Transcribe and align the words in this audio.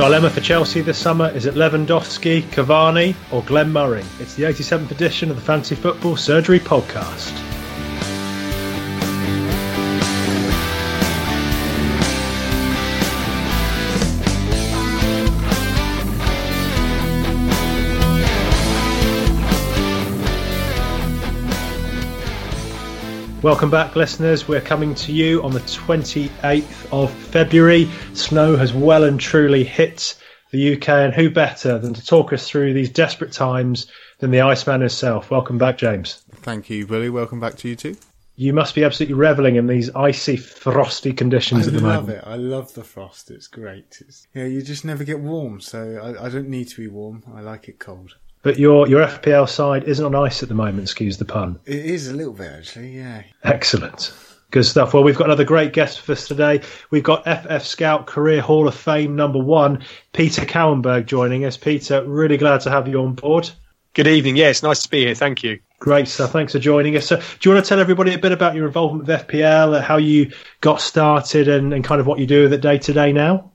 dilemma 0.00 0.30
for 0.30 0.40
Chelsea 0.40 0.80
this 0.80 0.96
summer 0.96 1.28
is 1.28 1.44
it 1.44 1.56
Lewandowski, 1.56 2.40
Cavani, 2.44 3.14
or 3.30 3.42
Glenn 3.42 3.70
Murray? 3.70 4.02
It's 4.18 4.34
the 4.34 4.44
87th 4.44 4.90
edition 4.90 5.28
of 5.28 5.36
the 5.36 5.42
Fantasy 5.42 5.74
Football 5.74 6.16
Surgery 6.16 6.58
Podcast. 6.58 7.59
Welcome 23.42 23.70
back, 23.70 23.96
listeners. 23.96 24.46
We're 24.46 24.60
coming 24.60 24.94
to 24.96 25.12
you 25.12 25.42
on 25.42 25.52
the 25.52 25.60
28th 25.60 26.92
of 26.92 27.10
February. 27.10 27.88
Snow 28.12 28.54
has 28.54 28.74
well 28.74 29.04
and 29.04 29.18
truly 29.18 29.64
hit 29.64 30.14
the 30.50 30.74
UK, 30.74 30.88
and 30.90 31.14
who 31.14 31.30
better 31.30 31.78
than 31.78 31.94
to 31.94 32.04
talk 32.04 32.34
us 32.34 32.46
through 32.46 32.74
these 32.74 32.90
desperate 32.90 33.32
times 33.32 33.86
than 34.18 34.30
the 34.30 34.42
Iceman 34.42 34.82
himself? 34.82 35.30
Welcome 35.30 35.56
back, 35.56 35.78
James. 35.78 36.22
Thank 36.42 36.68
you, 36.68 36.86
Billy. 36.86 37.08
Welcome 37.08 37.40
back 37.40 37.54
to 37.56 37.68
you 37.70 37.76
too. 37.76 37.96
You 38.36 38.52
must 38.52 38.74
be 38.74 38.84
absolutely 38.84 39.14
reveling 39.14 39.56
in 39.56 39.66
these 39.66 39.88
icy, 39.96 40.36
frosty 40.36 41.14
conditions 41.14 41.66
I 41.66 41.70
at 41.70 41.74
the 41.74 41.80
moment. 41.80 41.92
I 41.92 41.96
love 41.96 42.10
it. 42.10 42.24
I 42.26 42.36
love 42.36 42.74
the 42.74 42.84
frost. 42.84 43.30
It's 43.30 43.46
great. 43.46 44.02
It's, 44.02 44.26
yeah, 44.34 44.44
you 44.44 44.60
just 44.60 44.84
never 44.84 45.02
get 45.02 45.18
warm, 45.18 45.62
so 45.62 45.96
I, 45.96 46.26
I 46.26 46.28
don't 46.28 46.48
need 46.48 46.68
to 46.68 46.76
be 46.76 46.88
warm. 46.88 47.22
I 47.34 47.40
like 47.40 47.68
it 47.68 47.78
cold. 47.78 48.16
But 48.42 48.58
your 48.58 48.88
your 48.88 49.04
FPL 49.04 49.48
side 49.48 49.84
isn't 49.84 50.04
on 50.04 50.14
ice 50.14 50.42
at 50.42 50.48
the 50.48 50.54
moment. 50.54 50.82
Excuse 50.82 51.18
the 51.18 51.24
pun. 51.24 51.58
It 51.66 51.84
is 51.84 52.08
a 52.08 52.14
little 52.14 52.32
bit 52.32 52.50
actually. 52.50 52.96
Yeah. 52.96 53.22
Excellent. 53.44 54.12
Good 54.50 54.64
stuff. 54.64 54.94
Well, 54.94 55.04
we've 55.04 55.16
got 55.16 55.26
another 55.26 55.44
great 55.44 55.72
guest 55.72 56.00
for 56.00 56.12
us 56.12 56.26
today. 56.26 56.62
We've 56.90 57.04
got 57.04 57.24
FF 57.24 57.64
Scout 57.64 58.06
Career 58.06 58.40
Hall 58.40 58.66
of 58.66 58.74
Fame 58.74 59.14
number 59.14 59.38
one, 59.38 59.84
Peter 60.12 60.44
Cowenberg, 60.44 61.06
joining 61.06 61.44
us. 61.44 61.56
Peter, 61.56 62.02
really 62.04 62.36
glad 62.36 62.62
to 62.62 62.70
have 62.70 62.88
you 62.88 63.00
on 63.00 63.14
board. 63.14 63.48
Good 63.94 64.08
evening. 64.08 64.36
Yes, 64.36 64.62
nice 64.62 64.82
to 64.82 64.88
be 64.88 65.04
here. 65.04 65.14
Thank 65.14 65.44
you. 65.44 65.60
Great 65.78 66.08
stuff. 66.08 66.32
Thanks 66.32 66.52
for 66.52 66.58
joining 66.58 66.96
us. 66.96 67.06
So, 67.06 67.16
do 67.16 67.24
you 67.42 67.54
want 67.54 67.64
to 67.64 67.68
tell 67.68 67.80
everybody 67.80 68.12
a 68.12 68.18
bit 68.18 68.32
about 68.32 68.54
your 68.54 68.66
involvement 68.66 69.06
with 69.06 69.26
FPL, 69.26 69.78
uh, 69.78 69.82
how 69.82 69.98
you 69.98 70.32
got 70.60 70.80
started, 70.80 71.48
and, 71.48 71.72
and 71.72 71.84
kind 71.84 72.00
of 72.00 72.06
what 72.06 72.18
you 72.18 72.26
do 72.26 72.42
with 72.42 72.52
it 72.52 72.60
day 72.60 72.78
to 72.78 72.92
day 72.92 73.12
now? 73.12 73.52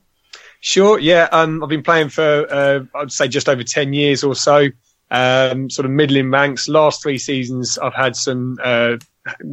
Sure. 0.60 0.98
Yeah. 0.98 1.28
Um, 1.32 1.62
I've 1.62 1.68
been 1.68 1.82
playing 1.82 2.08
for, 2.08 2.46
uh, 2.50 2.80
I'd 2.94 3.12
say 3.12 3.28
just 3.28 3.48
over 3.48 3.62
10 3.62 3.92
years 3.92 4.24
or 4.24 4.34
so. 4.34 4.68
Um, 5.10 5.70
sort 5.70 5.86
of 5.86 5.92
middling 5.92 6.30
ranks. 6.30 6.68
Last 6.68 7.02
three 7.02 7.18
seasons, 7.18 7.78
I've 7.78 7.94
had 7.94 8.16
some, 8.16 8.58
uh, 8.62 8.96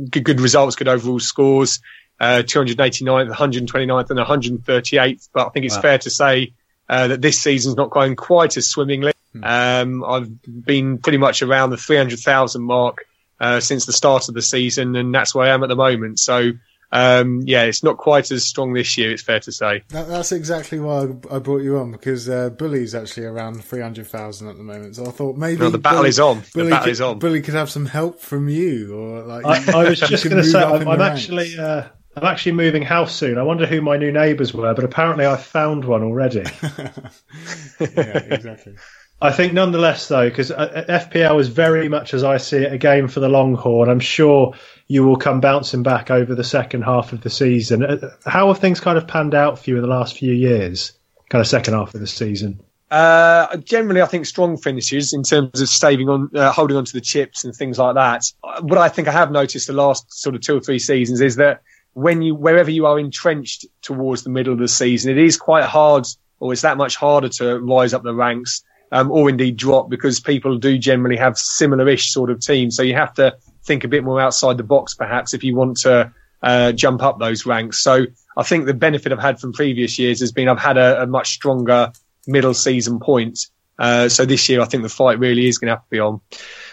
good, 0.09 0.24
good 0.24 0.42
results, 0.42 0.76
good 0.76 0.88
overall 0.88 1.20
scores, 1.20 1.80
uh, 2.20 2.42
289th, 2.44 3.30
129th 3.31 4.09
and 4.09 4.20
138th. 4.20 5.30
But 5.34 5.48
I 5.48 5.50
think 5.50 5.66
it's 5.66 5.76
Wow. 5.76 5.81
fair 5.81 5.98
to 6.00 6.09
say, 6.09 6.54
uh, 6.90 7.08
that 7.09 7.22
this 7.22 7.40
season's 7.40 7.76
not 7.76 7.90
going 7.92 8.16
quite 8.16 8.58
as 8.58 8.68
swimmingly. 8.68 9.14
Um, 9.42 10.04
I've 10.04 10.30
been 10.66 10.98
pretty 11.00 11.18
much 11.18 11.42
around 11.42 11.70
the 11.72 11.78
300,000 11.78 12.62
mark, 12.64 13.06
uh, 13.40 13.59
since 13.59 13.86
the 13.86 13.94
start 13.94 14.30
of 14.30 14.36
the 14.36 14.42
season 14.42 14.96
and 14.96 15.14
that's 15.14 15.34
where 15.36 15.48
I 15.48 15.54
am 15.54 15.64
at 15.64 15.70
the 15.70 15.76
moment. 15.76 16.20
So, 16.20 16.52
um, 16.94 17.42
yeah, 17.44 17.64
it's 17.64 17.82
not 17.82 17.98
quite 17.98 18.30
as 18.32 18.46
strong 18.46 18.74
this 18.74 18.98
year. 19.00 19.12
It's 19.12 19.24
fair 19.24 19.40
to 19.40 19.52
say. 19.52 19.82
That, 19.90 20.08
that's 20.08 20.32
exactly 20.32 20.80
why 20.80 21.08
I, 21.32 21.36
I 21.36 21.40
brought 21.40 21.64
you 21.64 21.80
on 21.80 21.92
because 21.92 22.30
uh, 22.30 22.52
Bully's 22.52 22.94
actually 22.94 23.26
around 23.26 23.66
three 23.66 23.82
hundred 23.82 24.06
thousand 24.06 24.48
at 24.48 24.58
the 24.58 24.64
moment. 24.64 24.96
So 24.96 25.08
I 25.08 25.10
thought 25.10 25.36
maybe 25.36 25.60
No, 25.62 25.72
the 25.72 25.80
battle 25.80 26.00
Bully- 26.00 26.10
is 26.10 26.20
on. 26.20 26.44
The 26.54 26.70
battle 26.70 26.84
could, 26.84 26.92
is 26.92 27.02
on. 27.02 27.18
Bully 27.20 27.42
could 27.42 27.56
have 27.56 27.72
some 27.72 27.88
help 27.88 28.20
from 28.20 28.48
you, 28.48 28.96
or 28.96 29.24
like 29.24 29.44
I, 29.44 29.80
I 29.82 29.90
was 29.90 30.00
just 30.00 30.24
going 30.24 30.38
to 30.38 30.44
say, 30.44 30.62
I'm, 30.62 30.88
I'm 30.88 31.02
actually. 31.02 31.58
Uh, 31.58 31.86
I'm 32.16 32.26
actually 32.26 32.52
moving 32.52 32.84
house 32.84 33.16
soon. 33.16 33.40
I 33.40 33.42
wonder 33.42 33.66
who 33.66 33.82
my 33.82 33.98
new 33.98 34.12
neighbours 34.12 34.53
were, 34.53 34.72
but 34.76 34.84
apparently 34.86 35.26
I 35.26 35.36
found 35.36 35.84
one 35.84 36.03
already. 36.03 36.44
yeah, 37.80 38.18
exactly. 38.30 38.76
I 39.23 39.31
think 39.31 39.53
nonetheless, 39.53 40.09
though, 40.09 40.28
because 40.28 40.51
FPL 40.51 41.39
is 41.39 41.47
very 41.47 41.88
much, 41.88 42.13
as 42.13 42.25
I 42.25 42.35
see 42.35 42.57
it, 42.57 42.73
a 42.73 42.78
game 42.78 43.07
for 43.07 43.22
the 43.22 43.29
long 43.29 43.56
haul, 43.56 43.81
and 43.84 43.89
I'm 43.89 44.01
sure 44.01 44.53
you 44.88 45.06
will 45.06 45.16
come 45.16 45.39
bouncing 45.39 45.81
back 45.81 46.11
over 46.11 46.35
the 46.35 46.44
second 46.44 46.81
half 46.81 47.13
of 47.13 47.22
the 47.22 47.29
season. 47.29 47.85
Uh, 47.85 48.09
How 48.25 48.50
have 48.50 48.59
things 48.59 48.81
kind 48.81 48.97
of 48.97 49.07
panned 49.07 49.34
out 49.34 49.57
for 49.57 49.69
you 49.69 49.78
in 49.78 49.81
the 49.81 49.88
last 49.88 50.17
few 50.17 50.34
years? 50.34 50.91
Kind 51.29 51.39
of 51.39 51.47
second 51.47 51.73
half 51.73 51.95
of 51.95 52.01
the 52.01 52.06
season. 52.07 52.59
Uh, 52.91 53.56
generally, 53.57 54.01
I 54.01 54.07
think 54.07 54.25
strong 54.25 54.57
finishes 54.57 55.13
in 55.13 55.23
terms 55.23 55.61
of 55.61 55.69
saving 55.69 56.09
on, 56.09 56.29
uh, 56.35 56.51
holding 56.51 56.75
on 56.75 56.84
to 56.84 56.94
the 56.94 57.00
chips 57.00 57.45
and 57.45 57.55
things 57.55 57.79
like 57.79 57.95
that. 57.95 58.25
Uh, 58.44 58.61
What 58.61 58.78
I 58.78 58.90
think 58.90 59.07
I 59.07 59.11
have 59.13 59.31
noticed 59.31 59.67
the 59.67 59.73
last 59.73 60.11
sort 60.11 60.35
of 60.35 60.41
two 60.41 60.57
or 60.57 60.59
three 60.59 60.79
seasons 60.79 61.22
is 61.22 61.38
that 61.38 61.61
when 61.94 62.22
you, 62.22 62.35
wherever 62.35 62.69
you 62.69 62.88
are 62.88 63.00
entrenched 63.00 63.67
towards 63.81 64.23
the 64.23 64.29
middle 64.31 64.51
of 64.51 64.59
the 64.59 64.67
season, 64.67 65.11
it 65.11 65.17
is 65.17 65.38
quite 65.38 65.63
hard, 65.63 66.05
or 66.41 66.51
it's 66.51 66.63
that 66.63 66.75
much 66.75 66.97
harder 66.97 67.29
to 67.29 67.57
rise 67.59 67.94
up 67.94 68.03
the 68.03 68.13
ranks, 68.13 68.63
um, 68.94 69.12
or 69.12 69.28
indeed 69.28 69.58
drop 69.58 69.90
because 69.90 70.20
people 70.20 70.58
do 70.58 70.78
generally 70.78 71.18
have 71.18 71.38
similar-ish 71.38 72.12
sort 72.12 72.30
of 72.30 72.40
teams. 72.40 72.78
So 72.78 72.84
you 72.84 72.94
have 72.94 73.14
to 73.16 73.36
think 73.64 73.84
a 73.84 73.88
bit 73.88 74.04
more 74.04 74.22
outside 74.22 74.58
the 74.58 74.64
box, 74.64 74.94
perhaps, 74.94 75.34
if 75.34 75.44
you 75.44 75.56
want 75.56 75.78
to 75.78 76.14
uh, 76.44 76.72
jump 76.74 77.02
up 77.02 77.20
those 77.20 77.46
ranks. 77.46 77.80
So 77.80 78.06
I 78.38 78.44
think 78.44 78.66
the 78.66 78.74
benefit 78.74 79.12
I've 79.12 79.20
had 79.20 79.40
from 79.40 79.52
previous 79.52 79.98
years 79.98 80.20
has 80.20 80.32
been 80.32 80.48
I've 80.48 80.59
had 80.59 80.78
a, 80.78 81.02
a 81.02 81.08
much 81.08 81.34
stronger 81.34 81.92
middle 82.28 82.53
season 82.53 83.00
point. 83.00 83.48
Uh, 83.80 84.09
so 84.09 84.26
this 84.26 84.48
year, 84.48 84.62
I 84.62 84.66
think 84.66 84.84
the 84.84 84.90
fight 84.90 85.18
really 85.18 85.48
is 85.48 85.58
going 85.58 85.70
to 85.70 85.76
have 85.76 85.84
to 85.84 85.90
be 85.90 86.00
on. 86.00 86.22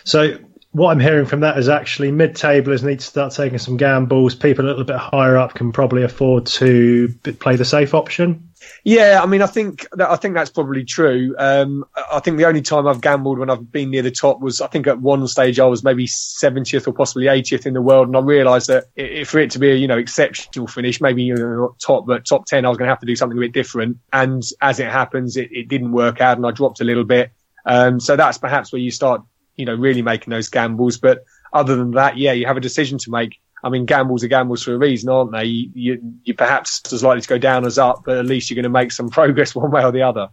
So 0.04 0.36
what 0.72 0.92
I'm 0.92 1.00
hearing 1.00 1.26
from 1.26 1.41
that 1.41 1.58
is 1.58 1.69
actually 1.69 2.12
mid-tablers 2.12 2.84
need 2.84 3.00
to 3.00 3.06
start 3.06 3.32
taking 3.32 3.58
some 3.58 3.76
gambles. 3.76 4.36
People 4.36 4.64
a 4.64 4.69
little 4.69 4.84
bit 4.84 4.97
higher 4.97 5.36
up 5.36 5.54
can 5.54 5.72
probably 5.72 6.04
afford 6.04 6.47
to 6.47 7.08
play 7.41 7.56
the 7.56 7.64
safe 7.64 7.92
option. 7.92 8.50
Yeah, 8.84 9.20
I 9.22 9.26
mean, 9.26 9.42
I 9.42 9.47
think 9.47 9.88
that 9.92 10.10
I 10.10 10.16
think 10.16 10.34
that's 10.34 10.50
probably 10.50 10.84
true. 10.84 11.34
Um, 11.38 11.84
I 12.12 12.20
think 12.20 12.36
the 12.36 12.44
only 12.44 12.62
time 12.62 12.86
I've 12.86 13.00
gambled 13.00 13.38
when 13.38 13.50
I've 13.50 13.72
been 13.72 13.91
near 13.91 14.03
the 14.03 14.10
top 14.10 14.41
was 14.41 14.60
I 14.60 14.69
think 14.69 14.86
at 14.86 15.00
one 15.00 15.26
stage 15.26 15.59
I 15.59 15.66
was 15.66 15.82
maybe 15.82 16.06
70th 16.06 16.86
or 16.86 16.92
possibly 16.92 17.25
80th 17.25 17.66
in 17.66 17.75
the 17.75 17.82
world, 17.82 18.09
and 18.09 18.16
I 18.16 18.20
realised 18.20 18.69
that 18.69 18.84
for 19.26 19.38
it 19.38 19.50
to 19.53 19.59
be 19.59 19.72
a 19.72 19.75
you 19.75 19.88
know 19.88 19.98
exceptional 19.98 20.66
finish, 20.66 21.00
maybe 21.00 21.22
you 21.22 21.34
know 21.34 21.56
not 21.56 21.80
top 21.80 22.06
but 22.06 22.25
top 22.26 22.47
10, 22.47 22.64
I 22.64 22.69
was 22.69 22.78
going 22.78 22.86
to 22.86 22.92
have 22.92 23.00
to 23.00 23.06
do 23.06 23.16
something 23.16 23.38
a 23.38 23.41
bit 23.41 23.53
different. 23.53 23.98
And 24.12 24.42
as 24.60 24.78
it 24.78 24.88
happens, 24.88 25.36
it, 25.36 25.50
it 25.50 25.69
didn't 25.69 25.92
work 25.92 26.20
out, 26.20 26.36
and 26.36 26.47
I 26.47 26.50
dropped 26.50 26.80
a 26.80 26.84
little 26.84 27.04
bit. 27.04 27.32
Um, 27.66 27.98
so 27.98 28.16
that's 28.16 28.38
perhaps 28.38 28.72
where 28.72 28.80
you 28.80 28.91
start 28.91 29.22
you 29.60 29.66
know 29.66 29.75
really 29.75 30.03
making 30.03 30.31
those 30.31 30.48
gambles. 30.48 30.98
But 30.98 31.25
other 31.53 31.76
than 31.76 31.93
that, 31.93 32.16
yeah, 32.16 32.32
you 32.32 32.47
have 32.47 32.56
a 32.56 32.60
decision 32.60 32.98
to 32.98 33.10
make. 33.10 33.41
I 33.62 33.69
mean, 33.69 33.84
gambles 33.84 34.25
are 34.25 34.28
gambles 34.28 34.62
for 34.62 34.72
a 34.72 34.78
reason, 34.78 35.10
aren't 35.10 35.32
they? 35.32 35.44
You, 35.44 35.71
you, 35.75 36.15
you're 36.25 36.37
perhaps 36.37 36.91
as 36.93 37.04
likely 37.04 37.21
to 37.21 37.28
go 37.28 37.37
down 37.37 37.66
as 37.66 37.78
up, 37.78 38.04
but 38.06 38.16
at 38.16 38.25
least 38.25 38.48
you're 38.48 38.56
going 38.56 38.62
to 38.62 38.71
make 38.71 38.91
some 38.91 39.10
progress 39.10 39.54
one 39.54 39.71
way 39.71 39.84
or 39.84 39.93
the 39.93 40.03
other. 40.03 40.31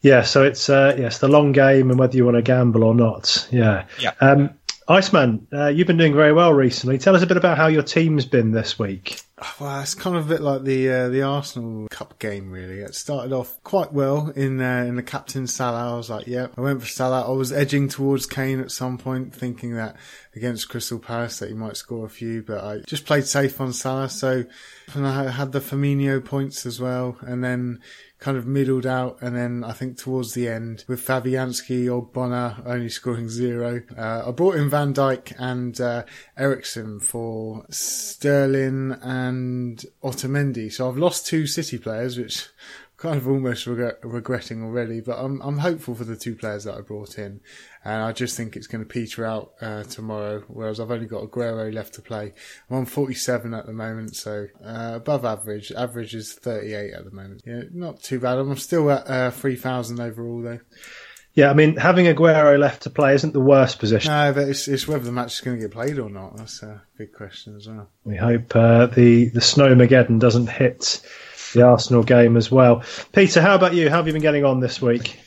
Yeah, 0.00 0.22
so 0.22 0.44
it's 0.44 0.68
uh, 0.68 0.94
yes 0.98 1.18
the 1.18 1.28
long 1.28 1.52
game 1.52 1.90
and 1.90 1.98
whether 1.98 2.16
you 2.16 2.24
want 2.24 2.36
to 2.36 2.42
gamble 2.42 2.84
or 2.84 2.94
not. 2.94 3.48
Yeah. 3.50 3.86
Yeah. 4.00 4.12
Um, 4.20 4.57
Iceman, 4.90 5.46
uh, 5.52 5.66
you've 5.66 5.86
been 5.86 5.98
doing 5.98 6.14
very 6.14 6.32
well 6.32 6.54
recently. 6.54 6.96
Tell 6.96 7.14
us 7.14 7.20
a 7.20 7.26
bit 7.26 7.36
about 7.36 7.58
how 7.58 7.66
your 7.66 7.82
team's 7.82 8.24
been 8.24 8.52
this 8.52 8.78
week. 8.78 9.20
Well, 9.60 9.82
it's 9.82 9.94
kind 9.94 10.16
of 10.16 10.24
a 10.24 10.28
bit 10.34 10.40
like 10.40 10.64
the 10.64 10.90
uh, 10.90 11.08
the 11.10 11.22
Arsenal 11.22 11.88
Cup 11.90 12.18
game, 12.18 12.50
really. 12.50 12.78
It 12.80 12.94
started 12.94 13.34
off 13.34 13.62
quite 13.64 13.92
well 13.92 14.32
in 14.34 14.58
uh, 14.62 14.84
in 14.88 14.96
the 14.96 15.02
captain 15.02 15.46
Salah. 15.46 15.92
I 15.92 15.96
was 15.96 16.08
like, 16.08 16.26
yeah, 16.26 16.46
I 16.56 16.62
went 16.62 16.80
for 16.80 16.88
Salah. 16.88 17.28
I 17.28 17.32
was 17.32 17.52
edging 17.52 17.88
towards 17.88 18.24
Kane 18.24 18.60
at 18.60 18.70
some 18.70 18.96
point, 18.96 19.34
thinking 19.34 19.74
that 19.74 19.96
against 20.34 20.70
Crystal 20.70 20.98
Palace 20.98 21.38
that 21.40 21.50
he 21.50 21.54
might 21.54 21.76
score 21.76 22.06
a 22.06 22.10
few, 22.10 22.42
but 22.42 22.64
I 22.64 22.78
just 22.86 23.04
played 23.04 23.26
safe 23.26 23.60
on 23.60 23.74
Salah. 23.74 24.08
So 24.08 24.44
and 24.94 25.06
I 25.06 25.30
had 25.30 25.52
the 25.52 25.60
Firmino 25.60 26.24
points 26.24 26.64
as 26.64 26.80
well, 26.80 27.18
and 27.20 27.44
then 27.44 27.80
kind 28.18 28.36
of 28.36 28.46
middled 28.46 28.86
out, 28.86 29.18
and 29.20 29.36
then 29.36 29.62
I 29.62 29.72
think 29.72 29.96
towards 29.96 30.34
the 30.34 30.48
end 30.48 30.84
with 30.88 31.04
Fabianski, 31.04 31.86
Ogbonna 31.86 32.66
only 32.66 32.88
scoring 32.88 33.28
zero. 33.28 33.82
Uh, 33.96 34.24
I 34.26 34.30
brought 34.32 34.56
in 34.56 34.68
Van 34.68 34.92
Dijk 34.92 35.34
and 35.38 35.80
uh, 35.80 36.04
Eriksen 36.36 37.00
for 37.00 37.64
Sterling 37.70 38.96
and 39.02 39.84
Otamendi. 40.02 40.72
So 40.72 40.88
I've 40.88 40.98
lost 40.98 41.26
two 41.26 41.46
City 41.46 41.78
players, 41.78 42.18
which 42.18 42.48
kind 42.96 43.16
of 43.16 43.28
almost 43.28 43.66
regret, 43.66 43.98
regretting 44.02 44.64
already, 44.64 45.00
but 45.00 45.18
I'm 45.18 45.40
I'm 45.40 45.58
hopeful 45.58 45.94
for 45.94 46.04
the 46.04 46.16
two 46.16 46.34
players 46.34 46.64
that 46.64 46.74
I 46.74 46.80
brought 46.80 47.18
in, 47.18 47.40
and 47.88 48.02
I 48.02 48.12
just 48.12 48.36
think 48.36 48.54
it's 48.54 48.66
going 48.66 48.84
to 48.84 48.88
peter 48.88 49.24
out 49.24 49.52
uh, 49.62 49.82
tomorrow. 49.84 50.44
Whereas 50.48 50.78
I've 50.78 50.90
only 50.90 51.06
got 51.06 51.22
Aguero 51.22 51.72
left 51.72 51.94
to 51.94 52.02
play. 52.02 52.34
I'm 52.68 52.76
on 52.76 52.84
47 52.84 53.54
at 53.54 53.64
the 53.64 53.72
moment, 53.72 54.14
so 54.14 54.46
uh, 54.62 54.92
above 54.96 55.24
average. 55.24 55.72
Average 55.72 56.14
is 56.14 56.34
38 56.34 56.92
at 56.92 57.04
the 57.06 57.10
moment. 57.10 57.42
Yeah, 57.46 57.62
not 57.72 58.02
too 58.02 58.20
bad. 58.20 58.36
I'm 58.36 58.54
still 58.58 58.90
at 58.90 59.08
uh, 59.08 59.30
3,000 59.30 60.00
overall 60.00 60.42
though. 60.42 60.60
Yeah, 61.32 61.50
I 61.50 61.54
mean 61.54 61.76
having 61.76 62.04
Aguero 62.04 62.58
left 62.58 62.82
to 62.82 62.90
play 62.90 63.14
isn't 63.14 63.32
the 63.32 63.40
worst 63.40 63.78
position. 63.78 64.12
No, 64.12 64.34
but 64.34 64.48
it's, 64.48 64.68
it's 64.68 64.86
whether 64.86 65.04
the 65.04 65.12
match 65.12 65.34
is 65.34 65.40
going 65.40 65.56
to 65.56 65.62
get 65.62 65.70
played 65.70 65.98
or 65.98 66.10
not. 66.10 66.36
That's 66.36 66.62
a 66.62 66.82
big 66.98 67.14
question 67.14 67.56
as 67.56 67.68
well. 67.68 67.88
We 68.04 68.16
hope 68.16 68.54
uh, 68.54 68.86
the 68.86 69.30
the 69.30 69.40
Snowmageddon 69.40 70.18
doesn't 70.18 70.50
hit 70.50 71.00
the 71.54 71.62
Arsenal 71.62 72.02
game 72.02 72.36
as 72.36 72.50
well. 72.50 72.82
Peter, 73.12 73.40
how 73.40 73.54
about 73.54 73.74
you? 73.74 73.88
How 73.88 73.96
have 73.96 74.06
you 74.06 74.12
been 74.12 74.20
getting 74.20 74.44
on 74.44 74.60
this 74.60 74.82
week? 74.82 75.18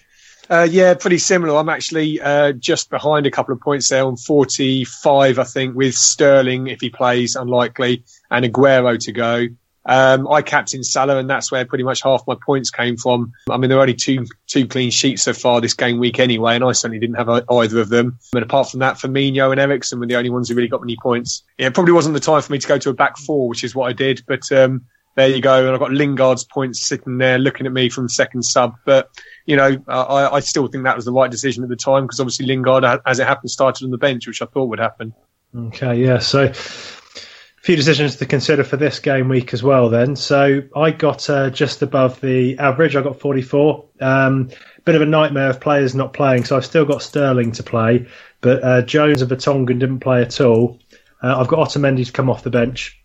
Uh, 0.51 0.67
yeah, 0.69 0.93
pretty 0.93 1.17
similar. 1.17 1.57
I'm 1.57 1.69
actually 1.69 2.19
uh, 2.19 2.51
just 2.51 2.89
behind 2.89 3.25
a 3.25 3.31
couple 3.31 3.53
of 3.53 3.61
points 3.61 3.87
there 3.87 4.03
on 4.03 4.17
45, 4.17 5.39
I 5.39 5.43
think, 5.45 5.77
with 5.77 5.95
Sterling 5.95 6.67
if 6.67 6.81
he 6.81 6.89
plays, 6.89 7.37
unlikely, 7.37 8.03
and 8.29 8.43
Aguero 8.43 8.99
to 8.99 9.11
go. 9.13 9.47
Um, 9.85 10.27
I 10.27 10.41
captained 10.41 10.85
Salah, 10.85 11.19
and 11.19 11.29
that's 11.29 11.53
where 11.53 11.63
pretty 11.63 11.85
much 11.85 12.03
half 12.03 12.27
my 12.27 12.35
points 12.45 12.69
came 12.69 12.97
from. 12.97 13.31
I 13.49 13.55
mean, 13.55 13.69
there 13.69 13.79
are 13.79 13.81
only 13.81 13.93
two 13.93 14.25
two 14.45 14.67
clean 14.67 14.91
sheets 14.91 15.23
so 15.23 15.31
far 15.31 15.61
this 15.61 15.73
game 15.73 15.99
week 15.99 16.19
anyway, 16.19 16.55
and 16.55 16.65
I 16.65 16.73
certainly 16.73 16.99
didn't 16.99 17.15
have 17.15 17.29
either 17.29 17.79
of 17.79 17.87
them. 17.87 18.19
But 18.33 18.43
apart 18.43 18.69
from 18.69 18.81
that, 18.81 18.97
Firmino 18.97 19.51
and 19.51 19.59
Eriksen 19.59 20.01
were 20.01 20.05
the 20.05 20.17
only 20.17 20.29
ones 20.29 20.49
who 20.49 20.55
really 20.55 20.67
got 20.67 20.81
many 20.81 20.97
points. 21.01 21.43
Yeah, 21.57 21.67
it 21.67 21.73
probably 21.73 21.93
wasn't 21.93 22.13
the 22.13 22.19
time 22.19 22.41
for 22.41 22.51
me 22.51 22.59
to 22.59 22.67
go 22.67 22.77
to 22.77 22.89
a 22.89 22.93
back 22.93 23.17
four, 23.17 23.47
which 23.47 23.63
is 23.63 23.73
what 23.73 23.89
I 23.89 23.93
did. 23.93 24.21
But 24.27 24.51
um, 24.51 24.85
there 25.15 25.27
you 25.27 25.41
go, 25.41 25.65
and 25.65 25.73
I've 25.73 25.79
got 25.79 25.91
Lingard's 25.91 26.43
points 26.43 26.85
sitting 26.87 27.17
there 27.17 27.37
looking 27.37 27.65
at 27.65 27.73
me 27.73 27.89
from 27.89 28.07
second 28.09 28.43
sub. 28.43 28.75
But 28.85 29.09
you 29.45 29.55
know, 29.55 29.77
I, 29.87 30.29
I 30.35 30.39
still 30.39 30.67
think 30.67 30.83
that 30.85 30.95
was 30.95 31.05
the 31.05 31.11
right 31.11 31.29
decision 31.29 31.63
at 31.63 31.69
the 31.69 31.75
time 31.75 32.03
because 32.03 32.19
obviously 32.19 32.45
Lingard, 32.45 32.85
as 33.05 33.19
it 33.19 33.27
happened, 33.27 33.51
started 33.51 33.85
on 33.85 33.91
the 33.91 33.97
bench, 33.97 34.27
which 34.27 34.41
I 34.41 34.45
thought 34.45 34.69
would 34.69 34.79
happen. 34.79 35.13
Okay, 35.55 35.95
yeah. 35.95 36.19
So 36.19 36.43
a 36.43 36.53
few 36.53 37.75
decisions 37.75 38.15
to 38.17 38.25
consider 38.25 38.63
for 38.63 38.77
this 38.77 38.99
game 38.99 39.27
week 39.27 39.53
as 39.53 39.61
well. 39.61 39.89
Then, 39.89 40.15
so 40.15 40.61
I 40.75 40.91
got 40.91 41.29
uh, 41.29 41.49
just 41.49 41.81
above 41.81 42.21
the 42.21 42.57
average. 42.57 42.95
I 42.95 43.01
got 43.01 43.19
44. 43.19 43.85
Um, 43.99 44.49
bit 44.85 44.95
of 44.95 45.01
a 45.01 45.05
nightmare 45.05 45.49
of 45.49 45.59
players 45.59 45.93
not 45.93 46.13
playing, 46.13 46.45
so 46.45 46.57
I've 46.57 46.65
still 46.65 46.85
got 46.85 47.03
Sterling 47.03 47.51
to 47.53 47.63
play, 47.63 48.07
but 48.41 48.63
uh, 48.63 48.81
Jones 48.81 49.21
and 49.21 49.29
Vertonghen 49.29 49.79
didn't 49.79 49.99
play 49.99 50.21
at 50.21 50.41
all. 50.41 50.79
Uh, 51.21 51.39
I've 51.39 51.47
got 51.47 51.67
Otamendi 51.67 52.05
to 52.05 52.11
come 52.11 52.29
off 52.29 52.43
the 52.43 52.49
bench, 52.49 52.99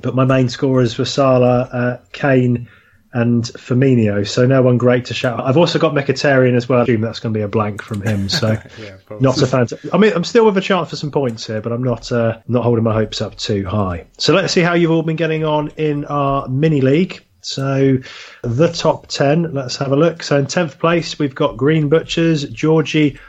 but 0.00 0.14
my 0.14 0.24
main 0.24 0.48
scorers 0.48 0.98
were 0.98 1.04
Salah, 1.04 1.68
uh, 1.72 2.00
Kane, 2.12 2.68
and 3.14 3.44
Firmino. 3.44 4.26
So 4.26 4.44
no 4.44 4.60
one 4.60 4.76
great 4.76 5.04
to 5.06 5.14
shout. 5.14 5.40
I've 5.40 5.56
also 5.56 5.78
got 5.78 5.94
Mkhitaryan 5.94 6.56
as 6.56 6.68
well. 6.68 6.80
I 6.80 6.82
assume 6.82 7.00
that's 7.00 7.20
going 7.20 7.32
to 7.32 7.38
be 7.38 7.42
a 7.42 7.48
blank 7.48 7.80
from 7.80 8.02
him. 8.02 8.28
So 8.34 8.56
yeah, 8.80 8.96
not 9.20 9.40
a 9.40 9.46
fan. 9.46 9.68
I 9.92 9.98
mean, 9.98 10.12
I'm 10.12 10.24
still 10.24 10.44
with 10.44 10.56
a 10.56 10.60
chance 10.60 10.90
for 10.90 10.96
some 10.96 11.12
points 11.12 11.46
here, 11.46 11.60
but 11.60 11.72
I'm 11.72 11.84
not 11.84 12.10
uh, 12.10 12.40
not 12.48 12.64
holding 12.64 12.82
my 12.82 12.92
hopes 12.92 13.22
up 13.22 13.36
too 13.36 13.64
high. 13.64 14.06
So 14.18 14.34
let's 14.34 14.52
see 14.52 14.60
how 14.60 14.74
you've 14.74 14.90
all 14.90 15.02
been 15.02 15.16
getting 15.16 15.44
on 15.44 15.68
in 15.76 16.04
our 16.06 16.48
mini 16.48 16.80
league. 16.80 17.24
So 17.42 17.98
the 18.42 18.68
top 18.68 19.06
ten. 19.06 19.54
Let's 19.54 19.76
have 19.76 19.92
a 19.92 19.96
look. 19.96 20.24
So 20.24 20.38
in 20.38 20.46
tenth 20.46 20.80
place 20.80 21.18
we've 21.18 21.34
got 21.34 21.56
Green 21.56 21.88
Butchers, 21.88 22.44
Georgie 22.48 23.20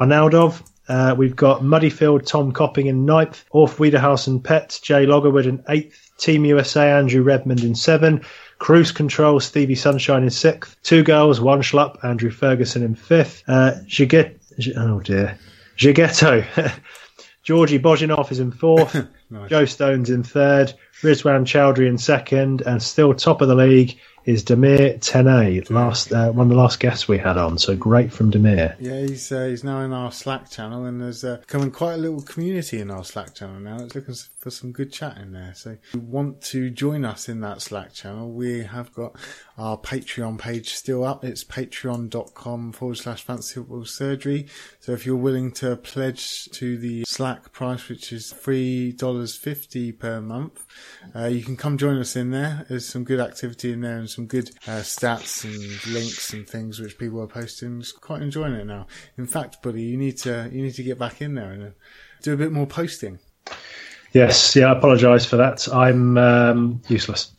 Arnaldov. 0.00 0.62
Uh, 0.88 1.14
we've 1.18 1.36
got 1.36 1.62
Muddyfield, 1.62 2.24
Tom 2.26 2.52
Copping 2.52 2.86
in 2.86 3.04
ninth, 3.04 3.44
Orf 3.50 3.78
Wiederhouse 3.78 4.28
and 4.28 4.42
Pet, 4.42 4.78
Jay 4.82 5.04
Loggerwood 5.04 5.46
in 5.46 5.64
eighth, 5.68 6.05
Team 6.18 6.44
USA, 6.44 6.90
Andrew 6.92 7.22
Redmond 7.22 7.62
in 7.62 7.74
seven, 7.74 8.22
Cruise 8.58 8.90
Control, 8.92 9.38
Stevie 9.40 9.74
Sunshine 9.74 10.22
in 10.22 10.30
sixth. 10.30 10.76
Two 10.82 11.02
girls, 11.02 11.40
one 11.40 11.62
schlup, 11.62 12.02
Andrew 12.04 12.30
Ferguson 12.30 12.82
in 12.82 12.94
fifth. 12.94 13.42
Uh, 13.46 13.72
Giget- 13.86 14.38
oh 14.76 15.00
dear. 15.00 15.38
Gigetto. 15.76 16.44
Georgie 17.42 17.78
Bojinov 17.78 18.32
is 18.32 18.40
in 18.40 18.50
fourth. 18.50 18.94
nice. 19.30 19.50
Joe 19.50 19.64
Stones 19.66 20.10
in 20.10 20.22
third. 20.22 20.72
Rizwan 21.02 21.44
Chowdhury 21.44 21.86
in 21.86 21.98
second. 21.98 22.62
And 22.62 22.82
still 22.82 23.14
top 23.14 23.40
of 23.40 23.48
the 23.48 23.54
league 23.54 23.98
is 24.26 24.44
Demir 24.44 24.98
Tenay, 24.98 25.70
last 25.70 26.12
uh, 26.12 26.32
one 26.32 26.48
of 26.48 26.50
the 26.50 26.56
last 26.56 26.80
guests 26.80 27.06
we 27.06 27.16
had 27.16 27.38
on. 27.38 27.58
So 27.58 27.76
great 27.76 28.12
from 28.12 28.32
Demir. 28.32 28.74
Yeah, 28.80 29.00
he's 29.00 29.30
uh, 29.30 29.46
he's 29.46 29.62
now 29.62 29.80
in 29.80 29.92
our 29.92 30.10
Slack 30.10 30.50
channel, 30.50 30.84
and 30.84 31.00
there's 31.00 31.24
uh, 31.24 31.40
coming 31.46 31.70
quite 31.70 31.94
a 31.94 31.98
little 31.98 32.20
community 32.20 32.80
in 32.80 32.90
our 32.90 33.04
Slack 33.04 33.34
channel 33.34 33.60
now. 33.60 33.76
It's 33.84 33.94
looking 33.94 34.16
for 34.38 34.50
some 34.50 34.72
good 34.72 34.92
chat 34.92 35.16
in 35.18 35.32
there. 35.32 35.52
So 35.54 35.70
if 35.70 35.94
you 35.94 36.00
want 36.00 36.42
to 36.42 36.70
join 36.70 37.04
us 37.04 37.28
in 37.28 37.40
that 37.42 37.62
Slack 37.62 37.92
channel, 37.92 38.32
we 38.32 38.64
have 38.64 38.92
got 38.92 39.16
our 39.58 39.78
Patreon 39.78 40.38
page 40.38 40.74
still 40.74 41.04
up. 41.04 41.24
It's 41.24 41.44
patreon.com 41.44 42.72
forward 42.72 42.98
slash 42.98 43.22
fantasy 43.22 43.54
football 43.54 43.84
surgery. 43.84 44.46
So 44.80 44.92
if 44.92 45.06
you're 45.06 45.16
willing 45.16 45.52
to 45.52 45.76
pledge 45.76 46.46
to 46.52 46.76
the 46.76 47.04
Slack 47.06 47.52
price, 47.52 47.88
which 47.88 48.12
is 48.12 48.32
$3.50 48.32 49.98
per 49.98 50.20
month, 50.20 50.66
uh, 51.14 51.26
you 51.26 51.42
can 51.42 51.56
come 51.56 51.78
join 51.78 51.98
us 51.98 52.16
in 52.16 52.30
there. 52.30 52.66
There's 52.68 52.86
some 52.86 53.04
good 53.04 53.20
activity 53.20 53.72
in 53.72 53.80
there 53.80 53.98
and 53.98 54.10
some 54.10 54.26
good 54.26 54.50
uh, 54.66 54.80
stats 54.80 55.44
and 55.44 55.92
links 55.92 56.32
and 56.32 56.46
things 56.46 56.78
which 56.78 56.98
people 56.98 57.22
are 57.22 57.26
posting. 57.26 57.80
Just 57.80 58.00
quite 58.00 58.22
enjoying 58.22 58.54
it 58.54 58.66
now. 58.66 58.86
In 59.16 59.26
fact, 59.26 59.62
buddy, 59.62 59.82
you 59.82 59.96
need 59.96 60.18
to, 60.18 60.50
you 60.52 60.62
need 60.62 60.74
to 60.74 60.82
get 60.82 60.98
back 60.98 61.22
in 61.22 61.34
there 61.34 61.52
and 61.52 61.72
do 62.22 62.34
a 62.34 62.36
bit 62.36 62.52
more 62.52 62.66
posting. 62.66 63.18
Yes, 64.12 64.56
yeah, 64.56 64.72
I 64.72 64.76
apologise 64.76 65.26
for 65.26 65.36
that. 65.36 65.68
I'm 65.72 66.16
um, 66.16 66.80
useless. 66.88 67.32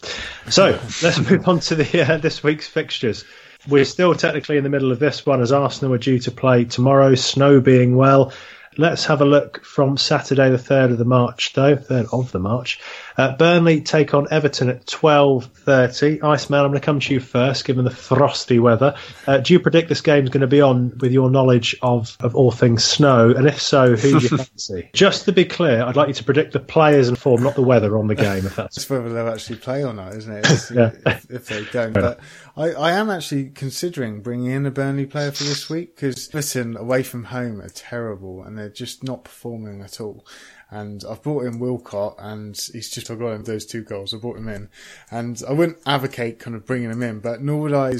So 0.49 0.79
let's 1.01 1.19
move 1.29 1.47
on 1.47 1.59
to 1.61 1.75
the 1.75 2.13
uh, 2.13 2.17
this 2.17 2.43
week's 2.43 2.67
fixtures. 2.67 3.25
We're 3.67 3.85
still 3.85 4.13
technically 4.15 4.57
in 4.57 4.63
the 4.63 4.69
middle 4.69 4.91
of 4.91 4.99
this 4.99 5.25
one 5.25 5.41
as 5.41 5.51
Arsenal 5.51 5.93
are 5.93 5.97
due 5.97 6.19
to 6.19 6.31
play 6.31 6.65
tomorrow. 6.65 7.15
Snow 7.15 7.59
being 7.59 7.95
well, 7.95 8.31
Let's 8.77 9.05
have 9.05 9.21
a 9.21 9.25
look 9.25 9.63
from 9.63 9.97
Saturday, 9.97 10.49
the 10.49 10.57
third 10.57 10.91
of 10.91 10.97
the 10.97 11.05
March, 11.05 11.53
though 11.53 11.75
third 11.75 12.07
of 12.11 12.31
the 12.31 12.39
March. 12.39 12.79
Uh, 13.17 13.35
Burnley 13.35 13.81
take 13.81 14.13
on 14.13 14.27
Everton 14.29 14.69
at 14.69 14.85
twelve 14.85 15.45
thirty. 15.45 16.21
Iceman, 16.21 16.59
I'm 16.59 16.67
going 16.67 16.79
to 16.79 16.85
come 16.85 16.99
to 16.99 17.13
you 17.13 17.19
first, 17.19 17.65
given 17.65 17.85
the 17.85 17.91
frosty 17.91 18.59
weather. 18.59 18.95
Uh, 19.25 19.39
do 19.39 19.53
you 19.53 19.59
predict 19.59 19.89
this 19.89 20.01
game 20.01 20.25
is 20.25 20.29
going 20.29 20.41
to 20.41 20.47
be 20.47 20.61
on 20.61 20.97
with 20.99 21.11
your 21.11 21.29
knowledge 21.29 21.75
of, 21.81 22.15
of 22.19 22.35
all 22.35 22.51
things 22.51 22.83
snow? 22.83 23.31
And 23.31 23.47
if 23.47 23.61
so, 23.61 23.95
who 23.95 24.19
do 24.19 24.25
you 24.25 24.37
fancy? 24.37 24.89
Just 24.93 25.25
to 25.25 25.31
be 25.31 25.45
clear, 25.45 25.83
I'd 25.83 25.95
like 25.95 26.09
you 26.09 26.13
to 26.15 26.23
predict 26.23 26.53
the 26.53 26.59
players 26.59 27.07
and 27.07 27.17
form, 27.17 27.43
not 27.43 27.55
the 27.55 27.63
weather 27.63 27.97
on 27.97 28.07
the 28.07 28.15
game. 28.15 28.45
If 28.45 28.55
that's 28.57 28.77
it's 28.77 28.89
whether 28.89 29.09
they'll 29.09 29.29
actually 29.29 29.57
play 29.57 29.83
or 29.83 29.93
not, 29.93 30.13
isn't 30.15 30.33
it? 30.33 30.71
yeah. 30.73 30.91
if, 31.05 31.31
if, 31.31 31.45
they 31.47 31.65
don't, 31.71 31.93
but 31.93 32.19
I, 32.57 32.71
I 32.71 32.91
am 32.93 33.11
actually 33.11 33.51
considering 33.51 34.21
bringing 34.21 34.49
in 34.49 34.65
a 34.65 34.71
Burnley 34.71 35.05
player 35.05 35.31
for 35.31 35.43
this 35.43 35.69
week 35.69 35.95
because 35.95 36.33
listen, 36.33 36.75
away 36.75 37.03
from 37.03 37.25
home 37.25 37.61
are 37.61 37.69
terrible 37.69 38.41
and 38.41 38.57
they're 38.57 38.67
just 38.67 39.03
not 39.03 39.23
performing 39.23 39.81
at 39.83 40.01
all. 40.01 40.25
And 40.71 41.03
I've 41.07 41.21
brought 41.21 41.45
in 41.45 41.59
Walcott, 41.59 42.15
and 42.17 42.57
he's 42.73 42.89
just 42.89 43.09
I 43.09 43.15
got 43.15 43.33
him 43.33 43.43
those 43.43 43.65
two 43.65 43.83
goals. 43.83 44.13
I 44.13 44.17
brought 44.17 44.37
him 44.37 44.49
in, 44.49 44.67
and 45.09 45.41
I 45.47 45.53
wouldn't 45.53 45.77
advocate 45.85 46.39
kind 46.39 46.57
of 46.57 46.65
bringing 46.65 46.91
him 46.91 47.03
in, 47.03 47.19
but 47.21 47.41
nor 47.41 47.61
would 47.61 47.73
I. 47.73 47.93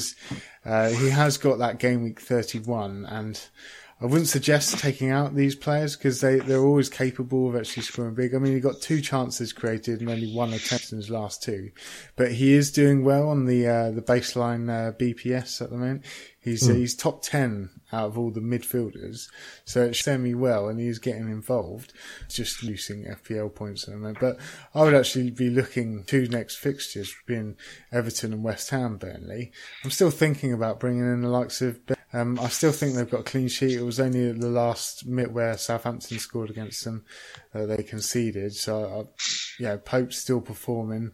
Uh, 0.65 0.89
he 0.89 1.10
has 1.12 1.38
got 1.38 1.60
that 1.60 1.80
game 1.80 2.03
week 2.03 2.19
thirty 2.19 2.60
one, 2.60 3.06
and 3.06 3.39
I 3.99 4.05
wouldn't 4.05 4.27
suggest 4.27 4.77
taking 4.77 5.09
out 5.09 5.33
these 5.33 5.55
players 5.55 5.95
because 5.95 6.21
they, 6.21 6.38
they're 6.38 6.63
always 6.63 6.88
capable 6.88 7.49
of 7.49 7.55
actually 7.55 7.81
scoring 7.81 8.13
big. 8.13 8.35
I 8.35 8.38
mean, 8.38 8.53
he 8.53 8.59
got 8.59 8.79
two 8.79 9.01
chances 9.01 9.53
created 9.53 10.01
and 10.01 10.09
only 10.09 10.31
one 10.31 10.53
attempt 10.53 10.91
in 10.91 10.99
his 10.99 11.09
last 11.09 11.41
two, 11.41 11.71
but 12.15 12.33
he 12.33 12.53
is 12.53 12.71
doing 12.71 13.03
well 13.03 13.27
on 13.27 13.45
the 13.45 13.65
uh, 13.65 13.91
the 13.91 14.03
baseline 14.03 14.69
uh, 14.69 14.91
BPS 14.91 15.63
at 15.63 15.71
the 15.71 15.77
moment. 15.77 16.05
He's 16.39 16.67
mm. 16.67 16.75
he's 16.75 16.95
top 16.95 17.24
ten 17.24 17.72
out 17.91 18.05
of 18.05 18.19
all 18.19 18.29
the 18.29 18.39
midfielders, 18.39 19.29
so 19.65 19.86
it's 19.86 20.00
semi 20.00 20.36
well, 20.36 20.69
and 20.69 20.79
he's 20.79 21.00
getting 21.00 21.29
involved. 21.29 21.91
Just 22.29 22.62
losing 22.62 23.05
FPL 23.05 23.55
points 23.55 23.86
at 23.86 23.95
the 23.95 24.00
moment, 24.00 24.19
but 24.22 24.38
I 24.75 24.83
would 24.83 24.93
actually 24.93 25.31
be 25.31 25.50
looking 25.50 26.03
to 26.03 26.27
next 26.27 26.57
fixtures 26.57 27.15
being 27.25 27.55
Everton 27.91 28.31
and 28.31 28.43
West 28.43 28.69
Ham, 28.69 28.98
Burnley. 28.98 29.51
I'm 29.83 29.89
still 29.89 30.12
thinking 30.12 30.53
about 30.53 30.79
bringing 30.79 31.01
in 31.01 31.22
the 31.22 31.29
likes 31.29 31.63
of. 31.63 31.79
Um, 32.13 32.39
I 32.39 32.47
still 32.47 32.71
think 32.71 32.95
they've 32.95 33.09
got 33.09 33.21
a 33.21 33.23
clean 33.23 33.49
sheet. 33.49 33.73
It 33.73 33.83
was 33.83 33.99
only 33.99 34.31
the 34.31 34.47
last 34.47 35.05
minute 35.05 35.31
where 35.31 35.57
Southampton 35.57 36.19
scored 36.19 36.49
against 36.49 36.85
them 36.85 37.03
uh, 37.53 37.65
they 37.65 37.83
conceded. 37.83 38.55
So, 38.55 38.83
uh, 38.83 39.23
yeah, 39.59 39.77
Pope's 39.77 40.17
still 40.17 40.39
performing. 40.39 41.11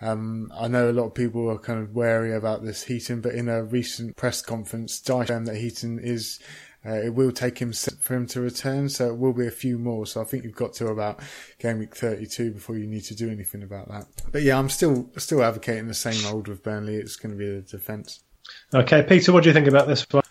Um, 0.00 0.52
I 0.54 0.68
know 0.68 0.90
a 0.90 0.92
lot 0.92 1.06
of 1.06 1.14
people 1.14 1.50
are 1.50 1.58
kind 1.58 1.80
of 1.80 1.94
wary 1.94 2.34
about 2.34 2.62
this 2.62 2.84
Heaton, 2.84 3.22
but 3.22 3.34
in 3.34 3.48
a 3.48 3.64
recent 3.64 4.16
press 4.16 4.42
conference, 4.42 5.00
Dyche 5.00 5.28
said 5.28 5.46
that 5.46 5.56
Heaton 5.56 5.98
is 5.98 6.38
uh, 6.86 7.00
it 7.02 7.14
will 7.14 7.32
take 7.32 7.58
him 7.58 7.72
for 7.72 8.14
him 8.14 8.26
to 8.28 8.40
return, 8.40 8.88
so 8.88 9.08
it 9.08 9.18
will 9.18 9.32
be 9.32 9.46
a 9.46 9.50
few 9.50 9.76
more. 9.76 10.06
So 10.06 10.20
I 10.20 10.24
think 10.24 10.44
you've 10.44 10.54
got 10.54 10.72
to 10.74 10.86
about 10.86 11.20
game 11.58 11.80
week 11.80 11.96
32 11.96 12.52
before 12.52 12.76
you 12.76 12.86
need 12.86 13.02
to 13.04 13.14
do 13.14 13.28
anything 13.28 13.64
about 13.64 13.88
that. 13.88 14.06
But 14.30 14.42
yeah, 14.42 14.56
I'm 14.56 14.68
still 14.68 15.10
still 15.16 15.42
advocating 15.42 15.88
the 15.88 15.94
same 15.94 16.24
old 16.32 16.46
with 16.46 16.62
Burnley. 16.62 16.94
It's 16.94 17.16
going 17.16 17.32
to 17.32 17.38
be 17.38 17.50
the 17.50 17.62
defence. 17.62 18.22
Okay, 18.72 19.02
Peter, 19.02 19.32
what 19.32 19.42
do 19.42 19.48
you 19.48 19.54
think 19.54 19.66
about 19.66 19.88
this 19.88 20.06
one? 20.12 20.22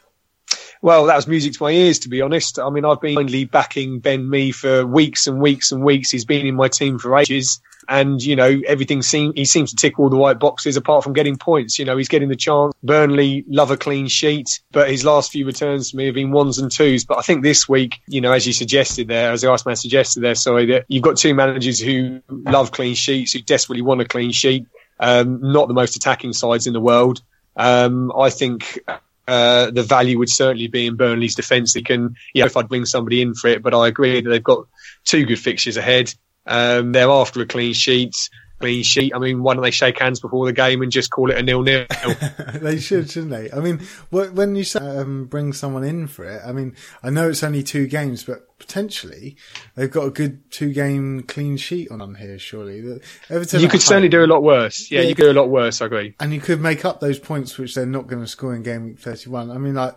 Well, 0.86 1.08
that 1.08 1.16
was 1.16 1.26
music 1.26 1.54
to 1.54 1.64
my 1.64 1.72
ears, 1.72 1.98
to 2.00 2.10
be 2.10 2.22
honest. 2.22 2.60
I 2.60 2.70
mean, 2.70 2.86
I've 2.86 3.02
been 3.02 3.16
kindly 3.16 3.46
backing 3.46 4.02
Ben 4.02 4.30
Mee 4.30 4.52
for 4.52 4.86
weeks 4.86 5.26
and 5.26 5.42
weeks 5.42 5.72
and 5.72 5.84
weeks. 5.84 6.12
He's 6.12 6.26
been 6.26 6.46
in 6.46 6.54
my 6.54 6.68
team 6.68 7.00
for 7.00 7.18
ages. 7.18 7.60
And, 7.90 8.22
you 8.22 8.36
know, 8.36 8.62
everything 8.68 9.02
seems, 9.02 9.34
he 9.36 9.46
seems 9.46 9.72
to 9.72 9.78
tick 9.78 9.98
all 9.98 10.12
the 10.12 10.18
right 10.20 10.38
boxes 10.38 10.78
apart 10.78 11.04
from 11.04 11.14
getting 11.14 11.38
points. 11.38 11.80
You 11.80 11.86
know, 11.86 11.98
he's 11.98 12.08
getting 12.08 12.30
the 12.30 12.36
chance. 12.36 12.72
Burnley 12.84 13.44
love 13.48 13.72
a 13.72 13.78
clean 13.78 14.08
sheet, 14.08 14.60
but 14.72 14.88
his 14.88 15.04
last 15.04 15.32
few 15.32 15.48
returns 15.48 15.90
to 15.90 15.98
me 15.98 16.06
have 16.06 16.14
been 16.14 16.30
ones 16.30 16.60
and 16.60 16.72
twos. 16.72 17.04
But 17.04 17.18
I 17.18 17.22
think 17.24 17.42
this 17.42 17.68
week, 17.68 18.00
you 18.08 18.22
know, 18.22 18.32
as 18.32 18.46
you 18.46 18.54
suggested 18.54 19.08
there, 19.08 19.32
as 19.32 19.42
the 19.42 19.50
Iceman 19.50 19.78
suggested 19.78 20.22
there, 20.22 20.36
sorry, 20.36 20.68
that 20.68 20.86
you've 20.88 21.02
got 21.02 21.18
two 21.18 21.34
managers 21.34 21.80
who 21.80 22.22
love 22.30 22.72
clean 22.72 22.94
sheets, 22.94 23.34
who 23.34 23.42
desperately 23.42 23.82
want 23.82 24.02
a 24.02 24.06
clean 24.06 24.32
sheet. 24.32 24.68
Um, 25.00 25.40
not 25.52 25.68
the 25.68 25.74
most 25.74 25.96
attacking 25.96 26.34
sides 26.34 26.68
in 26.68 26.74
the 26.74 26.80
world. 26.80 27.24
Um, 27.56 28.12
I 28.16 28.30
think 28.30 28.82
uh, 29.28 29.72
the 29.72 29.84
value 29.84 30.20
would 30.20 30.30
certainly 30.30 30.68
be 30.68 30.86
in 30.86 30.96
Burnley's 30.96 31.36
defence. 31.36 31.74
They 31.74 31.82
can, 31.82 32.16
you 32.34 32.42
know, 32.42 32.46
if 32.46 32.58
I'd 32.58 32.70
bring 32.70 32.86
somebody 32.86 33.22
in 33.22 33.34
for 33.34 33.48
it, 33.48 33.64
but 33.64 33.74
I 33.74 33.88
agree 33.88 34.22
that 34.22 34.30
they've 34.30 34.44
got 34.44 34.68
two 35.04 35.26
good 35.26 35.40
fixtures 35.40 35.78
ahead. 35.78 36.14
Um, 36.46 36.92
they're 36.92 37.10
after 37.10 37.42
a 37.42 37.46
clean 37.46 37.74
sheet. 37.74 38.16
Clean 38.60 38.84
sheet. 38.84 39.14
I 39.16 39.20
mean, 39.20 39.44
why 39.44 39.54
don't 39.54 39.64
they 39.64 39.72
shake 39.72 40.00
hands 40.00 40.20
before 40.20 40.46
the 40.46 40.54
game 40.54 40.82
and 40.82 40.92
just 40.92 41.12
call 41.12 41.32
it 41.32 41.38
a 41.38 41.44
nil-nil? 41.44 41.86
they 42.56 42.80
should, 42.80 43.10
shouldn't 43.10 43.32
they? 43.32 43.52
I 43.52 43.60
mean, 43.60 43.80
when 44.10 44.56
you 44.56 44.64
say, 44.64 44.80
um, 44.80 45.26
bring 45.26 45.54
someone 45.54 45.84
in 45.84 46.08
for 46.08 46.26
it, 46.26 46.42
I 46.46 46.52
mean, 46.52 46.76
I 47.04 47.10
know 47.10 47.30
it's 47.30 47.44
only 47.44 47.64
two 47.64 47.88
games, 47.88 48.24
but 48.24 48.58
potentially 48.58 49.36
they've 49.76 49.92
got 49.92 50.08
a 50.08 50.12
good 50.12 50.50
two-game 50.52 51.24
clean 51.24 51.58
sheet 51.58 51.92
on 51.92 52.00
them 52.00 52.16
here. 52.16 52.40
Surely, 52.40 53.00
Everton 53.30 53.62
you 53.62 53.68
could 53.68 53.82
certainly 53.82 54.10
do 54.10 54.24
a 54.24 54.28
lot 54.28 54.44
worse. 54.44 54.90
Yeah, 54.90 55.02
yeah, 55.02 55.10
you 55.10 55.16
could 55.16 55.24
do 55.24 55.32
a 55.32 55.34
lot 55.40 55.50
worse. 55.50 55.82
I 55.82 55.86
agree. 55.88 56.16
And 56.20 56.34
you 56.34 56.42
could 56.42 56.62
make 56.62 56.86
up 56.86 57.00
those 57.00 57.20
points 57.20 57.58
which 57.58 57.76
they're 57.76 57.86
not 57.86 58.08
going 58.08 58.22
to 58.22 58.28
score 58.28 58.56
in 58.56 58.64
game 58.64 58.86
week 58.86 59.00
thirty-one. 59.00 59.52
I 59.52 59.58
mean, 59.58 59.76
like 59.76 59.96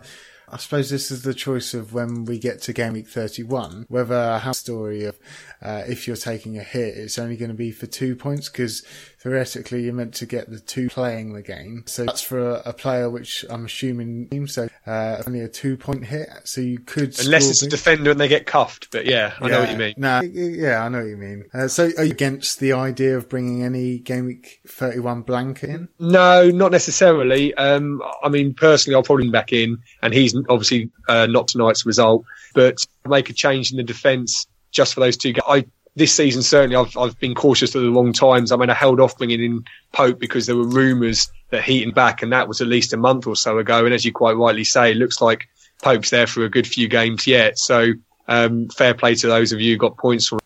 I 0.51 0.57
suppose 0.57 0.89
this 0.89 1.11
is 1.11 1.21
the 1.21 1.33
choice 1.33 1.73
of 1.73 1.93
when 1.93 2.25
we 2.25 2.39
get 2.39 2.61
to 2.63 2.73
game 2.73 2.93
week 2.93 3.07
31, 3.07 3.85
whether 3.87 4.15
a 4.15 4.53
story 4.53 5.05
of 5.05 5.19
uh, 5.61 5.83
if 5.87 6.07
you're 6.07 6.15
taking 6.15 6.57
a 6.57 6.63
hit, 6.63 6.97
it's 6.97 7.19
only 7.19 7.37
going 7.37 7.51
to 7.51 7.57
be 7.57 7.71
for 7.71 7.85
two 7.85 8.15
points 8.15 8.49
because 8.49 8.83
theoretically 9.19 9.83
you're 9.83 9.93
meant 9.93 10.13
to 10.15 10.25
get 10.25 10.49
the 10.49 10.59
two 10.59 10.89
playing 10.89 11.33
the 11.33 11.41
game. 11.41 11.83
So 11.85 12.05
that's 12.05 12.21
for 12.21 12.39
a, 12.39 12.61
a 12.65 12.73
player 12.73 13.09
which 13.09 13.45
I'm 13.49 13.65
assuming 13.65 14.47
so 14.47 14.67
uh, 14.87 15.21
only 15.27 15.41
a 15.41 15.47
two 15.47 15.77
point 15.77 16.05
hit. 16.05 16.29
So 16.45 16.61
you 16.61 16.79
could 16.79 17.19
unless 17.19 17.49
it's 17.49 17.61
a 17.61 17.69
defender 17.69 18.11
and 18.11 18.19
they 18.19 18.27
get 18.27 18.45
cuffed. 18.45 18.89
But 18.91 19.05
yeah, 19.05 19.33
I 19.39 19.47
yeah, 19.47 19.51
know 19.51 19.59
what 19.61 19.71
you 19.71 19.77
mean. 19.77 19.93
No, 19.97 20.21
yeah, 20.21 20.83
I 20.83 20.89
know 20.89 20.99
what 20.99 21.07
you 21.07 21.17
mean. 21.17 21.45
Uh, 21.53 21.67
so 21.67 21.91
are 21.97 22.03
you 22.03 22.11
against 22.11 22.59
the 22.59 22.73
idea 22.73 23.17
of 23.17 23.29
bringing 23.29 23.63
any 23.63 23.99
game 23.99 24.25
week 24.25 24.61
31 24.67 25.23
blank 25.23 25.63
in? 25.63 25.89
No, 25.99 26.49
not 26.49 26.71
necessarily. 26.71 27.53
Um, 27.55 28.01
I 28.23 28.29
mean, 28.29 28.53
personally, 28.53 28.95
I'll 28.95 29.03
probably 29.03 29.29
back 29.29 29.53
in, 29.53 29.77
and 30.01 30.13
he's 30.13 30.35
obviously 30.49 30.89
uh, 31.07 31.27
not 31.27 31.47
tonight's 31.47 31.85
result, 31.85 32.25
but 32.53 32.85
make 33.07 33.29
a 33.29 33.33
change 33.33 33.71
in 33.71 33.77
the 33.77 33.83
defence 33.83 34.47
just 34.71 34.93
for 34.93 34.99
those 34.99 35.17
two 35.17 35.33
guys. 35.33 35.43
I 35.47 35.65
this 35.95 36.13
season 36.13 36.41
certainly 36.41 36.75
I've 36.75 36.95
I've 36.97 37.19
been 37.19 37.35
cautious 37.35 37.75
at 37.75 37.79
the 37.79 37.87
long 37.87 38.13
times. 38.13 38.51
I 38.51 38.55
mean 38.55 38.69
I 38.69 38.73
held 38.73 38.99
off 38.99 39.17
bringing 39.17 39.43
in 39.43 39.65
Pope 39.91 40.19
because 40.19 40.45
there 40.45 40.55
were 40.55 40.67
rumours 40.67 41.29
that 41.49 41.63
Heaton 41.63 41.93
back, 41.93 42.21
and 42.21 42.31
that 42.31 42.47
was 42.47 42.61
at 42.61 42.67
least 42.67 42.93
a 42.93 42.97
month 42.97 43.27
or 43.27 43.35
so 43.35 43.57
ago. 43.57 43.85
And 43.85 43.93
as 43.93 44.05
you 44.05 44.11
quite 44.11 44.33
rightly 44.33 44.63
say, 44.63 44.91
it 44.91 44.97
looks 44.97 45.21
like 45.21 45.47
Pope's 45.81 46.09
there 46.09 46.27
for 46.27 46.43
a 46.43 46.49
good 46.49 46.67
few 46.67 46.87
games 46.87 47.25
yet. 47.25 47.57
So 47.57 47.93
um, 48.27 48.69
fair 48.69 48.93
play 48.93 49.15
to 49.15 49.27
those 49.27 49.51
of 49.51 49.59
you 49.59 49.73
who 49.73 49.77
got 49.77 49.97
points 49.97 50.27
for. 50.27 50.39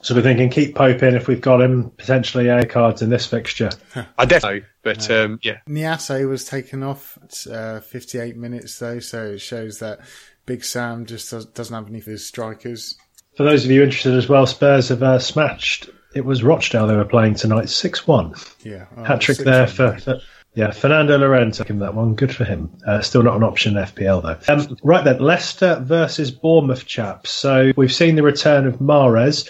So 0.00 0.14
we're 0.14 0.22
thinking 0.22 0.48
keep 0.48 0.76
Pope 0.76 1.02
in 1.02 1.16
if 1.16 1.26
we've 1.26 1.40
got 1.40 1.60
him 1.60 1.90
potentially 1.90 2.48
air 2.48 2.64
cards 2.64 3.02
in 3.02 3.10
this 3.10 3.26
fixture. 3.26 3.70
I 4.18 4.24
definitely, 4.26 4.64
but 4.82 5.08
yeah. 5.08 5.16
Um, 5.16 5.38
yeah. 5.42 5.58
Niasse 5.68 6.28
was 6.28 6.44
taken 6.44 6.84
off 6.84 7.18
at 7.20 7.52
uh, 7.52 7.80
58 7.80 8.36
minutes 8.36 8.78
though, 8.78 9.00
so 9.00 9.32
it 9.32 9.40
shows 9.40 9.80
that 9.80 10.00
Big 10.46 10.64
Sam 10.64 11.04
just 11.04 11.30
doesn't 11.54 11.74
have 11.74 11.88
any 11.88 11.98
of 11.98 12.04
his 12.04 12.24
strikers 12.24 12.96
for 13.38 13.44
those 13.44 13.64
of 13.64 13.70
you 13.70 13.84
interested 13.84 14.14
as 14.14 14.28
well, 14.28 14.48
Spurs 14.48 14.88
have 14.88 15.00
uh, 15.00 15.20
smashed. 15.20 15.88
It 16.12 16.24
was 16.24 16.42
Rochdale 16.42 16.88
they 16.88 16.96
were 16.96 17.04
playing 17.04 17.36
tonight, 17.36 17.68
six 17.68 18.04
one. 18.04 18.34
Yeah, 18.64 18.86
oh, 18.96 19.04
hat 19.04 19.20
trick 19.20 19.38
there 19.38 19.68
for, 19.68 19.96
for, 19.98 20.18
yeah 20.54 20.72
Fernando 20.72 21.16
Llorente. 21.16 21.58
Give 21.58 21.70
him 21.70 21.78
that 21.78 21.94
one. 21.94 22.16
Good 22.16 22.34
for 22.34 22.42
him. 22.42 22.68
Uh, 22.84 23.00
still 23.00 23.22
not 23.22 23.36
an 23.36 23.44
option 23.44 23.76
in 23.76 23.84
FPL 23.84 24.22
though. 24.22 24.52
Um, 24.52 24.76
right 24.82 25.04
then, 25.04 25.20
Leicester 25.20 25.78
versus 25.84 26.32
Bournemouth, 26.32 26.84
chaps. 26.84 27.30
So 27.30 27.70
we've 27.76 27.92
seen 27.92 28.16
the 28.16 28.24
return 28.24 28.66
of 28.66 28.80
Mahrez. 28.80 29.48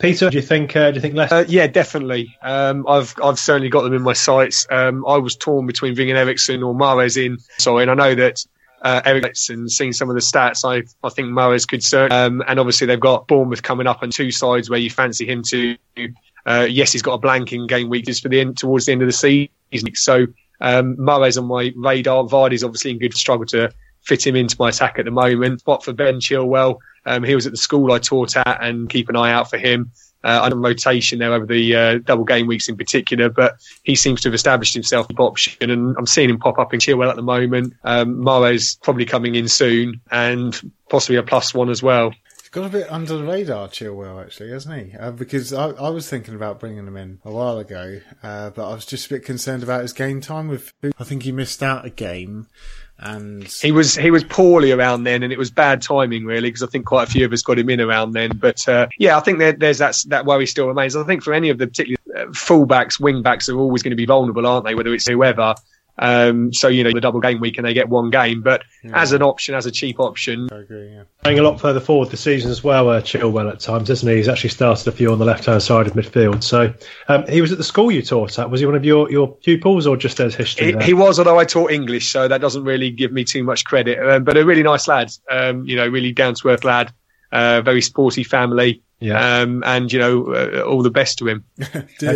Peter, 0.00 0.28
do 0.28 0.36
you 0.36 0.42
think? 0.42 0.76
Uh, 0.76 0.90
do 0.90 0.96
you 0.96 1.00
think 1.00 1.14
Leicester? 1.14 1.36
Uh, 1.36 1.44
yeah, 1.48 1.66
definitely. 1.66 2.36
Um, 2.42 2.86
I've 2.86 3.14
I've 3.24 3.38
certainly 3.38 3.70
got 3.70 3.84
them 3.84 3.94
in 3.94 4.02
my 4.02 4.12
sights. 4.12 4.66
Um, 4.70 5.06
I 5.06 5.16
was 5.16 5.34
torn 5.34 5.64
between 5.66 5.94
bringing 5.94 6.14
Eriksen 6.14 6.62
or 6.62 6.74
Mahrez 6.74 7.16
in. 7.16 7.38
Sorry, 7.56 7.84
and 7.84 7.90
I 7.90 7.94
know 7.94 8.14
that 8.16 8.44
uh, 8.82 9.02
Eriksen, 9.04 9.68
seeing 9.68 9.92
some 9.92 10.08
of 10.08 10.14
the 10.14 10.20
stats, 10.20 10.64
I, 10.64 10.86
I 11.06 11.10
think 11.10 11.28
Mahrez 11.28 11.66
could 11.66 11.84
serve. 11.84 12.10
Um, 12.12 12.42
and 12.46 12.58
obviously 12.58 12.86
they've 12.86 12.98
got 12.98 13.26
Bournemouth 13.26 13.62
coming 13.62 13.86
up 13.86 14.02
on 14.02 14.10
two 14.10 14.30
sides 14.30 14.70
where 14.70 14.78
you 14.78 14.90
fancy 14.90 15.26
him 15.26 15.42
to. 15.44 15.76
Uh, 16.46 16.66
yes, 16.68 16.92
he's 16.92 17.02
got 17.02 17.14
a 17.14 17.18
blank 17.18 17.52
in 17.52 17.66
game 17.66 17.88
week 17.88 18.06
just 18.06 18.22
for 18.22 18.28
the 18.28 18.40
end 18.40 18.56
towards 18.56 18.86
the 18.86 18.92
end 18.92 19.02
of 19.02 19.08
the 19.08 19.12
season. 19.12 19.94
So 19.94 20.26
um, 20.60 20.96
Mahrez 20.96 21.38
on 21.38 21.46
my 21.46 21.72
radar. 21.76 22.24
Vardy's 22.24 22.64
obviously 22.64 22.92
in 22.92 22.98
good 22.98 23.14
struggle 23.14 23.46
to 23.46 23.70
fit 24.02 24.26
him 24.26 24.36
into 24.36 24.56
my 24.58 24.70
attack 24.70 24.98
at 24.98 25.04
the 25.04 25.10
moment. 25.10 25.62
But 25.64 25.84
for 25.84 25.92
Ben 25.92 26.20
Chilwell, 26.20 26.78
um, 27.06 27.22
he 27.22 27.34
was 27.34 27.46
at 27.46 27.52
the 27.52 27.58
school 27.58 27.92
I 27.92 27.98
taught 27.98 28.36
at, 28.36 28.62
and 28.62 28.88
keep 28.88 29.08
an 29.08 29.16
eye 29.16 29.32
out 29.32 29.50
for 29.50 29.58
him 29.58 29.90
uh, 30.24 30.40
on 30.42 30.60
rotation 30.60 31.18
there 31.18 31.32
over 31.32 31.46
the 31.46 31.74
uh, 31.74 31.98
double 31.98 32.24
game 32.24 32.46
weeks 32.46 32.68
in 32.68 32.76
particular. 32.76 33.28
But 33.28 33.56
he 33.84 33.94
seems 33.94 34.20
to 34.22 34.28
have 34.28 34.34
established 34.34 34.74
himself 34.74 35.06
as 35.10 35.16
option, 35.18 35.70
and 35.70 35.96
I'm 35.96 36.06
seeing 36.06 36.30
him 36.30 36.38
pop 36.38 36.58
up 36.58 36.74
in 36.74 36.80
Chilwell 36.80 37.10
at 37.10 37.16
the 37.16 37.22
moment. 37.22 37.74
Um, 37.84 38.16
Mahrez 38.16 38.80
probably 38.82 39.06
coming 39.06 39.34
in 39.34 39.48
soon, 39.48 40.00
and 40.10 40.72
possibly 40.88 41.16
a 41.16 41.22
plus 41.22 41.54
one 41.54 41.70
as 41.70 41.82
well. 41.82 42.12
He's 42.36 42.48
got 42.48 42.66
a 42.66 42.68
bit 42.68 42.90
under 42.90 43.16
the 43.16 43.24
radar, 43.24 43.68
Chilwell, 43.68 44.20
actually, 44.20 44.50
hasn't 44.50 44.90
he? 44.90 44.96
Uh, 44.96 45.12
because 45.12 45.52
I, 45.52 45.68
I, 45.70 45.88
was 45.90 46.08
thinking 46.08 46.34
about 46.34 46.58
bringing 46.58 46.86
him 46.86 46.96
in 46.96 47.20
a 47.24 47.30
while 47.30 47.58
ago, 47.58 48.00
uh, 48.24 48.50
but 48.50 48.68
I 48.68 48.74
was 48.74 48.84
just 48.84 49.06
a 49.06 49.14
bit 49.14 49.24
concerned 49.24 49.62
about 49.62 49.82
his 49.82 49.92
game 49.92 50.20
time. 50.20 50.48
With 50.48 50.72
I 50.98 51.04
think 51.04 51.22
he 51.22 51.32
missed 51.32 51.62
out 51.62 51.84
a 51.84 51.90
game 51.90 52.48
and 53.00 53.44
he 53.44 53.72
was 53.72 53.96
he 53.96 54.10
was 54.10 54.24
poorly 54.24 54.72
around 54.72 55.04
then, 55.04 55.22
and 55.22 55.32
it 55.32 55.38
was 55.38 55.50
bad 55.50 55.80
timing 55.80 56.24
really 56.24 56.48
because 56.48 56.62
I 56.62 56.66
think 56.66 56.86
quite 56.86 57.08
a 57.08 57.10
few 57.10 57.24
of 57.24 57.32
us 57.32 57.42
got 57.42 57.58
him 57.58 57.70
in 57.70 57.80
around 57.80 58.12
then. 58.12 58.36
But 58.36 58.66
uh, 58.68 58.88
yeah, 58.98 59.16
I 59.16 59.20
think 59.20 59.38
there, 59.38 59.52
there's 59.52 59.78
that 59.78 60.02
that 60.08 60.26
worry 60.26 60.46
still 60.46 60.68
remains. 60.68 60.94
I 60.94 61.04
think 61.04 61.22
for 61.22 61.32
any 61.32 61.48
of 61.48 61.58
the 61.58 61.66
particularly 61.66 61.96
uh, 62.14 62.30
fullbacks, 62.32 63.00
wingbacks 63.00 63.48
are 63.48 63.58
always 63.58 63.82
going 63.82 63.92
to 63.92 63.96
be 63.96 64.06
vulnerable, 64.06 64.46
aren't 64.46 64.66
they? 64.66 64.74
Whether 64.74 64.92
it's 64.94 65.08
whoever. 65.08 65.54
Um, 66.00 66.50
so 66.52 66.68
you 66.68 66.82
know 66.82 66.92
the 66.92 67.00
double 67.00 67.20
game 67.20 67.40
week 67.40 67.58
and 67.58 67.66
they 67.66 67.74
get 67.74 67.90
one 67.90 68.08
game, 68.08 68.40
but 68.40 68.62
yeah. 68.82 68.98
as 68.98 69.12
an 69.12 69.22
option, 69.22 69.54
as 69.54 69.66
a 69.66 69.70
cheap 69.70 70.00
option, 70.00 70.48
I 70.50 70.56
agree. 70.56 70.88
Yeah. 70.88 71.02
Going 71.24 71.38
a 71.38 71.42
lot 71.42 71.60
further 71.60 71.78
forward 71.78 72.08
the 72.08 72.16
season 72.16 72.50
as 72.50 72.64
well, 72.64 72.88
uh, 72.88 73.02
Chilwell 73.02 73.52
at 73.52 73.60
times, 73.60 73.90
isn't 73.90 74.08
he? 74.08 74.16
He's 74.16 74.28
actually 74.28 74.48
started 74.48 74.88
a 74.88 74.92
few 74.92 75.12
on 75.12 75.18
the 75.18 75.26
left 75.26 75.44
hand 75.44 75.62
side 75.62 75.86
of 75.86 75.92
midfield. 75.92 76.42
So 76.42 76.72
um, 77.08 77.26
he 77.28 77.42
was 77.42 77.52
at 77.52 77.58
the 77.58 77.64
school 77.64 77.92
you 77.92 78.00
taught 78.00 78.38
at. 78.38 78.50
Was 78.50 78.60
he 78.60 78.66
one 78.66 78.76
of 78.76 78.84
your, 78.84 79.10
your 79.10 79.28
pupils 79.28 79.86
or 79.86 79.98
just 79.98 80.18
as 80.20 80.34
history? 80.34 80.72
He, 80.72 80.84
he, 80.86 80.94
was, 80.94 81.18
although 81.18 81.38
I 81.38 81.44
taught 81.44 81.70
English, 81.70 82.10
so 82.10 82.26
that 82.28 82.40
doesn't 82.40 82.64
really 82.64 82.90
give 82.90 83.12
me 83.12 83.22
too 83.22 83.44
much 83.44 83.66
credit. 83.66 83.98
Um, 83.98 84.24
but 84.24 84.38
a 84.38 84.44
really 84.46 84.62
nice 84.62 84.88
lad, 84.88 85.12
um, 85.30 85.66
you 85.66 85.76
know, 85.76 85.86
really 85.86 86.12
down 86.12 86.34
to 86.36 86.48
earth 86.48 86.64
lad, 86.64 86.90
uh, 87.30 87.60
very 87.60 87.82
sporty 87.82 88.24
family. 88.24 88.82
Yeah. 89.00 89.40
Um, 89.40 89.64
and 89.64 89.90
you 89.90 89.98
know, 89.98 90.34
uh, 90.34 90.60
all 90.60 90.82
the 90.82 90.90
best 90.90 91.18
to 91.18 91.26
him. 91.26 91.44
have, 91.72 91.90
you, 92.00 92.06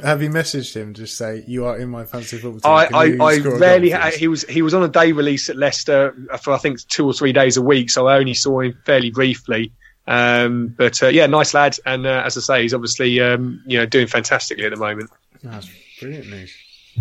have, 0.00 0.22
you, 0.22 0.30
messaged 0.30 0.74
him? 0.74 0.92
Just 0.92 1.16
say 1.16 1.44
you 1.46 1.64
are 1.64 1.78
in 1.78 1.88
my 1.88 2.04
fantasy 2.04 2.38
football 2.38 2.60
team. 2.60 2.92
I, 2.94 3.22
I, 3.22 3.34
I 3.34 3.38
rarely. 3.38 3.90
Ha- 3.90 4.10
he 4.10 4.26
was 4.26 4.42
he 4.48 4.60
was 4.60 4.74
on 4.74 4.82
a 4.82 4.88
day 4.88 5.12
release 5.12 5.48
at 5.48 5.56
Leicester 5.56 6.12
for 6.42 6.52
I 6.52 6.58
think 6.58 6.84
two 6.88 7.06
or 7.06 7.12
three 7.12 7.32
days 7.32 7.56
a 7.56 7.62
week, 7.62 7.88
so 7.88 8.08
I 8.08 8.18
only 8.18 8.34
saw 8.34 8.60
him 8.60 8.76
fairly 8.84 9.12
briefly. 9.12 9.72
Um, 10.08 10.74
but 10.76 11.00
uh, 11.04 11.08
yeah, 11.08 11.26
nice 11.26 11.54
lad, 11.54 11.78
and 11.86 12.04
uh, 12.04 12.22
as 12.26 12.36
I 12.36 12.40
say, 12.40 12.62
he's 12.62 12.74
obviously 12.74 13.20
um, 13.20 13.62
you 13.64 13.78
know 13.78 13.86
doing 13.86 14.08
fantastically 14.08 14.64
at 14.64 14.70
the 14.70 14.76
moment. 14.76 15.10
That's 15.42 15.70
brilliant 16.00 16.28
news. 16.28 16.52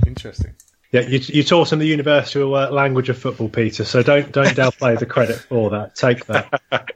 Interesting. 0.05 0.53
Yeah, 0.91 1.01
you, 1.01 1.19
you 1.23 1.43
taught 1.43 1.73
him 1.73 1.79
the 1.79 1.87
universal 1.87 2.53
uh, 2.53 2.69
language 2.69 3.09
of 3.09 3.17
football, 3.17 3.49
Peter. 3.49 3.83
So 3.83 4.03
don't 4.03 4.31
don't 4.31 4.55
downplay 4.55 4.99
the 4.99 5.07
credit 5.07 5.37
for 5.37 5.71
that. 5.71 5.95
Take 5.95 6.27
that. 6.27 6.61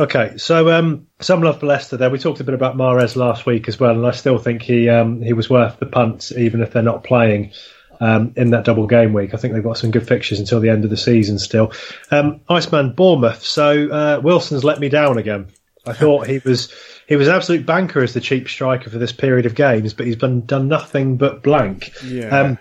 Okay, 0.00 0.38
so 0.38 0.70
um, 0.70 1.06
some 1.20 1.42
love 1.42 1.60
for 1.60 1.66
Leicester 1.66 1.98
there. 1.98 2.08
We 2.08 2.18
talked 2.18 2.40
a 2.40 2.44
bit 2.44 2.54
about 2.54 2.76
Mahrez 2.76 3.14
last 3.14 3.44
week 3.44 3.68
as 3.68 3.78
well, 3.78 3.90
and 3.90 4.06
I 4.06 4.12
still 4.12 4.38
think 4.38 4.62
he 4.62 4.88
um, 4.88 5.20
he 5.20 5.34
was 5.34 5.50
worth 5.50 5.78
the 5.78 5.86
punt, 5.86 6.32
even 6.32 6.62
if 6.62 6.72
they're 6.72 6.82
not 6.82 7.04
playing 7.04 7.52
um, 8.00 8.32
in 8.36 8.50
that 8.50 8.64
double 8.64 8.86
game 8.86 9.12
week. 9.12 9.34
I 9.34 9.36
think 9.36 9.52
they've 9.52 9.62
got 9.62 9.76
some 9.76 9.90
good 9.90 10.08
fixtures 10.08 10.40
until 10.40 10.60
the 10.60 10.70
end 10.70 10.84
of 10.84 10.90
the 10.90 10.96
season 10.96 11.38
still. 11.38 11.72
Um, 12.10 12.40
Iceman 12.48 12.94
Bournemouth. 12.94 13.42
So 13.42 13.90
uh, 13.90 14.20
Wilson's 14.22 14.64
let 14.64 14.80
me 14.80 14.88
down 14.88 15.18
again. 15.18 15.48
I 15.86 15.92
thought 15.92 16.26
he 16.26 16.38
was 16.38 16.72
he 17.06 17.16
was 17.16 17.28
an 17.28 17.34
absolute 17.34 17.66
banker 17.66 18.02
as 18.02 18.14
the 18.14 18.20
cheap 18.20 18.48
striker 18.48 18.88
for 18.88 18.98
this 18.98 19.12
period 19.12 19.44
of 19.44 19.54
games, 19.54 19.92
but 19.92 20.06
he's 20.06 20.16
been 20.16 20.46
done 20.46 20.68
nothing 20.68 21.18
but 21.18 21.42
blank. 21.42 21.92
Yeah. 22.02 22.28
Um, 22.28 22.58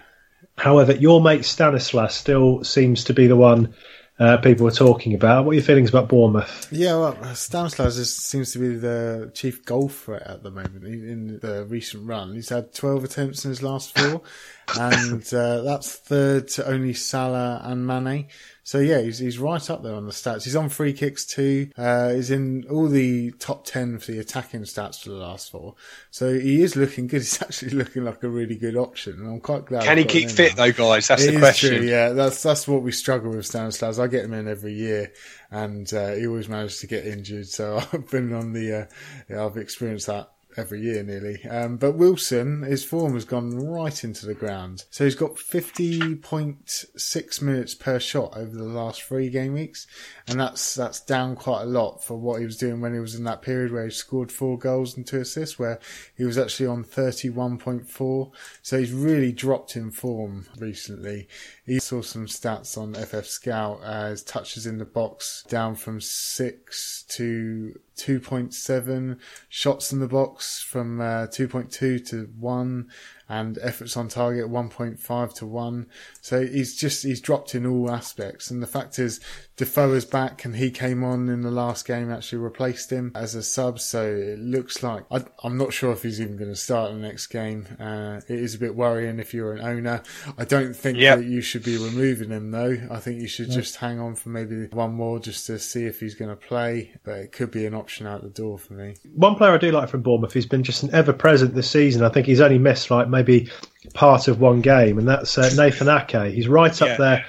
however, 0.57 0.93
your 0.93 1.21
mate 1.21 1.45
Stanislas 1.45 2.13
still 2.13 2.65
seems 2.65 3.05
to 3.05 3.13
be 3.13 3.27
the 3.27 3.37
one 3.37 3.73
uh, 4.21 4.37
people 4.37 4.65
were 4.65 4.71
talking 4.71 5.15
about. 5.15 5.45
What 5.45 5.51
are 5.51 5.55
your 5.55 5.63
feelings 5.63 5.89
about 5.89 6.07
Bournemouth? 6.07 6.67
Yeah, 6.71 6.95
well, 6.95 7.35
Stanislas 7.35 8.15
seems 8.15 8.53
to 8.53 8.59
be 8.59 8.75
the 8.75 9.31
chief 9.33 9.65
goal 9.65 9.89
threat 9.89 10.21
at 10.21 10.43
the 10.43 10.51
moment 10.51 10.83
in 10.85 11.39
the 11.39 11.65
recent 11.65 12.07
run. 12.07 12.35
He's 12.35 12.49
had 12.49 12.71
12 12.71 13.03
attempts 13.03 13.45
in 13.45 13.49
his 13.49 13.63
last 13.63 13.97
four, 13.97 14.21
and 14.79 15.33
uh, 15.33 15.63
that's 15.63 15.95
third 15.95 16.49
to 16.49 16.67
only 16.67 16.93
Salah 16.93 17.61
and 17.63 17.87
Mane. 17.87 18.27
So 18.63 18.79
yeah, 18.79 19.01
he's, 19.01 19.17
he's 19.19 19.39
right 19.39 19.69
up 19.69 19.83
there 19.83 19.95
on 19.95 20.05
the 20.05 20.11
stats. 20.11 20.43
He's 20.43 20.55
on 20.55 20.69
free 20.69 20.93
kicks 20.93 21.25
too. 21.25 21.69
Uh, 21.77 22.13
he's 22.13 22.29
in 22.29 22.65
all 22.69 22.87
the 22.87 23.31
top 23.31 23.65
10 23.65 23.99
for 23.99 24.11
the 24.11 24.19
attacking 24.19 24.61
stats 24.61 25.03
for 25.03 25.09
the 25.09 25.15
last 25.15 25.51
four. 25.51 25.75
So 26.11 26.33
he 26.33 26.61
is 26.61 26.75
looking 26.75 27.07
good. 27.07 27.21
He's 27.21 27.41
actually 27.41 27.71
looking 27.71 28.03
like 28.03 28.23
a 28.23 28.29
really 28.29 28.55
good 28.55 28.75
option. 28.75 29.13
And 29.13 29.27
I'm 29.27 29.39
quite 29.39 29.65
glad. 29.65 29.83
Can 29.83 29.97
he 29.97 30.05
keep 30.05 30.29
fit 30.29 30.55
now. 30.55 30.65
though, 30.65 30.71
guys? 30.71 31.07
That's 31.07 31.23
it 31.23 31.33
the 31.33 31.39
question. 31.39 31.77
True, 31.77 31.87
yeah, 31.87 32.09
that's, 32.09 32.41
that's 32.43 32.67
what 32.67 32.81
we 32.81 32.91
struggle 32.91 33.31
with 33.31 33.45
Stanislas. 33.45 33.99
I 33.99 34.07
get 34.07 34.25
him 34.25 34.33
in 34.33 34.47
every 34.47 34.73
year 34.73 35.11
and, 35.49 35.91
uh, 35.93 36.13
he 36.13 36.27
always 36.27 36.49
manages 36.49 36.79
to 36.79 36.87
get 36.87 37.05
injured. 37.05 37.47
So 37.47 37.77
I've 37.93 38.09
been 38.09 38.33
on 38.33 38.53
the, 38.53 38.81
uh, 38.81 38.85
yeah, 39.29 39.45
I've 39.45 39.57
experienced 39.57 40.07
that 40.07 40.31
every 40.57 40.81
year 40.81 41.03
nearly. 41.03 41.43
Um, 41.45 41.77
but 41.77 41.93
Wilson, 41.93 42.63
his 42.63 42.83
form 42.83 43.13
has 43.13 43.25
gone 43.25 43.57
right 43.57 44.03
into 44.03 44.25
the 44.25 44.33
ground. 44.33 44.85
So 44.89 45.03
he's 45.03 45.15
got 45.15 45.35
50.6 45.35 47.41
minutes 47.41 47.75
per 47.75 47.99
shot 47.99 48.35
over 48.35 48.55
the 48.55 48.63
last 48.63 49.03
three 49.03 49.29
game 49.29 49.53
weeks. 49.53 49.87
And 50.27 50.39
that's, 50.39 50.75
that's 50.75 50.99
down 50.99 51.35
quite 51.35 51.63
a 51.63 51.65
lot 51.65 52.03
for 52.03 52.17
what 52.17 52.39
he 52.39 52.45
was 52.45 52.57
doing 52.57 52.81
when 52.81 52.93
he 52.93 52.99
was 52.99 53.15
in 53.15 53.23
that 53.25 53.41
period 53.41 53.71
where 53.71 53.85
he 53.85 53.91
scored 53.91 54.31
four 54.31 54.57
goals 54.57 54.95
and 54.95 55.05
two 55.05 55.21
assists, 55.21 55.59
where 55.59 55.79
he 56.15 56.23
was 56.23 56.37
actually 56.37 56.67
on 56.67 56.83
31.4. 56.83 58.31
So 58.61 58.79
he's 58.79 58.93
really 58.93 59.31
dropped 59.31 59.75
in 59.75 59.91
form 59.91 60.47
recently. 60.57 61.27
He 61.65 61.79
saw 61.79 62.01
some 62.01 62.25
stats 62.25 62.75
on 62.75 62.95
FF 62.95 63.27
Scout 63.27 63.83
as 63.83 64.23
touches 64.23 64.65
in 64.65 64.79
the 64.79 64.85
box 64.85 65.43
down 65.47 65.75
from 65.75 66.01
six 66.01 67.03
to 67.09 67.79
2.7 67.97 69.19
shots 69.47 69.93
in 69.93 69.99
the 69.99 70.07
box 70.07 70.63
from 70.63 70.99
uh, 70.99 71.27
2.2 71.27 72.07
to 72.09 72.29
1 72.39 72.89
and 73.31 73.57
efforts 73.61 73.95
on 73.95 74.09
target 74.09 74.51
1.5 74.51 75.33
to 75.35 75.45
1. 75.45 75.87
So 76.19 76.45
he's 76.45 76.75
just, 76.75 77.03
he's 77.03 77.21
dropped 77.21 77.55
in 77.55 77.65
all 77.65 77.89
aspects. 77.89 78.51
And 78.51 78.61
the 78.61 78.67
fact 78.67 78.99
is, 78.99 79.21
Defoe 79.55 79.93
is 79.93 80.03
back 80.03 80.43
and 80.43 80.57
he 80.57 80.69
came 80.69 81.01
on 81.01 81.29
in 81.29 81.41
the 81.41 81.49
last 81.49 81.87
game, 81.87 82.11
actually 82.11 82.39
replaced 82.39 82.91
him 82.91 83.13
as 83.15 83.33
a 83.33 83.41
sub. 83.41 83.79
So 83.79 84.03
it 84.03 84.39
looks 84.39 84.83
like, 84.83 85.05
I, 85.09 85.23
am 85.45 85.57
not 85.57 85.71
sure 85.71 85.93
if 85.93 86.03
he's 86.03 86.19
even 86.19 86.35
going 86.35 86.49
to 86.49 86.57
start 86.57 86.91
the 86.91 86.97
next 86.97 87.27
game. 87.27 87.67
Uh, 87.79 88.19
it 88.27 88.37
is 88.37 88.55
a 88.55 88.59
bit 88.59 88.75
worrying 88.75 89.17
if 89.17 89.33
you're 89.33 89.53
an 89.53 89.61
owner. 89.61 90.03
I 90.37 90.43
don't 90.43 90.75
think 90.75 90.97
yep. 90.97 91.19
that 91.19 91.25
you 91.25 91.39
should 91.39 91.63
be 91.63 91.77
removing 91.77 92.31
him 92.31 92.51
though. 92.51 92.75
I 92.91 92.99
think 92.99 93.21
you 93.21 93.29
should 93.29 93.47
yeah. 93.47 93.55
just 93.55 93.77
hang 93.77 94.01
on 94.01 94.15
for 94.15 94.27
maybe 94.27 94.65
one 94.73 94.93
more 94.93 95.19
just 95.19 95.47
to 95.47 95.57
see 95.57 95.85
if 95.85 96.01
he's 96.01 96.15
going 96.15 96.31
to 96.31 96.35
play. 96.35 96.95
But 97.05 97.19
it 97.19 97.31
could 97.31 97.51
be 97.51 97.65
an 97.65 97.75
option 97.75 98.07
out 98.07 98.23
the 98.23 98.29
door 98.29 98.57
for 98.57 98.73
me. 98.73 98.95
One 99.13 99.35
player 99.35 99.51
I 99.51 99.57
do 99.57 99.71
like 99.71 99.87
from 99.87 100.01
Bournemouth, 100.01 100.33
he's 100.33 100.45
been 100.45 100.63
just 100.63 100.83
an 100.83 100.93
ever 100.93 101.13
present 101.13 101.55
this 101.55 101.69
season. 101.69 102.03
I 102.03 102.09
think 102.09 102.25
he's 102.25 102.41
only 102.41 102.57
missed 102.57 102.91
like 102.91 103.07
maybe 103.07 103.20
maybe 103.21 103.49
part 103.93 104.27
of 104.27 104.39
one 104.39 104.61
game, 104.61 104.97
and 104.97 105.07
that's 105.07 105.37
uh, 105.37 105.49
Nathan 105.55 105.89
Ake. 105.89 106.33
He's 106.33 106.47
right 106.47 106.81
up 106.81 106.87
yeah, 106.87 106.97
there 106.97 107.25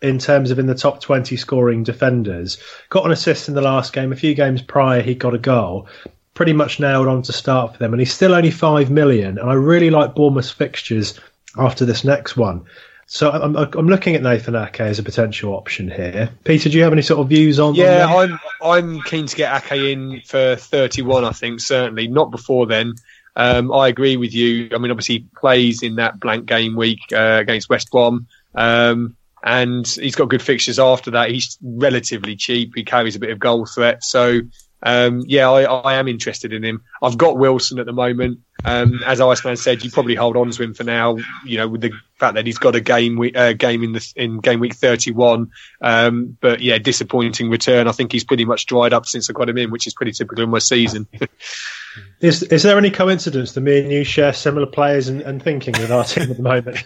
in 0.00 0.18
terms 0.18 0.50
of 0.50 0.58
in 0.58 0.66
the 0.66 0.74
top 0.74 1.00
20 1.00 1.36
scoring 1.36 1.82
defenders. 1.82 2.58
Got 2.88 3.06
an 3.06 3.12
assist 3.12 3.48
in 3.48 3.54
the 3.54 3.60
last 3.60 3.92
game. 3.92 4.12
A 4.12 4.16
few 4.16 4.34
games 4.34 4.62
prior, 4.62 5.02
he 5.02 5.14
got 5.14 5.34
a 5.34 5.38
goal. 5.38 5.88
Pretty 6.34 6.52
much 6.52 6.78
nailed 6.78 7.08
on 7.08 7.22
to 7.22 7.32
start 7.32 7.72
for 7.72 7.78
them, 7.78 7.92
and 7.92 8.00
he's 8.00 8.14
still 8.14 8.34
only 8.34 8.50
five 8.50 8.90
million. 8.90 9.38
And 9.38 9.50
I 9.50 9.54
really 9.54 9.90
like 9.90 10.14
Bournemouth's 10.14 10.50
fixtures 10.50 11.18
after 11.56 11.84
this 11.84 12.04
next 12.04 12.36
one. 12.36 12.64
So 13.10 13.30
I'm, 13.30 13.56
I'm 13.56 13.88
looking 13.88 14.14
at 14.16 14.22
Nathan 14.22 14.54
Ake 14.54 14.80
as 14.80 14.98
a 14.98 15.02
potential 15.02 15.54
option 15.54 15.90
here. 15.90 16.28
Peter, 16.44 16.68
do 16.68 16.76
you 16.76 16.84
have 16.84 16.92
any 16.92 17.00
sort 17.00 17.20
of 17.20 17.30
views 17.30 17.58
on? 17.58 17.74
Yeah, 17.74 18.06
on 18.06 18.32
I'm 18.32 18.38
I'm 18.62 19.00
keen 19.00 19.26
to 19.26 19.34
get 19.34 19.64
Ake 19.64 19.72
in 19.72 20.20
for 20.26 20.56
31. 20.56 21.24
I 21.24 21.30
think 21.30 21.60
certainly 21.60 22.06
not 22.06 22.30
before 22.30 22.66
then. 22.66 22.94
Um, 23.38 23.72
I 23.72 23.86
agree 23.86 24.16
with 24.16 24.34
you. 24.34 24.68
I 24.74 24.78
mean, 24.78 24.90
obviously, 24.90 25.18
he 25.18 25.26
plays 25.36 25.82
in 25.82 25.94
that 25.94 26.18
blank 26.18 26.46
game 26.46 26.74
week 26.74 26.98
uh, 27.12 27.38
against 27.40 27.70
West 27.70 27.90
Brom. 27.90 28.26
Um, 28.54 29.16
and 29.44 29.86
he's 29.86 30.16
got 30.16 30.28
good 30.28 30.42
fixtures 30.42 30.80
after 30.80 31.12
that. 31.12 31.30
He's 31.30 31.56
relatively 31.62 32.34
cheap. 32.34 32.72
He 32.74 32.82
carries 32.82 33.14
a 33.14 33.20
bit 33.20 33.30
of 33.30 33.38
goal 33.38 33.64
threat. 33.64 34.02
So, 34.02 34.40
um, 34.82 35.22
yeah, 35.26 35.48
I, 35.48 35.62
I, 35.62 35.94
am 35.94 36.08
interested 36.08 36.52
in 36.52 36.64
him. 36.64 36.82
I've 37.00 37.16
got 37.16 37.38
Wilson 37.38 37.78
at 37.78 37.86
the 37.86 37.92
moment. 37.92 38.40
Um, 38.64 39.00
as 39.06 39.20
Iceman 39.20 39.56
said, 39.56 39.84
you 39.84 39.90
probably 39.92 40.16
hold 40.16 40.36
on 40.36 40.50
to 40.50 40.62
him 40.62 40.74
for 40.74 40.82
now. 40.82 41.18
You 41.44 41.58
know, 41.58 41.68
with 41.68 41.80
the 41.82 41.92
fact 42.18 42.34
that 42.34 42.46
he's 42.46 42.58
got 42.58 42.74
a 42.74 42.80
game 42.80 43.20
uh, 43.34 43.52
game 43.52 43.84
in 43.84 43.92
the 43.92 44.12
in 44.16 44.40
game 44.40 44.58
week 44.58 44.74
31. 44.74 45.52
Um, 45.80 46.36
but 46.40 46.60
yeah, 46.60 46.78
disappointing 46.78 47.50
return. 47.50 47.86
I 47.86 47.92
think 47.92 48.10
he's 48.10 48.24
pretty 48.24 48.44
much 48.44 48.66
dried 48.66 48.92
up 48.92 49.06
since 49.06 49.30
I 49.30 49.32
got 49.32 49.48
him 49.48 49.58
in, 49.58 49.70
which 49.70 49.86
is 49.86 49.94
pretty 49.94 50.12
typical 50.12 50.42
in 50.42 50.50
my 50.50 50.58
season. 50.58 51.06
Is 52.20 52.42
is 52.44 52.62
there 52.64 52.76
any 52.76 52.90
coincidence 52.90 53.52
that 53.52 53.60
me 53.60 53.80
and 53.80 53.92
you 53.92 54.02
share 54.02 54.32
similar 54.32 54.66
players 54.66 55.08
and, 55.08 55.20
and 55.22 55.42
thinking 55.42 55.72
with 55.78 55.92
our 55.92 56.04
team 56.04 56.30
at 56.30 56.36
the 56.36 56.42
moment? 56.42 56.84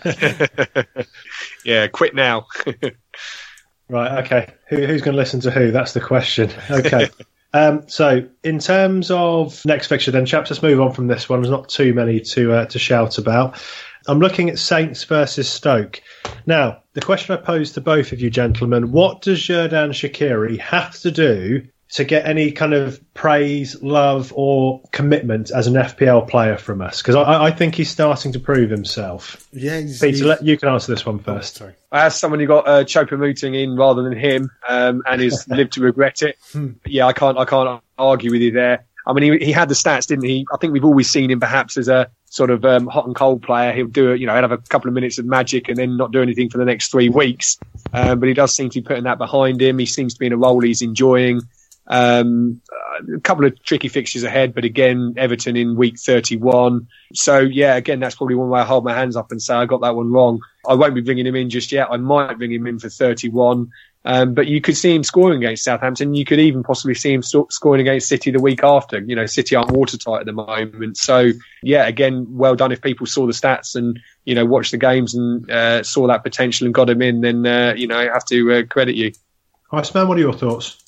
yeah, 1.64 1.86
quit 1.86 2.14
now. 2.14 2.46
right, 3.88 4.24
okay. 4.24 4.52
Who, 4.68 4.84
who's 4.86 5.00
going 5.00 5.14
to 5.14 5.20
listen 5.20 5.40
to 5.40 5.50
who? 5.50 5.70
That's 5.70 5.92
the 5.92 6.00
question. 6.00 6.50
Okay. 6.70 7.08
Um, 7.54 7.86
so, 7.86 8.26
in 8.42 8.58
terms 8.58 9.10
of 9.10 9.62
next 9.66 9.88
fixture, 9.88 10.10
then, 10.10 10.24
chaps, 10.24 10.50
let's 10.50 10.62
move 10.62 10.80
on 10.80 10.92
from 10.92 11.08
this 11.08 11.28
one. 11.28 11.42
There's 11.42 11.50
not 11.50 11.68
too 11.68 11.92
many 11.92 12.18
to 12.20 12.52
uh, 12.52 12.64
to 12.64 12.78
shout 12.78 13.18
about. 13.18 13.62
I'm 14.08 14.20
looking 14.20 14.48
at 14.48 14.58
Saints 14.58 15.04
versus 15.04 15.48
Stoke. 15.48 16.00
Now, 16.46 16.82
the 16.94 17.02
question 17.02 17.36
I 17.36 17.40
pose 17.40 17.72
to 17.72 17.82
both 17.82 18.12
of 18.12 18.20
you 18.20 18.30
gentlemen: 18.30 18.90
What 18.90 19.20
does 19.20 19.38
Xherdan 19.38 19.90
Shaqiri 19.90 20.58
have 20.60 20.98
to 21.00 21.10
do 21.10 21.62
to 21.92 22.04
get 22.04 22.26
any 22.26 22.52
kind 22.52 22.72
of 22.72 23.00
praise, 23.12 23.80
love, 23.82 24.32
or 24.34 24.80
commitment 24.92 25.50
as 25.50 25.66
an 25.66 25.74
FPL 25.74 26.26
player 26.28 26.56
from 26.56 26.80
us? 26.80 27.02
Because 27.02 27.14
I, 27.16 27.44
I, 27.44 27.50
think 27.50 27.74
he's 27.74 27.90
starting 27.90 28.32
to 28.32 28.40
prove 28.40 28.70
himself. 28.70 29.46
Yeah, 29.52 29.78
he's, 29.78 30.00
Peter, 30.00 30.10
he's... 30.10 30.22
Let, 30.22 30.42
you 30.42 30.56
can 30.56 30.70
answer 30.70 30.90
this 30.90 31.04
one 31.04 31.18
first. 31.18 31.56
Oh, 31.56 31.64
sorry. 31.64 31.74
As 31.92 32.18
someone 32.18 32.40
who 32.40 32.46
got 32.46 32.66
uh, 32.66 32.84
Choupo-Moting 32.84 33.54
in 33.54 33.76
rather 33.76 34.02
than 34.02 34.16
him, 34.16 34.50
um, 34.66 35.02
and 35.06 35.20
has 35.20 35.46
lived 35.48 35.74
to 35.74 35.82
regret 35.82 36.22
it. 36.22 36.38
Hmm. 36.52 36.72
yeah, 36.86 37.06
I 37.06 37.12
can't, 37.12 37.36
I 37.36 37.44
can't 37.44 37.82
argue 37.98 38.30
with 38.30 38.40
you 38.40 38.52
there. 38.52 38.86
I 39.06 39.12
mean, 39.12 39.32
he, 39.32 39.46
he 39.46 39.52
had 39.52 39.68
the 39.68 39.74
stats, 39.74 40.06
didn't 40.06 40.24
he? 40.24 40.46
I 40.52 40.56
think 40.56 40.72
we've 40.72 40.84
always 40.84 41.10
seen 41.10 41.30
him 41.30 41.40
perhaps 41.40 41.76
as 41.76 41.88
a 41.88 42.08
sort 42.26 42.50
of 42.50 42.64
um, 42.64 42.86
hot 42.86 43.06
and 43.06 43.14
cold 43.14 43.42
player. 43.42 43.72
He'll 43.72 43.86
do 43.86 44.12
it, 44.12 44.20
you 44.20 44.26
know, 44.26 44.32
he'll 44.32 44.42
have 44.42 44.52
a 44.52 44.58
couple 44.58 44.88
of 44.88 44.94
minutes 44.94 45.18
of 45.18 45.26
magic 45.26 45.68
and 45.68 45.76
then 45.76 45.96
not 45.96 46.12
do 46.12 46.22
anything 46.22 46.48
for 46.48 46.56
the 46.56 46.64
next 46.64 46.90
three 46.90 47.10
weeks. 47.10 47.58
Um, 47.92 48.20
but 48.20 48.28
he 48.28 48.34
does 48.34 48.54
seem 48.54 48.70
to 48.70 48.80
be 48.80 48.86
putting 48.86 49.04
that 49.04 49.18
behind 49.18 49.60
him. 49.60 49.78
He 49.78 49.84
seems 49.84 50.14
to 50.14 50.20
be 50.20 50.26
in 50.26 50.32
a 50.32 50.38
role 50.38 50.60
he's 50.60 50.80
enjoying. 50.80 51.42
Um, 51.86 52.60
a 53.14 53.20
couple 53.20 53.44
of 53.44 53.60
tricky 53.62 53.88
fixtures 53.88 54.22
ahead, 54.22 54.54
but 54.54 54.64
again, 54.64 55.14
Everton 55.16 55.56
in 55.56 55.76
week 55.76 55.98
31. 55.98 56.86
So 57.14 57.40
yeah, 57.40 57.74
again, 57.74 58.00
that's 58.00 58.14
probably 58.14 58.36
one 58.36 58.48
way 58.48 58.60
I 58.60 58.64
hold 58.64 58.84
my 58.84 58.94
hands 58.94 59.16
up 59.16 59.32
and 59.32 59.42
say 59.42 59.54
I 59.54 59.66
got 59.66 59.80
that 59.82 59.96
one 59.96 60.12
wrong. 60.12 60.40
I 60.66 60.74
won't 60.74 60.94
be 60.94 61.00
bringing 61.00 61.26
him 61.26 61.34
in 61.34 61.50
just 61.50 61.72
yet. 61.72 61.88
I 61.90 61.96
might 61.96 62.38
bring 62.38 62.52
him 62.52 62.66
in 62.66 62.78
for 62.78 62.88
31. 62.88 63.70
Um, 64.04 64.34
but 64.34 64.48
you 64.48 64.60
could 64.60 64.76
see 64.76 64.94
him 64.94 65.04
scoring 65.04 65.38
against 65.38 65.62
Southampton. 65.62 66.14
You 66.14 66.24
could 66.24 66.40
even 66.40 66.62
possibly 66.64 66.94
see 66.94 67.12
him 67.12 67.22
scoring 67.22 67.80
against 67.80 68.08
City 68.08 68.32
the 68.32 68.40
week 68.40 68.64
after. 68.64 68.98
You 68.98 69.14
know, 69.14 69.26
City 69.26 69.54
aren't 69.54 69.70
watertight 69.70 70.20
at 70.20 70.26
the 70.26 70.32
moment. 70.32 70.96
So 70.96 71.30
yeah, 71.62 71.86
again, 71.86 72.26
well 72.30 72.56
done. 72.56 72.72
If 72.72 72.82
people 72.82 73.06
saw 73.06 73.26
the 73.26 73.32
stats 73.32 73.76
and, 73.76 74.00
you 74.24 74.34
know, 74.34 74.44
watched 74.44 74.72
the 74.72 74.78
games 74.78 75.14
and, 75.14 75.48
uh, 75.50 75.82
saw 75.84 76.08
that 76.08 76.24
potential 76.24 76.64
and 76.64 76.74
got 76.74 76.90
him 76.90 77.00
in, 77.00 77.20
then, 77.20 77.46
uh, 77.46 77.74
you 77.76 77.86
know, 77.86 77.98
I 77.98 78.04
have 78.04 78.24
to 78.26 78.52
uh, 78.52 78.62
credit 78.64 78.96
you. 78.96 79.12
Iceman, 79.70 80.08
what 80.08 80.18
are 80.18 80.20
your 80.20 80.34
thoughts? 80.34 80.81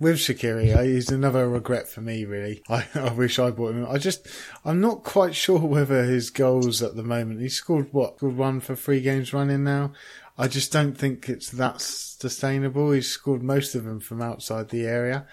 With 0.00 0.16
Shaqiri, 0.16 0.84
he's 0.84 1.10
another 1.10 1.48
regret 1.48 1.88
for 1.88 2.00
me, 2.00 2.24
really. 2.24 2.62
I, 2.68 2.86
I 2.94 3.12
wish 3.12 3.38
I 3.38 3.50
bought 3.50 3.74
him. 3.74 3.86
I 3.88 3.98
just, 3.98 4.28
I'm 4.64 4.80
not 4.80 5.02
quite 5.02 5.34
sure 5.34 5.58
whether 5.58 6.04
his 6.04 6.30
goals 6.30 6.82
at 6.82 6.94
the 6.94 7.02
moment, 7.02 7.40
he 7.40 7.48
scored 7.48 7.92
what? 7.92 8.18
Scored 8.18 8.36
one 8.36 8.60
for 8.60 8.76
three 8.76 9.00
games 9.00 9.32
running 9.32 9.64
now. 9.64 9.92
I 10.36 10.46
just 10.46 10.70
don't 10.70 10.96
think 10.96 11.28
it's 11.28 11.50
that 11.50 11.80
sustainable. 11.80 12.92
He's 12.92 13.08
scored 13.08 13.42
most 13.42 13.74
of 13.74 13.84
them 13.84 13.98
from 13.98 14.22
outside 14.22 14.68
the 14.68 14.86
area. 14.86 15.26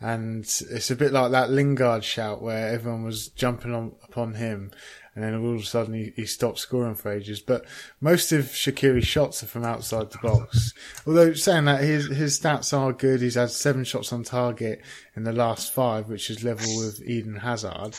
And 0.00 0.44
it's 0.44 0.90
a 0.90 0.96
bit 0.96 1.12
like 1.12 1.30
that 1.32 1.50
Lingard 1.50 2.04
shout 2.04 2.42
where 2.42 2.68
everyone 2.68 3.04
was 3.04 3.28
jumping 3.28 3.74
on, 3.74 3.94
upon 4.02 4.34
him 4.34 4.72
and 5.18 5.24
then 5.24 5.44
all 5.44 5.56
of 5.56 5.62
a 5.62 5.64
sudden 5.64 5.94
he, 5.94 6.12
he 6.14 6.26
stopped 6.26 6.60
scoring 6.60 6.94
for 6.94 7.10
ages. 7.10 7.40
But 7.40 7.64
most 8.00 8.30
of 8.30 8.44
Shaqiri's 8.44 9.08
shots 9.08 9.42
are 9.42 9.46
from 9.46 9.64
outside 9.64 10.12
the 10.12 10.18
box. 10.18 10.72
Although 11.08 11.32
saying 11.32 11.64
that, 11.64 11.82
his 11.82 12.06
his 12.06 12.38
stats 12.38 12.72
are 12.72 12.92
good. 12.92 13.20
He's 13.20 13.34
had 13.34 13.50
seven 13.50 13.82
shots 13.82 14.12
on 14.12 14.22
target 14.22 14.80
in 15.16 15.24
the 15.24 15.32
last 15.32 15.72
five, 15.72 16.08
which 16.08 16.30
is 16.30 16.44
level 16.44 16.68
with 16.78 17.02
Eden 17.04 17.34
Hazard. 17.34 17.96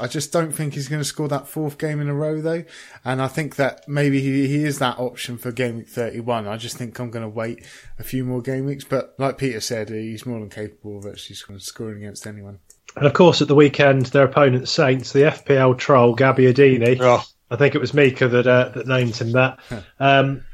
I 0.00 0.06
just 0.06 0.32
don't 0.32 0.52
think 0.52 0.72
he's 0.72 0.88
going 0.88 1.02
to 1.02 1.04
score 1.04 1.28
that 1.28 1.48
fourth 1.48 1.76
game 1.76 2.00
in 2.00 2.08
a 2.08 2.14
row 2.14 2.40
though. 2.40 2.64
And 3.04 3.20
I 3.20 3.28
think 3.28 3.56
that 3.56 3.86
maybe 3.86 4.22
he, 4.22 4.48
he 4.48 4.64
is 4.64 4.78
that 4.78 4.98
option 4.98 5.36
for 5.36 5.52
game 5.52 5.76
week 5.76 5.88
31. 5.90 6.48
I 6.48 6.56
just 6.56 6.78
think 6.78 6.98
I'm 6.98 7.10
going 7.10 7.24
to 7.24 7.28
wait 7.28 7.62
a 7.98 8.04
few 8.04 8.24
more 8.24 8.40
game 8.40 8.64
weeks. 8.64 8.84
But 8.84 9.14
like 9.18 9.36
Peter 9.36 9.60
said, 9.60 9.90
he's 9.90 10.24
more 10.24 10.40
than 10.40 10.48
capable 10.48 10.96
of 10.96 11.04
actually 11.04 11.36
scoring 11.58 11.98
against 11.98 12.26
anyone. 12.26 12.60
And 12.96 13.06
of 13.06 13.12
course, 13.12 13.42
at 13.42 13.48
the 13.48 13.54
weekend, 13.54 14.06
their 14.06 14.24
opponent 14.24 14.68
Saints, 14.68 15.12
the 15.12 15.20
FPL 15.20 15.76
troll 15.78 16.14
Gabbiadini. 16.14 16.98
Oh. 17.00 17.24
I 17.50 17.56
think 17.56 17.74
it 17.74 17.80
was 17.80 17.94
Mika 17.94 18.28
that 18.28 18.46
uh, 18.46 18.70
that 18.70 18.86
named 18.86 19.16
him 19.16 19.32
that. 19.32 19.58
um, 19.98 20.44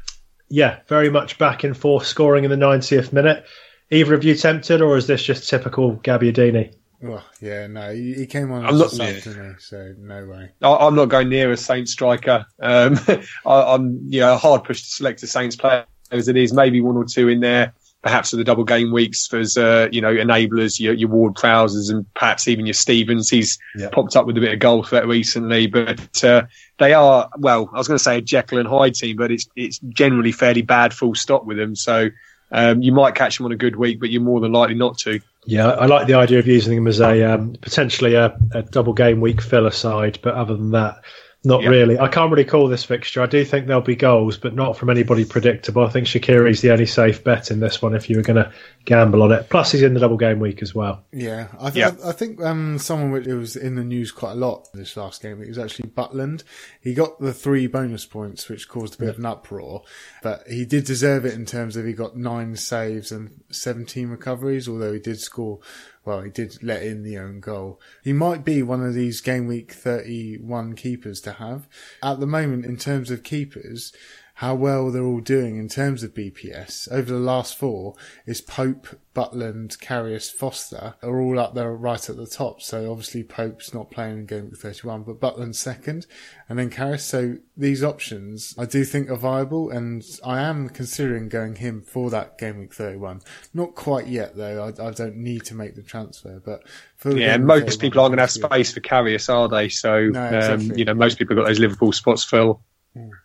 yeah, 0.49 0.79
very 0.87 1.09
much 1.09 1.37
back 1.37 1.63
and 1.63 1.77
forth, 1.77 2.05
scoring 2.05 2.43
in 2.43 2.49
the 2.49 2.57
90th 2.57 3.13
minute. 3.13 3.45
Either 3.89 4.13
of 4.13 4.23
you 4.23 4.35
tempted, 4.35 4.81
or 4.81 4.97
is 4.97 5.07
this 5.07 5.23
just 5.23 5.49
typical 5.49 5.95
Gabbiadini? 5.97 6.73
Well, 7.01 7.23
yeah, 7.39 7.67
no, 7.67 7.93
he, 7.93 8.27
came 8.27 8.51
on 8.51 8.65
I'm 8.65 8.77
not, 8.77 8.91
sub, 8.91 9.07
yeah. 9.07 9.53
so 9.57 9.93
no 9.97 10.25
way. 10.25 10.51
I, 10.61 10.85
am 10.85 10.95
not 10.95 11.05
going 11.05 11.29
near 11.29 11.51
a 11.51 11.57
Saints 11.57 11.91
striker. 11.91 12.45
Um, 12.59 12.99
I, 13.45 13.73
am 13.73 13.99
you 14.07 14.19
know 14.19 14.37
hard 14.37 14.63
pushed 14.63 14.85
to 14.85 14.91
select 14.91 15.23
a 15.23 15.27
Saints 15.27 15.55
player 15.55 15.85
as 16.11 16.27
it 16.27 16.37
is. 16.37 16.53
Maybe 16.53 16.79
one 16.81 16.97
or 16.97 17.05
two 17.05 17.27
in 17.27 17.39
there 17.39 17.73
perhaps 18.01 18.31
for 18.31 18.35
the 18.35 18.43
double 18.43 18.63
game 18.63 18.91
weeks 18.91 19.31
as 19.33 19.57
uh, 19.57 19.87
you 19.91 20.01
know 20.01 20.13
enablers, 20.13 20.79
your, 20.79 20.93
your 20.93 21.09
Ward 21.09 21.35
Prowsers 21.35 21.89
and 21.91 22.11
perhaps 22.13 22.47
even 22.47 22.65
your 22.65 22.73
Stephens. 22.73 23.29
He's 23.29 23.59
popped 23.91 24.15
up 24.15 24.25
with 24.25 24.37
a 24.37 24.41
bit 24.41 24.53
of 24.53 24.59
goal 24.59 24.83
threat 24.83 25.07
recently, 25.07 25.67
but 25.67 26.23
uh, 26.23 26.43
they 26.79 26.93
are 26.93 27.29
well. 27.37 27.69
I 27.73 27.77
was 27.77 27.87
going 27.87 27.97
to 27.97 28.03
say 28.03 28.17
a 28.17 28.21
Jekyll 28.21 28.59
and 28.59 28.67
Hyde 28.67 28.95
team, 28.95 29.17
but 29.17 29.31
it's 29.31 29.47
it's 29.55 29.79
generally 29.79 30.31
fairly 30.31 30.61
bad 30.61 30.93
full 30.93 31.15
stop 31.15 31.45
with 31.45 31.57
them. 31.57 31.75
So 31.75 32.09
um, 32.51 32.81
you 32.81 32.91
might 32.91 33.15
catch 33.15 33.37
them 33.37 33.45
on 33.45 33.51
a 33.51 33.57
good 33.57 33.75
week, 33.75 33.99
but 33.99 34.09
you're 34.09 34.21
more 34.21 34.41
than 34.41 34.51
likely 34.51 34.75
not 34.75 34.97
to. 34.99 35.21
Yeah, 35.45 35.69
I 35.69 35.85
like 35.85 36.07
the 36.07 36.13
idea 36.15 36.39
of 36.39 36.47
using 36.47 36.75
them 36.75 36.87
as 36.87 36.99
a 36.99 37.33
um, 37.33 37.55
potentially 37.61 38.13
a, 38.13 38.37
a, 38.51 38.61
double 38.61 38.93
game 38.93 39.21
week 39.21 39.41
filler 39.41 39.71
side, 39.71 40.19
but 40.21 40.35
other 40.35 40.55
than 40.55 40.71
that, 40.71 41.01
not 41.43 41.63
yep. 41.63 41.71
really. 41.71 41.97
I 41.97 42.07
can't 42.07 42.31
really 42.31 42.45
call 42.45 42.67
this 42.67 42.83
fixture. 42.83 43.19
I 43.21 43.25
do 43.25 43.43
think 43.43 43.65
there'll 43.65 43.81
be 43.81 43.95
goals, 43.95 44.37
but 44.37 44.53
not 44.53 44.77
from 44.77 44.91
anybody 44.91 45.25
predictable. 45.25 45.83
I 45.83 45.89
think 45.89 46.05
Shaqiri's 46.05 46.61
the 46.61 46.69
only 46.69 46.85
safe 46.85 47.23
bet 47.23 47.49
in 47.49 47.59
this 47.59 47.81
one 47.81 47.95
if 47.95 48.11
you 48.11 48.17
were 48.17 48.21
going 48.21 48.43
to 48.43 48.53
gamble 48.85 49.23
on 49.23 49.31
it. 49.31 49.49
Plus, 49.49 49.71
he's 49.71 49.81
in 49.81 49.95
the 49.95 49.99
double 49.99 50.17
game 50.17 50.39
week 50.39 50.61
as 50.61 50.75
well. 50.75 51.03
Yeah, 51.11 51.47
I, 51.59 51.71
th- 51.71 51.75
yeah. 51.75 52.05
I, 52.05 52.09
I 52.09 52.11
think 52.11 52.39
um, 52.43 52.77
someone 52.77 53.23
who 53.23 53.39
was 53.39 53.55
in 53.55 53.73
the 53.73 53.83
news 53.83 54.11
quite 54.11 54.33
a 54.33 54.35
lot 54.35 54.67
this 54.75 54.95
last 54.95 55.23
game. 55.23 55.41
It 55.41 55.47
was 55.47 55.57
actually 55.57 55.89
Butland. 55.89 56.43
He 56.79 56.93
got 56.93 57.19
the 57.19 57.33
three 57.33 57.65
bonus 57.65 58.05
points, 58.05 58.47
which 58.47 58.69
caused 58.69 58.95
a 58.95 58.97
bit 58.97 59.05
yeah. 59.05 59.11
of 59.11 59.17
an 59.17 59.25
uproar, 59.25 59.81
but 60.21 60.47
he 60.47 60.63
did 60.63 60.85
deserve 60.85 61.25
it 61.25 61.33
in 61.33 61.47
terms 61.47 61.75
of 61.75 61.85
he 61.85 61.93
got 61.93 62.15
nine 62.15 62.55
saves 62.55 63.11
and 63.11 63.41
17 63.49 64.09
recoveries, 64.09 64.69
although 64.69 64.93
he 64.93 64.99
did 64.99 65.19
score 65.19 65.59
well, 66.03 66.21
he 66.21 66.29
did 66.29 66.63
let 66.63 66.83
in 66.83 67.03
the 67.03 67.17
own 67.17 67.39
goal. 67.39 67.79
He 68.03 68.13
might 68.13 68.43
be 68.43 68.63
one 68.63 68.83
of 68.83 68.93
these 68.93 69.21
game 69.21 69.47
week 69.47 69.71
31 69.71 70.75
keepers 70.75 71.21
to 71.21 71.33
have. 71.33 71.67
At 72.01 72.19
the 72.19 72.25
moment, 72.25 72.65
in 72.65 72.77
terms 72.77 73.11
of 73.11 73.23
keepers, 73.23 73.93
how 74.41 74.55
well 74.55 74.89
they're 74.89 75.03
all 75.03 75.19
doing 75.19 75.57
in 75.57 75.67
terms 75.67 76.01
of 76.01 76.15
BPS. 76.15 76.91
Over 76.91 77.13
the 77.13 77.19
last 77.19 77.55
four 77.55 77.93
is 78.25 78.41
Pope, 78.41 78.99
Butland, 79.13 79.77
Karius, 79.77 80.31
Foster 80.31 80.95
are 81.03 81.21
all 81.21 81.37
up 81.37 81.53
there 81.53 81.71
right 81.71 82.09
at 82.09 82.17
the 82.17 82.25
top. 82.25 82.59
So 82.59 82.89
obviously 82.89 83.23
Pope's 83.23 83.71
not 83.71 83.91
playing 83.91 84.17
in 84.17 84.25
game 84.25 84.45
week 84.45 84.57
31, 84.57 85.03
but 85.03 85.19
Butland's 85.19 85.59
second 85.59 86.07
and 86.49 86.57
then 86.57 86.71
Karius. 86.71 87.01
So 87.01 87.35
these 87.55 87.83
options 87.83 88.55
I 88.57 88.65
do 88.65 88.83
think 88.83 89.11
are 89.11 89.15
viable 89.15 89.69
and 89.69 90.03
I 90.25 90.39
am 90.39 90.69
considering 90.69 91.29
going 91.29 91.57
him 91.57 91.83
for 91.83 92.09
that 92.09 92.39
game 92.39 92.57
week 92.57 92.73
31. 92.73 93.21
Not 93.53 93.75
quite 93.75 94.07
yet 94.07 94.35
though. 94.35 94.63
I, 94.63 94.87
I 94.87 94.89
don't 94.89 95.17
need 95.17 95.45
to 95.45 95.53
make 95.53 95.75
the 95.75 95.83
transfer, 95.83 96.41
but 96.43 96.63
yeah, 97.05 97.37
most 97.37 97.79
people 97.79 98.01
aren't 98.01 98.15
going 98.15 98.17
to 98.17 98.23
have 98.23 98.31
space 98.31 98.73
for 98.73 98.79
Karius, 98.79 99.31
are 99.31 99.47
they? 99.47 99.69
So, 99.69 100.07
no, 100.07 100.25
exactly. 100.25 100.71
um, 100.71 100.77
you 100.79 100.85
know, 100.85 100.95
most 100.95 101.19
people 101.19 101.35
got 101.35 101.45
those 101.45 101.59
Liverpool 101.59 101.91
spots 101.91 102.23
fill. 102.23 102.63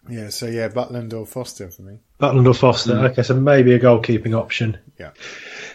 Yeah, 0.09 0.29
so 0.31 0.47
yeah, 0.47 0.69
Butland 0.69 1.13
or 1.13 1.27
Foster 1.27 1.71
for 1.71 1.83
me. 1.83 1.99
Butland 2.21 2.47
or 2.47 2.55
Foster. 2.55 2.95
Mm. 2.95 3.11
Okay, 3.11 3.23
so 3.23 3.35
maybe 3.35 3.73
a 3.75 3.81
goalkeeping 3.81 4.39
option. 4.39 4.79
Yeah. 4.99 5.11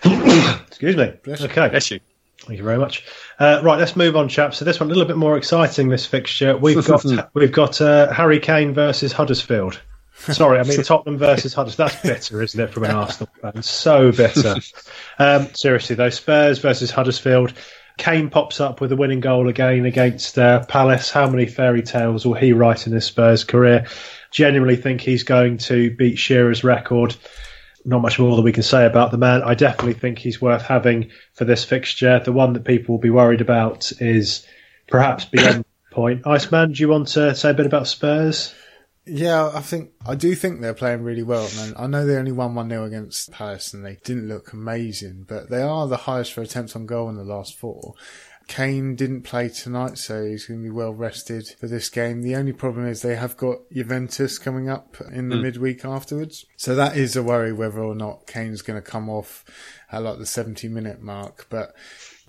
Excuse 0.67 0.95
me. 0.95 1.13
Bless 1.23 1.41
okay. 1.41 1.67
Bless 1.67 1.91
you. 1.91 1.99
Thank 2.39 2.58
you 2.58 2.63
very 2.63 2.77
much. 2.77 3.06
Uh, 3.38 3.62
right, 3.63 3.77
let's 3.77 3.95
move 3.95 4.15
on, 4.15 4.27
chaps. 4.27 4.58
So 4.58 4.65
this 4.65 4.80
one 4.80 4.89
a 4.89 4.93
little 4.93 5.06
bit 5.06 5.17
more 5.17 5.38
exciting. 5.38 5.89
This 5.89 6.06
fixture 6.06 6.58
we've 6.58 6.86
got 6.86 7.06
we've 7.34 7.51
got 7.51 7.82
uh, 7.82 8.12
Harry 8.13 8.39
Kane 8.39 8.73
versus 8.73 9.12
Huddersfield. 9.12 9.80
Sorry, 10.15 10.60
I 10.60 10.63
mean 10.63 10.84
Tottenham 10.84 11.17
versus 11.17 11.54
Huddersfield. 11.54 11.89
That's 11.89 12.01
bitter, 12.01 12.41
isn't 12.41 12.60
it, 12.60 12.71
from 12.71 12.84
an 12.84 12.91
Arsenal 12.91 13.30
fan? 13.41 13.62
So 13.63 14.12
bitter. 14.12 14.56
Um, 15.19 15.54
seriously, 15.54 15.95
though, 15.95 16.10
Spurs 16.10 16.58
versus 16.58 16.89
Huddersfield. 16.89 17.54
Kane 18.01 18.31
pops 18.31 18.59
up 18.59 18.81
with 18.81 18.91
a 18.91 18.95
winning 18.95 19.19
goal 19.19 19.47
again 19.47 19.85
against 19.85 20.35
uh, 20.39 20.65
Palace. 20.65 21.11
How 21.11 21.29
many 21.29 21.45
fairy 21.45 21.83
tales 21.83 22.25
will 22.25 22.33
he 22.33 22.51
write 22.51 22.87
in 22.87 22.93
his 22.93 23.05
Spurs 23.05 23.43
career? 23.43 23.85
Genuinely 24.31 24.75
think 24.75 25.01
he's 25.01 25.21
going 25.21 25.59
to 25.59 25.95
beat 25.95 26.17
Shearer's 26.17 26.63
record. 26.63 27.15
Not 27.85 28.01
much 28.01 28.17
more 28.17 28.35
that 28.35 28.41
we 28.41 28.53
can 28.53 28.63
say 28.63 28.87
about 28.87 29.11
the 29.11 29.19
man. 29.19 29.43
I 29.43 29.53
definitely 29.53 29.93
think 29.93 30.17
he's 30.17 30.41
worth 30.41 30.63
having 30.63 31.11
for 31.33 31.45
this 31.45 31.63
fixture. 31.63 32.19
The 32.19 32.31
one 32.31 32.53
that 32.53 32.65
people 32.65 32.95
will 32.95 33.01
be 33.01 33.11
worried 33.11 33.39
about 33.39 33.91
is 34.01 34.47
perhaps 34.87 35.25
beyond 35.25 35.63
point. 35.91 36.25
Iceman, 36.25 36.71
do 36.71 36.81
you 36.81 36.89
want 36.89 37.09
to 37.09 37.35
say 37.35 37.51
a 37.51 37.53
bit 37.53 37.67
about 37.67 37.87
Spurs? 37.87 38.55
Yeah, 39.05 39.51
I 39.53 39.61
think 39.61 39.91
I 40.05 40.15
do 40.15 40.35
think 40.35 40.61
they're 40.61 40.73
playing 40.73 41.03
really 41.03 41.23
well. 41.23 41.49
And 41.57 41.75
I 41.75 41.87
know 41.87 42.05
they 42.05 42.17
only 42.17 42.31
won 42.31 42.53
one 42.55 42.69
0 42.69 42.85
against 42.85 43.31
Palace, 43.31 43.73
and 43.73 43.83
they 43.83 43.97
didn't 44.03 44.27
look 44.27 44.53
amazing, 44.53 45.25
but 45.27 45.49
they 45.49 45.61
are 45.61 45.87
the 45.87 45.97
highest 45.97 46.33
for 46.33 46.41
attempts 46.41 46.75
on 46.75 46.85
goal 46.85 47.09
in 47.09 47.15
the 47.15 47.23
last 47.23 47.57
four. 47.57 47.95
Kane 48.47 48.95
didn't 48.95 49.21
play 49.21 49.49
tonight, 49.49 49.97
so 49.97 50.25
he's 50.25 50.45
going 50.45 50.59
to 50.59 50.63
be 50.63 50.69
well 50.69 50.93
rested 50.93 51.47
for 51.59 51.67
this 51.67 51.89
game. 51.89 52.21
The 52.21 52.35
only 52.35 52.51
problem 52.51 52.85
is 52.85 53.01
they 53.01 53.15
have 53.15 53.37
got 53.37 53.59
Juventus 53.71 54.37
coming 54.37 54.69
up 54.69 54.97
in 55.11 55.29
the 55.29 55.37
mm. 55.37 55.43
midweek 55.43 55.85
afterwards. 55.85 56.45
So 56.57 56.75
that 56.75 56.97
is 56.97 57.15
a 57.15 57.23
worry 57.23 57.53
whether 57.53 57.79
or 57.79 57.95
not 57.95 58.27
Kane's 58.27 58.61
going 58.61 58.81
to 58.81 58.87
come 58.87 59.09
off 59.09 59.45
at 59.91 60.03
like 60.03 60.17
the 60.17 60.25
70 60.25 60.67
minute 60.67 61.01
mark. 61.01 61.47
But 61.49 61.73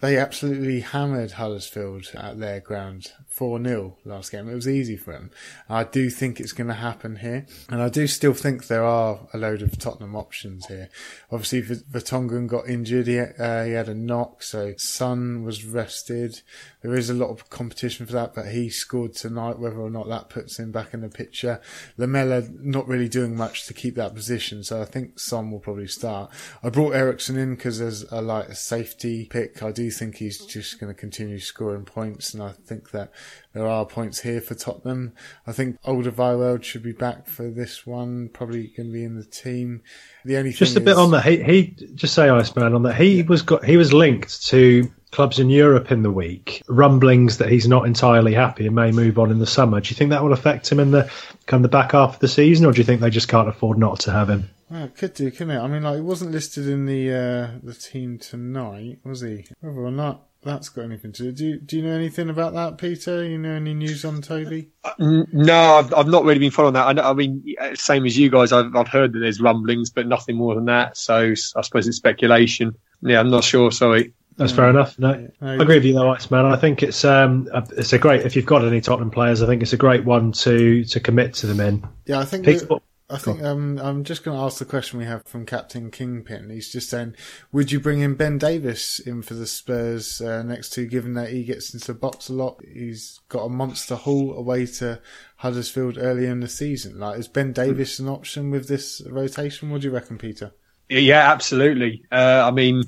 they 0.02 0.18
absolutely 0.18 0.80
hammered 0.80 1.30
Huddersfield 1.30 2.10
at 2.14 2.40
their 2.40 2.58
ground 2.58 3.12
4 3.28 3.62
0 3.62 3.96
last 4.04 4.32
game. 4.32 4.48
It 4.48 4.54
was 4.54 4.68
easy 4.68 4.96
for 4.96 5.12
them. 5.12 5.30
I 5.70 5.84
do 5.84 6.10
think 6.10 6.40
it's 6.40 6.50
going 6.50 6.66
to 6.66 6.74
happen 6.74 7.16
here. 7.16 7.46
And 7.70 7.80
I 7.80 7.88
do 7.88 8.08
still 8.08 8.34
think 8.34 8.66
there 8.66 8.82
are 8.82 9.20
a 9.32 9.38
load 9.38 9.62
of 9.62 9.78
Tottenham 9.78 10.16
options 10.16 10.66
here. 10.66 10.88
Obviously, 11.30 11.62
Vertonghen 11.62 12.48
got 12.48 12.68
injured. 12.68 13.06
He, 13.06 13.20
uh, 13.20 13.64
he 13.64 13.70
had 13.70 13.88
a 13.88 13.94
knock, 13.94 14.42
so 14.42 14.74
Son 14.76 15.44
was 15.44 15.64
rested. 15.64 16.42
There 16.82 16.96
is 16.96 17.08
a 17.08 17.14
lot 17.14 17.30
of 17.30 17.48
competition 17.48 18.04
for 18.04 18.12
that, 18.12 18.34
but 18.34 18.48
he 18.48 18.70
scored 18.70 19.14
tonight, 19.14 19.60
whether 19.60 19.78
or 19.78 19.88
not 19.88 20.08
that 20.08 20.28
puts 20.28 20.58
him 20.58 20.72
back 20.72 20.92
in 20.92 21.02
the 21.02 21.08
picture. 21.08 21.60
Lamela 21.96 22.42
not 22.50 22.88
really 22.88 23.08
doing 23.08 23.36
much 23.36 23.66
to 23.66 23.72
keep 23.72 23.94
that 23.94 24.16
position, 24.16 24.64
so 24.64 24.82
I 24.82 24.84
think 24.84 25.20
Son 25.20 25.52
will 25.52 25.60
probably 25.60 25.86
start. 25.86 26.32
I 26.60 26.70
brought 26.70 26.96
Eriksen 26.96 27.38
in 27.38 27.54
because 27.54 27.80
as 27.80 28.04
a, 28.10 28.20
like 28.20 28.48
a 28.48 28.56
safety 28.56 29.26
pick, 29.26 29.62
I 29.62 29.70
do 29.70 29.91
think 29.92 30.16
he's 30.16 30.44
just 30.44 30.80
going 30.80 30.92
to 30.92 30.98
continue 30.98 31.38
scoring 31.38 31.84
points, 31.84 32.34
and 32.34 32.42
I 32.42 32.52
think 32.52 32.90
that 32.90 33.12
there 33.52 33.66
are 33.66 33.86
points 33.86 34.20
here 34.20 34.40
for 34.40 34.54
Tottenham. 34.54 35.12
I 35.46 35.52
think 35.52 35.80
Alderweireld 35.82 36.64
should 36.64 36.82
be 36.82 36.92
back 36.92 37.28
for 37.28 37.48
this 37.48 37.86
one. 37.86 38.30
Probably 38.30 38.68
going 38.76 38.88
to 38.88 38.92
be 38.92 39.04
in 39.04 39.16
the 39.16 39.24
team. 39.24 39.82
The 40.24 40.36
only 40.36 40.52
just 40.52 40.76
a 40.76 40.80
bit 40.80 40.96
on 40.96 41.12
that. 41.12 41.24
He, 41.24 41.42
he 41.42 41.76
just 41.94 42.14
say 42.14 42.28
Iceman 42.28 42.74
on 42.74 42.82
that. 42.82 42.96
He 42.96 43.18
yeah. 43.18 43.26
was 43.26 43.42
got 43.42 43.64
he 43.64 43.76
was 43.76 43.92
linked 43.92 44.44
to 44.46 44.90
clubs 45.12 45.38
in 45.38 45.50
Europe 45.50 45.92
in 45.92 46.02
the 46.02 46.10
week. 46.10 46.62
Rumblings 46.68 47.38
that 47.38 47.48
he's 47.48 47.68
not 47.68 47.86
entirely 47.86 48.34
happy 48.34 48.66
and 48.66 48.74
may 48.74 48.90
move 48.90 49.18
on 49.18 49.30
in 49.30 49.38
the 49.38 49.46
summer. 49.46 49.80
Do 49.80 49.90
you 49.90 49.96
think 49.96 50.10
that 50.10 50.22
will 50.22 50.32
affect 50.32 50.72
him 50.72 50.80
in 50.80 50.90
the 50.90 51.10
kind 51.46 51.64
of 51.64 51.70
the 51.70 51.76
back 51.76 51.92
half 51.92 52.14
of 52.14 52.20
the 52.20 52.28
season, 52.28 52.66
or 52.66 52.72
do 52.72 52.78
you 52.78 52.84
think 52.84 53.00
they 53.00 53.10
just 53.10 53.28
can't 53.28 53.48
afford 53.48 53.78
not 53.78 54.00
to 54.00 54.10
have 54.10 54.28
him? 54.28 54.50
Well, 54.72 54.84
it 54.84 54.96
could 54.96 55.12
do, 55.12 55.30
couldn't 55.30 55.50
it? 55.50 55.60
I 55.60 55.68
mean, 55.68 55.82
like, 55.82 55.96
he 55.96 56.00
wasn't 56.00 56.32
listed 56.32 56.66
in 56.66 56.86
the 56.86 57.12
uh, 57.12 57.58
the 57.62 57.74
team 57.74 58.18
tonight, 58.18 59.00
was 59.04 59.20
he? 59.20 59.44
Whether 59.60 59.80
or 59.80 59.90
not 59.90 60.22
that's 60.42 60.70
got 60.70 60.86
anything 60.86 61.12
to 61.12 61.24
do. 61.24 61.32
Do 61.32 61.46
you, 61.46 61.60
do 61.60 61.76
you 61.76 61.82
know 61.82 61.94
anything 61.94 62.30
about 62.30 62.54
that, 62.54 62.78
Peter? 62.78 63.22
You 63.22 63.36
know 63.36 63.52
any 63.52 63.74
news 63.74 64.02
on 64.06 64.22
Toby? 64.22 64.70
Uh, 64.82 65.24
no, 65.30 65.74
I've, 65.74 65.92
I've 65.92 66.08
not 66.08 66.24
really 66.24 66.38
been 66.38 66.50
following 66.50 66.72
that. 66.72 66.86
I, 66.86 66.92
know, 66.94 67.02
I 67.02 67.12
mean, 67.12 67.44
same 67.74 68.06
as 68.06 68.16
you 68.16 68.30
guys, 68.30 68.50
I've, 68.50 68.74
I've 68.74 68.88
heard 68.88 69.12
that 69.12 69.18
there's 69.18 69.42
rumblings, 69.42 69.90
but 69.90 70.06
nothing 70.06 70.36
more 70.36 70.54
than 70.54 70.64
that. 70.64 70.96
So 70.96 71.32
I 71.32 71.60
suppose 71.60 71.86
it's 71.86 71.98
speculation. 71.98 72.74
Yeah, 73.02 73.20
I'm 73.20 73.30
not 73.30 73.44
sure. 73.44 73.70
Sorry. 73.70 74.14
That's 74.38 74.52
fair 74.52 74.70
enough. 74.70 74.98
No, 74.98 75.28
I 75.42 75.54
agree 75.56 75.76
with 75.76 75.84
you 75.84 75.92
though, 75.92 76.16
man. 76.30 76.46
I 76.46 76.56
think 76.56 76.82
it's 76.82 77.04
um 77.04 77.46
it's 77.76 77.92
a 77.92 77.98
great 77.98 78.24
if 78.24 78.34
you've 78.34 78.46
got 78.46 78.64
any 78.64 78.80
Tottenham 78.80 79.10
players, 79.10 79.42
I 79.42 79.46
think 79.46 79.62
it's 79.62 79.74
a 79.74 79.76
great 79.76 80.06
one 80.06 80.32
to 80.32 80.84
to 80.84 81.00
commit 81.00 81.34
to 81.34 81.46
them 81.46 81.60
in. 81.60 81.86
Yeah, 82.06 82.18
I 82.18 82.24
think. 82.24 82.46
Peter, 82.46 82.66
I 83.12 83.18
think 83.18 83.42
um, 83.42 83.78
I'm 83.78 84.04
just 84.04 84.24
going 84.24 84.36
to 84.36 84.42
ask 84.42 84.58
the 84.58 84.64
question 84.64 84.98
we 84.98 85.04
have 85.04 85.26
from 85.26 85.44
Captain 85.44 85.90
Kingpin. 85.90 86.48
He's 86.48 86.72
just 86.72 86.88
saying, 86.88 87.14
would 87.52 87.70
you 87.70 87.78
bring 87.78 88.00
in 88.00 88.14
Ben 88.14 88.38
Davies 88.38 89.00
in 89.04 89.20
for 89.20 89.34
the 89.34 89.46
Spurs 89.46 90.20
uh, 90.20 90.42
next 90.42 90.70
to, 90.70 90.86
given 90.86 91.12
that 91.14 91.28
he 91.28 91.44
gets 91.44 91.74
into 91.74 91.88
the 91.88 91.98
box 91.98 92.28
a 92.28 92.32
lot? 92.32 92.60
He's 92.72 93.20
got 93.28 93.44
a 93.44 93.48
monster 93.50 93.96
haul 93.96 94.32
away 94.34 94.66
to 94.66 95.00
Huddersfield 95.36 95.98
early 95.98 96.26
in 96.26 96.40
the 96.40 96.48
season. 96.48 96.98
Like, 96.98 97.18
is 97.18 97.28
Ben 97.28 97.52
Davies 97.52 98.00
an 98.00 98.08
option 98.08 98.50
with 98.50 98.68
this 98.68 99.02
rotation? 99.06 99.70
What 99.70 99.82
do 99.82 99.88
you 99.88 99.94
reckon, 99.94 100.16
Peter? 100.16 100.52
Yeah, 100.88 101.30
absolutely. 101.30 102.04
Uh, 102.10 102.44
I 102.46 102.50
mean, 102.50 102.84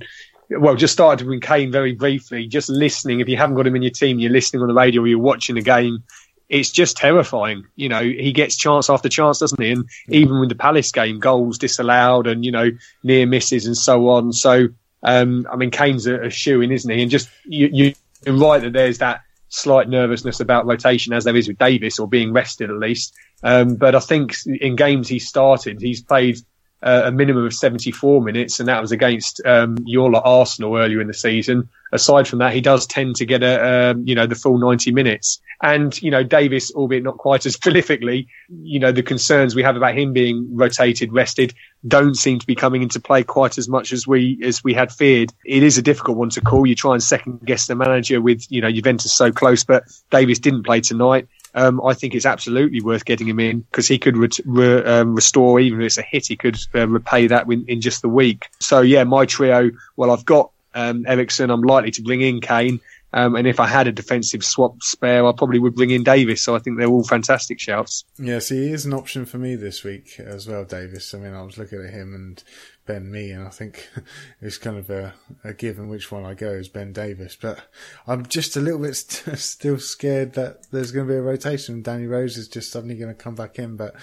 well, 0.50 0.74
just 0.74 0.92
started 0.92 1.26
with 1.26 1.42
Kane 1.42 1.70
very 1.70 1.94
briefly. 1.94 2.46
Just 2.46 2.68
listening. 2.68 3.20
If 3.20 3.28
you 3.28 3.36
haven't 3.36 3.56
got 3.56 3.66
him 3.66 3.76
in 3.76 3.82
your 3.82 3.90
team, 3.90 4.18
you're 4.18 4.32
listening 4.32 4.62
on 4.62 4.68
the 4.68 4.74
radio 4.74 5.02
or 5.02 5.06
you're 5.06 5.18
watching 5.18 5.54
the 5.54 5.62
game 5.62 6.02
it's 6.54 6.70
just 6.70 6.96
terrifying. 6.96 7.66
You 7.74 7.88
know, 7.88 8.00
he 8.00 8.32
gets 8.32 8.56
chance 8.56 8.88
after 8.88 9.08
chance, 9.08 9.40
doesn't 9.40 9.60
he? 9.60 9.72
And 9.72 9.88
even 10.08 10.38
with 10.38 10.50
the 10.50 10.54
Palace 10.54 10.92
game, 10.92 11.18
goals 11.18 11.58
disallowed 11.58 12.28
and, 12.28 12.44
you 12.44 12.52
know, 12.52 12.70
near 13.02 13.26
misses 13.26 13.66
and 13.66 13.76
so 13.76 14.08
on. 14.10 14.32
So, 14.32 14.68
um, 15.02 15.48
I 15.50 15.56
mean, 15.56 15.72
Kane's 15.72 16.06
a, 16.06 16.26
a 16.26 16.30
shoe 16.30 16.60
in, 16.60 16.70
isn't 16.70 16.88
he? 16.88 17.02
And 17.02 17.10
just, 17.10 17.28
you, 17.44 17.94
you're 18.24 18.36
right 18.36 18.62
that 18.62 18.72
there's 18.72 18.98
that 18.98 19.22
slight 19.48 19.88
nervousness 19.88 20.38
about 20.38 20.64
rotation 20.64 21.12
as 21.12 21.24
there 21.24 21.34
is 21.34 21.48
with 21.48 21.58
Davies 21.58 21.98
or 21.98 22.06
being 22.06 22.32
rested 22.32 22.70
at 22.70 22.76
least. 22.76 23.14
Um, 23.42 23.74
but 23.74 23.96
I 23.96 24.00
think 24.00 24.36
in 24.46 24.76
games 24.76 25.08
he 25.08 25.18
started, 25.18 25.80
he's 25.80 26.02
played 26.02 26.38
uh, 26.84 27.02
a 27.06 27.10
minimum 27.12 27.46
of 27.46 27.54
74 27.54 28.22
minutes, 28.22 28.60
and 28.60 28.68
that 28.68 28.80
was 28.80 28.92
against 28.92 29.40
um, 29.46 29.76
Arsenal 30.22 30.76
earlier 30.76 31.00
in 31.00 31.06
the 31.06 31.14
season. 31.14 31.68
Aside 31.92 32.28
from 32.28 32.40
that, 32.40 32.52
he 32.52 32.60
does 32.60 32.86
tend 32.86 33.16
to 33.16 33.24
get 33.24 33.42
a 33.42 33.92
um, 33.92 34.06
you 34.06 34.14
know 34.14 34.26
the 34.26 34.34
full 34.34 34.58
90 34.58 34.92
minutes. 34.92 35.40
And 35.62 36.00
you 36.02 36.10
know 36.10 36.22
Davies, 36.22 36.70
albeit 36.72 37.02
not 37.02 37.16
quite 37.16 37.46
as 37.46 37.56
prolifically, 37.64 38.26
you 38.62 38.78
know 38.78 38.92
the 38.92 39.02
concerns 39.02 39.54
we 39.54 39.62
have 39.62 39.76
about 39.76 39.96
him 39.96 40.12
being 40.12 40.46
rotated, 40.54 41.12
rested, 41.12 41.54
don't 41.88 42.16
seem 42.16 42.38
to 42.38 42.46
be 42.46 42.54
coming 42.54 42.82
into 42.82 43.00
play 43.00 43.22
quite 43.22 43.56
as 43.56 43.66
much 43.66 43.92
as 43.92 44.06
we 44.06 44.38
as 44.44 44.62
we 44.62 44.74
had 44.74 44.92
feared. 44.92 45.32
It 45.46 45.62
is 45.62 45.78
a 45.78 45.82
difficult 45.82 46.18
one 46.18 46.30
to 46.30 46.42
call. 46.42 46.66
You 46.66 46.74
try 46.74 46.92
and 46.92 47.02
second 47.02 47.40
guess 47.46 47.66
the 47.66 47.76
manager 47.76 48.20
with 48.20 48.44
you 48.50 48.60
know 48.60 48.70
Juventus 48.70 49.14
so 49.14 49.32
close, 49.32 49.64
but 49.64 49.84
Davies 50.10 50.38
didn't 50.38 50.64
play 50.64 50.82
tonight 50.82 51.28
um, 51.54 51.80
I 51.84 51.94
think 51.94 52.14
it's 52.14 52.26
absolutely 52.26 52.80
worth 52.80 53.04
getting 53.04 53.28
him 53.28 53.40
in 53.40 53.60
because 53.60 53.86
he 53.86 53.98
could 53.98 54.16
re- 54.16 54.84
um, 54.84 55.14
restore, 55.14 55.60
even 55.60 55.80
if 55.80 55.86
it's 55.86 55.98
a 55.98 56.02
hit, 56.02 56.26
he 56.26 56.36
could 56.36 56.58
uh, 56.74 56.88
repay 56.88 57.28
that 57.28 57.46
in, 57.50 57.64
in 57.68 57.80
just 57.80 58.02
the 58.02 58.08
week. 58.08 58.48
So 58.60 58.80
yeah, 58.80 59.04
my 59.04 59.26
trio. 59.26 59.70
Well, 59.96 60.10
I've 60.10 60.24
got 60.24 60.50
um, 60.74 61.04
Eriksen, 61.06 61.50
I'm 61.50 61.62
likely 61.62 61.92
to 61.92 62.02
bring 62.02 62.20
in 62.20 62.40
Kane. 62.40 62.80
Um, 63.12 63.36
and 63.36 63.46
if 63.46 63.60
I 63.60 63.68
had 63.68 63.86
a 63.86 63.92
defensive 63.92 64.44
swap 64.44 64.82
spare, 64.82 65.24
I 65.24 65.30
probably 65.30 65.60
would 65.60 65.76
bring 65.76 65.90
in 65.90 66.02
Davies. 66.02 66.42
So 66.42 66.56
I 66.56 66.58
think 66.58 66.78
they're 66.78 66.88
all 66.88 67.04
fantastic 67.04 67.60
shouts. 67.60 68.04
Yeah, 68.18 68.40
see, 68.40 68.66
he 68.66 68.72
is 68.72 68.84
an 68.84 68.92
option 68.92 69.24
for 69.24 69.38
me 69.38 69.54
this 69.54 69.84
week 69.84 70.18
as 70.18 70.48
well, 70.48 70.64
Davies. 70.64 71.14
I 71.14 71.18
mean, 71.18 71.32
I 71.32 71.42
was 71.42 71.56
looking 71.56 71.84
at 71.84 71.94
him 71.94 72.12
and 72.12 72.42
Ben 72.86 73.10
Mee, 73.10 73.30
and 73.30 73.46
I 73.46 73.50
think 73.50 73.88
it's 74.40 74.58
kind 74.58 74.76
of 74.76 74.90
a, 74.90 75.14
a 75.42 75.54
given 75.54 75.88
which 75.88 76.12
one 76.12 76.24
I 76.24 76.34
go 76.34 76.50
is 76.50 76.68
Ben 76.68 76.92
Davies. 76.92 77.36
But 77.40 77.60
I'm 78.06 78.26
just 78.26 78.56
a 78.56 78.60
little 78.60 78.80
bit 78.80 78.94
st- 78.94 79.38
still 79.38 79.78
scared 79.78 80.34
that 80.34 80.70
there's 80.70 80.92
going 80.92 81.06
to 81.06 81.12
be 81.12 81.18
a 81.18 81.22
rotation. 81.22 81.82
Danny 81.82 82.06
Rose 82.06 82.36
is 82.36 82.48
just 82.48 82.70
suddenly 82.70 82.96
going 82.96 83.14
to 83.14 83.22
come 83.22 83.34
back 83.34 83.58
in. 83.58 83.76
But 83.76 83.94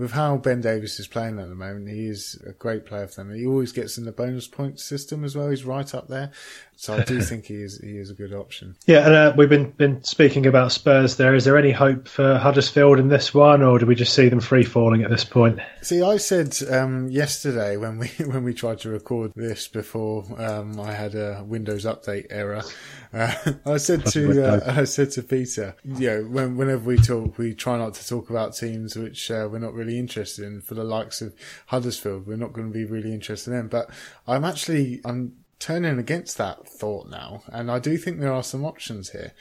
with 0.00 0.12
how 0.12 0.38
Ben 0.38 0.62
Davies 0.62 0.98
is 0.98 1.06
playing 1.06 1.38
at 1.38 1.50
the 1.50 1.54
moment, 1.54 1.88
he 1.88 2.06
is 2.06 2.40
a 2.46 2.52
great 2.52 2.86
player 2.86 3.06
for 3.06 3.16
them. 3.16 3.34
He 3.34 3.46
always 3.46 3.70
gets 3.70 3.98
in 3.98 4.06
the 4.06 4.12
bonus 4.12 4.48
point 4.48 4.80
system 4.80 5.24
as 5.24 5.36
well. 5.36 5.50
He's 5.50 5.64
right 5.64 5.94
up 5.94 6.08
there. 6.08 6.32
So 6.80 6.94
I 6.94 7.04
do 7.04 7.20
think 7.20 7.44
he 7.44 7.56
is 7.56 7.78
he 7.78 7.98
is 7.98 8.10
a 8.10 8.14
good 8.14 8.32
option. 8.32 8.74
Yeah, 8.86 9.04
and 9.04 9.14
uh, 9.14 9.34
we've 9.36 9.50
been 9.50 9.70
been 9.72 10.02
speaking 10.02 10.46
about 10.46 10.72
Spurs. 10.72 11.18
There 11.18 11.34
is 11.34 11.44
there 11.44 11.58
any 11.58 11.72
hope 11.72 12.08
for 12.08 12.38
Huddersfield 12.38 12.98
in 12.98 13.08
this 13.08 13.34
one, 13.34 13.62
or 13.62 13.78
do 13.78 13.84
we 13.84 13.94
just 13.94 14.14
see 14.14 14.30
them 14.30 14.40
free 14.40 14.64
falling 14.64 15.02
at 15.02 15.10
this 15.10 15.22
point? 15.22 15.60
See, 15.82 16.02
I 16.02 16.16
said 16.16 16.56
um, 16.70 17.08
yesterday 17.08 17.76
when 17.76 17.98
we 17.98 18.06
when 18.24 18.44
we 18.44 18.54
tried 18.54 18.78
to 18.80 18.88
record 18.88 19.32
this 19.36 19.68
before 19.68 20.24
um, 20.38 20.80
I 20.80 20.92
had 20.92 21.14
a 21.14 21.44
Windows 21.46 21.84
update 21.84 22.26
error. 22.30 22.62
Uh, 23.12 23.34
I 23.66 23.78
said 23.78 24.06
to 24.06 24.46
uh, 24.46 24.72
I 24.72 24.84
said 24.84 25.10
to 25.12 25.24
Peter, 25.24 25.74
you 25.84 26.06
know, 26.06 26.22
when, 26.22 26.56
whenever 26.56 26.84
we 26.84 26.96
talk, 26.96 27.38
we 27.38 27.54
try 27.54 27.76
not 27.76 27.94
to 27.94 28.06
talk 28.06 28.30
about 28.30 28.54
teams 28.54 28.94
which 28.94 29.32
uh, 29.32 29.48
we're 29.50 29.58
not 29.58 29.74
really 29.74 29.89
interested 29.98 30.44
in. 30.44 30.60
For 30.60 30.74
the 30.74 30.84
likes 30.84 31.20
of 31.20 31.34
Huddersfield, 31.66 32.26
we're 32.26 32.36
not 32.36 32.52
going 32.52 32.68
to 32.68 32.72
be 32.72 32.84
really 32.84 33.12
interested 33.12 33.52
in. 33.52 33.68
But 33.68 33.90
I'm 34.26 34.44
actually 34.44 35.00
I'm 35.04 35.36
turning 35.58 35.98
against 35.98 36.38
that 36.38 36.66
thought 36.66 37.08
now, 37.08 37.42
and 37.48 37.70
I 37.70 37.78
do 37.78 37.96
think 37.96 38.18
there 38.18 38.32
are 38.32 38.42
some 38.42 38.64
options 38.64 39.10
here. 39.10 39.32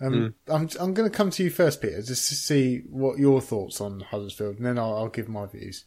Um, 0.00 0.12
mm. 0.12 0.34
I'm 0.48 0.68
I'm 0.80 0.94
going 0.94 1.10
to 1.10 1.16
come 1.16 1.30
to 1.30 1.42
you 1.42 1.50
first, 1.50 1.80
Peter, 1.80 2.02
just 2.02 2.28
to 2.28 2.34
see 2.34 2.82
what 2.88 3.18
your 3.18 3.40
thoughts 3.40 3.80
on 3.80 4.00
Huddersfield, 4.00 4.56
and 4.56 4.66
then 4.66 4.78
I'll, 4.78 4.94
I'll 4.96 5.08
give 5.08 5.28
my 5.28 5.46
views. 5.46 5.84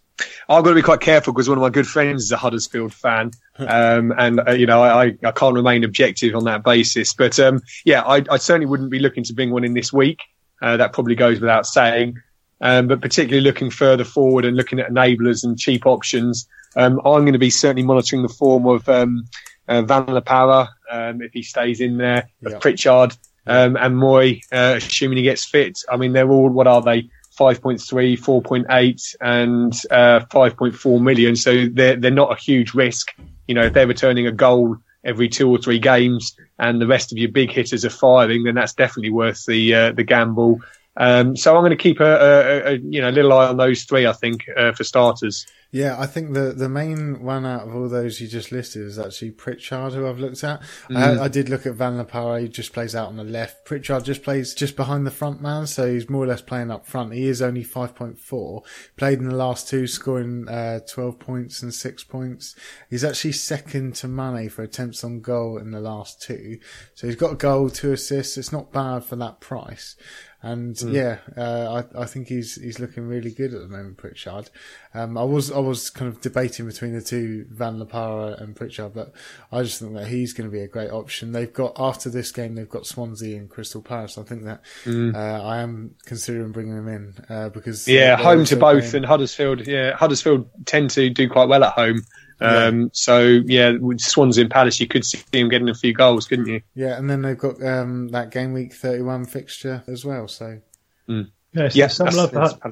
I've 0.50 0.64
got 0.64 0.70
to 0.70 0.76
be 0.76 0.82
quite 0.82 1.00
careful 1.00 1.34
because 1.34 1.50
one 1.50 1.58
of 1.58 1.62
my 1.62 1.70
good 1.70 1.88
friends 1.88 2.24
is 2.24 2.32
a 2.32 2.38
Huddersfield 2.38 2.94
fan, 2.94 3.32
um, 3.58 4.14
and 4.18 4.42
uh, 4.48 4.52
you 4.52 4.66
know 4.66 4.82
I, 4.82 5.16
I 5.24 5.32
can't 5.32 5.56
remain 5.56 5.84
objective 5.84 6.36
on 6.36 6.46
that 6.46 6.64
basis. 6.64 7.14
But 7.14 7.40
um, 7.40 7.62
yeah, 7.86 8.02
I, 8.02 8.24
I, 8.30 8.38
certainly 8.38 8.66
wouldn't 8.66 8.92
be 8.92 9.00
looking 9.00 9.24
to 9.26 9.34
bring 9.34 9.52
one 9.52 9.64
in 9.64 9.74
this 9.74 9.94
week. 9.94 10.22
Uh, 10.62 10.78
that 10.78 10.94
probably 10.94 11.16
goes 11.16 11.40
without 11.40 11.66
saying. 11.66 12.16
Um, 12.62 12.88
but 12.88 13.02
particularly 13.02 13.42
looking 13.42 13.72
further 13.72 14.04
forward 14.04 14.46
and 14.46 14.56
looking 14.56 14.80
at 14.80 14.92
enablers 14.92 15.44
and 15.44 15.58
cheap 15.58 15.86
options, 15.86 16.48
um, 16.76 17.00
I'm 17.04 17.22
going 17.22 17.34
to 17.34 17.40
be 17.40 17.50
certainly 17.50 17.84
monitoring 17.84 18.22
the 18.22 18.30
form 18.30 18.68
of 18.68 18.88
um, 18.88 19.26
uh, 19.68 19.82
Van 19.82 20.06
La 20.06 20.22
Parra, 20.22 20.70
um, 20.90 21.22
if 21.22 21.34
he 21.34 21.44
stays 21.44 21.82
in 21.82 21.98
there, 21.98 22.30
of 22.46 22.60
Pritchard 22.60 23.16
um, 23.48 23.76
and 23.78 23.96
Mooy, 23.96 24.42
uh, 24.52 24.76
assuming 24.78 25.18
he 25.18 25.24
gets 25.24 25.46
fit. 25.46 25.80
I 25.90 25.98
mean, 25.98 26.14
they're 26.14 26.30
all, 26.30 26.50
what 26.50 26.68
are 26.68 26.82
they? 26.82 27.10
5.3, 27.38 27.80
4.8 28.20 29.16
and 29.22 29.74
uh, 29.90 30.26
5.4 30.26 31.02
million. 31.02 31.36
So 31.36 31.68
they're, 31.72 31.96
they're 31.96 32.12
not 32.12 32.32
a 32.32 32.40
huge 32.40 32.74
risk. 32.74 33.16
You 33.48 33.56
know, 33.56 33.64
if 33.64 33.74
they're 33.74 33.88
returning 33.88 34.28
a 34.28 34.32
goal 34.32 34.78
every 35.04 35.30
two 35.30 35.50
or 35.50 35.58
three 35.58 35.80
games 35.80 36.36
and 36.60 36.80
the 36.80 36.88
rest 36.88 37.12
of 37.12 37.18
your 37.18 37.32
big 37.32 37.52
hitters 37.52 37.84
are 37.84 37.90
firing, 37.90 38.44
then 38.44 38.56
that's 38.56 38.74
definitely 38.74 39.12
worth 39.12 39.46
the, 39.46 39.74
uh, 39.74 39.92
the 39.94 40.04
gamble. 40.04 40.60
Um, 40.98 41.36
so 41.38 41.56
I'm 41.56 41.62
going 41.62 41.72
to 41.72 41.78
keep 41.78 42.00
a, 42.00 42.04
a, 42.04 42.74
a, 42.74 42.78
you 42.78 43.02
know, 43.02 43.10
little 43.10 43.32
eye 43.34 43.48
on 43.48 43.58
those 43.58 43.84
three, 43.84 44.06
I 44.06 44.14
think, 44.14 44.46
uh, 44.58 44.74
for 44.74 44.84
starters. 44.84 45.46
Yeah, 45.74 45.96
I 45.98 46.06
think 46.06 46.34
the 46.34 46.52
the 46.52 46.68
main 46.68 47.24
one 47.24 47.46
out 47.46 47.66
of 47.66 47.74
all 47.74 47.88
those 47.88 48.20
you 48.20 48.28
just 48.28 48.52
listed 48.52 48.82
is 48.82 49.00
actually 49.00 49.32
Pritchard, 49.32 49.94
who 49.94 50.06
I've 50.06 50.20
looked 50.20 50.44
at. 50.44 50.62
Mm. 50.90 50.98
I, 50.98 51.24
I, 51.24 51.28
did 51.30 51.48
look 51.48 51.66
at 51.66 51.76
Van 51.76 51.98
La 51.98 52.04
Parra, 52.04 52.42
he 52.42 52.50
just 52.50 52.74
plays 52.74 52.94
out 52.94 53.08
on 53.08 53.16
the 53.16 53.24
left. 53.24 53.64
Pritchard 53.64 54.04
just 54.04 54.22
plays 54.22 54.54
just 54.54 54.76
behind 54.76 55.08
the 55.08 55.12
front 55.12 55.42
man, 55.42 55.68
so 55.68 55.90
he's 55.90 56.10
more 56.10 56.26
or 56.26 56.28
less 56.28 56.42
playing 56.42 56.72
up 56.72 56.86
front. 56.86 57.14
He 57.14 57.26
is 57.26 57.42
only 57.42 57.64
5.4. 57.64 58.66
Played 58.98 59.20
in 59.20 59.30
the 59.30 59.36
last 59.36 59.70
two, 59.70 59.88
scoring 59.88 60.46
uh, 60.50 60.82
12 60.90 61.20
points 61.20 61.64
and 61.64 61.74
6 61.74 62.04
points. 62.04 62.54
He's 62.90 63.06
actually 63.06 63.32
second 63.32 63.96
to 63.96 64.10
Mane 64.10 64.50
for 64.50 64.64
attempts 64.64 65.06
on 65.06 65.22
goal 65.22 65.58
in 65.58 65.72
the 65.72 65.80
last 65.80 66.22
two. 66.22 66.60
So 66.96 67.08
he's 67.08 67.16
got 67.16 67.32
a 67.32 67.36
goal, 67.36 67.70
two 67.70 67.94
assists. 67.94 68.38
It's 68.38 68.52
not 68.52 68.74
bad 68.74 69.06
for 69.06 69.16
that 69.16 69.40
price. 69.40 69.96
And 70.44 70.76
mm. 70.76 70.94
yeah, 70.94 71.18
uh, 71.38 71.84
I, 71.96 72.02
I 72.02 72.06
think 72.06 72.28
he's 72.28 72.56
he's 72.56 72.80
looking 72.80 73.08
really 73.08 73.32
good 73.32 73.54
at 73.54 73.62
the 73.62 73.68
moment, 73.68 73.98
Pritchard. 73.98 74.50
Um, 74.94 75.16
I 75.18 75.24
was 75.24 75.52
I 75.52 75.60
was 75.60 75.92
kind 75.92 76.12
of 76.12 76.20
debating 76.20 76.66
between 76.66 76.94
the 76.94 77.02
two, 77.02 77.46
Van 77.52 77.78
La 77.78 77.86
Parra 77.86 78.36
and 78.40 78.56
Pritchard, 78.56 78.94
but 78.94 79.14
I 79.52 79.62
just 79.62 79.80
think 79.80 79.94
that 79.94 80.08
he's 80.08 80.34
going 80.34 80.50
to 80.50 80.52
be 80.52 80.62
a 80.62 80.68
great 80.68 80.90
option. 80.90 81.32
They've 81.32 81.52
got 81.52 81.74
after 81.78 82.10
this 82.10 82.32
game, 82.32 82.56
they've 82.56 82.68
got 82.68 82.88
Swansea 82.88 83.38
and 83.38 83.50
Crystal 83.50 83.84
Palace. 83.84 84.18
I 84.18 84.24
think 84.24 84.44
that 84.46 84.64
mm. 84.84 85.16
uh, 85.16 85.44
I 85.44 85.60
am 85.60 85.96
considering 86.06 86.52
bringing 86.52 86.76
them 86.76 86.88
in 86.88 87.14
uh, 87.30 87.50
because 87.50 87.88
yeah, 87.88 88.16
home 88.16 88.44
to 88.46 88.56
both, 88.56 88.82
playing. 88.82 88.96
and 88.96 89.06
Huddersfield. 89.06 89.68
Yeah, 89.68 89.96
Huddersfield 89.96 90.50
tend 90.66 90.90
to 90.92 91.12
do 91.12 91.30
quite 91.30 91.50
well 91.50 91.64
at 91.64 91.74
home. 91.74 92.02
Um, 92.42 92.82
yeah. 92.82 92.88
So 92.94 93.20
yeah, 93.20 93.78
with 93.80 94.02
Swansea 94.02 94.44
and 94.44 94.52
Palace, 94.52 94.80
you 94.80 94.88
could 94.88 95.06
see 95.06 95.20
him 95.32 95.48
getting 95.48 95.70
a 95.70 95.76
few 95.76 95.94
goals, 95.94 96.28
couldn't 96.28 96.48
you? 96.48 96.62
Yeah, 96.74 96.98
and 96.98 97.10
then 97.10 97.22
they've 97.22 97.38
got 97.38 97.64
um, 97.64 98.10
that 98.10 98.32
game 98.32 98.54
week 98.54 98.74
thirty-one 98.74 99.26
fixture 99.26 99.84
as 99.88 100.04
well. 100.04 100.28
So 100.28 100.60
mm. 101.08 101.30
yeah, 101.54 101.70
so 101.70 101.78
yeah, 101.78 101.88
some 101.88 102.08
love 102.08 102.32
for 102.32 102.72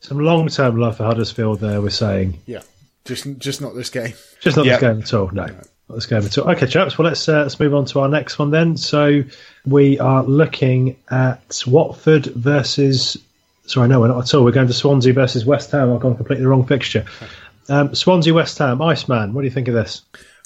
some 0.00 0.18
long-term 0.18 0.78
love 0.78 0.96
for 0.96 1.04
Huddersfield. 1.04 1.60
There, 1.60 1.80
we're 1.82 1.90
saying. 1.90 2.40
Yeah, 2.46 2.62
just 3.04 3.26
just 3.38 3.60
not 3.60 3.74
this 3.74 3.90
game. 3.90 4.14
Just 4.40 4.56
not 4.56 4.64
yeah. 4.64 4.78
this 4.78 4.80
game 4.80 5.02
at 5.02 5.14
all. 5.14 5.30
No. 5.32 5.46
Not 5.46 5.96
this 5.96 6.06
game 6.06 6.22
at 6.22 6.38
all. 6.38 6.50
Okay, 6.52 6.66
chaps. 6.66 6.96
Well, 6.96 7.08
let's 7.08 7.28
uh, 7.28 7.42
let's 7.42 7.58
move 7.58 7.74
on 7.74 7.84
to 7.86 8.00
our 8.00 8.08
next 8.08 8.38
one 8.38 8.50
then. 8.50 8.76
So 8.76 9.22
we 9.66 9.98
are 9.98 10.22
looking 10.22 10.96
at 11.10 11.62
Watford 11.66 12.26
versus. 12.26 13.18
Sorry, 13.66 13.88
no, 13.88 13.98
we're 13.98 14.08
not 14.08 14.22
at 14.22 14.34
all. 14.34 14.44
We're 14.44 14.50
going 14.50 14.66
to 14.66 14.74
Swansea 14.74 15.14
versus 15.14 15.46
West 15.46 15.70
Ham. 15.70 15.90
I've 15.90 16.00
gone 16.00 16.16
completely 16.16 16.44
wrong 16.44 16.66
fixture. 16.66 17.06
Um, 17.68 17.94
Swansea 17.94 18.34
West 18.34 18.58
Ham, 18.58 18.82
Iceman, 18.82 19.32
what 19.32 19.42
do 19.42 19.46
you 19.46 19.52
think 19.52 19.68
of 19.68 19.74
this? 19.74 20.02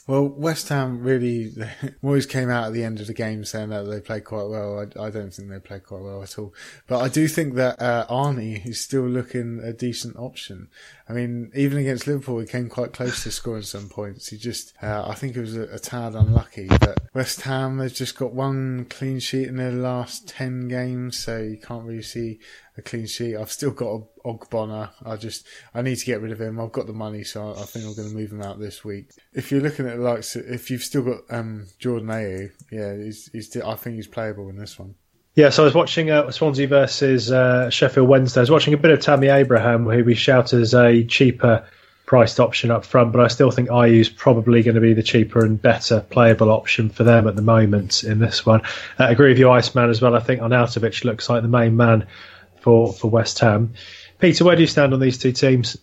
Well, 0.09 0.27
West 0.27 0.71
Ham 0.71 1.03
really 1.03 1.53
always 2.03 2.25
came 2.25 2.49
out 2.49 2.65
at 2.65 2.73
the 2.73 2.83
end 2.83 2.99
of 2.99 3.09
the 3.09 3.15
game 3.15 3.45
saying 3.45 3.69
that 3.69 3.83
they 3.83 4.01
played 4.01 4.25
quite 4.25 4.47
well. 4.49 4.81
I, 4.81 5.05
I 5.05 5.11
don't 5.11 5.35
think 5.35 5.51
they 5.51 5.59
played 5.59 5.85
quite 5.85 6.01
well 6.01 6.23
at 6.23 6.39
all. 6.39 6.55
But 6.87 7.01
I 7.03 7.09
do 7.09 7.29
think 7.29 7.57
that 7.57 7.81
uh, 7.81 8.07
Arnie 8.09 8.65
is 8.67 8.81
still 8.81 9.03
looking 9.03 9.61
a 9.63 9.75
decent 9.75 10.17
option. 10.17 10.69
I 11.11 11.13
mean, 11.13 11.53
even 11.55 11.77
against 11.77 12.07
Liverpool, 12.07 12.39
he 12.39 12.47
came 12.47 12.71
quite 12.71 12.95
close 12.95 13.23
to 13.25 13.31
scoring 13.31 13.65
some 13.65 13.91
points. 13.91 14.29
He 14.29 14.39
just, 14.39 14.73
uh, 14.83 15.07
I 15.07 15.15
think 15.15 15.37
it 15.37 15.43
was 15.43 15.59
a, 15.59 15.65
a, 15.65 15.79
tad 15.79 16.15
unlucky. 16.15 16.69
But 16.69 17.01
West 17.13 17.43
Ham, 17.43 17.77
they've 17.77 17.93
just 17.93 18.17
got 18.17 18.33
one 18.33 18.87
clean 18.87 19.19
sheet 19.19 19.49
in 19.49 19.57
their 19.57 19.73
last 19.73 20.27
10 20.27 20.69
games, 20.69 21.19
so 21.19 21.37
you 21.37 21.59
can't 21.59 21.85
really 21.85 22.03
see 22.03 22.41
a 22.79 22.83
clean 22.83 23.07
sheet. 23.07 23.37
I've 23.37 23.53
still 23.53 23.73
got 23.73 24.03
Ogbonna. 24.25 24.91
I 25.05 25.17
just 25.17 25.47
I 25.75 25.83
need 25.83 25.97
to 25.97 26.07
get 26.07 26.21
rid 26.21 26.33
of 26.33 26.41
him. 26.41 26.61
I've 26.61 26.73
got 26.73 26.87
the 26.87 26.93
money, 26.93 27.25
so 27.25 27.49
I, 27.49 27.63
I 27.63 27.65
think 27.65 27.85
I'm 27.85 27.95
going 27.95 28.09
to 28.09 28.15
move 28.15 28.33
him 28.33 28.43
out 28.43 28.59
this 28.59 28.85
week. 28.85 29.11
If 29.33 29.51
you're 29.51 29.61
looking 29.61 29.87
at 29.87 29.99
like 29.99 30.25
if 30.35 30.71
you've 30.71 30.83
still 30.83 31.03
got 31.03 31.21
um, 31.31 31.67
Jordan 31.79 32.09
Ayew, 32.09 32.51
yeah, 32.71 32.97
he's, 32.97 33.29
he's 33.33 33.57
I 33.57 33.75
think 33.75 33.97
he's 33.97 34.07
playable 34.07 34.49
in 34.49 34.57
this 34.57 34.79
one. 34.79 34.95
Yeah, 35.35 35.51
so 35.51 35.63
I 35.63 35.67
was 35.67 35.75
watching 35.75 36.11
uh, 36.11 36.31
Swansea 36.33 36.67
versus 36.67 37.31
uh, 37.31 37.71
Sheffield 37.71 38.09
Wednesday. 38.09 38.41
I 38.41 38.43
was 38.43 38.51
watching 38.51 38.75
a 38.75 38.79
bit 38.79 38.91
of 38.91 39.01
Tammy 39.01 39.29
Abraham, 39.29 39.85
who 39.85 40.03
we 40.03 40.15
shout 40.15 40.53
as 40.53 40.75
a 40.75 41.05
cheaper 41.05 41.65
priced 42.07 42.41
option 42.41 42.71
up 42.71 42.87
front, 42.87 43.13
but 43.13 43.21
I 43.21 43.29
still 43.29 43.51
think 43.51 43.69
Ayew's 43.69 44.09
probably 44.09 44.63
going 44.63 44.77
to 44.77 44.81
be 44.81 44.95
the 44.95 45.03
cheaper 45.03 45.45
and 45.45 45.61
better 45.61 46.01
playable 46.01 46.51
option 46.51 46.89
for 46.89 47.05
them 47.05 47.29
at 47.29 47.37
the 47.37 47.43
moment 47.43 48.03
in 48.03 48.19
this 48.19 48.47
one. 48.47 48.63
Uh, 48.99 49.05
I 49.05 49.11
agree 49.11 49.29
with 49.29 49.39
you, 49.39 49.51
Iceman, 49.51 49.91
as 49.91 50.01
well. 50.01 50.17
I 50.17 50.21
think 50.21 50.41
Arnautovic 50.41 51.05
looks 51.05 51.29
like 51.29 51.43
the 51.43 51.49
main 51.49 51.77
man 51.77 52.07
for, 52.61 52.93
for 52.93 53.09
West 53.11 53.39
Ham. 53.41 53.75
Peter, 54.19 54.45
where 54.45 54.57
do 54.57 54.63
you 54.63 54.67
stand 54.67 54.93
on 54.93 55.01
these 55.01 55.19
two 55.19 55.33
teams? 55.33 55.77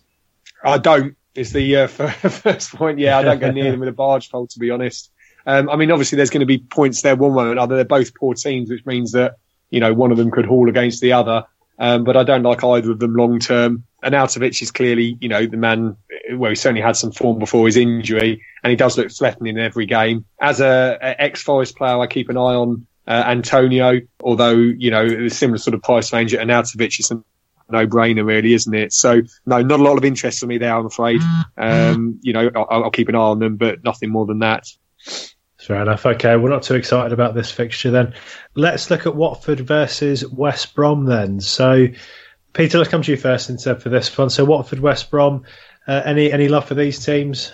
I 0.62 0.78
don't. 0.78 1.16
Is 1.34 1.52
the 1.52 1.76
uh, 1.76 1.86
first 1.88 2.74
point. 2.74 2.98
Yeah, 2.98 3.18
I 3.18 3.22
don't 3.22 3.38
go 3.38 3.50
near 3.50 3.70
them 3.70 3.80
with 3.80 3.90
a 3.90 3.92
barge 3.92 4.30
pole, 4.30 4.46
to 4.48 4.58
be 4.58 4.70
honest. 4.70 5.10
Um, 5.46 5.68
I 5.68 5.76
mean, 5.76 5.90
obviously, 5.90 6.16
there's 6.16 6.30
going 6.30 6.40
to 6.40 6.46
be 6.46 6.58
points 6.58 7.02
there 7.02 7.14
one 7.14 7.34
way 7.34 7.44
or 7.44 7.52
another. 7.52 7.76
They're 7.76 7.84
both 7.84 8.14
poor 8.14 8.34
teams, 8.34 8.70
which 8.70 8.86
means 8.86 9.12
that 9.12 9.36
you 9.70 9.80
know 9.80 9.92
one 9.92 10.10
of 10.10 10.16
them 10.16 10.30
could 10.30 10.46
haul 10.46 10.68
against 10.68 11.00
the 11.00 11.12
other. 11.12 11.44
Um, 11.78 12.04
but 12.04 12.16
I 12.16 12.24
don't 12.24 12.42
like 12.42 12.64
either 12.64 12.90
of 12.90 12.98
them 12.98 13.14
long 13.14 13.38
term. 13.38 13.84
And 14.02 14.14
Arnautovic 14.14 14.62
is 14.62 14.70
clearly, 14.70 15.18
you 15.20 15.28
know, 15.28 15.46
the 15.46 15.56
man. 15.56 15.96
Well, 16.32 16.50
he 16.50 16.54
certainly 16.56 16.80
had 16.80 16.96
some 16.96 17.12
form 17.12 17.38
before 17.38 17.66
his 17.66 17.76
injury, 17.76 18.42
and 18.62 18.70
he 18.70 18.76
does 18.76 18.96
look 18.96 19.10
threatening 19.12 19.56
in 19.56 19.62
every 19.62 19.86
game. 19.86 20.24
As 20.40 20.60
a, 20.60 20.98
a 21.00 21.22
ex 21.22 21.42
Forest 21.42 21.76
player, 21.76 21.98
I 21.98 22.06
keep 22.06 22.28
an 22.28 22.36
eye 22.36 22.54
on 22.54 22.86
uh, 23.06 23.24
Antonio, 23.26 24.00
although 24.22 24.56
you 24.56 24.90
know 24.90 25.04
a 25.04 25.30
similar 25.30 25.58
sort 25.58 25.74
of 25.74 25.82
price 25.82 26.12
range 26.12 26.34
at 26.34 26.46
Arnautovic 26.46 26.98
is 26.98 27.10
a 27.10 27.22
no 27.68 27.86
brainer, 27.86 28.24
really, 28.24 28.54
isn't 28.54 28.74
it? 28.74 28.92
So, 28.92 29.22
no, 29.44 29.60
not 29.60 29.80
a 29.80 29.82
lot 29.82 29.98
of 29.98 30.04
interest 30.04 30.38
for 30.38 30.46
me 30.46 30.58
there, 30.58 30.74
I'm 30.74 30.86
afraid. 30.86 31.20
Um, 31.56 32.20
you 32.22 32.32
know, 32.32 32.50
I'll, 32.54 32.84
I'll, 32.84 32.90
keep 32.90 33.08
an 33.08 33.16
eye 33.16 33.18
on 33.18 33.38
them, 33.38 33.56
but 33.56 33.82
nothing 33.82 34.10
more 34.10 34.26
than 34.26 34.38
that. 34.40 34.68
Fair 35.58 35.82
enough. 35.82 36.06
Okay, 36.06 36.36
we're 36.36 36.50
not 36.50 36.62
too 36.62 36.74
excited 36.74 37.12
about 37.12 37.34
this 37.34 37.50
fixture 37.50 37.90
then. 37.90 38.14
Let's 38.54 38.88
look 38.90 39.06
at 39.06 39.16
Watford 39.16 39.60
versus 39.60 40.24
West 40.24 40.74
Brom 40.74 41.06
then. 41.06 41.40
So, 41.40 41.88
Peter, 42.52 42.78
let's 42.78 42.90
come 42.90 43.02
to 43.02 43.10
you 43.10 43.16
first 43.16 43.50
instead 43.50 43.82
for 43.82 43.88
this 43.88 44.16
one. 44.16 44.30
So, 44.30 44.44
Watford, 44.44 44.78
West 44.78 45.10
Brom. 45.10 45.42
Uh, 45.88 46.02
any 46.04 46.32
any 46.32 46.48
love 46.48 46.66
for 46.66 46.74
these 46.74 47.04
teams? 47.04 47.52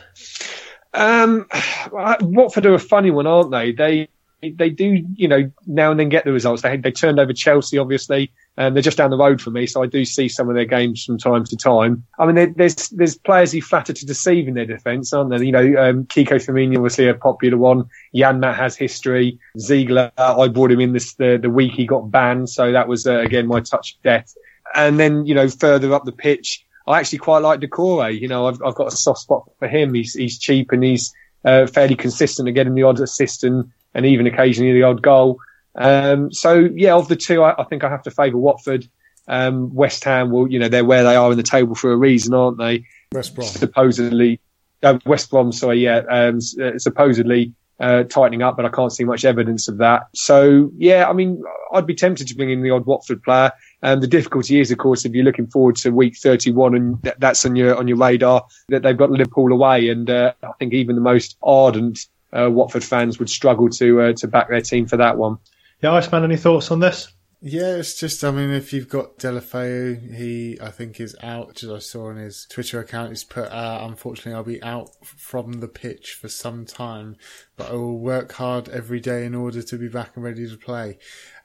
Um, 0.93 1.47
Watford 1.91 2.67
are 2.67 2.75
a 2.75 2.79
funny 2.79 3.11
one, 3.11 3.27
aren't 3.27 3.51
they? 3.51 3.73
They 3.73 4.09
they 4.51 4.71
do, 4.71 5.07
you 5.15 5.29
know, 5.29 5.51
now 5.67 5.93
and 5.93 6.01
then 6.01 6.09
get 6.09 6.25
the 6.25 6.33
results. 6.33 6.63
They 6.63 6.77
they 6.77 6.91
turned 6.91 7.21
over 7.21 7.33
Chelsea, 7.33 7.79
obviously, 7.79 8.33
and 8.57 8.75
they're 8.75 8.83
just 8.83 8.99
down 8.99 9.11
the 9.11 9.17
road 9.17 9.41
from 9.41 9.53
me, 9.53 9.67
so 9.67 9.83
I 9.83 9.87
do 9.87 10.05
see 10.05 10.29
some 10.29 10.49
of 10.49 10.57
their 10.57 10.65
games 10.65 11.05
from 11.05 11.17
time 11.19 11.45
to 11.45 11.57
time. 11.57 12.05
I 12.19 12.27
mean, 12.27 12.55
there's 12.57 12.89
there's 12.89 13.17
players 13.17 13.53
who 13.53 13.61
flatter 13.61 13.93
to 13.93 14.07
deceive 14.07 14.49
in 14.49 14.55
their 14.55 14.67
defence, 14.67 15.13
aren't 15.13 15.31
there? 15.31 15.43
You 15.43 15.53
know, 15.53 15.83
um, 15.83 16.07
Kiko 16.07 16.35
Femenía 16.35 16.77
obviously 16.77 17.09
a 17.09 17.15
popular 17.15 17.57
one. 17.57 17.89
Janmaat 18.15 18.57
has 18.57 18.77
history. 18.77 19.39
Ziegler, 19.59 20.11
I 20.19 20.49
brought 20.49 20.73
him 20.73 20.81
in 20.81 20.93
this 20.93 21.15
the, 21.15 21.39
the 21.41 21.51
week 21.51 21.73
he 21.73 21.87
got 21.87 22.11
banned, 22.11 22.51
so 22.51 22.73
that 22.73 22.89
was 22.89 23.07
uh, 23.07 23.21
again 23.21 23.47
my 23.47 23.61
touch 23.61 23.95
of 23.95 24.03
death. 24.03 24.35
And 24.75 24.99
then 24.99 25.25
you 25.25 25.37
know 25.37 25.49
further 25.49 25.95
up 25.95 26.05
the 26.05 26.13
pitch, 26.13 26.67
I 26.89 26.99
actually 26.99 27.19
quite 27.19 27.43
like 27.43 27.61
Doucouré. 27.61 28.21
You 28.21 28.27
know, 28.27 28.49
I've 28.49 28.61
I've 28.63 28.75
got 28.75 28.93
a 28.93 28.97
soft 28.97 29.21
spot 29.21 29.49
for 29.61 29.69
him. 29.69 29.95
He's 29.95 30.15
he's 30.15 30.39
cheap 30.39 30.73
and 30.73 30.83
he's 30.83 31.15
uh, 31.45 31.67
fairly 31.69 31.95
consistent 31.95 32.49
at 32.49 32.55
getting 32.55 32.75
the 32.75 32.83
odd 32.83 32.99
assist 32.99 33.45
and 33.45 33.71
and 33.95 34.07
even 34.07 34.27
occasionally 34.27 34.73
the 34.73 34.83
odd 34.83 35.03
goal. 35.03 35.39
Um, 35.75 36.33
so 36.33 36.69
yeah, 36.75 36.95
of 36.95 37.09
the 37.09 37.17
two, 37.17 37.43
I, 37.43 37.61
I 37.61 37.65
think 37.65 37.85
I 37.85 37.91
have 37.91 38.03
to 38.03 38.11
favour 38.11 38.39
Watford. 38.39 38.89
Um, 39.29 39.73
West 39.75 40.05
Ham 40.05 40.31
will, 40.31 40.51
you 40.51 40.59
know, 40.59 40.69
they're 40.69 40.85
where 40.85 41.05
they 41.05 41.17
are 41.17 41.31
in 41.31 41.37
the 41.37 41.43
table 41.43 41.75
for 41.75 41.93
a 41.93 41.97
reason, 41.97 42.35
aren't 42.35 42.59
they? 42.59 42.85
West 43.13 43.35
Brom. 43.35 43.49
Supposedly, 43.49 44.41
uh, 44.83 44.99
West 45.07 45.31
Brom, 45.31 45.53
sorry, 45.53 45.81
yeah, 45.81 45.99
um, 46.11 46.39
uh, 46.61 46.79
supposedly 46.79 47.55
uh, 47.81 48.05
tightening 48.05 48.43
up, 48.43 48.57
but 48.57 48.65
I 48.65 48.69
can't 48.69 48.93
see 48.93 49.05
much 49.05 49.25
evidence 49.25 49.69
of 49.69 49.79
that. 49.79 50.09
So 50.15 50.71
yeah, 50.77 51.09
I 51.09 51.13
mean, 51.13 51.43
I'd 51.73 51.87
be 51.87 51.95
tempted 51.95 52.29
to 52.29 52.35
bring 52.35 52.51
in 52.51 52.63
the 52.63 52.71
odd 52.71 52.87
Watford 52.87 53.23
player. 53.23 53.53
And 53.83 54.01
the 54.01 54.07
difficulty 54.07 54.61
is, 54.61 54.71
of 54.71 54.79
course, 54.79 55.05
if 55.05 55.13
you're 55.13 55.25
looking 55.25 55.49
forward 55.49 55.77
to 55.77 55.91
week 55.91 56.17
31 56.17 56.75
and 56.77 57.03
th- 57.03 57.17
that's 57.19 57.45
on 57.45 57.57
your 57.57 57.77
on 57.77 57.89
your 57.89 57.97
radar, 57.97 58.47
that 58.69 58.83
they've 58.83 58.97
got 58.97 59.11
Liverpool 59.11 59.53
away, 59.53 59.89
and 59.89 60.09
uh, 60.09 60.33
I 60.43 60.53
think 60.59 60.73
even 60.73 60.95
the 60.95 61.03
most 61.03 61.37
ardent 61.43 62.07
uh, 62.33 62.51
Watford 62.51 62.85
fans 62.85 63.19
would 63.19 63.31
struggle 63.31 63.69
to 63.71 64.01
uh, 64.01 64.13
to 64.15 64.29
back 64.29 64.49
their 64.49 64.61
team 64.61 64.87
for 64.87 64.97
that 64.97 65.17
one. 65.17 65.39
Yeah, 65.81 65.93
Iceman, 65.93 66.25
any 66.25 66.37
thoughts 66.37 66.71
on 66.71 66.81
this? 66.81 67.13
Yeah, 67.45 67.75
it's 67.75 67.99
just, 67.99 68.23
I 68.23 68.31
mean, 68.31 68.51
if 68.51 68.73
you've 68.73 68.89
got 68.89 69.19
Deulofeu, 69.19 70.15
he, 70.15 70.61
I 70.63 70.71
think, 70.71 71.01
is 71.01 71.17
out, 71.25 71.65
as 71.65 71.71
I 71.71 71.81
saw 71.81 72.11
on 72.11 72.17
his 72.17 72.47
Twitter 72.49 72.79
account, 72.79 73.09
he's 73.09 73.25
put, 73.25 73.51
uh, 73.51 73.81
unfortunately, 73.83 74.35
I'll 74.35 74.45
be 74.45 74.63
out 74.63 74.91
from 75.05 75.55
the 75.55 75.67
pitch 75.67 76.13
for 76.13 76.29
some 76.29 76.65
time, 76.65 77.17
but 77.57 77.71
I 77.71 77.73
will 77.73 77.99
work 77.99 78.31
hard 78.31 78.69
every 78.69 79.01
day 79.01 79.27
in 79.27 79.35
order 79.35 79.61
to 79.61 79.77
be 79.77 79.89
back 79.89 80.13
and 80.15 80.23
ready 80.23 80.49
to 80.49 80.57
play. 80.57 80.99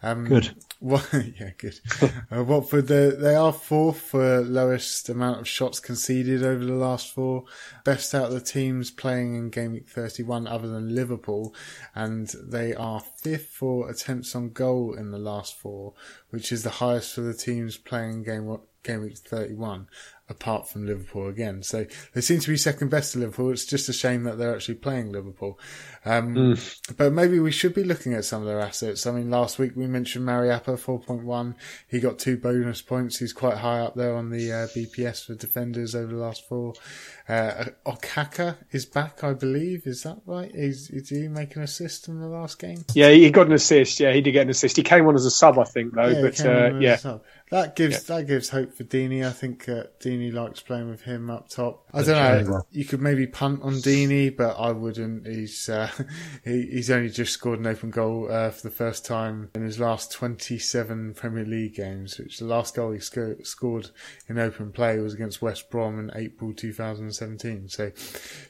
Um, 0.03 0.25
good. 0.25 0.51
What, 0.79 1.09
yeah, 1.39 1.51
good. 1.57 1.79
uh, 2.31 2.43
Watford, 2.43 2.87
they 2.87 3.35
are 3.35 3.51
fourth 3.51 3.99
for 3.99 4.41
lowest 4.41 5.09
amount 5.09 5.39
of 5.39 5.47
shots 5.47 5.79
conceded 5.79 6.43
over 6.43 6.63
the 6.63 6.73
last 6.75 7.13
four. 7.13 7.45
Best 7.83 8.13
out 8.13 8.27
of 8.27 8.33
the 8.33 8.41
teams 8.41 8.91
playing 8.91 9.35
in 9.35 9.49
game 9.49 9.73
week 9.73 9.89
31 9.89 10.45
other 10.47 10.67
than 10.67 10.93
Liverpool. 10.93 11.55
And 11.95 12.27
they 12.43 12.75
are 12.75 12.99
fifth 12.99 13.49
for 13.49 13.89
attempts 13.89 14.35
on 14.35 14.49
goal 14.49 14.93
in 14.93 15.11
the 15.11 15.17
last 15.17 15.57
four, 15.57 15.93
which 16.29 16.51
is 16.51 16.63
the 16.63 16.69
highest 16.69 17.13
for 17.13 17.21
the 17.21 17.33
teams 17.33 17.77
playing 17.77 18.23
game, 18.23 18.57
game 18.83 19.01
week 19.01 19.17
31 19.17 19.87
apart 20.29 20.67
from 20.69 20.85
Liverpool 20.85 21.27
again. 21.27 21.63
So 21.63 21.85
they 22.13 22.21
seem 22.21 22.39
to 22.39 22.49
be 22.49 22.57
second 22.57 22.89
best 22.89 23.13
to 23.13 23.19
Liverpool. 23.19 23.51
It's 23.51 23.65
just 23.65 23.87
a 23.89 23.93
shame 23.93 24.23
that 24.23 24.37
they're 24.37 24.53
actually 24.53 24.75
playing 24.75 25.11
Liverpool. 25.11 25.59
Um, 26.05 26.35
mm. 26.35 26.95
But 26.97 27.13
maybe 27.13 27.39
we 27.39 27.51
should 27.51 27.73
be 27.73 27.83
looking 27.83 28.13
at 28.13 28.25
some 28.25 28.41
of 28.41 28.47
their 28.47 28.59
assets. 28.59 29.05
I 29.05 29.11
mean, 29.11 29.29
last 29.29 29.57
week 29.59 29.73
we 29.75 29.87
mentioned 29.87 30.25
Mariappa, 30.25 30.77
4.1. 30.77 31.55
He 31.87 31.99
got 31.99 32.19
two 32.19 32.37
bonus 32.37 32.81
points. 32.81 33.19
He's 33.19 33.33
quite 33.33 33.57
high 33.57 33.79
up 33.79 33.95
there 33.95 34.15
on 34.15 34.29
the 34.29 34.51
uh, 34.51 34.67
BPS 34.67 35.25
for 35.25 35.35
defenders 35.35 35.95
over 35.95 36.13
the 36.13 36.19
last 36.19 36.47
four. 36.47 36.73
Uh, 37.27 37.65
Okaka 37.85 38.57
is 38.71 38.85
back, 38.85 39.23
I 39.23 39.33
believe. 39.33 39.85
Is 39.85 40.03
that 40.03 40.19
right? 40.25 40.51
Is, 40.53 40.89
is 40.89 41.09
he 41.09 41.27
make 41.27 41.55
an 41.55 41.61
assist 41.61 42.07
in 42.07 42.19
the 42.19 42.27
last 42.27 42.59
game? 42.59 42.83
Yeah, 42.93 43.09
he 43.09 43.29
got 43.31 43.47
an 43.47 43.53
assist. 43.53 43.99
Yeah, 43.99 44.13
he 44.13 44.21
did 44.21 44.31
get 44.31 44.43
an 44.43 44.49
assist. 44.49 44.77
He 44.77 44.83
came 44.83 45.05
on 45.07 45.15
as 45.15 45.25
a 45.25 45.31
sub, 45.31 45.59
I 45.59 45.65
think, 45.65 45.93
though. 45.93 46.07
Yeah, 46.07 46.21
but 46.21 46.45
uh, 46.45 46.79
yeah, 46.79 47.17
that 47.51 47.75
gives 47.75 48.09
yeah. 48.09 48.15
that 48.15 48.27
gives 48.27 48.49
hope 48.49 48.73
for 48.73 48.83
Deeney. 48.83 49.25
I 49.25 49.31
think 49.31 49.67
uh, 49.67 49.83
Deeney 50.17 50.33
likes 50.33 50.61
playing 50.61 50.89
with 50.89 51.03
him 51.03 51.29
up 51.29 51.49
top. 51.49 51.85
I 51.93 52.03
don't 52.03 52.47
know. 52.47 52.61
You 52.71 52.85
could 52.85 53.01
maybe 53.01 53.27
punt 53.27 53.61
on 53.63 53.73
Deeney, 53.75 54.35
but 54.35 54.57
I 54.59 54.71
wouldn't. 54.71 55.27
He's 55.27 55.69
uh, 55.69 55.89
he, 56.43 56.63
he's 56.71 56.91
only 56.91 57.09
just 57.09 57.33
scored 57.33 57.59
an 57.59 57.67
open 57.67 57.89
goal 57.89 58.27
uh, 58.31 58.49
for 58.51 58.61
the 58.67 58.73
first 58.73 59.05
time 59.05 59.49
in 59.55 59.63
his 59.63 59.79
last 59.79 60.11
27 60.11 61.13
Premier 61.13 61.45
League 61.45 61.75
games. 61.75 62.17
Which 62.17 62.39
the 62.39 62.45
last 62.45 62.75
goal 62.75 62.91
he 62.91 62.99
sc- 62.99 63.43
scored 63.43 63.89
in 64.27 64.37
open 64.37 64.71
play 64.71 64.97
was 64.99 65.13
against 65.13 65.41
West 65.41 65.69
Brom 65.69 65.99
in 65.99 66.11
April 66.15 66.53
2017. 66.53 67.69
So 67.69 67.91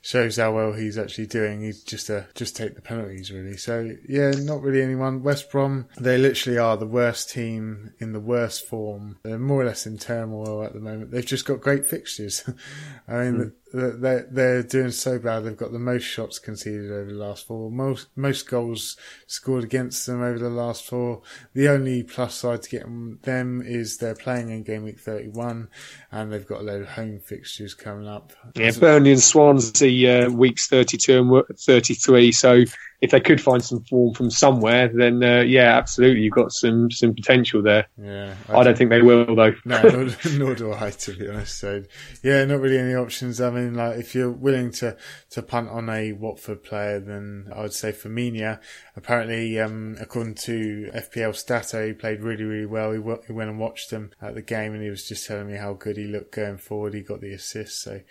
shows 0.01 0.37
how 0.37 0.55
well 0.55 0.73
he's 0.73 0.97
actually 0.97 1.27
doing. 1.27 1.61
He's 1.61 1.83
just 1.83 2.09
a 2.09 2.27
just 2.35 2.55
take 2.55 2.75
the 2.75 2.81
penalties 2.81 3.31
really. 3.31 3.57
So 3.57 3.95
yeah, 4.07 4.31
not 4.31 4.61
really 4.61 4.81
anyone. 4.81 5.23
West 5.23 5.51
Brom 5.51 5.87
they 5.99 6.17
literally 6.17 6.57
are 6.57 6.77
the 6.77 6.87
worst 6.87 7.29
team 7.29 7.93
in 7.99 8.13
the 8.13 8.19
worst 8.19 8.65
form 8.65 8.77
form. 8.77 9.17
They're 9.23 9.39
more 9.39 9.61
or 9.61 9.65
less 9.65 9.85
in 9.85 9.97
turmoil 9.97 10.63
at 10.63 10.73
the 10.73 10.79
moment. 10.79 11.11
They've 11.11 11.25
just 11.25 11.45
got 11.45 11.56
great 11.61 11.85
fixtures. 11.85 12.43
I 13.07 13.17
mean, 13.17 13.33
mm 13.35 13.51
they're, 13.73 14.27
they're 14.31 14.63
doing 14.63 14.91
so 14.91 15.19
bad. 15.19 15.41
They've 15.41 15.57
got 15.57 15.71
the 15.71 15.79
most 15.79 16.03
shots 16.03 16.39
conceded 16.39 16.91
over 16.91 17.11
the 17.11 17.17
last 17.17 17.47
four, 17.47 17.69
most 17.69 18.07
most 18.15 18.49
goals 18.49 18.97
scored 19.25 19.63
against 19.63 20.05
them 20.05 20.21
over 20.21 20.39
the 20.39 20.49
last 20.49 20.85
four. 20.85 21.21
The 21.53 21.67
only 21.67 22.03
plus 22.03 22.35
side 22.35 22.63
to 22.63 22.69
get 22.69 22.83
them 23.23 23.61
is 23.65 23.97
they're 23.97 24.15
playing 24.15 24.49
in 24.49 24.63
game 24.63 24.83
week 24.83 24.99
31 24.99 25.69
and 26.11 26.31
they've 26.31 26.47
got 26.47 26.61
a 26.61 26.63
load 26.63 26.81
of 26.81 26.89
home 26.89 27.19
fixtures 27.19 27.73
coming 27.73 28.07
up. 28.07 28.31
Yeah, 28.55 28.71
Burnley 28.71 29.11
and 29.11 29.21
Swansea 29.21 30.27
uh, 30.27 30.29
weeks 30.29 30.67
32 30.67 31.43
and 31.49 31.59
33. 31.59 32.31
So 32.31 32.63
if 32.99 33.11
they 33.11 33.19
could 33.19 33.39
find 33.39 33.63
some 33.63 33.83
form 33.83 34.13
from 34.13 34.31
somewhere, 34.31 34.87
then 34.87 35.23
uh, 35.23 35.41
yeah, 35.41 35.77
absolutely, 35.77 36.21
you've 36.21 36.33
got 36.33 36.51
some 36.51 36.89
some 36.89 37.13
potential 37.13 37.61
there. 37.61 37.87
Yeah, 38.01 38.33
I, 38.49 38.57
I 38.57 38.63
don't 38.63 38.77
think 38.77 38.89
they 38.89 39.03
will 39.03 39.35
though. 39.35 39.53
no, 39.65 39.81
nor, 39.83 40.09
nor, 40.37 40.55
do 40.55 40.73
I, 40.73 40.89
to 40.89 41.13
be 41.13 41.29
honest. 41.29 41.59
So 41.59 41.83
yeah, 42.23 42.43
not 42.45 42.59
really 42.59 42.79
any 42.79 42.95
options. 42.95 43.39
I 43.39 43.51
mean, 43.51 43.56
like 43.65 43.97
if 43.97 44.15
you're 44.15 44.31
willing 44.31 44.71
to 44.73 44.97
to 45.31 45.41
punt 45.41 45.69
on 45.69 45.89
a 45.89 46.13
Watford 46.13 46.63
player, 46.63 46.99
then 46.99 47.51
I 47.55 47.61
would 47.61 47.73
say 47.73 47.91
Femenía. 47.91 48.59
Apparently, 48.95 49.59
um, 49.59 49.97
according 49.99 50.35
to 50.35 50.89
FPL 50.93 51.35
Stato, 51.35 51.87
he 51.87 51.93
played 51.93 52.21
really 52.21 52.43
really 52.43 52.65
well. 52.65 52.91
He, 52.91 52.99
he 53.27 53.33
went 53.33 53.49
and 53.49 53.59
watched 53.59 53.91
him 53.91 54.11
at 54.21 54.35
the 54.35 54.41
game, 54.41 54.73
and 54.73 54.83
he 54.83 54.89
was 54.89 55.07
just 55.07 55.27
telling 55.27 55.47
me 55.47 55.57
how 55.57 55.73
good 55.73 55.97
he 55.97 56.05
looked 56.05 56.31
going 56.31 56.57
forward. 56.57 56.93
He 56.93 57.01
got 57.01 57.21
the 57.21 57.33
assist, 57.33 57.81
so 57.81 58.01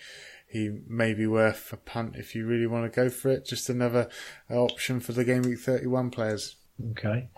he 0.48 0.78
may 0.86 1.12
be 1.12 1.26
worth 1.26 1.72
a 1.72 1.76
punt 1.76 2.16
if 2.16 2.34
you 2.34 2.46
really 2.46 2.66
want 2.66 2.90
to 2.90 2.94
go 2.94 3.10
for 3.10 3.30
it. 3.30 3.44
Just 3.44 3.68
another 3.68 4.08
option 4.50 5.00
for 5.00 5.12
the 5.12 5.24
game 5.24 5.42
week 5.42 5.58
31 5.58 6.10
players. 6.10 6.56
Okay. 6.90 7.28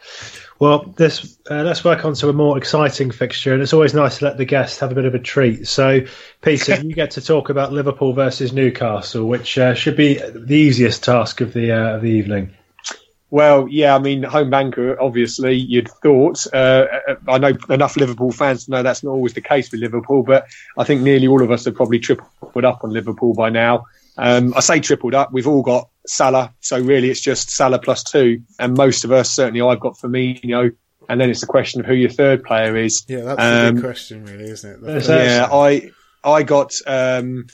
Well, 0.59 0.92
this 0.96 1.38
uh, 1.48 1.62
let's 1.62 1.85
work 1.85 2.05
on 2.05 2.14
to 2.14 2.29
a 2.29 2.33
more 2.33 2.59
exciting 2.59 3.12
fixture, 3.12 3.53
and 3.53 3.62
it's 3.62 3.72
always 3.72 3.94
nice 3.94 4.18
to 4.18 4.24
let 4.24 4.37
the 4.37 4.44
guests 4.44 4.81
have 4.81 4.90
a 4.90 4.94
bit 4.96 5.05
of 5.05 5.14
a 5.14 5.18
treat. 5.20 5.68
So, 5.68 6.01
Peter, 6.42 6.81
you 6.83 6.92
get 6.92 7.12
to 7.12 7.20
talk 7.20 7.48
about 7.48 7.72
Liverpool 7.72 8.12
versus 8.12 8.53
Newcastle, 8.53 9.29
which 9.29 9.57
uh, 9.57 9.74
should 9.74 9.96
be 9.96 10.14
the 10.14 10.57
easiest 10.57 11.05
task 11.05 11.40
of 11.40 11.53
the 11.53 11.70
uh, 11.70 11.96
of 11.96 12.03
the 12.03 12.11
evening. 12.11 12.53
Well, 13.31 13.68
yeah, 13.68 13.94
I 13.94 13.98
mean, 13.98 14.22
home 14.22 14.48
banker, 14.48 15.01
obviously, 15.01 15.55
you'd 15.55 15.88
thought. 15.88 16.46
Uh, 16.53 16.87
I 17.29 17.38
know 17.38 17.53
enough 17.68 17.96
Liverpool 17.96 18.33
fans 18.33 18.64
to 18.64 18.70
know 18.70 18.83
that's 18.83 19.05
not 19.05 19.11
always 19.11 19.35
the 19.35 19.42
case 19.42 19.70
with 19.70 19.81
Liverpool, 19.81 20.22
but 20.22 20.46
I 20.79 20.85
think 20.85 21.03
nearly 21.03 21.29
all 21.29 21.42
of 21.42 21.51
us 21.51 21.66
have 21.66 21.74
probably 21.74 21.98
tripled 21.98 22.64
up 22.64 22.83
on 22.83 22.90
Liverpool 22.90 23.35
by 23.35 23.51
now. 23.51 23.85
Um, 24.16 24.55
I 24.57 24.61
say 24.61 24.81
tripled 24.81 25.14
up. 25.14 25.31
We've 25.31 25.46
all 25.46 25.62
got 25.62 25.90
Salah, 26.09 26.55
so 26.61 26.81
really 26.81 27.11
it's 27.11 27.21
just 27.21 27.51
Salah 27.51 27.79
plus 27.79 28.03
two, 28.03 28.42
and 28.59 28.77
most 28.77 29.05
of 29.05 29.12
us, 29.12 29.31
certainly 29.31 29.61
I've 29.61 29.81
got 29.81 29.99
Firmino, 29.99 30.75
and 31.09 31.21
then 31.21 31.31
it's 31.31 31.42
a 31.42 31.47
question 31.47 31.81
of 31.81 31.87
who 31.87 31.94
your 31.94 32.11
third 32.11 32.44
player 32.44 32.77
is. 32.77 33.05
Yeah, 33.09 33.21
that's 33.21 33.40
um, 33.40 33.66
a 33.66 33.73
big 33.73 33.83
question, 33.83 34.25
really, 34.25 34.51
isn't 34.51 34.85
it? 34.85 35.09
Yeah, 35.09 35.49
I 35.51 35.90
I 36.25 36.42
got 36.42 36.75
um, 36.87 37.47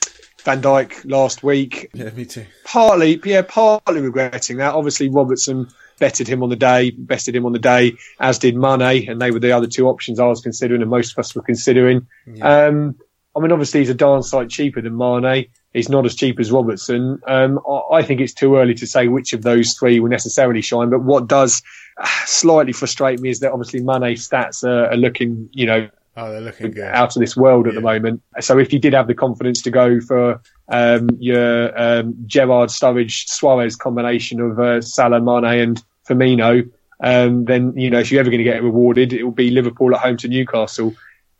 Van 0.43 0.61
Dijk 0.61 1.09
last 1.09 1.43
week. 1.43 1.89
Yeah, 1.93 2.09
me 2.11 2.25
too. 2.25 2.45
Partly, 2.63 3.19
yeah, 3.23 3.41
partly 3.41 4.01
regretting 4.01 4.57
that. 4.57 4.73
Obviously, 4.73 5.09
Robertson 5.09 5.67
betted 5.99 6.27
him 6.27 6.43
on 6.43 6.49
the 6.49 6.55
day, 6.55 6.91
bested 6.91 7.35
him 7.35 7.45
on 7.45 7.53
the 7.53 7.59
day, 7.59 7.95
as 8.19 8.39
did 8.39 8.55
Mane, 8.55 9.09
and 9.09 9.21
they 9.21 9.31
were 9.31 9.39
the 9.39 9.51
other 9.51 9.67
two 9.67 9.87
options 9.87 10.19
I 10.19 10.27
was 10.27 10.41
considering, 10.41 10.81
and 10.81 10.89
most 10.89 11.13
of 11.13 11.19
us 11.19 11.35
were 11.35 11.41
considering. 11.41 12.07
Yeah. 12.25 12.67
Um, 12.67 12.95
I 13.35 13.39
mean, 13.39 13.51
obviously, 13.51 13.81
he's 13.81 13.89
a 13.89 13.95
darn 13.95 14.23
sight 14.23 14.49
cheaper 14.49 14.81
than 14.81 14.97
Mane. 14.97 15.47
He's 15.75 15.89
not 15.89 16.05
as 16.05 16.15
cheap 16.15 16.39
as 16.39 16.53
Robertson. 16.53 17.21
Um, 17.27 17.59
I 17.91 18.01
think 18.01 18.21
it's 18.21 18.33
too 18.33 18.55
early 18.55 18.73
to 18.75 18.87
say 18.87 19.09
which 19.09 19.33
of 19.33 19.41
those 19.41 19.73
three 19.73 19.99
will 19.99 20.09
necessarily 20.09 20.61
shine. 20.61 20.89
But 20.89 21.01
what 21.03 21.27
does 21.27 21.61
slightly 22.25 22.71
frustrate 22.71 23.19
me 23.19 23.29
is 23.29 23.41
that 23.41 23.51
obviously 23.51 23.81
Mane's 23.81 24.25
stats 24.27 24.63
are, 24.63 24.89
are 24.89 24.95
looking, 24.95 25.49
you 25.51 25.65
know, 25.65 25.89
Oh, 26.17 26.31
they're 26.31 26.39
looking 26.39 26.71
good. 26.71 26.85
out 26.85 27.13
of 27.17 27.19
this 27.19 27.35
world 27.35 27.67
at 27.67 27.73
yeah. 27.73 27.81
the 27.81 27.83
moment. 27.83 28.21
So 28.39 28.57
if 28.57 28.71
you 28.71 28.79
did 28.79 28.93
have 28.93 29.07
the 29.07 29.13
confidence 29.13 29.61
to 29.63 29.69
go 29.69 29.99
for 29.99 30.41
um, 30.69 31.09
your 31.19 31.77
um, 31.77 32.15
Gerrard, 32.25 32.69
Sturridge, 32.69 33.27
Suarez 33.27 33.75
combination 33.75 34.39
of 34.39 34.57
uh, 34.57 34.79
Salah, 34.79 35.19
Mane, 35.19 35.59
and 35.59 35.83
Firmino, 36.07 36.71
um, 37.01 37.43
then 37.43 37.75
you 37.75 37.89
know 37.89 37.99
if 37.99 38.13
you're 38.13 38.21
ever 38.21 38.29
going 38.29 38.37
to 38.37 38.49
get 38.49 38.63
rewarded, 38.63 39.11
it 39.11 39.23
will 39.23 39.31
be 39.31 39.49
Liverpool 39.51 39.93
at 39.93 39.99
home 39.99 40.15
to 40.15 40.29
Newcastle. 40.29 40.95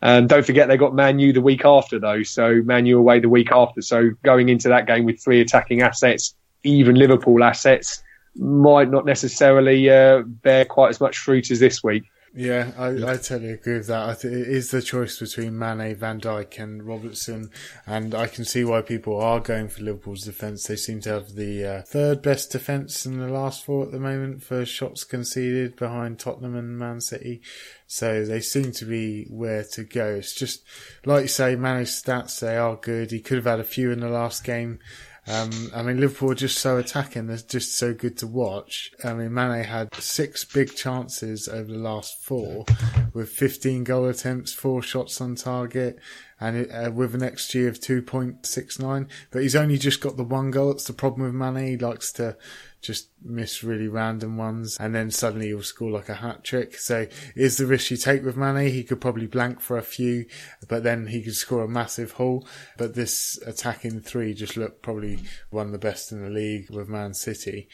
And 0.05 0.29
don't 0.29 0.45
forget 0.45 0.67
they 0.67 0.77
got 0.77 0.93
Man 0.93 1.17
U 1.17 1.33
the 1.33 1.41
week 1.41 1.65
after 1.65 1.97
though, 1.97 2.21
so 2.21 2.61
Man 2.63 2.85
U 2.85 2.99
away 2.99 3.19
the 3.19 3.27
week 3.27 3.51
after. 3.51 3.81
So 3.81 4.11
going 4.23 4.49
into 4.49 4.69
that 4.69 4.85
game 4.85 5.03
with 5.03 5.19
three 5.19 5.41
attacking 5.41 5.81
assets 5.81 6.35
even 6.65 6.95
Liverpool 6.95 7.43
assets 7.43 8.03
might 8.35 8.89
not 8.89 9.05
necessarily 9.05 9.89
uh, 9.89 10.21
bear 10.25 10.65
quite 10.65 10.89
as 10.89 10.99
much 10.99 11.17
fruit 11.17 11.49
as 11.51 11.59
this 11.59 11.83
week. 11.83 12.03
Yeah, 12.37 12.71
I, 12.77 12.87
I 12.87 13.15
totally 13.15 13.51
agree 13.51 13.77
with 13.77 13.87
that. 13.87 14.09
I 14.09 14.13
think 14.13 14.33
it 14.33 14.49
is 14.49 14.69
the 14.69 14.81
choice 14.81 15.17
between 15.19 15.57
Mane, 15.57 15.95
Van 15.95 16.19
Dijk, 16.19 16.61
and 16.61 16.83
Robertson, 16.83 17.49
and 17.87 18.13
I 18.13 18.27
can 18.27 18.43
see 18.43 18.65
why 18.65 18.81
people 18.81 19.17
are 19.21 19.39
going 19.39 19.69
for 19.69 19.83
Liverpool's 19.83 20.25
defence. 20.25 20.67
They 20.67 20.75
seem 20.75 20.99
to 21.01 21.11
have 21.11 21.35
the 21.35 21.65
uh, 21.65 21.81
third 21.83 22.21
best 22.21 22.51
defence 22.51 23.05
in 23.05 23.19
the 23.19 23.29
last 23.29 23.63
four 23.63 23.85
at 23.85 23.93
the 23.93 24.01
moment 24.01 24.43
for 24.43 24.65
shots 24.65 25.05
conceded 25.05 25.77
behind 25.77 26.19
Tottenham 26.19 26.57
and 26.57 26.77
Man 26.77 26.99
City. 26.99 27.41
So 27.87 28.25
they 28.25 28.41
seem 28.41 28.73
to 28.73 28.85
be 28.85 29.27
where 29.29 29.63
to 29.71 29.85
go. 29.85 30.15
It's 30.15 30.35
just 30.35 30.65
like 31.05 31.21
you 31.21 31.27
say, 31.29 31.55
Mane's 31.55 32.03
stats 32.03 32.41
they 32.41 32.57
are 32.57 32.75
good. 32.75 33.11
He 33.11 33.21
could 33.21 33.37
have 33.37 33.45
had 33.45 33.59
a 33.61 33.63
few 33.63 33.91
in 33.91 34.01
the 34.01 34.09
last 34.09 34.43
game. 34.43 34.79
Um, 35.27 35.71
I 35.73 35.81
mean, 35.81 35.99
Liverpool 35.99 36.31
are 36.31 36.35
just 36.35 36.59
so 36.59 36.77
attacking. 36.77 37.27
They're 37.27 37.37
just 37.37 37.75
so 37.75 37.93
good 37.93 38.17
to 38.19 38.27
watch. 38.27 38.91
I 39.03 39.13
mean, 39.13 39.33
Mane 39.33 39.63
had 39.63 39.93
six 39.95 40.45
big 40.45 40.75
chances 40.75 41.47
over 41.47 41.71
the 41.71 41.79
last 41.79 42.23
four 42.23 42.65
with 43.13 43.29
15 43.29 43.83
goal 43.83 44.05
attempts, 44.05 44.53
four 44.53 44.83
shots 44.83 45.19
on 45.19 45.35
target 45.35 45.99
and 46.39 46.69
uh, 46.71 46.91
with 46.91 47.15
an 47.15 47.21
XG 47.21 47.67
of 47.67 47.79
2.69. 47.79 49.09
But 49.31 49.41
he's 49.41 49.55
only 49.55 49.77
just 49.77 50.01
got 50.01 50.17
the 50.17 50.23
one 50.23 50.51
goal. 50.51 50.71
It's 50.71 50.85
the 50.85 50.93
problem 50.93 51.23
with 51.23 51.33
Mane. 51.33 51.67
He 51.67 51.77
likes 51.77 52.11
to 52.13 52.37
just 52.85 53.09
miss 53.23 53.63
really 53.63 53.87
random 53.87 54.37
ones 54.37 54.77
and 54.79 54.93
then 54.93 55.11
suddenly 55.11 55.47
he'll 55.47 55.61
score 55.61 55.91
like 55.91 56.09
a 56.09 56.15
hat 56.15 56.43
trick. 56.43 56.77
So 56.77 57.07
is 57.35 57.57
the 57.57 57.65
risk 57.65 57.91
you 57.91 57.97
take 57.97 58.23
with 58.23 58.37
Mane. 58.37 58.69
He 58.71 58.83
could 58.83 59.01
probably 59.01 59.27
blank 59.27 59.61
for 59.61 59.77
a 59.77 59.83
few, 59.83 60.25
but 60.67 60.83
then 60.83 61.07
he 61.07 61.21
could 61.21 61.35
score 61.35 61.63
a 61.63 61.67
massive 61.67 62.11
haul. 62.11 62.47
But 62.77 62.95
this 62.95 63.39
attacking 63.45 64.01
three 64.01 64.33
just 64.33 64.57
looked 64.57 64.81
probably 64.81 65.19
one 65.49 65.67
of 65.67 65.71
the 65.71 65.77
best 65.77 66.11
in 66.11 66.21
the 66.21 66.29
league 66.29 66.69
with 66.69 66.89
Man 66.89 67.13
City. 67.13 67.67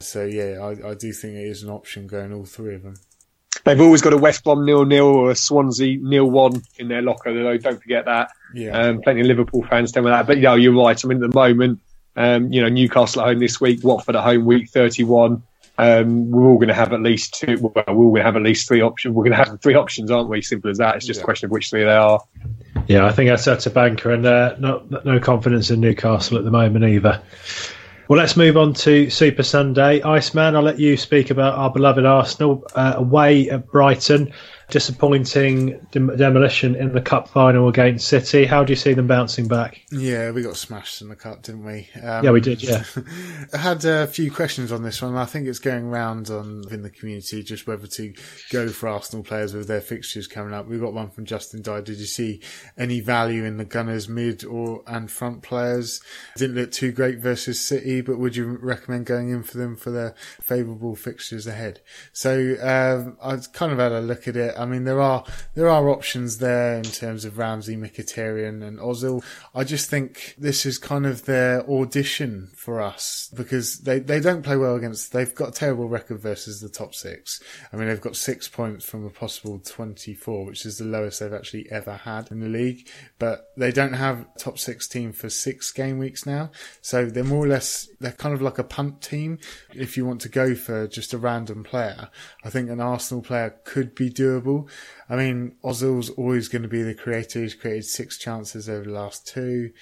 So 0.00 0.24
yeah, 0.24 0.58
I, 0.60 0.90
I 0.90 0.94
do 0.94 1.12
think 1.12 1.34
it 1.34 1.48
is 1.48 1.62
an 1.62 1.70
option 1.70 2.06
going 2.06 2.32
all 2.32 2.44
three 2.44 2.74
of 2.74 2.82
them. 2.82 2.94
They've 3.64 3.80
always 3.80 4.02
got 4.02 4.12
a 4.12 4.16
West 4.16 4.44
Brom 4.44 4.64
nil 4.64 4.84
nil 4.84 5.06
or 5.06 5.30
a 5.30 5.34
Swansea 5.34 5.98
nil 6.00 6.30
one 6.30 6.62
in 6.78 6.88
their 6.88 7.02
locker. 7.02 7.34
Though 7.34 7.56
don't 7.58 7.82
forget 7.82 8.04
that. 8.04 8.30
Yeah. 8.54 8.78
Um, 8.78 9.00
plenty 9.02 9.20
of 9.22 9.26
Liverpool 9.26 9.66
fans 9.68 9.92
tell 9.92 10.02
me 10.02 10.10
that. 10.10 10.26
But 10.26 10.36
you 10.36 10.44
know, 10.44 10.54
you're 10.54 10.74
right. 10.74 11.02
I 11.02 11.08
mean, 11.08 11.22
at 11.22 11.30
the 11.30 11.34
moment, 11.34 11.80
um, 12.18 12.52
you 12.52 12.60
know, 12.60 12.68
Newcastle 12.68 13.22
at 13.22 13.28
home 13.28 13.38
this 13.38 13.60
week, 13.60 13.84
Watford 13.84 14.16
at 14.16 14.24
home 14.24 14.44
week 14.44 14.70
31. 14.70 15.40
Um, 15.78 16.32
we're 16.32 16.48
all 16.48 16.56
going 16.56 16.68
to 16.68 16.74
have 16.74 16.92
at 16.92 17.00
least 17.00 17.34
two. 17.34 17.56
Well, 17.60 17.72
we're 17.86 17.94
all 17.94 18.10
going 18.10 18.16
to 18.16 18.24
have 18.24 18.34
at 18.34 18.42
least 18.42 18.66
three 18.66 18.82
options. 18.82 19.14
We're 19.14 19.22
going 19.22 19.36
to 19.38 19.50
have 19.50 19.62
three 19.62 19.76
options, 19.76 20.10
aren't 20.10 20.28
we? 20.28 20.42
Simple 20.42 20.68
as 20.68 20.78
that. 20.78 20.96
It's 20.96 21.06
just 21.06 21.18
yeah. 21.18 21.22
a 21.22 21.24
question 21.24 21.46
of 21.46 21.52
which 21.52 21.70
three 21.70 21.84
they 21.84 21.90
are. 21.90 22.20
Yeah, 22.88 23.06
I 23.06 23.12
think 23.12 23.30
that's 23.30 23.44
that's 23.44 23.66
a 23.66 23.70
banker, 23.70 24.10
and 24.10 24.26
uh, 24.26 24.56
not, 24.58 25.04
no 25.04 25.20
confidence 25.20 25.70
in 25.70 25.80
Newcastle 25.80 26.36
at 26.38 26.44
the 26.44 26.50
moment 26.50 26.84
either. 26.84 27.22
Well, 28.08 28.18
let's 28.18 28.36
move 28.36 28.56
on 28.56 28.72
to 28.74 29.08
Super 29.10 29.44
Sunday. 29.44 30.02
Iceman, 30.02 30.56
I'll 30.56 30.62
let 30.62 30.80
you 30.80 30.96
speak 30.96 31.30
about 31.30 31.54
our 31.54 31.70
beloved 31.70 32.04
Arsenal 32.04 32.66
uh, 32.74 32.94
away 32.96 33.48
at 33.50 33.70
Brighton 33.70 34.32
disappointing 34.70 35.86
dem- 35.92 36.14
demolition 36.16 36.74
in 36.74 36.92
the 36.92 37.00
cup 37.00 37.28
final 37.28 37.68
against 37.68 38.08
City. 38.08 38.44
How 38.44 38.64
do 38.64 38.72
you 38.72 38.76
see 38.76 38.92
them 38.92 39.06
bouncing 39.06 39.48
back? 39.48 39.80
Yeah, 39.90 40.30
we 40.30 40.42
got 40.42 40.56
smashed 40.56 41.00
in 41.00 41.08
the 41.08 41.16
cup, 41.16 41.42
didn't 41.42 41.64
we? 41.64 41.88
Um, 42.02 42.24
yeah, 42.24 42.30
we 42.30 42.40
did. 42.40 42.62
Yeah, 42.62 42.84
I 43.52 43.56
had 43.56 43.84
a 43.84 44.06
few 44.06 44.30
questions 44.30 44.70
on 44.70 44.82
this 44.82 45.00
one. 45.00 45.16
I 45.16 45.24
think 45.24 45.46
it's 45.46 45.58
going 45.58 45.88
round 45.88 46.30
on 46.30 46.64
in 46.70 46.82
the 46.82 46.90
community 46.90 47.42
just 47.42 47.66
whether 47.66 47.86
to 47.86 48.14
go 48.50 48.68
for 48.68 48.88
Arsenal 48.88 49.24
players 49.24 49.54
with 49.54 49.68
their 49.68 49.80
fixtures 49.80 50.26
coming 50.26 50.52
up. 50.52 50.68
We 50.68 50.78
got 50.78 50.92
one 50.92 51.10
from 51.10 51.24
Justin 51.24 51.62
Dye. 51.62 51.80
Did 51.80 51.98
you 51.98 52.06
see 52.06 52.42
any 52.76 53.00
value 53.00 53.44
in 53.44 53.56
the 53.56 53.64
Gunners 53.64 54.08
mid 54.08 54.44
or 54.44 54.82
and 54.86 55.10
front 55.10 55.42
players? 55.42 56.02
Didn't 56.36 56.56
look 56.56 56.72
too 56.72 56.92
great 56.92 57.20
versus 57.20 57.60
City, 57.60 58.02
but 58.02 58.18
would 58.18 58.36
you 58.36 58.58
recommend 58.60 59.06
going 59.06 59.30
in 59.30 59.42
for 59.42 59.56
them 59.56 59.76
for 59.76 59.90
their 59.90 60.14
favourable 60.42 60.94
fixtures 60.94 61.46
ahead? 61.46 61.80
So 62.12 62.56
um, 62.60 63.16
I 63.22 63.38
kind 63.52 63.72
of 63.72 63.78
had 63.78 63.92
a 63.92 64.00
look 64.00 64.28
at 64.28 64.36
it. 64.36 64.57
I 64.58 64.64
mean, 64.66 64.84
there 64.84 65.00
are 65.00 65.24
there 65.54 65.68
are 65.68 65.88
options 65.88 66.38
there 66.38 66.76
in 66.76 66.82
terms 66.82 67.24
of 67.24 67.38
Ramsey, 67.38 67.76
Mkhitaryan, 67.76 68.66
and 68.66 68.78
Ozil. 68.78 69.24
I 69.54 69.64
just 69.64 69.88
think 69.88 70.34
this 70.36 70.66
is 70.66 70.78
kind 70.78 71.06
of 71.06 71.24
their 71.24 71.68
audition 71.68 72.50
for 72.56 72.80
us 72.80 73.30
because 73.34 73.80
they, 73.80 74.00
they 74.00 74.20
don't 74.20 74.42
play 74.42 74.56
well 74.56 74.74
against. 74.74 75.12
They've 75.12 75.34
got 75.34 75.50
a 75.50 75.52
terrible 75.52 75.88
record 75.88 76.20
versus 76.20 76.60
the 76.60 76.68
top 76.68 76.94
six. 76.94 77.40
I 77.72 77.76
mean, 77.76 77.88
they've 77.88 78.00
got 78.00 78.16
six 78.16 78.48
points 78.48 78.84
from 78.84 79.06
a 79.06 79.10
possible 79.10 79.60
twenty 79.60 80.14
four, 80.14 80.44
which 80.44 80.66
is 80.66 80.78
the 80.78 80.84
lowest 80.84 81.20
they've 81.20 81.32
actually 81.32 81.70
ever 81.70 81.92
had 81.92 82.30
in 82.30 82.40
the 82.40 82.48
league. 82.48 82.88
But 83.18 83.50
they 83.56 83.70
don't 83.72 83.94
have 83.94 84.26
top 84.38 84.58
six 84.58 84.88
team 84.88 85.12
for 85.12 85.30
six 85.30 85.70
game 85.72 85.98
weeks 85.98 86.26
now, 86.26 86.50
so 86.82 87.06
they're 87.06 87.24
more 87.24 87.44
or 87.44 87.48
less 87.48 87.88
they're 88.00 88.12
kind 88.12 88.34
of 88.34 88.42
like 88.42 88.58
a 88.58 88.64
punt 88.64 89.02
team. 89.02 89.38
If 89.74 89.96
you 89.96 90.04
want 90.04 90.20
to 90.22 90.28
go 90.28 90.54
for 90.54 90.86
just 90.88 91.14
a 91.14 91.18
random 91.18 91.62
player, 91.62 92.10
I 92.44 92.50
think 92.50 92.70
an 92.70 92.80
Arsenal 92.80 93.22
player 93.22 93.54
could 93.64 93.94
be 93.94 94.10
doable 94.10 94.47
I 95.10 95.16
mean, 95.16 95.56
Ozil's 95.64 96.10
always 96.10 96.48
going 96.48 96.62
to 96.62 96.68
be 96.68 96.82
the 96.82 96.94
creator. 96.94 97.40
He's 97.40 97.54
created 97.54 97.84
six 97.84 98.18
chances 98.18 98.68
over 98.68 98.84
the 98.84 98.90
last 98.90 99.26
two. 99.26 99.72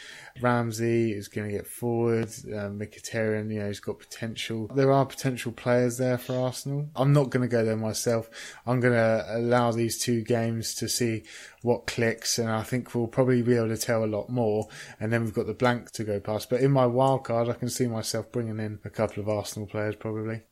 Ramsey 0.41 1.13
is 1.13 1.29
going 1.29 1.49
to 1.49 1.57
get 1.57 1.67
forward. 1.67 2.29
Um, 2.47 2.79
Mkhitaryan, 2.79 3.53
you 3.53 3.61
know, 3.61 3.67
he's 3.67 3.81
got 3.81 3.99
potential. 3.99 4.69
There 4.75 4.93
are 4.93 5.05
potential 5.05 5.53
players 5.53 5.99
there 5.99 6.19
for 6.19 6.39
Arsenal. 6.39 6.89
I'm 6.95 7.13
not 7.13 7.31
going 7.31 7.43
to 7.43 7.49
go 7.49 7.65
there 7.65 7.77
myself. 7.77 8.31
I'm 8.67 8.81
going 8.81 8.95
to 8.95 9.25
allow 9.29 9.73
these 9.73 9.99
two 9.99 10.23
games 10.23 10.75
to 10.77 10.89
see 10.89 11.25
what 11.63 11.87
clicks, 11.87 12.39
and 12.39 12.49
I 12.49 12.63
think 12.63 12.95
we'll 12.95 13.09
probably 13.09 13.43
be 13.43 13.57
able 13.57 13.69
to 13.69 13.77
tell 13.77 14.05
a 14.05 14.07
lot 14.07 14.29
more. 14.29 14.69
And 15.01 15.13
then 15.13 15.25
we've 15.25 15.35
got 15.35 15.47
the 15.47 15.55
blank 15.55 15.91
to 15.93 16.05
go 16.05 16.21
past. 16.21 16.51
But 16.51 16.61
in 16.61 16.71
my 16.71 16.87
wild 16.87 17.25
card, 17.25 17.49
I 17.49 17.55
can 17.55 17.69
see 17.69 17.87
myself 17.87 18.31
bringing 18.31 18.61
in 18.61 18.79
a 18.85 18.91
couple 18.91 19.23
of 19.23 19.29
Arsenal 19.29 19.67
players 19.67 19.97
probably. 19.97 20.43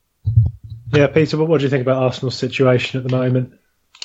Yeah, 0.92 1.08
Peter, 1.08 1.36
what 1.36 1.58
do 1.58 1.64
you 1.64 1.70
think 1.70 1.82
about 1.82 2.02
Arsenal's 2.02 2.36
situation 2.36 3.00
at 3.00 3.08
the 3.08 3.16
moment? 3.16 3.58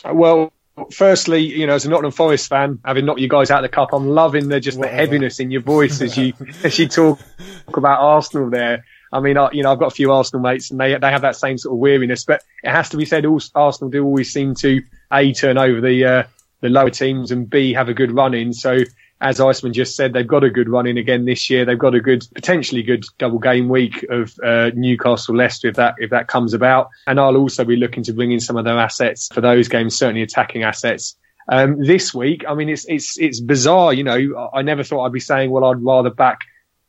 Well, 0.06 0.54
firstly, 0.92 1.42
you 1.42 1.68
know, 1.68 1.76
as 1.76 1.86
a 1.86 1.90
Nottingham 1.90 2.12
Forest 2.12 2.48
fan, 2.48 2.80
having 2.86 3.06
knocked 3.06 3.20
you 3.20 3.28
guys 3.28 3.52
out 3.52 3.64
of 3.64 3.70
the 3.70 3.76
cup, 3.76 3.90
I'm 3.94 4.08
loving 4.08 4.48
the 4.48 4.60
just 4.60 4.78
Whatever. 4.78 4.96
the 4.96 5.02
heaviness 5.02 5.40
in 5.40 5.52
your 5.52 5.62
voice 5.62 6.02
as 6.02 6.18
you 6.18 6.34
as 6.64 6.78
you 6.80 6.88
talk 6.88 7.20
about 7.74 8.02
Arsenal 8.02 8.50
there. 8.50 8.86
I 9.12 9.20
mean, 9.22 9.38
I, 9.38 9.50
you 9.52 9.64
know, 9.64 9.72
I've 9.72 9.80
got 9.80 9.88
a 9.88 9.96
few 9.96 10.12
Arsenal 10.12 10.42
mates 10.42 10.72
and 10.72 10.80
they 10.80 10.98
they 10.98 11.12
have 11.12 11.22
that 11.22 11.36
same 11.36 11.58
sort 11.58 11.74
of 11.74 11.80
weariness, 11.80 12.24
but 12.26 12.44
it 12.64 12.72
has 12.72 12.90
to 12.90 12.98
be 12.98 13.06
said, 13.06 13.26
all, 13.26 13.42
Arsenal 13.56 13.90
do 13.90 14.04
always 14.06 14.32
seem 14.32 14.56
to 14.56 14.82
a 15.12 15.34
turn 15.34 15.58
over 15.58 15.82
the 15.82 16.06
uh, 16.06 16.24
the 16.62 16.70
lower 16.70 16.90
teams 16.90 17.32
and 17.32 17.50
b 17.50 17.74
have 17.74 17.90
a 17.90 17.94
good 17.94 18.12
run 18.12 18.34
in. 18.34 18.54
So 18.54 18.80
as 19.22 19.40
Iceman 19.40 19.74
just 19.74 19.96
said, 19.96 20.14
they've 20.14 20.26
got 20.26 20.44
a 20.44 20.50
good 20.50 20.70
run 20.70 20.88
in 20.88 20.98
again 20.98 21.26
this 21.26 21.50
year. 21.50 21.66
They've 21.66 21.78
got 21.78 21.94
a 21.94 22.00
good, 22.00 22.26
potentially 22.34 22.84
good 22.84 23.04
double 23.18 23.40
game 23.40 23.68
week 23.68 24.04
of 24.10 24.40
uh, 24.44 24.72
Newcastle 24.74 25.36
Leicester 25.36 25.68
if 25.68 25.76
that 25.76 25.96
if 25.98 26.10
that 26.12 26.28
comes 26.28 26.54
about. 26.54 26.90
And 27.06 27.20
I'll 27.20 27.36
also 27.36 27.66
be 27.66 27.76
looking 27.76 28.04
to 28.04 28.14
bring 28.14 28.32
in 28.32 28.40
some 28.40 28.56
of 28.56 28.64
their 28.64 28.78
assets 28.78 29.28
for 29.34 29.42
those 29.42 29.68
games, 29.68 29.98
certainly 29.98 30.22
attacking 30.22 30.64
assets. 30.64 31.16
Um, 31.52 31.84
this 31.84 32.14
week, 32.14 32.46
I 32.48 32.54
mean, 32.54 32.70
it's 32.70 32.86
it's 32.88 33.18
it's 33.20 33.42
bizarre. 33.42 33.94
You 33.94 34.04
know, 34.04 34.50
I 34.54 34.62
never 34.62 34.84
thought 34.84 35.06
I'd 35.06 35.12
be 35.12 35.20
saying, 35.20 35.52
well, 35.52 35.66
I'd 35.66 35.84
rather 35.84 36.12
back 36.12 36.42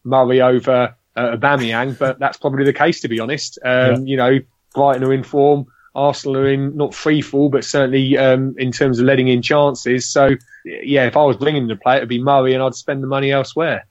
Murray 0.04 0.40
over 0.40 0.94
uh, 1.16 1.36
Aubameyang, 1.36 1.98
but 1.98 2.20
that's 2.20 2.38
probably 2.38 2.64
the 2.64 2.72
case 2.72 3.00
to 3.00 3.08
be 3.08 3.18
honest. 3.18 3.58
Um, 3.64 3.70
yeah. 3.70 3.98
You 4.04 4.16
know, 4.16 4.38
Brighton 4.74 5.02
are 5.02 5.12
in 5.12 5.24
form. 5.24 5.66
Arsenal 5.94 6.36
are 6.36 6.48
in 6.48 6.76
not 6.76 6.94
free 6.94 7.20
fall, 7.20 7.48
but 7.48 7.64
certainly 7.64 8.16
um, 8.16 8.54
in 8.58 8.72
terms 8.72 9.00
of 9.00 9.06
letting 9.06 9.28
in 9.28 9.42
chances. 9.42 10.08
So, 10.08 10.36
yeah, 10.64 11.06
if 11.06 11.16
I 11.16 11.24
was 11.24 11.36
bringing 11.36 11.66
the 11.66 11.76
play, 11.76 11.96
it'd 11.96 12.08
be 12.08 12.22
Murray, 12.22 12.54
and 12.54 12.62
I'd 12.62 12.74
spend 12.74 13.02
the 13.02 13.08
money 13.08 13.32
elsewhere. 13.32 13.86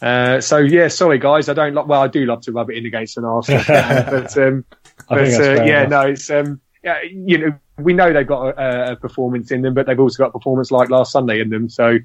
Uh, 0.00 0.40
so 0.40 0.58
yeah, 0.58 0.88
sorry 0.88 1.18
guys, 1.18 1.48
I 1.48 1.54
don't. 1.54 1.74
Lo- 1.74 1.84
well, 1.84 2.02
I 2.02 2.08
do 2.08 2.26
love 2.26 2.40
to 2.42 2.52
rub 2.52 2.70
it 2.70 2.76
in 2.76 2.86
against 2.86 3.16
an 3.16 3.24
Arsenal, 3.24 3.62
but, 3.68 4.36
um, 4.36 4.64
but 5.08 5.32
uh, 5.34 5.62
yeah, 5.64 5.84
enough. 5.84 5.90
no, 5.90 6.00
it's 6.10 6.28
um, 6.28 6.60
yeah, 6.82 7.00
you 7.02 7.38
know, 7.38 7.58
we 7.78 7.92
know 7.92 8.12
they've 8.12 8.26
got 8.26 8.58
a, 8.58 8.92
a, 8.92 8.96
performance 8.96 9.52
in 9.52 9.62
them, 9.62 9.74
but 9.74 9.86
they've 9.86 10.00
also 10.00 10.24
got 10.24 10.30
a 10.30 10.32
performance 10.32 10.72
like 10.72 10.90
last 10.90 11.12
Sunday 11.12 11.40
in 11.40 11.50
them. 11.50 11.68
So 11.68 11.98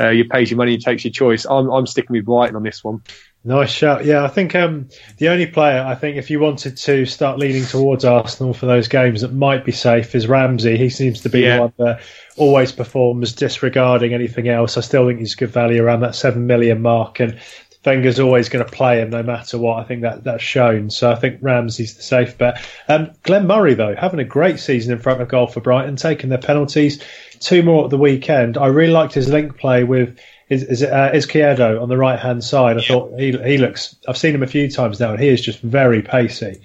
uh, 0.00 0.08
you 0.08 0.24
pay 0.24 0.44
your 0.44 0.56
money, 0.56 0.72
you 0.72 0.78
takes 0.78 1.04
your 1.04 1.12
choice. 1.12 1.44
I'm 1.44 1.70
I'm 1.70 1.86
sticking 1.86 2.14
with 2.14 2.24
Brighton 2.24 2.56
on 2.56 2.64
this 2.64 2.82
one. 2.82 3.02
Nice 3.46 3.70
shout. 3.70 4.06
Yeah, 4.06 4.24
I 4.24 4.28
think 4.28 4.54
um, 4.54 4.88
the 5.18 5.28
only 5.28 5.46
player 5.46 5.82
I 5.82 5.94
think 5.94 6.16
if 6.16 6.30
you 6.30 6.40
wanted 6.40 6.78
to 6.78 7.04
start 7.04 7.38
leaning 7.38 7.66
towards 7.66 8.02
Arsenal 8.02 8.54
for 8.54 8.64
those 8.64 8.88
games 8.88 9.20
that 9.20 9.34
might 9.34 9.66
be 9.66 9.72
safe 9.72 10.14
is 10.14 10.26
Ramsey. 10.26 10.78
He 10.78 10.88
seems 10.88 11.20
to 11.22 11.28
be 11.28 11.40
yeah. 11.40 11.56
the 11.56 11.60
one 11.60 11.72
that 11.76 12.00
always 12.38 12.72
performs 12.72 13.34
disregarding 13.34 14.14
anything 14.14 14.48
else. 14.48 14.78
I 14.78 14.80
still 14.80 15.06
think 15.06 15.18
he's 15.18 15.34
good 15.34 15.50
value 15.50 15.82
around 15.82 16.00
that 16.00 16.14
seven 16.14 16.46
million 16.46 16.80
mark, 16.80 17.20
and 17.20 17.38
Wenger's 17.84 18.18
always 18.18 18.48
going 18.48 18.64
to 18.64 18.70
play 18.70 19.00
him 19.00 19.10
no 19.10 19.22
matter 19.22 19.58
what. 19.58 19.78
I 19.78 19.84
think 19.84 20.02
that 20.02 20.24
that's 20.24 20.42
shown. 20.42 20.88
So 20.88 21.10
I 21.10 21.14
think 21.14 21.40
Ramsey's 21.42 21.96
the 21.96 22.02
safe 22.02 22.38
bet. 22.38 22.64
Um, 22.88 23.10
Glenn 23.24 23.46
Murray 23.46 23.74
though 23.74 23.94
having 23.94 24.20
a 24.20 24.24
great 24.24 24.58
season 24.58 24.94
in 24.94 24.98
front 25.00 25.20
of 25.20 25.28
goal 25.28 25.48
for 25.48 25.60
Brighton, 25.60 25.96
taking 25.96 26.30
their 26.30 26.38
penalties, 26.38 27.04
two 27.40 27.62
more 27.62 27.84
at 27.84 27.90
the 27.90 27.98
weekend. 27.98 28.56
I 28.56 28.68
really 28.68 28.92
liked 28.92 29.12
his 29.12 29.28
link 29.28 29.58
play 29.58 29.84
with 29.84 30.18
is 30.48 30.62
is 30.62 30.82
it 30.82 30.90
uh, 30.92 31.10
Izquierdo 31.12 31.80
on 31.82 31.88
the 31.88 31.96
right 31.96 32.18
hand 32.18 32.44
side. 32.44 32.76
I 32.76 32.80
yeah. 32.80 32.88
thought 32.88 33.18
he 33.18 33.32
he 33.32 33.58
looks. 33.58 33.96
I've 34.08 34.18
seen 34.18 34.34
him 34.34 34.42
a 34.42 34.46
few 34.46 34.70
times 34.70 35.00
now, 35.00 35.12
and 35.12 35.20
he 35.20 35.28
is 35.28 35.40
just 35.40 35.60
very 35.60 36.02
pacey. 36.02 36.60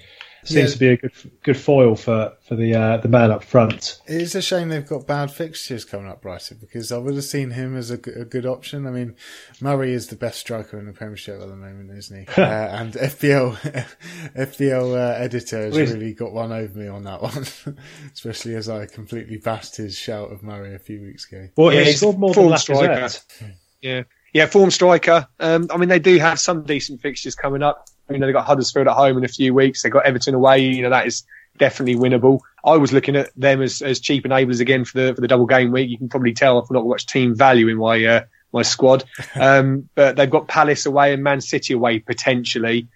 seems 0.45 0.69
Yeah. 0.69 0.73
to 0.73 0.79
be 0.79 0.87
a 0.87 0.97
good 0.97 1.11
good 1.43 1.57
foil 1.57 1.95
for 1.95 2.33
for 2.47 2.55
the 2.55 2.73
uh, 2.75 2.97
the 2.97 3.07
man 3.09 3.29
up 3.31 3.43
front. 3.43 3.99
It 4.07 4.21
is 4.21 4.35
a 4.35 4.41
shame 4.41 4.69
they've 4.69 4.87
got 4.87 5.05
bad 5.05 5.31
fixtures 5.31 5.85
coming 5.85 6.07
up, 6.07 6.21
Brighton, 6.21 6.57
because 6.61 6.91
I 6.91 6.97
would 6.97 7.15
have 7.15 7.23
seen 7.25 7.51
him 7.51 7.75
as 7.77 7.89
a, 7.91 7.97
g- 7.97 8.11
a 8.11 8.25
good 8.25 8.45
option. 8.45 8.87
I 8.87 8.91
mean, 8.91 9.15
Murray 9.61 9.93
is 9.93 10.07
the 10.07 10.15
best 10.15 10.39
striker 10.39 10.79
in 10.79 10.85
the 10.85 10.93
Premiership 10.93 11.41
at 11.41 11.47
the 11.47 11.55
moment, 11.55 11.91
isn't 11.91 12.19
he? 12.27 12.27
uh, 12.41 12.45
and 12.45 12.93
FPL 12.93 13.57
FPL 14.35 14.95
uh, 14.95 15.17
editor 15.21 15.61
has 15.61 15.73
Well, 15.73 15.81
he's- 15.81 15.93
really 15.93 16.13
got 16.13 16.31
one 16.33 16.51
over 16.51 16.77
me 16.77 16.87
on 16.87 17.03
that 17.03 17.21
one, 17.21 17.45
especially 18.13 18.55
as 18.55 18.69
I 18.69 18.85
completely 18.87 19.37
bashed 19.37 19.77
his 19.77 19.95
shout 19.97 20.31
of 20.31 20.41
Murray 20.43 20.73
a 20.75 20.79
few 20.79 21.01
weeks 21.01 21.27
ago. 21.31 21.49
Well, 21.55 21.73
Yeah, 21.73 21.81
he 21.81 21.85
he's 21.87 21.97
scored 21.97 22.17
more 22.17 22.33
full 22.33 22.49
than 22.49 22.57
striker. 22.57 22.87
Lacazette. 22.93 23.53
Yeah, 23.81 24.03
yeah, 24.33 24.45
form 24.45 24.71
striker. 24.71 25.27
Um, 25.39 25.67
I 25.71 25.77
mean, 25.77 25.89
they 25.89 25.99
do 25.99 26.17
have 26.19 26.39
some 26.39 26.63
decent 26.63 27.01
fixtures 27.01 27.35
coming 27.35 27.63
up. 27.63 27.87
You 28.09 28.17
know, 28.17 28.27
they've 28.27 28.33
got 28.33 28.45
Huddersfield 28.45 28.87
at 28.87 28.93
home 28.93 29.17
in 29.17 29.23
a 29.23 29.29
few 29.29 29.53
weeks. 29.53 29.83
They've 29.83 29.91
got 29.91 30.05
Everton 30.05 30.33
away. 30.33 30.59
You 30.59 30.81
know, 30.81 30.89
that 30.89 31.07
is 31.07 31.23
definitely 31.57 31.95
winnable. 31.95 32.39
I 32.63 32.77
was 32.77 32.91
looking 32.91 33.15
at 33.15 33.29
them 33.35 33.61
as, 33.61 33.81
as 33.81 33.99
cheap 33.99 34.23
enablers 34.25 34.59
again 34.59 34.85
for 34.85 34.99
the 34.99 35.15
for 35.15 35.21
the 35.21 35.27
double 35.27 35.45
game 35.45 35.71
week. 35.71 35.89
You 35.89 35.97
can 35.97 36.09
probably 36.09 36.33
tell 36.33 36.61
I've 36.61 36.69
not 36.71 36.85
much 36.85 37.05
team 37.05 37.35
value 37.35 37.67
in 37.67 37.77
my 37.77 38.03
uh, 38.03 38.21
my 38.51 38.61
squad. 38.61 39.03
Um, 39.39 39.87
but 39.95 40.15
they've 40.17 40.29
got 40.29 40.47
Palace 40.47 40.85
away 40.85 41.13
and 41.13 41.23
Man 41.23 41.39
City 41.39 41.73
away 41.73 41.99
potentially, 41.99 42.87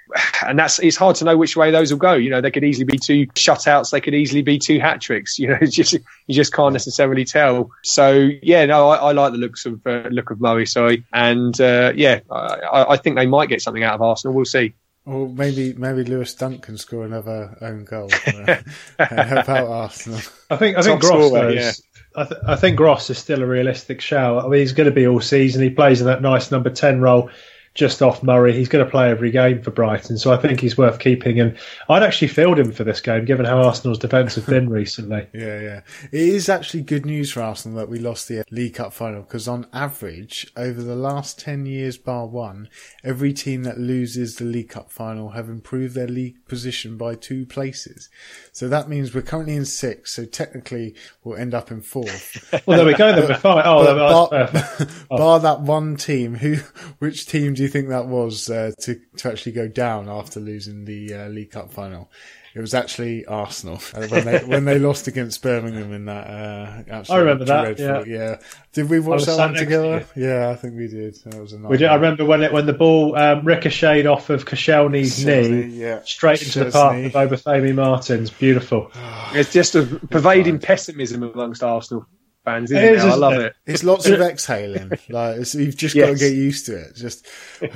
and 0.46 0.58
that's 0.60 0.80
it's 0.80 0.98
hard 0.98 1.16
to 1.18 1.26
know 1.26 1.38
which 1.38 1.56
way 1.56 1.72
those 1.72 1.92
will 1.92 2.00
go. 2.00 2.14
You 2.14 2.30
know, 2.32 2.42
they 2.42 2.52
could 2.52 2.64
easily 2.64 2.86
be 2.86 2.98
two 2.98 3.28
shutouts. 3.28 3.92
They 3.92 4.02
could 4.02 4.14
easily 4.16 4.42
be 4.42 4.58
two 4.60 4.80
hat 4.80 5.00
tricks. 5.00 5.38
You 5.44 5.50
know, 5.50 5.58
it's 5.62 5.76
just 5.76 5.94
you 5.94 6.02
just 6.36 6.54
can't 6.54 6.74
necessarily 6.74 7.24
tell. 7.24 7.70
So 7.84 8.30
yeah, 8.42 8.66
no, 8.66 8.90
I, 8.90 8.96
I 8.96 9.12
like 9.14 9.32
the 9.32 9.38
looks 9.38 9.66
of 9.66 9.80
uh, 9.86 10.08
look 10.12 10.32
of 10.32 10.42
Murray. 10.42 10.66
Sorry, 10.66 11.06
and 11.14 11.60
uh, 11.62 11.94
yeah, 11.96 12.20
I, 12.32 12.36
I- 12.36 12.92
I 12.94 12.98
think 12.98 13.16
they 13.16 13.26
might 13.28 13.48
get 13.50 13.62
something 13.62 13.84
out 13.84 13.96
of 13.96 14.02
Arsenal. 14.02 14.34
We'll 14.36 14.46
see. 14.46 14.74
Or 15.06 15.28
maybe 15.28 15.74
maybe 15.74 16.04
Lewis 16.06 16.34
Dunk 16.34 16.64
can 16.64 16.78
score 16.78 17.04
another 17.06 17.58
own 17.62 17.84
goal 17.84 18.10
uh, 18.26 18.56
and 19.00 19.20
help 19.30 19.50
out 19.50 19.68
Arsenal. 19.68 20.20
I 20.50 20.56
think 20.58 20.78
I 20.78 20.82
think 20.82 21.02
Gross 21.02 21.28
scorer, 21.28 21.42
though 21.44 21.50
is- 21.50 21.82
I, 22.16 22.26
th- 22.26 22.42
I 22.48 22.56
think 22.56 22.78
Gross 22.78 23.10
is 23.10 23.18
still 23.18 23.42
a 23.42 23.48
realistic 23.48 24.00
shout. 24.02 24.46
I 24.46 24.48
mean, 24.48 24.60
he's 24.60 24.74
going 24.74 24.90
to 24.90 24.96
be 24.96 25.08
all 25.08 25.22
season. 25.22 25.64
He 25.64 25.70
plays 25.70 26.00
in 26.00 26.08
that 26.08 26.22
nice 26.22 26.52
number 26.52 26.70
ten 26.70 27.02
role 27.02 27.30
just 27.76 28.02
off 28.02 28.22
Murray. 28.22 28.54
He's 28.54 28.70
going 28.70 28.86
to 28.86 28.90
play 28.90 29.10
every 29.10 29.32
game 29.32 29.62
for 29.62 29.72
Brighton, 29.72 30.18
so 30.18 30.32
I 30.32 30.38
think 30.38 30.60
he's 30.60 30.78
worth 30.78 31.00
keeping. 31.00 31.40
And 31.40 31.58
I'd 31.90 32.04
actually 32.04 32.28
field 32.28 32.60
him 32.60 32.72
for 32.72 32.84
this 32.84 33.02
game, 33.02 33.26
given 33.26 33.46
how 33.46 33.64
Arsenal's 33.64 33.98
defence 33.98 34.36
have 34.36 34.46
been 34.46 34.70
recently. 34.70 35.28
Yeah, 35.34 35.60
yeah. 35.60 35.82
It 36.12 36.22
is 36.22 36.50
actually 36.50 36.84
good 36.84 37.06
news 37.06 37.32
for 37.32 37.42
Arsenal 37.42 37.78
that 37.80 37.90
we 37.90 38.00
lost 38.00 38.28
the 38.28 38.44
League 38.52 38.76
Cup 38.76 38.94
final 38.94 39.22
because 39.22 39.48
on 39.48 39.66
average, 39.74 40.52
over 40.56 40.82
the 40.82 40.96
last 40.96 41.40
10 41.40 41.66
years 41.66 41.98
bar 41.98 42.28
one, 42.28 42.70
every 43.04 43.34
team 43.34 43.64
that 43.64 43.80
loses 43.80 44.36
the 44.36 44.46
League 44.46 44.70
Cup 44.70 44.92
final 44.92 45.30
have 45.32 45.50
improved 45.50 45.96
their 45.96 46.08
league 46.08 46.46
position 46.48 46.98
by 46.98 47.16
two 47.16 47.46
places. 47.46 48.10
So 48.52 48.68
that 48.70 48.88
means 48.88 49.16
we're 49.16 49.22
currently 49.24 49.56
in 49.56 49.66
sixth, 49.66 50.14
so 50.14 50.26
technically 50.26 50.96
we'll 51.24 51.38
end 51.38 51.54
up 51.54 51.72
in 51.72 51.82
fourth. 51.82 52.40
Well, 52.66 52.78
there 52.78 52.86
we 52.86 52.94
go. 52.94 53.14
Then 53.14 53.28
we're 53.28 53.36
fine. 53.36 53.64
Oh, 53.66 53.84
But 53.84 53.98
bar, 53.98 54.28
perfect. 54.48 55.10
bar 55.10 55.40
that 55.40 55.62
one 55.62 55.98
team, 55.98 56.36
who, 56.36 56.58
which 57.00 57.26
team 57.26 57.56
do 57.56 57.63
you 57.64 57.70
think 57.70 57.90
that 57.90 58.08
was 58.08 58.50
uh, 58.50 58.72
to 58.82 59.00
to 59.18 59.32
actually 59.32 59.54
go 59.54 59.68
down 59.68 60.10
after 60.10 60.40
losing 60.40 60.86
the 60.86 61.14
uh, 61.14 61.28
League 61.30 61.52
Cup 61.52 61.72
final? 61.72 62.10
It 62.56 62.60
was 62.62 62.76
actually 62.76 63.26
Arsenal 63.26 63.78
when 64.10 64.26
they 64.26 64.40
when 64.40 64.66
they 64.66 64.78
lost 64.78 65.08
against 65.08 65.42
Birmingham 65.42 65.92
in 65.92 66.06
that. 66.06 66.28
Uh, 66.28 66.84
absolute 66.88 67.16
I 67.16 67.20
remember 67.20 67.46
that, 67.46 67.78
dreadful- 67.78 68.08
yeah. 68.08 68.38
Did 68.74 68.90
we 68.90 69.00
watch 69.00 69.26
that 69.26 69.38
one 69.38 69.54
next 69.54 69.62
to 69.62 69.66
together? 69.66 70.06
Yeah, 70.16 70.50
I 70.50 70.56
think 70.56 70.76
we 70.76 70.88
did. 70.88 71.16
That 71.26 71.42
was 71.42 71.54
a 71.54 71.60
nice. 71.60 71.70
We 71.70 71.78
did, 71.78 71.88
I 71.88 71.96
remember 71.96 72.26
when 72.26 72.44
it 72.44 72.54
when 72.54 72.68
the 72.68 72.74
ball 72.74 73.18
um, 73.18 73.44
ricocheted 73.44 74.06
off 74.06 74.30
of 74.30 74.46
Koscielny's 74.46 75.26
knee 75.26 75.66
yeah. 75.66 76.02
straight 76.04 76.44
into 76.44 76.66
the 76.66 76.72
path 76.72 77.06
of 77.06 77.12
Obafemi 77.14 77.74
Martins. 77.74 78.30
Beautiful. 78.30 78.92
It's 79.34 79.52
just 79.52 79.74
a 79.74 79.84
pervading 79.84 80.60
pessimism 80.60 81.24
amongst 81.24 81.64
Arsenal 81.64 82.06
fans, 82.44 82.72
isn't 82.72 82.84
It 82.84 82.92
it? 82.94 82.96
is, 82.98 83.06
I 83.06 83.16
love 83.16 83.34
it? 83.34 83.42
it. 83.42 83.56
It's 83.66 83.84
lots 83.84 84.08
of 84.08 84.22
exhaling. 84.22 84.92
Like 85.10 85.38
it's, 85.38 85.56
you've 85.56 85.78
just 85.78 85.96
got 85.96 86.08
to 86.08 86.16
get 86.16 86.34
used 86.34 86.66
to 86.68 86.78
it. 86.78 86.96
Just 86.96 87.28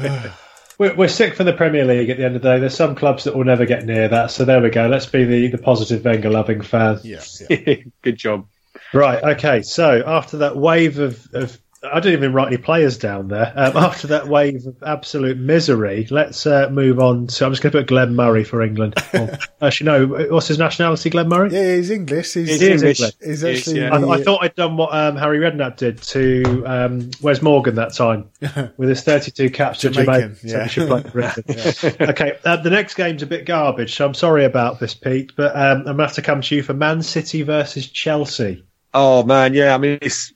We're, 0.79 0.93
we're 0.95 1.07
sick 1.07 1.33
for 1.33 1.43
the 1.43 1.53
Premier 1.53 1.85
League 1.85 2.09
at 2.11 2.17
the 2.17 2.25
end 2.25 2.35
of 2.35 2.41
the 2.43 2.49
day. 2.53 2.59
There's 2.59 2.75
some 2.75 2.93
clubs 2.93 3.23
that 3.23 3.35
will 3.35 3.43
never 3.45 3.65
get 3.65 3.83
near 3.85 4.07
that. 4.09 4.29
So 4.29 4.45
there 4.45 4.61
we 4.61 4.69
go. 4.69 4.87
Let's 4.87 5.07
be 5.07 5.23
the, 5.25 5.47
the 5.47 5.57
positive 5.57 6.05
Wenger 6.05 6.29
loving 6.29 6.61
fan. 6.61 6.99
yeah, 7.03 7.23
yeah. 7.49 7.75
Good 8.03 8.17
job. 8.17 8.45
Right. 8.93 9.23
Okay. 9.23 9.63
So 9.63 10.03
after 10.05 10.37
that 10.37 10.55
wave 10.55 10.99
of, 10.99 11.27
of 11.33 11.57
I 11.83 11.99
didn't 11.99 12.19
even 12.19 12.33
write 12.33 12.47
any 12.47 12.57
players 12.57 12.97
down 12.97 13.27
there. 13.27 13.53
Um, 13.55 13.77
after 13.77 14.07
that 14.07 14.27
wave 14.27 14.65
of 14.65 14.81
absolute 14.83 15.37
misery, 15.37 16.07
let's 16.09 16.45
uh, 16.45 16.69
move 16.69 16.99
on. 16.99 17.27
to 17.27 17.45
I'm 17.45 17.51
just 17.51 17.61
going 17.61 17.71
to 17.71 17.79
put 17.79 17.87
Glenn 17.87 18.15
Murray 18.15 18.43
for 18.43 18.61
England. 18.61 18.95
Well, 19.13 19.37
actually, 19.61 19.85
no. 19.85 20.07
What's 20.29 20.47
his 20.47 20.57
nationality? 20.57 21.09
Glenn 21.09 21.29
Murray. 21.29 21.51
Yeah, 21.51 21.75
he's 21.75 21.89
English. 21.89 22.33
He's, 22.33 22.47
He's 22.49 22.61
English. 22.61 22.99
English. 22.99 23.15
he's 23.23 23.43
Yes, 23.43 23.59
actually. 23.59 23.81
yeah. 23.81 23.93
I, 23.93 23.97
the- 23.99 24.09
I 24.09 24.23
thought 24.23 24.43
I'd 24.43 24.55
done 24.55 24.77
what 24.77 24.93
um, 24.93 25.15
Harry 25.15 25.39
Redknapp 25.39 25.77
did 25.77 26.01
to 26.03 26.63
um, 26.65 27.11
Wes 27.21 27.41
Morgan 27.41 27.75
that 27.75 27.93
time 27.93 28.29
with 28.77 28.89
his 28.89 29.03
32 29.03 29.49
caps 29.49 29.79
to 29.81 29.89
Jamaican, 29.89 30.35
Jamaica. 30.35 30.47
So 30.49 30.57
yeah. 30.57 30.63
he 30.63 30.69
should 30.69 30.87
play 30.87 31.03
for 31.03 31.11
Britain. 31.11 32.09
Okay, 32.09 32.37
uh, 32.43 32.57
the 32.57 32.69
next 32.69 32.95
game's 32.95 33.23
a 33.23 33.27
bit 33.27 33.45
garbage, 33.45 33.95
so 33.95 34.05
I'm 34.05 34.13
sorry 34.13 34.45
about 34.45 34.79
this, 34.79 34.93
Pete, 34.93 35.31
but 35.35 35.55
um, 35.55 35.79
I'm 35.79 35.83
going 35.83 35.97
to 35.97 36.03
have 36.03 36.13
to 36.13 36.21
come 36.21 36.41
to 36.41 36.55
you 36.55 36.63
for 36.63 36.73
Man 36.73 37.03
City 37.03 37.43
versus 37.43 37.87
Chelsea. 37.87 38.63
Oh 38.93 39.23
man, 39.23 39.53
yeah. 39.53 39.75
I 39.75 39.77
mean, 39.77 39.99
it's 40.01 40.33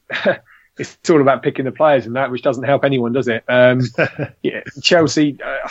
it's 0.82 1.10
all 1.10 1.22
about 1.22 1.44
picking 1.44 1.66
the 1.66 1.72
players 1.72 2.06
and 2.06 2.16
that, 2.16 2.32
which 2.32 2.42
doesn't 2.42 2.64
help 2.64 2.84
anyone, 2.84 3.14
does 3.14 3.28
it? 3.28 3.44
Um, 3.48 3.82
yeah, 4.44 4.62
Chelsea. 4.82 5.38
Uh, 5.44 5.70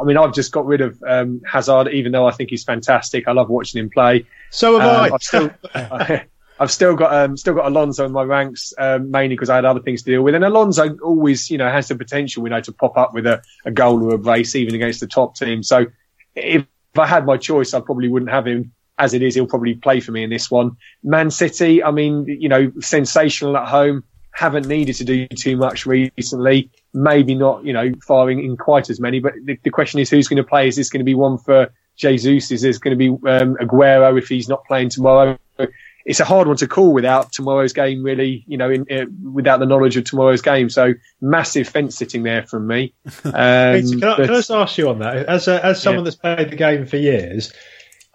I 0.00 0.04
mean, 0.04 0.16
I've 0.16 0.34
just 0.34 0.52
got 0.52 0.66
rid 0.66 0.80
of 0.80 1.02
um, 1.06 1.40
Hazard, 1.46 1.88
even 1.88 2.12
though 2.12 2.26
I 2.26 2.32
think 2.32 2.50
he's 2.50 2.64
fantastic. 2.64 3.28
I 3.28 3.32
love 3.32 3.48
watching 3.48 3.80
him 3.80 3.90
play. 3.90 4.26
So 4.50 4.78
have 4.78 4.88
Um, 4.88 5.04
I. 5.04 5.14
I've 5.14 5.22
still, 5.22 5.50
I've 6.60 6.72
still 6.72 6.96
got 6.96 7.14
um, 7.14 7.36
still 7.36 7.54
got 7.54 7.66
Alonso 7.66 8.04
in 8.04 8.12
my 8.12 8.22
ranks, 8.22 8.72
um, 8.78 9.10
mainly 9.10 9.36
because 9.36 9.48
I 9.48 9.56
had 9.56 9.64
other 9.64 9.80
things 9.80 10.02
to 10.02 10.10
deal 10.10 10.22
with. 10.22 10.34
And 10.34 10.44
Alonso 10.44 10.96
always, 11.04 11.50
you 11.50 11.58
know, 11.58 11.70
has 11.70 11.88
the 11.88 11.94
potential, 11.94 12.42
you 12.42 12.50
know, 12.50 12.60
to 12.60 12.72
pop 12.72 12.96
up 12.96 13.14
with 13.14 13.26
a, 13.26 13.42
a 13.64 13.70
goal 13.70 14.02
or 14.02 14.14
a 14.14 14.18
brace, 14.18 14.56
even 14.56 14.74
against 14.74 15.00
the 15.00 15.06
top 15.06 15.36
team. 15.36 15.62
So 15.62 15.86
if, 16.34 16.66
if 16.92 16.98
I 16.98 17.06
had 17.06 17.26
my 17.26 17.36
choice, 17.36 17.74
I 17.74 17.80
probably 17.80 18.08
wouldn't 18.08 18.30
have 18.30 18.46
him. 18.46 18.72
As 18.98 19.14
it 19.14 19.22
is, 19.22 19.36
he'll 19.36 19.46
probably 19.46 19.74
play 19.74 20.00
for 20.00 20.10
me 20.10 20.24
in 20.24 20.30
this 20.30 20.50
one. 20.50 20.76
Man 21.04 21.30
City, 21.30 21.84
I 21.84 21.92
mean, 21.92 22.24
you 22.26 22.48
know, 22.48 22.72
sensational 22.80 23.56
at 23.56 23.68
home. 23.68 24.02
Haven't 24.38 24.68
needed 24.68 24.94
to 24.96 25.04
do 25.04 25.26
too 25.28 25.56
much 25.56 25.84
recently. 25.84 26.70
Maybe 26.94 27.34
not, 27.34 27.64
you 27.64 27.72
know, 27.72 27.90
firing 28.06 28.38
in 28.44 28.56
quite 28.56 28.88
as 28.88 29.00
many. 29.00 29.18
But 29.18 29.32
the, 29.44 29.58
the 29.64 29.70
question 29.70 29.98
is, 29.98 30.08
who's 30.10 30.28
going 30.28 30.36
to 30.36 30.44
play? 30.48 30.68
Is 30.68 30.76
this 30.76 30.90
going 30.90 31.00
to 31.00 31.04
be 31.04 31.14
one 31.16 31.38
for 31.38 31.72
Jesus? 31.96 32.52
Is 32.52 32.62
this 32.62 32.78
going 32.78 32.96
to 32.96 32.98
be 32.98 33.08
um, 33.28 33.56
Aguero 33.56 34.16
if 34.16 34.28
he's 34.28 34.48
not 34.48 34.64
playing 34.64 34.90
tomorrow? 34.90 35.36
It's 36.06 36.20
a 36.20 36.24
hard 36.24 36.46
one 36.46 36.56
to 36.58 36.68
call 36.68 36.92
without 36.92 37.32
tomorrow's 37.32 37.72
game, 37.72 38.04
really. 38.04 38.44
You 38.46 38.56
know, 38.58 38.70
in, 38.70 38.86
uh, 38.90 39.06
without 39.30 39.58
the 39.58 39.66
knowledge 39.66 39.96
of 39.96 40.04
tomorrow's 40.04 40.40
game. 40.40 40.70
So 40.70 40.94
massive 41.20 41.68
fence 41.68 41.96
sitting 41.96 42.22
there 42.22 42.46
from 42.46 42.66
me. 42.68 42.94
Um, 43.24 43.82
Peter, 43.82 43.98
can, 43.98 44.04
I, 44.04 44.16
but- 44.16 44.24
can 44.26 44.30
I 44.34 44.36
just 44.38 44.50
ask 44.52 44.78
you 44.78 44.88
on 44.88 45.00
that? 45.00 45.16
As 45.26 45.48
a, 45.48 45.64
as 45.66 45.82
someone 45.82 46.04
Yeah. 46.04 46.10
that's 46.10 46.16
played 46.16 46.50
the 46.50 46.56
game 46.56 46.86
for 46.86 46.96
years, 46.96 47.52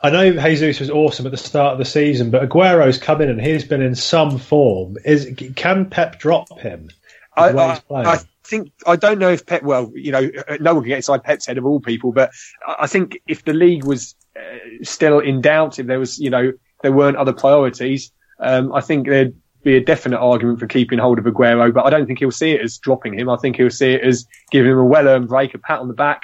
I 0.04 0.10
know 0.10 0.34
Jesus 0.34 0.82
was 0.82 0.90
awesome 0.90 1.26
at 1.26 1.32
the 1.32 1.38
start 1.38 1.72
of 1.72 1.80
the 1.80 1.86
season, 1.86 2.30
but 2.30 2.48
Aguero's 2.48 2.98
come 2.98 3.22
in 3.22 3.30
and 3.30 3.40
he's 3.40 3.64
been 3.64 3.82
in 3.82 3.96
some 3.96 4.38
form. 4.38 4.98
Is 5.06 5.34
can 5.56 5.90
Pep 5.90 6.20
drop 6.20 6.60
him? 6.60 6.90
I, 7.38 7.50
I. 7.50 7.82
I 7.90 8.20
think 8.44 8.74
I 8.86 8.98
don't 8.98 9.18
know 9.18 9.30
if 9.30 9.46
Pep. 9.46 9.64
Well, 9.64 9.92
you 9.96 10.12
know, 10.12 10.30
no 10.60 10.74
one 10.74 10.84
can 10.84 10.90
get 10.90 10.98
inside 10.98 11.24
Pep's 11.24 11.46
head 11.46 11.58
of 11.58 11.66
all 11.66 11.80
people, 11.80 12.12
but 12.12 12.32
I 12.68 12.88
think 12.88 13.18
if 13.28 13.46
the 13.46 13.54
league 13.54 13.86
was 13.86 14.16
uh, 14.36 14.42
still 14.84 15.20
in 15.20 15.40
doubt, 15.40 15.80
if 15.80 15.88
there 15.88 16.00
was, 16.00 16.20
you 16.20 16.30
know, 16.30 16.52
there 16.82 16.92
weren't 16.92 17.16
other 17.16 17.32
priorities, 17.32 18.12
um, 18.40 18.74
I 18.74 18.82
think 18.82 19.08
there'd 19.08 19.34
be 19.64 19.78
a 19.78 19.82
definite 19.82 20.20
argument 20.20 20.60
for 20.60 20.68
keeping 20.68 21.00
hold 21.00 21.18
of 21.18 21.24
Aguero. 21.24 21.74
But 21.74 21.86
I 21.86 21.90
don't 21.90 22.08
think 22.08 22.20
he'll 22.20 22.32
see 22.32 22.52
it 22.52 22.60
as 22.60 22.78
dropping 22.78 23.18
him. 23.18 23.30
I 23.30 23.38
think 23.38 23.56
he'll 23.56 23.70
see 23.70 23.94
it 23.94 24.02
as 24.02 24.28
giving 24.52 24.74
him 24.74 24.80
a 24.80 24.86
well-earned 24.86 25.30
break, 25.30 25.54
a 25.54 25.60
pat 25.60 25.80
on 25.80 25.88
the 25.88 25.94
back. 25.94 26.24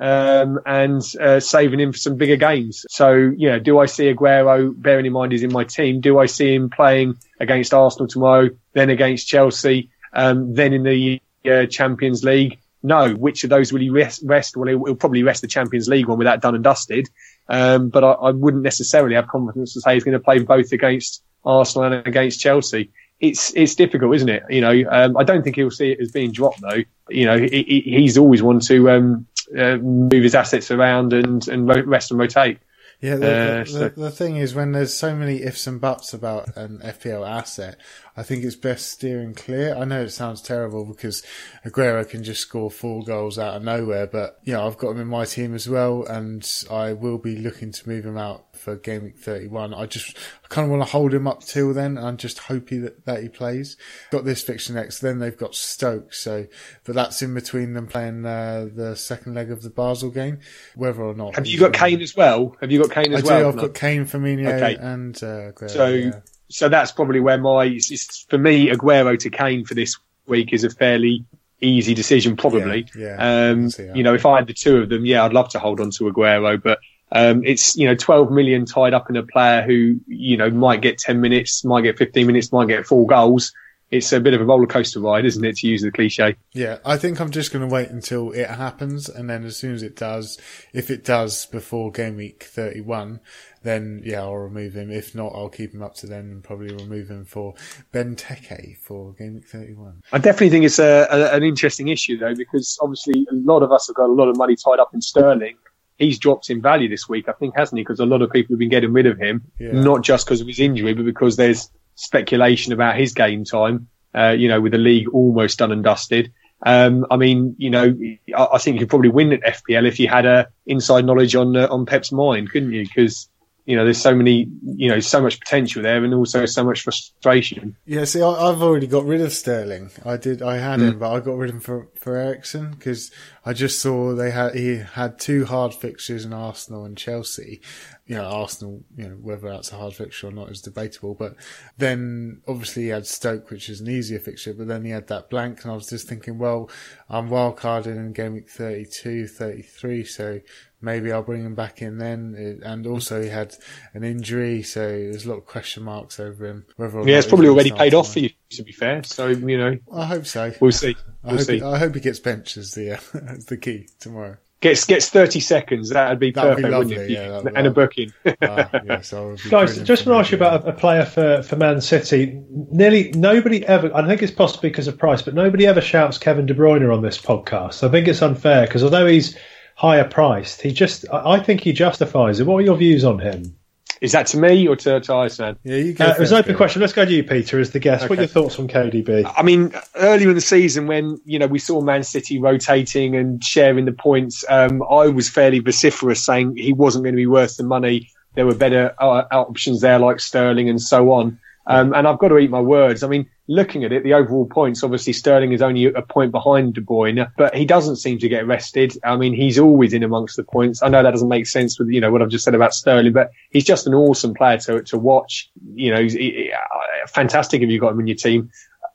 Um, 0.00 0.60
and 0.64 1.02
uh, 1.20 1.40
saving 1.40 1.80
him 1.80 1.90
for 1.90 1.98
some 1.98 2.16
bigger 2.16 2.36
games. 2.36 2.86
So, 2.88 3.12
you 3.14 3.50
know, 3.50 3.58
do 3.58 3.80
I 3.80 3.86
see 3.86 4.04
Aguero, 4.04 4.72
bearing 4.80 5.06
in 5.06 5.12
mind 5.12 5.32
he's 5.32 5.42
in 5.42 5.52
my 5.52 5.64
team, 5.64 6.00
do 6.00 6.20
I 6.20 6.26
see 6.26 6.54
him 6.54 6.70
playing 6.70 7.16
against 7.40 7.74
Arsenal 7.74 8.06
tomorrow, 8.06 8.50
then 8.74 8.90
against 8.90 9.26
Chelsea, 9.26 9.90
um, 10.12 10.54
then 10.54 10.72
in 10.72 10.84
the 10.84 11.20
uh, 11.44 11.66
Champions 11.66 12.22
League. 12.22 12.58
No, 12.80 13.12
which 13.12 13.42
of 13.42 13.50
those 13.50 13.72
will 13.72 13.80
he 13.80 13.90
rest? 13.90 14.22
rest? 14.24 14.56
Well, 14.56 14.68
he'll, 14.68 14.84
he'll 14.84 14.94
probably 14.94 15.24
rest 15.24 15.40
the 15.40 15.48
Champions 15.48 15.88
League 15.88 16.06
one 16.06 16.18
with 16.18 16.26
that 16.26 16.40
done 16.40 16.54
and 16.54 16.62
dusted. 16.62 17.08
Um, 17.48 17.88
but 17.88 18.04
I, 18.04 18.12
I 18.12 18.30
wouldn't 18.30 18.62
necessarily 18.62 19.16
have 19.16 19.26
confidence 19.26 19.74
to 19.74 19.80
say 19.80 19.94
he's 19.94 20.04
going 20.04 20.12
to 20.12 20.20
play 20.20 20.38
both 20.38 20.70
against 20.70 21.24
Arsenal 21.44 21.92
and 21.92 22.06
against 22.06 22.40
Chelsea. 22.40 22.90
It's 23.20 23.52
it's 23.56 23.74
difficult, 23.74 24.14
isn't 24.14 24.28
it? 24.28 24.44
You 24.48 24.60
know, 24.60 24.84
um, 24.90 25.16
I 25.16 25.24
don't 25.24 25.42
think 25.42 25.56
he'll 25.56 25.70
see 25.70 25.90
it 25.92 26.00
as 26.00 26.12
being 26.12 26.30
dropped 26.32 26.60
though. 26.60 26.82
You 27.08 27.26
know, 27.26 27.38
he, 27.38 27.62
he, 27.64 27.80
he's 28.00 28.16
always 28.16 28.42
one 28.42 28.60
to 28.60 28.90
um, 28.90 29.26
uh, 29.58 29.76
move 29.78 30.22
his 30.22 30.34
assets 30.34 30.70
around 30.70 31.12
and 31.12 31.46
and 31.48 31.66
rest 31.88 32.10
and 32.12 32.20
rotate. 32.20 32.58
Yeah, 33.00 33.14
the, 33.14 33.26
Uh, 33.32 33.58
the, 33.58 33.66
so- 33.66 33.88
the 33.90 34.10
thing 34.10 34.36
is, 34.36 34.56
when 34.56 34.72
there's 34.72 34.92
so 34.92 35.14
many 35.14 35.42
ifs 35.42 35.68
and 35.68 35.80
buts 35.80 36.12
about 36.12 36.56
an 36.56 36.78
FPL 36.84 37.28
asset, 37.28 37.76
I 38.16 38.24
think 38.24 38.42
it's 38.44 38.56
best 38.56 38.90
steering 38.90 39.34
clear. 39.34 39.72
I 39.76 39.84
know 39.84 40.02
it 40.02 40.10
sounds 40.10 40.42
terrible 40.42 40.84
because 40.84 41.22
Aguero 41.64 42.08
can 42.08 42.24
just 42.24 42.40
score 42.40 42.72
four 42.72 43.04
goals 43.04 43.38
out 43.38 43.54
of 43.54 43.62
nowhere, 43.62 44.08
but 44.08 44.38
yeah, 44.44 44.64
I've 44.64 44.78
got 44.78 44.90
him 44.90 45.00
in 45.00 45.06
my 45.06 45.24
team 45.26 45.54
as 45.54 45.68
well, 45.68 46.04
and 46.06 46.44
I 46.72 46.92
will 46.92 47.18
be 47.18 47.36
looking 47.36 47.70
to 47.70 47.88
move 47.88 48.04
him 48.04 48.18
out 48.18 48.47
for 48.58 48.76
game 48.76 49.04
week 49.04 49.18
31. 49.18 49.72
I 49.72 49.86
just 49.86 50.16
I 50.44 50.48
kind 50.48 50.64
of 50.64 50.70
want 50.70 50.82
to 50.82 50.90
hold 50.90 51.14
him 51.14 51.26
up 51.26 51.42
till 51.42 51.72
then 51.72 51.96
and 51.96 52.18
just 52.18 52.38
hope 52.40 52.68
he, 52.68 52.78
that, 52.78 53.04
that 53.06 53.22
he 53.22 53.28
plays. 53.28 53.76
Got 54.10 54.24
this 54.24 54.42
fixture 54.42 54.72
next, 54.72 55.00
then 55.00 55.18
they've 55.18 55.36
got 55.36 55.54
Stoke, 55.54 56.12
so, 56.12 56.46
but 56.84 56.94
that's 56.94 57.22
in 57.22 57.34
between 57.34 57.74
them 57.74 57.86
playing 57.86 58.24
uh, 58.26 58.68
the 58.74 58.96
second 58.96 59.34
leg 59.34 59.50
of 59.50 59.62
the 59.62 59.70
Basel 59.70 60.10
game, 60.10 60.40
whether 60.74 61.02
or 61.02 61.14
not. 61.14 61.34
Have 61.36 61.46
you 61.46 61.58
got 61.58 61.72
Kane 61.72 62.00
as 62.00 62.16
well? 62.16 62.56
Have 62.60 62.70
you 62.70 62.82
got 62.82 62.90
Kane 62.90 63.12
as 63.12 63.24
I 63.24 63.26
well? 63.26 63.52
do, 63.52 63.58
I've 63.58 63.64
got 63.64 63.74
Kane, 63.74 64.04
Firmino, 64.04 64.46
okay. 64.46 64.76
and 64.76 65.16
uh, 65.16 65.52
Aguero, 65.52 65.70
So, 65.70 65.86
yeah. 65.88 66.20
so 66.48 66.68
that's 66.68 66.92
probably 66.92 67.20
where 67.20 67.38
my, 67.38 67.64
it's, 67.64 67.90
it's, 67.90 68.24
for 68.24 68.38
me, 68.38 68.68
Aguero 68.68 69.18
to 69.18 69.30
Kane 69.30 69.64
for 69.64 69.74
this 69.74 69.96
week 70.26 70.52
is 70.52 70.64
a 70.64 70.70
fairly 70.70 71.24
easy 71.60 71.94
decision, 71.94 72.36
probably. 72.36 72.86
Yeah, 72.96 73.16
yeah, 73.18 73.50
um, 73.50 73.70
you 73.94 74.02
know, 74.02 74.14
if 74.14 74.26
I 74.26 74.36
had 74.36 74.46
the 74.46 74.54
two 74.54 74.78
of 74.78 74.88
them, 74.88 75.04
yeah, 75.04 75.24
I'd 75.24 75.32
love 75.32 75.48
to 75.50 75.58
hold 75.58 75.80
on 75.80 75.90
to 75.92 76.04
Aguero, 76.04 76.62
but 76.62 76.78
um, 77.12 77.42
it's 77.44 77.76
you 77.76 77.86
know 77.86 77.94
12 77.94 78.30
million 78.30 78.66
tied 78.66 78.94
up 78.94 79.08
in 79.10 79.16
a 79.16 79.22
player 79.22 79.62
who 79.62 80.00
you 80.06 80.36
know 80.36 80.50
might 80.50 80.82
get 80.82 80.98
10 80.98 81.20
minutes, 81.20 81.64
might 81.64 81.82
get 81.82 81.98
15 81.98 82.26
minutes, 82.26 82.52
might 82.52 82.68
get 82.68 82.86
four 82.86 83.06
goals. 83.06 83.52
It's 83.90 84.12
a 84.12 84.20
bit 84.20 84.34
of 84.34 84.42
a 84.42 84.44
roller 84.44 84.66
coaster 84.66 85.00
ride, 85.00 85.24
isn't 85.24 85.42
it, 85.42 85.56
to 85.56 85.66
use 85.66 85.80
the 85.80 85.90
cliche? 85.90 86.36
Yeah, 86.52 86.76
I 86.84 86.98
think 86.98 87.22
I'm 87.22 87.30
just 87.30 87.54
going 87.54 87.66
to 87.66 87.74
wait 87.74 87.88
until 87.88 88.32
it 88.32 88.50
happens, 88.50 89.08
and 89.08 89.30
then 89.30 89.44
as 89.44 89.56
soon 89.56 89.72
as 89.72 89.82
it 89.82 89.96
does, 89.96 90.38
if 90.74 90.90
it 90.90 91.04
does 91.04 91.46
before 91.46 91.90
game 91.90 92.16
week 92.16 92.42
31, 92.42 93.20
then 93.62 94.02
yeah, 94.04 94.20
I'll 94.20 94.36
remove 94.36 94.74
him. 94.74 94.90
If 94.90 95.14
not, 95.14 95.32
I'll 95.34 95.48
keep 95.48 95.72
him 95.72 95.82
up 95.82 95.94
to 95.96 96.06
then 96.06 96.30
and 96.30 96.44
probably 96.44 96.74
remove 96.74 97.08
him 97.08 97.24
for 97.24 97.54
Benteke 97.90 98.76
for 98.76 99.14
game 99.14 99.36
week 99.36 99.48
31. 99.48 100.02
I 100.12 100.18
definitely 100.18 100.50
think 100.50 100.66
it's 100.66 100.78
a, 100.78 101.06
a, 101.10 101.34
an 101.34 101.42
interesting 101.42 101.88
issue 101.88 102.18
though, 102.18 102.34
because 102.34 102.78
obviously 102.82 103.26
a 103.30 103.34
lot 103.34 103.62
of 103.62 103.72
us 103.72 103.86
have 103.86 103.96
got 103.96 104.10
a 104.10 104.12
lot 104.12 104.28
of 104.28 104.36
money 104.36 104.54
tied 104.54 104.80
up 104.80 104.92
in 104.92 105.00
Sterling. 105.00 105.56
He's 105.98 106.18
dropped 106.18 106.48
in 106.50 106.62
value 106.62 106.88
this 106.88 107.08
week, 107.08 107.28
I 107.28 107.32
think, 107.32 107.54
hasn't 107.56 107.76
he? 107.78 107.82
Because 107.82 108.00
a 108.00 108.06
lot 108.06 108.22
of 108.22 108.30
people 108.30 108.54
have 108.54 108.58
been 108.60 108.68
getting 108.70 108.92
rid 108.92 109.06
of 109.06 109.18
him, 109.18 109.42
Yeah. 109.58 109.72
not 109.72 110.02
just 110.02 110.24
because 110.26 110.40
of 110.40 110.46
his 110.46 110.60
injury, 110.60 110.94
but 110.94 111.04
because 111.04 111.36
there's 111.36 111.70
speculation 111.96 112.72
about 112.72 112.96
his 112.96 113.12
game 113.14 113.44
time. 113.44 113.88
Uh, 114.14 114.30
you 114.30 114.48
know, 114.48 114.60
with 114.60 114.72
the 114.72 114.78
league 114.78 115.06
almost 115.10 115.58
done 115.58 115.70
and 115.70 115.84
dusted. 115.84 116.32
Um, 116.64 117.06
I 117.10 117.16
mean, 117.16 117.54
you 117.58 117.68
know, 117.70 117.94
I, 118.36 118.48
I 118.54 118.58
think 118.58 118.74
you 118.76 118.80
could 118.80 118.88
probably 118.88 119.10
win 119.10 119.32
at 119.34 119.42
FPL 119.42 119.86
if 119.86 120.00
you 120.00 120.08
had 120.08 120.24
a 120.24 120.48
inside 120.66 121.04
knowledge 121.04 121.34
on 121.36 121.54
uh, 121.54 121.68
on 121.70 121.84
Pep's 121.84 122.10
mind, 122.10 122.50
couldn't 122.50 122.72
you? 122.72 122.84
Because 122.84 123.28
you 123.68 123.76
know, 123.76 123.84
there's 123.84 124.00
so 124.00 124.14
many, 124.14 124.48
you 124.64 124.88
know, 124.88 124.98
so 124.98 125.20
much 125.20 125.38
potential 125.38 125.82
there, 125.82 126.02
and 126.02 126.14
also 126.14 126.46
so 126.46 126.64
much 126.64 126.80
frustration. 126.80 127.76
Yeah, 127.84 128.04
see, 128.04 128.22
I, 128.22 128.30
I've 128.30 128.62
already 128.62 128.86
got 128.86 129.04
rid 129.04 129.20
of 129.20 129.30
Sterling. 129.30 129.90
I 130.06 130.16
did, 130.16 130.40
I 130.40 130.56
had 130.56 130.80
him, 130.80 130.94
mm. 130.94 130.98
but 131.00 131.12
I 131.12 131.20
got 131.20 131.36
rid 131.36 131.50
of 131.50 131.56
him 131.56 131.60
for 131.60 131.88
for 132.00 132.16
Eriksen 132.16 132.70
because 132.70 133.10
I 133.44 133.52
just 133.52 133.78
saw 133.78 134.14
they 134.14 134.30
had 134.30 134.54
he 134.54 134.76
had 134.76 135.18
two 135.18 135.44
hard 135.44 135.74
fixtures 135.74 136.24
in 136.24 136.32
Arsenal 136.32 136.86
and 136.86 136.96
Chelsea. 136.96 137.60
You 138.06 138.14
know, 138.14 138.24
Arsenal, 138.24 138.84
you 138.96 139.06
know, 139.06 139.16
whether 139.16 139.50
that's 139.50 139.70
a 139.70 139.76
hard 139.76 139.92
fixture 139.92 140.28
or 140.28 140.32
not 140.32 140.48
is 140.48 140.62
debatable. 140.62 141.14
But 141.14 141.34
then 141.76 142.40
obviously 142.48 142.84
he 142.84 142.88
had 142.88 143.06
Stoke, 143.06 143.50
which 143.50 143.68
is 143.68 143.82
an 143.82 143.90
easier 143.90 144.18
fixture, 144.18 144.54
but 144.54 144.68
then 144.68 144.86
he 144.86 144.92
had 144.92 145.08
that 145.08 145.28
blank, 145.28 145.62
and 145.62 145.72
I 145.72 145.74
was 145.74 145.90
just 145.90 146.08
thinking, 146.08 146.38
well, 146.38 146.70
I'm 147.10 147.28
wildcarded 147.28 147.96
in 147.96 148.14
game 148.14 148.32
week 148.32 148.48
32, 148.48 149.26
33, 149.26 150.04
so 150.04 150.40
maybe 150.80 151.10
I'll 151.12 151.22
bring 151.22 151.44
him 151.44 151.54
back 151.54 151.82
in 151.82 151.98
then. 151.98 152.34
It- 152.36 152.62
And 152.66 152.86
also 152.86 153.22
he 153.22 153.28
had 153.28 153.54
an 153.94 154.04
injury, 154.04 154.62
so 154.62 154.80
there's 154.88 155.24
a 155.26 155.28
lot 155.30 155.38
of 155.38 155.46
question 155.46 155.82
marks 155.82 156.18
over 156.20 156.46
him. 156.46 156.66
Whether 156.76 157.00
Yeah, 157.08 157.18
it's 157.18 157.26
probably 157.26 157.48
already 157.48 157.72
paid 157.72 157.94
off 157.94 158.12
for 158.12 158.20
you, 158.20 158.30
to 158.50 158.62
be 158.62 158.72
fair. 158.72 159.02
So 159.04 159.28
you 159.28 159.58
know, 159.58 159.78
I 159.92 160.04
hope 160.06 160.26
so. 160.26 160.52
we'll 160.60 160.72
see. 160.72 160.96
I 161.24 161.28
We'll 161.28 161.36
hope, 161.38 161.46
see. 161.46 161.56
he, 161.58 161.62
I 161.62 161.78
hope 161.78 161.94
he 161.94 162.00
gets 162.00 162.20
benched 162.20 162.56
as 162.56 162.74
the 162.74 162.92
uh, 162.96 162.98
as 163.28 163.46
the 163.46 163.56
key 163.56 163.88
tomorrow. 164.00 164.36
Gets 164.60 164.86
gets 164.86 165.08
30 165.08 165.38
seconds. 165.38 165.90
That'd 165.90 166.18
be 166.18 166.32
That'd 166.32 166.56
be 166.56 166.62
perfect, 166.62 166.72
lovely, 166.72 166.96
wouldn't 166.96 167.10
it? 167.12 167.14
yeah, 167.14 167.28
that'd 167.28 167.52
be 167.52 167.56
and 167.56 167.66
a 167.68 167.70
booking. 167.70 168.12
Yes, 168.24 169.12
I 169.12 169.36
Guys, 169.48 169.78
just 169.82 170.04
want 170.04 170.16
to 170.16 170.20
ask 170.20 170.32
you 170.32 170.36
about 170.36 170.64
a, 170.64 170.70
a 170.70 170.72
player 170.72 171.04
for, 171.04 171.44
for 171.44 171.54
Man 171.54 171.80
City. 171.80 172.42
Nearly 172.50 173.12
nobody 173.12 173.64
ever, 173.64 173.94
I 173.94 174.04
think 174.08 174.20
it's 174.20 174.32
possibly 174.32 174.70
because 174.70 174.88
of 174.88 174.98
price, 174.98 175.22
but 175.22 175.34
nobody 175.34 175.64
ever 175.68 175.80
shouts 175.80 176.18
Kevin 176.18 176.46
De 176.46 176.54
Bruyne 176.54 176.92
on 176.92 177.02
this 177.02 177.18
podcast. 177.18 177.86
I 177.86 177.90
think 177.92 178.08
it's 178.08 178.20
unfair 178.20 178.66
because 178.66 178.82
although 178.82 179.06
he's 179.06 179.36
higher 179.78 180.04
priced, 180.04 180.60
he 180.60 180.72
just, 180.72 181.06
I 181.12 181.34
I 181.34 181.40
think 181.40 181.60
he 181.60 181.72
justifies 181.72 182.40
it. 182.40 182.46
What 182.46 182.56
are 182.56 182.62
your 182.62 182.76
views 182.76 183.04
on 183.04 183.20
him? 183.20 183.54
Is 184.00 184.12
that 184.12 184.26
to 184.28 184.36
me 184.36 184.66
or 184.66 184.74
to, 184.76 185.00
to 185.00 185.14
Iceman? 185.14 185.56
Yeah, 185.62 185.76
you 185.76 185.92
go 185.92 186.06
Uh, 186.06 186.14
it 186.14 186.18
was 186.18 186.32
an 186.32 186.38
open 186.38 186.56
question. 186.56 186.80
Let's 186.80 186.92
go 186.92 187.04
to 187.04 187.12
you, 187.12 187.22
Peter, 187.22 187.60
as 187.60 187.70
the 187.70 187.78
guest. 187.78 188.08
What 188.08 188.18
are 188.18 188.22
your 188.22 188.28
thoughts 188.28 188.58
on 188.58 188.66
KDB? 188.68 189.32
I 189.36 189.42
mean, 189.42 189.72
earlier 189.94 190.28
in 190.28 190.34
the 190.34 190.40
season 190.40 190.86
when, 190.88 191.20
you 191.24 191.38
know, 191.38 191.46
we 191.46 191.58
saw 191.60 191.80
Man 191.80 192.02
City 192.02 192.40
rotating 192.40 193.16
and 193.16 193.42
sharing 193.42 193.84
the 193.84 193.92
points, 193.92 194.44
um, 194.48 194.82
I 194.82 195.06
was 195.08 195.28
fairly 195.28 195.60
vociferous 195.60 196.24
saying 196.24 196.56
he 196.56 196.72
wasn't 196.72 197.04
going 197.04 197.14
to 197.14 197.20
be 197.20 197.26
worth 197.26 197.56
the 197.56 197.64
money. 197.64 198.08
There 198.34 198.46
were 198.46 198.54
better 198.54 198.94
uh, 198.98 199.24
options 199.32 199.80
there 199.80 199.98
like 199.98 200.20
Sterling 200.20 200.68
and 200.68 200.80
so 200.80 201.12
on. 201.12 201.38
Um, 201.68 201.92
and 201.92 202.08
I've 202.08 202.18
got 202.18 202.28
to 202.28 202.38
eat 202.38 202.50
my 202.50 202.60
words. 202.60 203.02
I 203.02 203.08
mean, 203.08 203.28
looking 203.46 203.84
at 203.84 203.92
it, 203.92 204.02
the 204.02 204.14
overall 204.14 204.46
points, 204.46 204.82
obviously 204.82 205.12
Sterling 205.12 205.52
is 205.52 205.60
only 205.60 205.84
a 205.84 206.00
point 206.00 206.32
behind 206.32 206.74
De 206.74 206.80
Bruyne, 206.80 207.30
but 207.36 207.54
he 207.54 207.66
doesn't 207.66 207.96
seem 207.96 208.18
to 208.20 208.28
get 208.28 208.46
rested. 208.46 208.94
I 209.04 209.16
mean, 209.16 209.34
he's 209.34 209.58
always 209.58 209.92
in 209.92 210.02
amongst 210.02 210.36
the 210.36 210.44
points. 210.44 210.82
I 210.82 210.88
know 210.88 211.02
that 211.02 211.10
doesn't 211.10 211.28
make 211.28 211.46
sense 211.46 211.78
with, 211.78 211.88
you 211.88 212.00
know, 212.00 212.10
what 212.10 212.22
I've 212.22 212.30
just 212.30 212.44
said 212.44 212.54
about 212.54 212.72
Sterling, 212.72 213.12
but 213.12 213.30
he's 213.50 213.64
just 213.64 213.86
an 213.86 213.92
awesome 213.92 214.32
player 214.32 214.56
to, 214.58 214.82
to 214.82 214.98
watch. 214.98 215.50
You 215.74 215.94
know, 215.94 216.00
he's, 216.00 216.14
he, 216.14 216.50
uh, 216.50 217.06
fantastic 217.06 217.60
if 217.60 217.68
you've 217.68 217.82
got 217.82 217.92
him 217.92 218.00
in 218.00 218.06
your 218.06 218.16
team. 218.16 218.50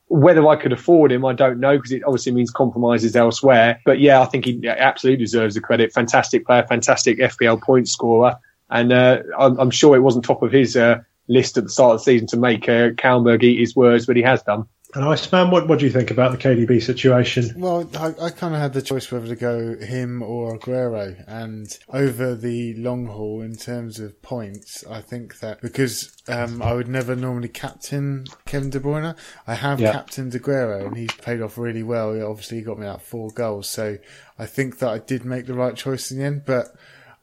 Whether 0.08 0.48
I 0.48 0.56
could 0.56 0.74
afford 0.74 1.12
him, 1.12 1.26
I 1.26 1.34
don't 1.34 1.60
know 1.60 1.78
because 1.78 1.92
it 1.92 2.04
obviously 2.04 2.32
means 2.32 2.50
compromises 2.50 3.16
elsewhere. 3.16 3.82
But 3.86 4.00
yeah, 4.00 4.20
I 4.20 4.26
think 4.26 4.46
he 4.46 4.68
absolutely 4.68 5.24
deserves 5.24 5.54
the 5.54 5.62
credit. 5.62 5.94
Fantastic 5.94 6.46
player, 6.46 6.66
fantastic 6.68 7.20
FPL 7.20 7.62
point 7.62 7.88
scorer, 7.88 8.36
and 8.70 8.92
uh, 8.92 9.20
I'm, 9.38 9.60
I'm 9.60 9.72
sure 9.72 9.96
it 9.96 10.02
wasn't 10.02 10.26
top 10.26 10.42
of 10.42 10.52
his 10.52 10.76
uh, 10.76 11.02
list 11.28 11.58
at 11.58 11.64
the 11.64 11.70
start 11.70 11.94
of 11.96 12.00
the 12.00 12.04
season 12.04 12.28
to 12.28 12.38
make 12.38 12.68
uh, 12.70 12.92
Kalmberg 12.92 13.44
eat 13.44 13.60
his 13.60 13.76
words, 13.76 14.06
but 14.06 14.16
he 14.16 14.22
has 14.24 14.42
done. 14.44 14.66
And 14.96 15.04
Iceman, 15.04 15.50
what, 15.50 15.68
what 15.68 15.80
do 15.80 15.86
you 15.86 15.92
think 15.92 16.12
about 16.12 16.34
the 16.34 16.38
KDB 16.38 16.80
situation? 16.80 17.52
Well, 17.58 17.90
I, 17.98 18.14
I 18.26 18.30
kind 18.30 18.54
of 18.54 18.62
had 18.62 18.74
the 18.74 18.82
choice 18.84 19.12
whether 19.12 19.26
to 19.28 19.36
go 19.36 19.76
him 19.84 20.22
or 20.22 20.56
Aguero, 20.60 21.16
and 21.28 21.66
over 21.90 22.36
the 22.36 22.76
long 22.76 23.08
haul 23.08 23.42
in 23.42 23.56
terms 23.56 24.00
of 24.00 24.22
points, 24.22 24.86
I 24.88 25.02
think 25.02 25.40
that 25.40 25.62
because 25.62 26.16
um, 26.28 26.62
I 26.62 26.74
would 26.76 26.88
never 26.88 27.16
normally 27.16 27.48
captain 27.48 28.26
Kevin 28.46 28.70
De 28.70 28.80
Bruyne, 28.80 29.16
I 29.48 29.56
have 29.56 29.80
Yeah. 29.80 29.94
captained 29.94 30.34
Aguero, 30.34 30.86
and 30.86 30.96
he's 30.96 31.14
paid 31.14 31.42
off 31.42 31.58
really 31.58 31.82
well. 31.82 32.10
Obviously 32.10 32.20
he 32.20 32.26
obviously 32.26 32.62
got 32.62 32.78
me 32.78 32.86
out 32.86 33.02
four 33.02 33.32
goals, 33.32 33.68
so 33.68 33.98
I 34.38 34.46
think 34.46 34.78
that 34.78 34.90
I 34.90 35.00
did 35.00 35.26
make 35.26 35.48
the 35.48 35.56
right 35.56 35.76
choice 35.76 36.12
in 36.12 36.20
the 36.20 36.26
end. 36.26 36.44
But 36.46 36.68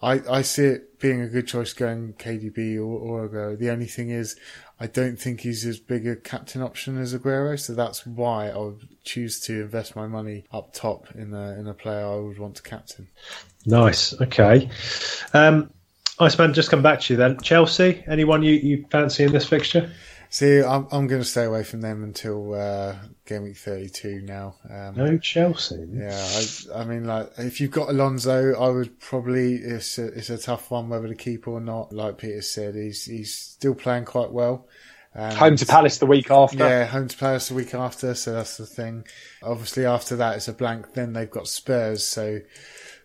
I, 0.02 0.20
I 0.30 0.42
see 0.42 0.64
it 0.64 0.98
being 0.98 1.20
a 1.20 1.28
good 1.28 1.46
choice 1.46 1.72
going 1.72 2.14
KDB 2.14 2.76
or, 2.76 2.82
or 2.82 3.28
Aguero. 3.28 3.58
The 3.58 3.70
only 3.70 3.86
thing 3.86 4.10
is, 4.10 4.36
I 4.78 4.86
don't 4.86 5.16
think 5.16 5.40
he's 5.40 5.66
as 5.66 5.78
big 5.78 6.06
a 6.06 6.16
captain 6.16 6.62
option 6.62 6.96
as 6.98 7.14
Aguero, 7.14 7.58
so 7.60 7.74
that's 7.74 8.06
why 8.06 8.48
I 8.48 8.56
would 8.56 8.88
choose 9.04 9.40
to 9.40 9.62
invest 9.62 9.94
my 9.94 10.06
money 10.06 10.44
up 10.52 10.72
top 10.72 11.14
in 11.14 11.34
a 11.34 11.58
in 11.58 11.66
a 11.66 11.74
player 11.74 12.06
I 12.06 12.16
would 12.16 12.38
want 12.38 12.56
to 12.56 12.62
captain. 12.62 13.08
Nice. 13.66 14.18
Okay. 14.20 14.70
Um, 15.34 15.70
Iceman, 16.18 16.54
just 16.54 16.70
come 16.70 16.82
back 16.82 17.00
to 17.00 17.12
you 17.12 17.16
then. 17.16 17.38
Chelsea, 17.40 18.02
anyone 18.06 18.42
you, 18.42 18.52
you 18.52 18.86
fancy 18.90 19.24
in 19.24 19.32
this 19.32 19.46
fixture? 19.46 19.90
See, 20.32 20.62
I'm 20.62 20.86
I'm 20.92 21.08
going 21.08 21.20
to 21.20 21.28
stay 21.28 21.42
away 21.44 21.64
from 21.64 21.80
them 21.80 22.04
until 22.04 22.54
uh, 22.54 22.94
game 23.26 23.42
week 23.42 23.56
32 23.56 24.22
now. 24.22 24.54
Um, 24.70 24.94
No 24.96 25.18
Chelsea. 25.18 25.84
Yeah, 25.92 26.14
I, 26.14 26.80
I 26.82 26.84
mean, 26.84 27.04
like 27.04 27.32
if 27.38 27.60
you've 27.60 27.72
got 27.72 27.88
Alonso, 27.88 28.54
I 28.54 28.68
would 28.68 29.00
probably 29.00 29.56
it's 29.56 29.98
a, 29.98 30.06
it's 30.06 30.30
a 30.30 30.38
tough 30.38 30.70
one 30.70 30.88
whether 30.88 31.08
to 31.08 31.16
keep 31.16 31.48
or 31.48 31.60
not. 31.60 31.92
Like 31.92 32.18
Peter 32.18 32.42
said, 32.42 32.76
he's 32.76 33.04
he's 33.06 33.34
still 33.36 33.74
playing 33.74 34.04
quite 34.04 34.30
well. 34.30 34.68
And- 35.12 35.36
Home 35.36 35.56
to 35.56 35.66
Palace 35.66 35.98
the 35.98 36.06
week 36.06 36.30
after. 36.30 36.58
Yeah, 36.58 36.84
home 36.86 37.08
to 37.08 37.16
Palace 37.18 37.48
the 37.48 37.54
week 37.54 37.74
after, 37.74 38.14
so 38.14 38.32
that's 38.32 38.56
the 38.56 38.66
thing. 38.66 39.04
Obviously, 39.42 39.84
after 39.84 40.14
that, 40.14 40.36
it's 40.36 40.46
a 40.46 40.52
blank. 40.52 40.94
Then 40.94 41.12
they've 41.12 41.28
got 41.28 41.48
Spurs, 41.48 42.06
so 42.06 42.38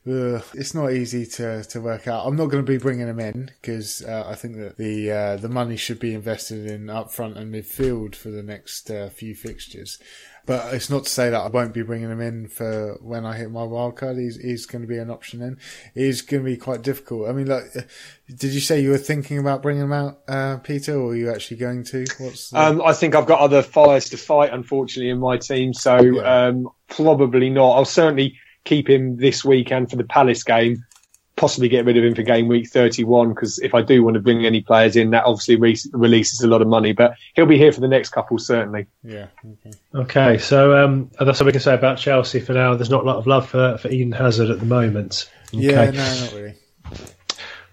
ugh, 0.08 0.44
it's 0.54 0.74
not 0.74 0.92
easy 0.92 1.26
to, 1.26 1.64
to 1.64 1.82
work 1.82 2.08
out. 2.08 2.26
I'm 2.26 2.36
not 2.36 2.48
going 2.48 2.66
to 2.66 2.72
be 2.72 2.78
bringing 2.78 3.08
them 3.08 3.20
in 3.20 3.52
because 3.62 4.04
uh, 4.04 4.26
I 4.28 4.36
think 4.36 4.58
that 4.58 4.78
the 4.78 5.12
uh, 5.12 5.38
the 5.38 5.50
money 5.50 5.78
should 5.78 6.00
be 6.00 6.14
invested 6.14 6.66
in 6.66 6.88
upfront 6.88 7.38
and 7.38 7.54
midfield 7.54 8.16
for 8.16 8.30
the 8.30 8.44
next 8.44 8.90
uh, 8.90 9.10
few 9.10 9.36
fixtures. 9.36 10.00
But 10.48 10.76
it's 10.76 10.92
not 10.92 11.06
to 11.06 11.10
say 11.10 11.32
that 11.32 11.42
I 11.42 11.48
won't 11.48 11.74
be 11.74 11.82
bringing 11.82 12.12
him 12.12 12.22
in 12.22 12.48
for 12.48 13.00
when 13.02 13.26
I 13.26 13.36
hit 13.36 13.50
my 13.50 13.64
wild 13.64 13.96
card. 13.96 14.18
He's, 14.18 14.40
he's 14.40 14.68
going 14.68 14.84
to 14.84 14.88
be 14.88 15.00
an 15.00 15.10
option 15.10 15.42
in. 15.42 15.58
He's 15.96 16.22
going 16.22 16.44
to 16.44 16.50
be 16.52 16.56
quite 16.56 16.84
difficult. 16.84 17.28
I 17.28 17.32
mean, 17.32 17.48
like, 17.48 17.64
uh, 17.76 17.82
did 18.28 18.54
you 18.54 18.60
say 18.60 18.80
you 18.80 18.92
were 18.92 19.00
thinking 19.00 19.40
about 19.40 19.64
bringing 19.64 19.86
him 19.86 19.94
out, 19.94 20.20
uh, 20.28 20.58
Peter, 20.58 20.96
or 20.96 21.14
are 21.14 21.16
you 21.16 21.32
actually 21.32 21.58
going 21.58 21.84
to? 21.86 22.06
What's 22.20 22.52
the... 22.52 22.62
Um, 22.62 22.82
I 22.86 22.94
think 22.94 23.16
I've 23.16 23.26
got 23.26 23.40
other 23.40 23.64
fires 23.64 24.10
to 24.10 24.18
fight, 24.18 24.54
unfortunately, 24.54 25.10
in 25.10 25.18
my 25.18 25.38
team. 25.38 25.74
So 25.74 26.00
Yeah. 26.00 26.46
um, 26.46 26.70
probably 26.90 27.50
not. 27.50 27.78
I'll 27.78 27.86
certainly 27.86 28.38
keep 28.66 28.90
him 28.90 29.16
this 29.18 29.46
weekend 29.46 29.90
for 29.90 29.96
the 29.96 30.04
Palace 30.04 30.44
game. 30.44 30.84
possibly 31.38 31.68
get 31.68 31.84
rid 31.84 31.98
of 31.98 32.04
him 32.06 32.16
for 32.16 32.22
game 32.24 32.48
week 32.48 32.66
31 32.70 33.34
because 33.34 33.60
if 33.60 33.74
I 33.74 33.82
do 33.82 34.02
want 34.04 34.14
to 34.14 34.22
bring 34.22 34.46
any 34.46 34.62
players 34.62 34.96
in, 34.96 35.10
that 35.12 35.26
obviously 35.26 35.58
re- 35.58 35.76
releases 35.92 36.40
a 36.42 36.48
lot 36.48 36.62
of 36.62 36.68
money. 36.70 36.94
But 36.94 37.16
he'll 37.36 37.46
be 37.46 37.58
here 37.58 37.74
for 37.74 37.82
the 37.82 37.90
next 37.90 38.10
couple, 38.12 38.38
certainly. 38.40 38.88
Yeah. 39.04 39.28
Okay. 39.46 39.72
Okay, 39.94 40.38
so 40.38 40.78
um, 40.82 41.12
that's 41.20 41.42
all 41.42 41.46
we 41.46 41.52
can 41.52 41.60
say 41.60 41.74
about 41.74 41.98
Chelsea 41.98 42.40
for 42.40 42.54
now. 42.54 42.76
There's 42.76 42.90
not 42.90 43.04
a 43.04 43.06
lot 43.06 43.18
of 43.18 43.28
love 43.28 43.50
for, 43.50 43.78
for 43.78 43.90
Eden 43.90 44.14
Hazard 44.14 44.50
at 44.50 44.60
the 44.60 44.66
moment. 44.66 45.30
Okay. 45.54 45.64
Yeah, 45.66 45.92
no, 45.92 46.20
not 46.22 46.34
really. 46.34 46.56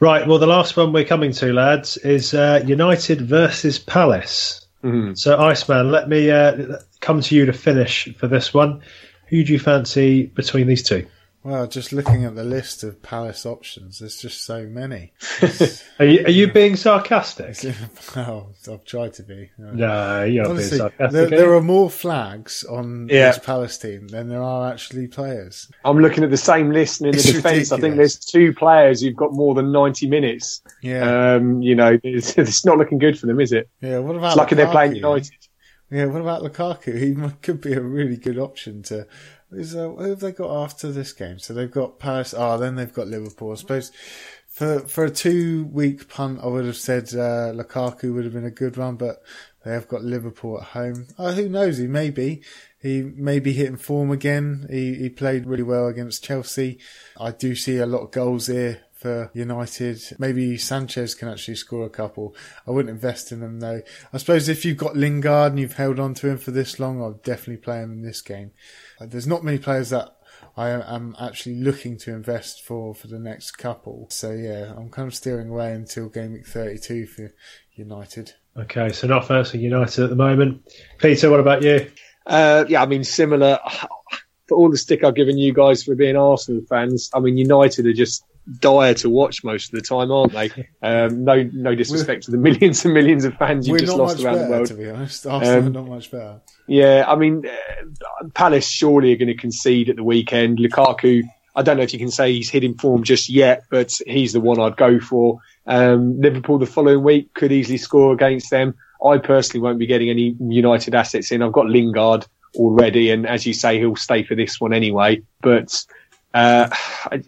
Right, 0.00 0.26
well, 0.26 0.38
the 0.40 0.48
last 0.48 0.76
one 0.76 0.92
we're 0.92 1.04
coming 1.04 1.30
to, 1.34 1.52
lads, 1.52 1.96
is 1.98 2.34
uh, 2.34 2.64
United 2.66 3.20
versus 3.22 3.78
Palace. 3.78 4.66
Mhm. 4.82 5.16
So, 5.16 5.38
Iceman, 5.38 5.92
let 5.92 6.08
me 6.08 6.28
uh, 6.32 6.78
come 7.00 7.20
to 7.20 7.36
you 7.36 7.46
to 7.46 7.52
finish 7.52 8.12
for 8.16 8.26
this 8.26 8.52
one. 8.52 8.80
Who 9.32 9.42
do 9.42 9.52
you 9.52 9.58
fancy 9.58 10.26
between 10.26 10.66
these 10.68 10.82
two? 10.82 11.06
Well, 11.44 11.66
just 11.66 11.92
looking 11.92 12.24
at 12.24 12.36
the 12.36 12.44
list 12.44 12.84
of 12.84 13.02
Palace 13.02 13.44
options, 13.44 13.98
there's 13.98 14.20
just 14.20 14.44
so 14.44 14.64
many. 14.66 15.12
Are 15.98 16.04
you, 16.04 16.24
are 16.24 16.30
you 16.30 16.52
being 16.52 16.76
sarcastic? 16.76 17.56
well, 18.16 18.52
I've 18.70 18.84
tried 18.84 19.14
to 19.14 19.24
be. 19.24 19.50
No, 19.58 20.22
you're 20.22 20.44
not 20.44 20.56
being 20.56 20.68
sarcastic. 20.68 21.10
there, 21.10 21.24
are 21.24 21.30
there 21.30 21.54
are 21.54 21.60
more 21.60 21.90
flags 21.90 22.62
on 22.62 23.08
Yeah. 23.10 23.32
this 23.32 23.40
Palace 23.44 23.76
team 23.76 24.06
than 24.06 24.28
there 24.28 24.42
are 24.42 24.70
actually 24.70 25.08
players. 25.08 25.68
I'm 25.84 25.98
looking 25.98 26.22
at 26.22 26.30
the 26.30 26.36
same 26.36 26.70
list, 26.70 27.00
and 27.00 27.10
in 27.10 27.16
the 27.16 27.22
defence, 27.32 27.72
I 27.72 27.80
think 27.80 27.96
there's 27.96 28.18
two 28.18 28.52
players 28.52 29.00
who've 29.00 29.16
got 29.16 29.32
more 29.32 29.54
than 29.56 29.72
90 29.72 30.06
minutes. 30.08 30.62
Yeah, 30.80 31.34
Um, 31.34 31.60
you 31.60 31.74
know, 31.74 31.98
it's, 32.04 32.38
it's 32.38 32.64
not 32.64 32.78
looking 32.78 32.98
good 32.98 33.18
for 33.18 33.26
them, 33.26 33.40
is 33.40 33.50
it? 33.52 33.68
yeah. 33.80 33.98
What 33.98 34.14
about 34.14 34.28
It's 34.28 34.36
lucky 34.36 34.54
they're 34.54 34.68
playing 34.70 34.94
United. 34.94 35.32
Yeah, 35.92 36.06
what 36.06 36.22
about 36.22 36.42
Lukaku? 36.42 36.98
He 36.98 37.14
could 37.42 37.60
be 37.60 37.74
a 37.74 37.80
really 37.82 38.16
good 38.16 38.38
option 38.38 38.82
to. 38.84 39.06
Is 39.52 39.76
uh, 39.76 39.90
who 39.90 40.08
have 40.08 40.20
they 40.20 40.32
got 40.32 40.64
after 40.64 40.90
this 40.90 41.12
game? 41.12 41.38
So 41.38 41.52
they've 41.52 41.70
got 41.70 41.98
Paris. 41.98 42.34
Oh, 42.34 42.56
then 42.56 42.76
they've 42.76 42.92
got 42.92 43.08
Liverpool. 43.08 43.52
I 43.52 43.56
suppose 43.56 43.92
for 44.48 44.80
for 44.80 45.04
a 45.04 45.10
two 45.10 45.64
week 45.66 46.08
punt, 46.08 46.40
I 46.42 46.46
would 46.46 46.64
have 46.64 46.78
said 46.78 47.08
uh, 47.08 47.52
Lukaku 47.52 48.14
would 48.14 48.24
have 48.24 48.32
been 48.32 48.46
a 48.46 48.50
good 48.50 48.78
one, 48.78 48.96
but 48.96 49.22
they 49.66 49.72
have 49.72 49.86
got 49.86 50.02
Liverpool 50.02 50.58
at 50.58 50.68
home. 50.68 51.08
Oh, 51.18 51.32
who 51.32 51.50
knows? 51.50 51.76
He 51.76 51.86
may 51.86 52.08
be. 52.08 52.42
He 52.80 53.02
may 53.02 53.38
be 53.38 53.52
hitting 53.52 53.76
form 53.76 54.10
again. 54.10 54.66
He 54.70 54.94
he 54.94 55.10
played 55.10 55.46
really 55.46 55.62
well 55.62 55.88
against 55.88 56.24
Chelsea. 56.24 56.78
I 57.20 57.32
do 57.32 57.54
see 57.54 57.76
a 57.76 57.86
lot 57.86 58.00
of 58.00 58.12
goals 58.12 58.46
here 58.46 58.80
for 59.02 59.30
United. 59.34 60.00
Maybe 60.18 60.56
Sanchez 60.56 61.14
can 61.14 61.28
actually 61.28 61.56
score 61.56 61.84
a 61.84 61.90
couple. 61.90 62.34
I 62.66 62.70
wouldn't 62.70 62.94
invest 62.94 63.32
in 63.32 63.40
them 63.40 63.60
though. 63.60 63.82
I 64.12 64.18
suppose 64.18 64.48
if 64.48 64.64
you've 64.64 64.78
got 64.78 64.96
Lingard 64.96 65.52
and 65.52 65.60
you've 65.60 65.74
held 65.76 65.98
on 65.98 66.14
to 66.14 66.28
him 66.28 66.38
for 66.38 66.52
this 66.52 66.78
long, 66.78 67.02
I'll 67.02 67.20
definitely 67.24 67.58
play 67.58 67.80
him 67.80 67.92
in 67.92 68.02
this 68.02 68.22
game. 68.22 68.52
Uh, 69.00 69.06
There's 69.06 69.26
not 69.26 69.44
many 69.44 69.58
players 69.58 69.90
that 69.90 70.16
I 70.56 70.70
am 70.70 71.16
actually 71.20 71.56
looking 71.56 71.98
to 71.98 72.12
invest 72.12 72.62
for 72.62 72.94
for 72.94 73.08
the 73.08 73.18
next 73.18 73.52
couple. 73.52 74.06
So 74.10 74.30
yeah, 74.32 74.72
I'm 74.76 74.90
kind 74.90 75.08
of 75.08 75.14
steering 75.14 75.48
away 75.48 75.72
until 75.72 76.08
game 76.08 76.32
week 76.32 76.46
32 76.46 77.06
for 77.06 77.34
United. 77.74 78.32
Okay, 78.56 78.92
so 78.92 79.06
not 79.06 79.26
fancy 79.26 79.58
United 79.58 80.04
at 80.04 80.10
the 80.10 80.16
moment. 80.16 80.70
Peter, 80.98 81.30
what 81.30 81.40
about 81.40 81.62
you? 81.62 81.90
Uh, 82.26 82.64
yeah, 82.68 82.82
I 82.82 82.86
mean, 82.86 83.04
similar. 83.04 83.58
For 84.48 84.56
all 84.58 84.70
the 84.70 84.76
stick 84.76 85.04
I've 85.04 85.14
given 85.14 85.38
you 85.38 85.54
guys 85.54 85.84
for 85.84 85.94
being 85.94 86.16
Arsenal 86.16 86.62
fans, 86.68 87.08
I 87.14 87.20
mean, 87.20 87.38
United 87.38 87.86
are 87.86 87.92
just 87.92 88.24
dire 88.58 88.94
to 88.94 89.08
watch 89.08 89.44
most 89.44 89.72
of 89.72 89.78
the 89.78 89.86
time, 89.86 90.10
aren't 90.10 90.32
they? 90.32 90.50
Um, 90.84 91.24
no, 91.24 91.48
no 91.52 91.76
disrespect 91.76 92.24
to 92.24 92.32
the 92.32 92.36
millions 92.48 92.84
and 92.84 92.92
millions 92.92 93.24
of 93.24 93.34
fans 93.34 93.68
you've 93.68 93.78
just 93.78 93.96
lost 93.96 94.20
around 94.20 94.34
better, 94.34 94.44
the 94.44 94.50
world. 94.50 94.66
to 94.66 94.74
be 94.74 94.90
honest. 94.90 95.24
Arsenal 95.26 95.66
Um, 95.66 95.72
not 95.72 95.86
much 95.86 96.10
better. 96.10 96.40
Yeah, 96.66 97.04
I 97.06 97.14
mean, 97.14 97.46
uh, 97.46 98.28
Palace 98.34 98.68
surely 98.68 99.12
are 99.12 99.16
going 99.16 99.28
to 99.28 99.36
concede 99.36 99.88
at 99.88 99.94
the 99.94 100.02
weekend. 100.02 100.58
Lukaku, 100.58 101.22
I 101.54 101.62
don't 101.62 101.76
know 101.76 101.84
if 101.84 101.92
you 101.92 102.00
can 102.00 102.10
say 102.10 102.32
he's 102.32 102.50
hitting 102.50 102.74
form 102.74 103.04
just 103.04 103.28
yet, 103.28 103.62
but 103.70 103.92
he's 104.06 104.32
the 104.32 104.40
one 104.40 104.58
I'd 104.58 104.76
go 104.76 104.98
for. 104.98 105.38
Um, 105.66 106.20
Liverpool 106.20 106.58
the 106.58 106.66
following 106.66 107.04
week 107.04 107.32
could 107.34 107.52
easily 107.52 107.78
score 107.78 108.12
against 108.12 108.50
them. 108.50 108.74
I 109.04 109.18
personally 109.18 109.62
won't 109.62 109.78
be 109.78 109.86
getting 109.86 110.10
any 110.10 110.36
United 110.40 110.94
assets 110.94 111.30
in. 111.30 111.42
I've 111.42 111.52
got 111.52 111.66
Lingard 111.66 112.26
already, 112.56 113.10
and 113.10 113.26
as 113.26 113.46
you 113.46 113.52
say, 113.52 113.78
he'll 113.78 113.96
stay 113.96 114.24
for 114.24 114.34
this 114.34 114.60
one 114.60 114.72
anyway. 114.72 115.22
But 115.40 115.84
uh, 116.34 116.68
I, 116.70 117.22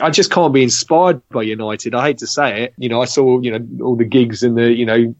I 0.00 0.10
just 0.10 0.30
can't 0.30 0.54
be 0.54 0.62
inspired 0.62 1.20
by 1.28 1.42
United. 1.42 1.94
I 1.94 2.06
hate 2.06 2.18
to 2.18 2.26
say 2.26 2.64
it. 2.64 2.74
You 2.78 2.88
know, 2.88 3.02
I 3.02 3.04
saw 3.04 3.40
you 3.40 3.58
know 3.58 3.84
all 3.84 3.96
the 3.96 4.04
gigs 4.04 4.42
and 4.42 4.56
the 4.56 4.72
you 4.72 4.86
know 4.86 5.14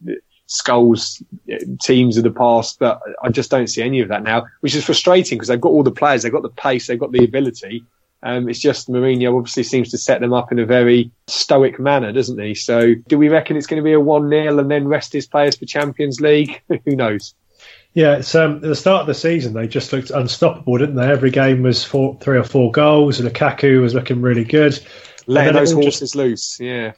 skulls 0.47 1.21
uh, 1.51 1.57
teams 1.81 2.17
of 2.17 2.23
the 2.23 2.31
past, 2.31 2.79
but 2.79 3.01
I 3.21 3.29
just 3.29 3.51
don't 3.51 3.67
see 3.67 3.83
any 3.83 3.99
of 4.01 4.09
that 4.09 4.23
now, 4.23 4.45
which 4.61 4.75
is 4.75 4.85
frustrating 4.85 5.37
because 5.37 5.49
they've 5.49 5.61
got 5.61 5.69
all 5.69 5.83
the 5.83 5.91
players, 5.91 6.23
they've 6.23 6.31
got 6.31 6.41
the 6.41 6.49
pace, 6.49 6.87
they've 6.87 6.99
got 6.99 7.11
the 7.11 7.23
ability. 7.23 7.83
Um, 8.23 8.49
it's 8.49 8.59
just 8.59 8.89
Mourinho 8.89 9.37
obviously 9.37 9.63
seems 9.63 9.91
to 9.91 9.97
set 9.97 10.21
them 10.21 10.33
up 10.33 10.51
in 10.51 10.57
a 10.57 10.65
very 10.65 11.11
stoic 11.27 11.79
manner, 11.79 12.11
doesn't 12.11 12.39
he? 12.39 12.55
So, 12.55 12.95
do 13.07 13.17
we 13.17 13.29
reckon 13.29 13.57
it's 13.57 13.67
going 13.67 13.81
to 13.81 13.83
be 13.83 13.93
a 13.93 13.99
one 13.99 14.27
0 14.29 14.57
and 14.57 14.71
then 14.71 14.87
rest 14.87 15.13
his 15.13 15.27
players 15.27 15.55
for 15.55 15.65
Champions 15.65 16.19
League? 16.19 16.61
Who 16.85 16.95
knows? 16.95 17.35
Yeah, 17.97 18.17
it's 18.17 18.35
um, 18.35 18.57
at 18.57 18.61
the 18.61 18.75
start 18.75 19.01
of 19.01 19.07
the 19.07 19.15
season 19.15 19.53
they 19.53 19.67
just 19.67 19.91
looked 19.91 20.11
unstoppable, 20.11 20.77
didn't 20.77 20.97
they? 20.97 21.09
Every 21.09 21.31
game 21.31 21.63
was 21.63 21.83
four, 21.83 22.15
three 22.21 22.37
or 22.37 22.43
four 22.43 22.71
goals. 22.71 23.19
And 23.19 23.27
Lukaku 23.27 23.81
was 23.81 23.95
looking 23.95 24.21
really 24.21 24.43
good, 24.43 24.79
Letting 25.25 25.55
those 25.55 25.71
horses 25.71 26.15
loose, 26.15 26.59
yeah. 26.59 26.91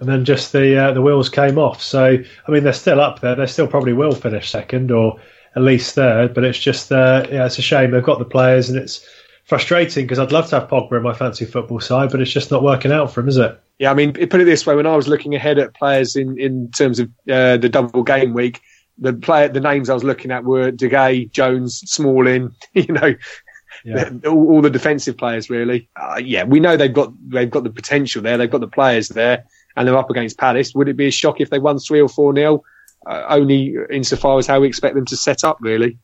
and 0.00 0.08
then 0.08 0.24
just 0.24 0.52
the 0.52 0.74
uh, 0.82 0.92
the 0.92 1.02
wheels 1.02 1.28
came 1.28 1.58
off. 1.58 1.82
So 1.82 2.06
I 2.06 2.50
mean, 2.50 2.64
they're 2.64 2.72
still 2.72 3.02
up 3.02 3.20
there. 3.20 3.34
They 3.34 3.44
still 3.44 3.66
probably 3.66 3.92
will 3.92 4.14
finish 4.14 4.48
second 4.48 4.90
or 4.90 5.20
at 5.56 5.60
least 5.60 5.94
third. 5.94 6.32
But 6.32 6.44
it's 6.44 6.58
just 6.58 6.90
uh, 6.90 7.26
yeah, 7.30 7.44
it's 7.44 7.58
a 7.58 7.62
shame 7.62 7.90
they've 7.90 8.02
got 8.02 8.18
the 8.18 8.24
players, 8.24 8.70
and 8.70 8.78
it's 8.78 9.06
frustrating 9.44 10.06
because 10.06 10.18
I'd 10.18 10.32
love 10.32 10.48
to 10.48 10.60
have 10.60 10.70
Pogba 10.70 10.96
in 10.96 11.02
my 11.02 11.12
fancy 11.12 11.44
football 11.44 11.80
side, 11.80 12.10
but 12.10 12.22
it's 12.22 12.32
just 12.32 12.50
not 12.50 12.62
working 12.62 12.92
out 12.92 13.12
for 13.12 13.20
him, 13.20 13.28
is 13.28 13.36
it? 13.36 13.60
Yeah, 13.78 13.90
I 13.90 13.94
mean, 13.94 14.14
put 14.14 14.40
it 14.40 14.46
this 14.46 14.64
way: 14.64 14.74
when 14.74 14.86
I 14.86 14.96
was 14.96 15.06
looking 15.06 15.34
ahead 15.34 15.58
at 15.58 15.74
players 15.74 16.16
in, 16.16 16.40
in 16.40 16.70
terms 16.70 16.98
of 16.98 17.10
uh, 17.30 17.58
the 17.58 17.68
double 17.68 18.02
game 18.04 18.32
week, 18.32 18.62
the 18.98 19.12
player, 19.12 19.48
the 19.48 19.60
names 19.60 19.90
I 19.90 19.94
was 19.94 20.04
looking 20.04 20.30
at 20.30 20.44
were 20.44 20.70
De 20.70 20.88
Gea, 20.88 21.30
Jones, 21.30 21.78
Smalling. 21.90 22.54
You 22.74 22.92
know, 22.92 23.14
Yeah. 23.84 24.10
all, 24.26 24.48
all 24.52 24.62
the 24.62 24.70
defensive 24.70 25.16
players 25.18 25.50
really. 25.50 25.88
Uh, 25.96 26.20
yeah, 26.22 26.44
we 26.44 26.60
know 26.60 26.76
they've 26.76 26.92
got 26.92 27.12
they've 27.28 27.50
got 27.50 27.64
the 27.64 27.70
potential 27.70 28.22
there. 28.22 28.36
They've 28.38 28.50
got 28.50 28.60
the 28.62 28.68
players 28.68 29.08
there, 29.10 29.44
and 29.76 29.86
they're 29.86 29.96
up 29.96 30.10
against 30.10 30.38
Palace. 30.38 30.74
Would 30.74 30.88
it 30.88 30.96
be 30.96 31.06
a 31.08 31.10
shock 31.10 31.40
if 31.40 31.50
they 31.50 31.58
won 31.58 31.78
three 31.78 32.00
or 32.00 32.08
four 32.08 32.32
nil? 32.32 32.64
Uh, 33.06 33.24
only 33.28 33.76
insofar 33.90 34.36
as 34.38 34.46
how 34.48 34.58
we 34.60 34.66
expect 34.66 34.96
them 34.96 35.04
to 35.04 35.16
set 35.16 35.44
up, 35.44 35.58
really. 35.60 35.96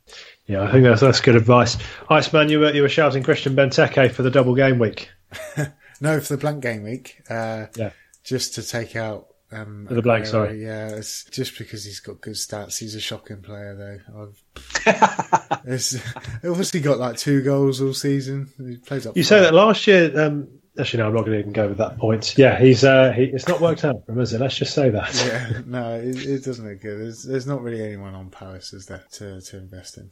Yeah, 0.47 0.63
I 0.63 0.71
think 0.71 0.85
that's 0.85 1.01
that's 1.01 1.21
good 1.21 1.35
advice. 1.35 1.77
Iceman, 2.11 2.49
you 2.49 2.61
were 2.61 2.73
you 2.73 2.83
were 2.83 2.89
shouting 2.89 3.23
Christian 3.23 3.57
Benteke 3.57 4.13
for 4.13 4.23
the 4.23 4.31
double 4.31 4.55
game 4.55 4.79
week. 4.79 5.09
No, 6.01 6.19
for 6.19 6.35
the 6.35 6.41
blank 6.41 6.63
game 6.65 6.83
week. 6.83 7.23
Uh, 7.31 7.67
Yeah. 7.77 7.91
Just 8.25 8.55
to 8.57 8.63
take 8.65 8.97
out. 8.97 9.29
Um, 9.53 9.87
For 9.87 9.95
the 9.95 10.03
blank, 10.03 10.25
Aguero, 10.25 10.31
sorry. 10.31 10.65
Yeah, 10.65 10.89
it's 10.89 11.25
just 11.25 11.59
because 11.59 11.85
he's 11.85 12.01
got 12.01 12.21
good 12.21 12.35
stats. 12.35 12.79
He's 12.79 12.95
a 12.95 13.01
shocking 13.01 13.43
player, 13.43 14.01
though. 14.07 14.23
I've, 14.23 15.63
it's, 15.67 15.97
obviously 16.45 16.81
got 16.81 16.99
like 16.99 17.17
two 17.17 17.43
goals 17.43 17.81
all 17.81 17.93
season. 17.93 18.49
He 18.59 18.77
plays 18.77 19.07
up. 19.07 19.17
You 19.17 19.23
say 19.23 19.41
that 19.41 19.55
last 19.55 19.87
year. 19.87 20.13
Um, 20.19 20.49
actually, 20.79 21.01
no, 21.03 21.09
I'm 21.09 21.15
not 21.15 21.21
going 21.21 21.33
to 21.33 21.39
even 21.41 21.53
go 21.53 21.69
with 21.69 21.79
that 21.79 21.99
point. 21.99 22.37
Yeah, 22.39 22.59
he's 22.59 22.85
uh, 22.85 23.13
he, 23.13 23.25
it's 23.25 23.49
not 23.49 23.61
worked 23.61 23.85
out 23.85 24.07
for 24.07 24.13
him, 24.13 24.21
is 24.21 24.33
it? 24.33 24.41
Let's 24.41 24.57
just 24.57 24.75
say 24.75 24.91
that. 24.91 25.13
Yeah, 25.27 25.61
no, 25.67 25.95
it, 26.01 26.17
it 26.25 26.45
doesn't 26.45 26.67
look 26.67 26.81
good. 26.81 27.01
There's, 27.01 27.23
there's 27.23 27.47
not 27.47 27.63
really 27.63 27.83
anyone 27.83 28.15
on 28.15 28.31
Palace, 28.31 28.73
is 28.73 28.87
there, 28.87 29.05
to, 29.13 29.41
to 29.41 29.57
invest 29.57 29.99
in? 29.99 30.11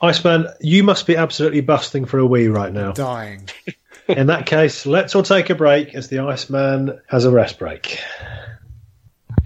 Iceman, 0.00 0.48
you 0.60 0.82
must 0.82 1.06
be 1.06 1.16
absolutely 1.16 1.62
busting 1.62 2.04
for 2.04 2.18
a 2.18 2.26
wee 2.26 2.48
right 2.48 2.72
now. 2.72 2.92
Dying. 2.92 3.48
In 4.08 4.28
that 4.28 4.46
case, 4.46 4.86
let's 4.86 5.14
all 5.14 5.22
take 5.22 5.50
a 5.50 5.54
break 5.54 5.94
as 5.94 6.08
the 6.08 6.20
Iceman 6.20 7.00
has 7.08 7.24
a 7.24 7.30
rest 7.30 7.58
break. 7.58 7.98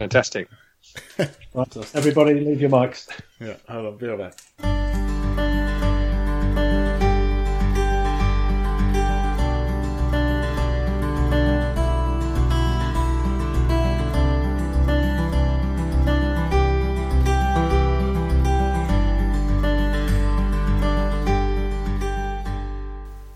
Fantastic. 0.00 0.48
Right, 1.52 1.76
everybody, 1.94 2.34
leave 2.34 2.60
your 2.60 2.70
mics. 2.70 3.08
Yeah, 3.40 3.56
hold 3.68 3.86
on, 3.86 3.96
be 3.98 4.06
right 4.06 4.18
back. 4.18 4.34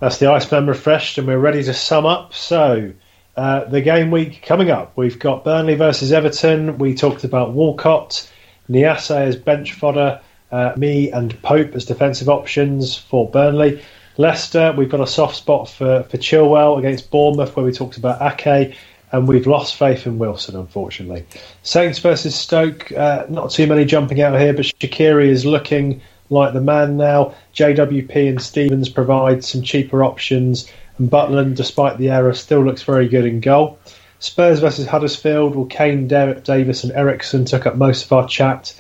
That's 0.01 0.19
the 0.19 0.31
Iceman 0.31 0.67
refreshed, 0.67 1.19
and 1.19 1.27
we're 1.27 1.39
ready 1.39 1.63
to 1.65 1.75
sum 1.75 2.07
up. 2.07 2.33
So, 2.33 2.93
uh, 3.37 3.65
the 3.65 3.81
game 3.81 4.11
week 4.11 4.43
coming 4.43 4.71
up, 4.71 4.93
we've 4.97 5.19
got 5.19 5.45
Burnley 5.45 5.75
versus 5.75 6.13
Everton. 6.13 6.79
We 6.79 6.95
talked 6.95 7.25
about 7.25 7.53
Walcott, 7.53 8.31
Niasse 8.71 9.11
as 9.11 9.37
bench 9.37 9.73
fodder, 9.73 10.21
uh, 10.53 10.73
Mee 10.77 11.11
and 11.11 11.41
Pope 11.43 11.75
as 11.75 11.85
defensive 11.85 12.29
options 12.29 12.97
for 12.97 13.29
Burnley. 13.29 13.83
Leicester, 14.17 14.73
we've 14.77 14.89
got 14.89 15.01
a 15.01 15.07
soft 15.07 15.35
spot 15.35 15.69
for, 15.69 16.05
for 16.05 16.17
Chilwell 16.17 16.79
against 16.79 17.11
Bournemouth, 17.11 17.57
where 17.57 17.65
we 17.65 17.73
talked 17.73 17.97
about 17.97 18.23
Ake, 18.23 18.77
and 19.11 19.27
we've 19.27 19.47
lost 19.47 19.75
faith 19.75 20.07
in 20.07 20.19
Wilson, 20.19 20.55
unfortunately. 20.55 21.25
Saints 21.65 21.99
versus 21.99 22.35
Stoke, 22.35 22.93
uh, 22.93 23.27
not 23.29 23.51
too 23.51 23.67
many 23.67 23.85
jumping 23.85 24.21
out 24.21 24.39
here, 24.39 24.53
but 24.53 24.67
Shaqiri 24.67 25.27
is 25.27 25.45
looking 25.45 26.01
like 26.31 26.53
the 26.53 26.61
man 26.61 26.97
now. 26.97 27.35
JWP 27.55 28.29
and 28.29 28.41
Stephens 28.41 28.89
provide 28.89 29.45
some 29.45 29.63
cheaper 29.63 30.05
options, 30.05 30.71
And 30.99 31.11
Butland, 31.11 31.57
despite 31.57 31.99
the 31.99 32.11
error, 32.11 32.35
still 32.35 32.65
looks 32.65 32.83
very 32.83 33.09
good 33.09 33.25
in 33.25 33.41
goal. 33.41 33.79
Spurs 34.19 34.61
versus 34.61 34.87
Huddersfield. 34.87 35.55
Well, 35.55 35.67
Kane, 35.67 36.09
Derek 36.09 36.45
Davies, 36.45 36.85
and 36.85 36.93
Eriksen 36.93 37.45
took 37.45 37.67
up 37.67 37.77
most 37.77 38.05
of 38.05 38.13
our 38.13 38.29
chat. 38.29 38.75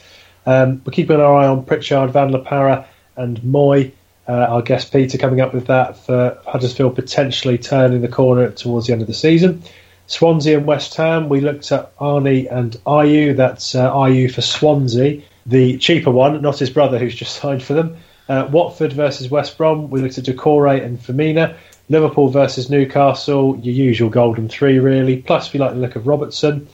Um, 0.46 0.82
we're 0.84 0.92
keeping 0.92 1.20
our 1.20 1.34
eye 1.34 1.46
on 1.46 1.64
Pritchard, 1.64 2.12
Van 2.12 2.30
La 2.30 2.40
Parra, 2.40 2.86
and 3.16 3.40
Mooy. 3.40 3.92
Uh, 4.26 4.32
our 4.32 4.62
guest 4.62 4.90
Peter 4.90 5.18
coming 5.18 5.42
up 5.42 5.52
with 5.52 5.66
that 5.66 5.98
for 5.98 6.38
Huddersfield 6.46 6.94
potentially 6.94 7.58
turning 7.58 8.00
the 8.00 8.08
corner 8.08 8.50
towards 8.50 8.86
the 8.86 8.94
end 8.94 9.02
of 9.02 9.08
the 9.08 9.14
season. 9.14 9.62
Swansea 10.06 10.56
and 10.56 10.66
West 10.66 10.94
Ham, 10.96 11.28
we 11.28 11.40
looked 11.40 11.70
at 11.72 11.94
Arnie 11.98 12.50
and 12.50 12.72
Ayew. 12.86 13.36
That's 13.36 13.74
uh, 13.74 13.90
Ayew 13.92 14.32
for 14.32 14.40
Swansea, 14.40 15.22
the 15.44 15.76
cheaper 15.78 16.10
one, 16.10 16.40
not 16.40 16.58
his 16.58 16.70
brother 16.70 16.98
who's 16.98 17.14
just 17.14 17.36
signed 17.40 17.62
for 17.62 17.74
them. 17.74 17.96
Uh, 18.26 18.48
Watford 18.50 18.94
versus 18.94 19.28
West 19.28 19.58
Brom, 19.58 19.90
we 19.90 20.00
looked 20.00 20.16
at 20.16 20.24
Doucouré 20.24 20.82
and 20.82 20.98
Femenía. 20.98 21.56
Liverpool 21.88 22.28
versus 22.28 22.70
Newcastle, 22.70 23.58
your 23.62 23.74
usual 23.74 24.08
golden 24.08 24.48
three, 24.48 24.78
really. 24.78 25.18
Plus, 25.18 25.52
we 25.52 25.60
like 25.60 25.72
the 25.72 25.80
look 25.80 25.96
of 25.96 26.06
Robertson. 26.06 26.66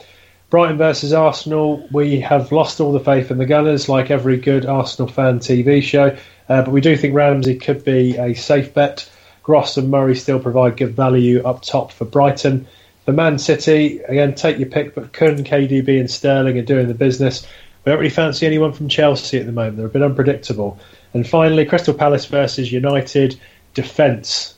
Brighton 0.50 0.78
versus 0.78 1.12
Arsenal, 1.12 1.86
we 1.92 2.20
have 2.20 2.50
lost 2.50 2.80
all 2.80 2.92
the 2.92 3.00
faith 3.00 3.30
in 3.30 3.38
the 3.38 3.46
Gunners, 3.46 3.88
like 3.88 4.11
every 4.11 4.36
good 4.36 4.66
Arsenal 4.66 5.11
fan 5.11 5.38
TV 5.38 5.82
show. 5.82 6.16
Uh, 6.48 6.62
but 6.62 6.72
we 6.72 6.80
do 6.80 6.96
think 6.96 7.14
Ramsey 7.14 7.56
could 7.56 7.84
be 7.84 8.16
a 8.16 8.34
safe 8.34 8.74
bet. 8.74 9.08
Gross 9.42 9.76
and 9.76 9.90
Murray 9.90 10.16
still 10.16 10.40
provide 10.40 10.76
good 10.76 10.94
value 10.94 11.42
up 11.44 11.62
top 11.62 11.92
for 11.92 12.04
Brighton. 12.04 12.66
For 13.04 13.12
Man 13.12 13.38
City, 13.38 14.00
again, 14.00 14.34
take 14.34 14.58
your 14.58 14.68
pick, 14.68 14.94
but 14.94 15.12
Kun, 15.12 15.44
KDB, 15.44 15.98
and 15.98 16.11
Sterling 16.11 16.58
are 16.58 16.62
doing 16.62 16.88
the 16.88 16.94
business. 16.94 17.46
We 17.84 17.90
don't 17.90 17.98
really 17.98 18.11
fancy 18.11 18.46
anyone 18.46 18.72
from 18.72 18.88
Chelsea 18.88 19.38
at 19.38 19.46
the 19.46 19.52
moment. 19.52 19.76
They're 19.76 19.86
a 19.86 19.90
bit 19.90 20.02
unpredictable. 20.02 20.78
And 21.14 21.26
finally, 21.26 21.64
Crystal 21.64 21.94
Palace 21.94 22.26
versus 22.26 22.70
United 22.70 23.38
defence. 23.74 24.54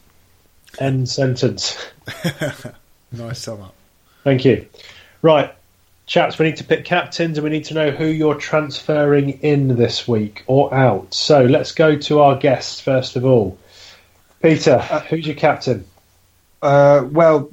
End 0.78 1.08
sentence. 1.08 1.76
nice 3.12 3.38
sum 3.38 3.62
up. 3.62 3.74
Thank 4.24 4.44
you. 4.44 4.66
Right, 5.20 5.54
chaps, 6.06 6.38
we 6.38 6.46
need 6.46 6.56
to 6.56 6.64
pick 6.64 6.84
captains 6.84 7.38
and 7.38 7.44
we 7.44 7.50
need 7.50 7.64
to 7.66 7.74
know 7.74 7.90
who 7.90 8.06
you're 8.06 8.34
transferring 8.34 9.30
in 9.42 9.76
this 9.76 10.08
week 10.08 10.44
or 10.46 10.72
out. 10.74 11.12
So 11.14 11.44
let's 11.44 11.72
go 11.72 11.96
to 11.96 12.20
our 12.20 12.36
guests 12.36 12.80
first 12.80 13.16
of 13.16 13.24
all. 13.24 13.58
Peter, 14.40 14.84
uh, 14.90 15.00
who's 15.00 15.26
your 15.26 15.36
captain? 15.36 15.84
Uh, 16.60 17.06
well, 17.10 17.50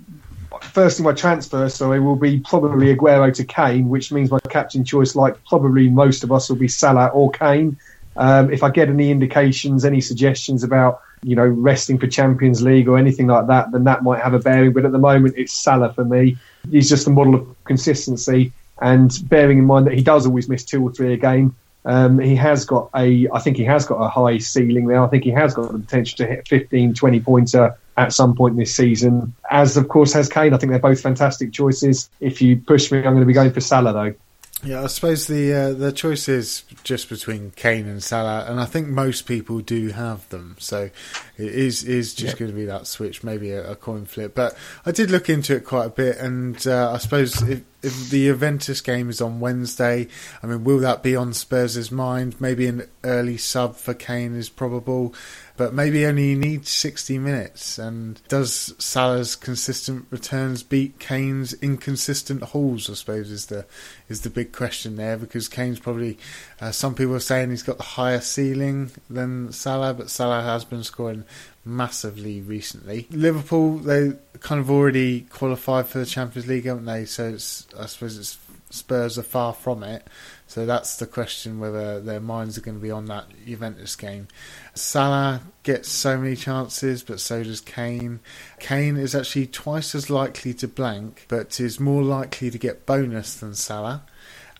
firstly, 0.62 1.06
my 1.06 1.14
transfer, 1.14 1.70
so 1.70 1.92
it 1.92 2.00
will 2.00 2.16
be 2.16 2.40
probably 2.40 2.96
Aguero 2.96 3.34
to 3.36 3.44
Kane, 3.44 3.90
which 3.90 4.12
means 4.12 4.32
my 4.32 4.40
captain 4.50 4.84
choice, 4.84 5.16
like 5.16 5.44
probably 5.46 5.90
most 5.90 6.24
of 6.24 6.32
us, 6.32 6.50
will 6.50 6.56
be 6.56 6.68
Salah 6.68 7.08
or 7.08 7.32
Kane. 7.32 7.78
Um, 8.18 8.52
if 8.52 8.64
I 8.64 8.70
get 8.70 8.90
any 8.90 9.12
indications, 9.12 9.86
any 9.86 10.02
suggestions 10.02 10.64
about 10.64 11.02
you 11.24 11.36
know 11.36 11.46
resting 11.46 11.98
for 11.98 12.08
Champions 12.08 12.62
League 12.62 12.88
or 12.88 12.98
anything 12.98 13.28
like 13.28 13.48
that, 13.48 13.72
then 13.72 13.84
that 13.86 14.04
might 14.04 14.22
have 14.22 14.34
a 14.34 14.40
bearing. 14.40 14.74
But 14.74 14.86
at 14.86 14.92
the 14.92 15.00
moment, 15.00 15.36
it's 15.38 15.54
Salah 15.54 15.94
for 15.94 16.06
me. 16.06 16.38
He's 16.70 16.90
just 16.90 17.08
a 17.08 17.10
model 17.10 17.36
of 17.36 17.64
consistency, 17.66 18.52
and 18.82 19.12
bearing 19.30 19.60
in 19.60 19.66
mind 19.66 19.88
that 19.88 19.94
he 19.94 20.02
does 20.02 20.26
always 20.26 20.50
miss 20.50 20.64
two 20.64 20.84
or 20.84 20.92
three 20.92 21.14
a 21.14 21.18
game. 21.18 21.56
Um, 21.86 22.20
he 22.20 22.36
has 22.36 22.66
got 22.66 22.90
a, 22.96 23.28
I 23.34 23.40
think 23.40 23.58
he 23.58 23.64
has 23.64 23.86
got 23.86 23.96
a 23.96 24.10
high 24.10 24.38
ceiling 24.38 24.88
there. 24.88 25.02
I 25.02 25.08
think 25.08 25.24
he 25.24 25.32
has 25.32 25.54
got 25.54 25.72
the 25.72 25.80
potential 25.80 26.18
to 26.18 26.28
hit 26.28 26.48
15, 26.48 26.94
20 26.94 27.20
pointer 27.22 27.78
at 27.98 28.14
some 28.14 28.36
point 28.36 28.58
this 28.58 28.76
season. 28.76 29.34
As 29.50 29.78
of 29.78 29.88
course 29.88 30.14
has 30.14 30.30
Kane. 30.30 30.54
I 30.54 30.58
think 30.58 30.72
they're 30.72 30.80
both 30.80 31.02
fantastic 31.02 31.54
choices. 31.54 32.10
If 32.20 32.42
you 32.42 32.58
push 32.58 32.92
me, 32.92 33.00
I'm 33.00 33.06
going 33.06 33.22
to 33.22 33.26
be 33.26 33.34
going 33.34 33.52
for 33.52 33.62
Salah 33.62 33.94
though. 33.94 34.16
Yeah, 34.62 34.84
I 34.84 34.88
suppose 34.88 35.28
the 35.28 35.54
uh, 35.54 35.74
the 35.74 35.94
choice 35.94 36.28
is 36.28 36.64
just 36.84 37.08
between 37.08 37.52
Kane 37.52 37.88
and 37.88 38.04
Salah, 38.04 38.46
and 38.50 38.60
I 38.60 38.66
think 38.66 38.90
most 38.90 39.22
people 39.22 39.60
do 39.60 39.90
have 39.90 40.28
them. 40.30 40.58
So 40.60 40.90
it 41.38 41.48
is 41.54 41.84
is 41.84 42.14
just 42.14 42.34
yep. 42.34 42.40
going 42.40 42.52
to 42.52 42.58
be 42.58 42.66
that 42.66 42.86
switch, 42.86 43.24
maybe 43.24 43.52
a, 43.52 43.72
a, 43.72 43.76
coin 43.78 44.06
flip. 44.06 44.36
But 44.36 44.58
I 44.86 44.92
did 44.92 45.12
look 45.12 45.30
into 45.30 45.56
it 45.56 45.64
quite 45.64 45.86
a 45.86 45.90
bit, 45.90 46.18
and 46.18 46.68
uh, 46.68 46.92
I 46.92 46.98
suppose 46.98 47.42
if, 47.42 47.62
if 47.82 48.10
the 48.10 48.26
Juventus 48.26 48.82
game 48.82 49.10
is 49.10 49.22
on 49.22 49.40
Wednesday, 49.40 50.08
I 50.44 50.48
mean, 50.48 50.64
will 50.64 50.80
that 50.80 51.04
be 51.04 51.16
on 51.16 51.34
Spurs' 51.34 51.92
mind? 51.92 52.40
Maybe 52.40 52.68
an 52.68 52.88
early 53.04 53.38
sub 53.38 53.76
for 53.76 53.94
Kane 53.94 54.36
is 54.36 54.50
probable 54.50 55.14
but 55.60 55.74
maybe 55.74 56.06
only 56.06 56.36
needs 56.36 56.70
60 56.70 57.18
minutes. 57.20 57.78
And 57.78 58.22
does 58.30 58.74
Salah's 58.80 59.36
consistent 59.36 60.06
returns 60.10 60.64
beat 60.64 61.00
Kane's 61.00 61.52
inconsistent 61.56 62.42
hauls? 62.42 62.90
I 62.90 62.94
suppose 62.94 63.30
is 63.30 63.48
the 63.48 63.66
is 64.08 64.22
the 64.22 64.30
big 64.30 64.54
question 64.54 64.96
there 64.96 65.18
because 65.18 65.50
Kane's 65.50 65.82
probably 65.82 66.18
uh, 66.62 66.72
some 66.72 66.96
people 66.96 67.14
are 67.14 67.20
saying 67.20 67.50
he's 67.50 67.62
got 67.62 67.76
the 67.76 67.84
higher 67.84 68.22
ceiling 68.22 68.92
than 69.10 69.52
Salah, 69.52 69.94
but 69.94 70.10
Salah 70.10 70.44
has 70.44 70.64
been 70.64 70.86
scoring 70.86 71.26
massively 71.66 72.42
recently. 72.42 73.08
Liverpool 73.12 73.78
they 73.78 74.14
kind 74.40 74.60
of 74.62 74.72
already 74.72 75.22
qualified 75.22 75.88
for 75.88 76.00
the 76.00 76.06
Champions 76.06 76.48
League, 76.48 76.66
haven't 76.66 76.86
they? 76.86 77.06
So 77.06 77.34
I 77.34 77.86
suppose 77.86 78.18
it's 78.18 78.38
Spurs 78.72 79.18
are 79.18 79.24
far 79.24 79.54
from 79.54 79.84
it. 79.84 80.08
So 80.48 80.66
that's 80.66 80.98
the 80.98 81.08
question 81.08 81.60
whether 81.60 82.00
their 82.00 82.20
minds 82.20 82.58
are 82.58 82.62
going 82.62 82.78
to 82.78 82.82
be 82.82 82.92
on 82.92 83.06
that 83.06 83.26
Juventus 83.46 83.96
game. 83.96 84.28
Salah 84.74 85.42
gets 85.64 85.90
so 85.90 86.18
many 86.18 86.36
chances, 86.36 87.04
but 87.04 87.20
so 87.20 87.44
does 87.44 87.62
Kane. 87.62 88.20
Kane 88.60 88.98
is 88.98 89.16
actually 89.16 89.48
twice 89.48 89.96
as 89.96 90.10
likely 90.10 90.54
to 90.56 90.68
blank, 90.68 91.26
but 91.28 91.60
is 91.60 91.80
more 91.80 92.04
likely 92.04 92.50
to 92.52 92.58
get 92.58 92.86
bonus 92.86 93.36
than 93.36 93.56
Salah. 93.56 94.04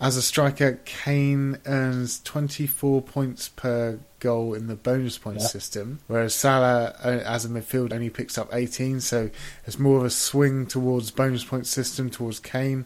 As 0.02 0.16
a 0.16 0.22
striker, 0.22 0.80
Kane 0.86 1.58
earns 1.66 2.22
24 2.24 3.02
points 3.02 3.50
per 3.50 4.00
goal 4.20 4.54
in 4.54 4.68
the 4.68 4.76
bonus 4.76 5.18
point 5.18 5.40
yeah. 5.40 5.48
system, 5.48 6.00
whereas 6.08 6.34
Salah, 6.34 6.96
uh, 7.04 7.08
as 7.26 7.44
a 7.44 7.50
midfield, 7.50 7.94
only 7.94 8.10
picks 8.10 8.38
up 8.38 8.50
18. 8.54 9.02
So 9.02 9.30
it's 9.66 9.78
more 9.78 9.98
of 9.98 10.06
a 10.06 10.10
swing 10.10 10.68
towards 10.68 11.12
bonus 11.12 11.44
point 11.44 11.68
system 11.68 12.10
towards 12.10 12.40
Kane. 12.40 12.86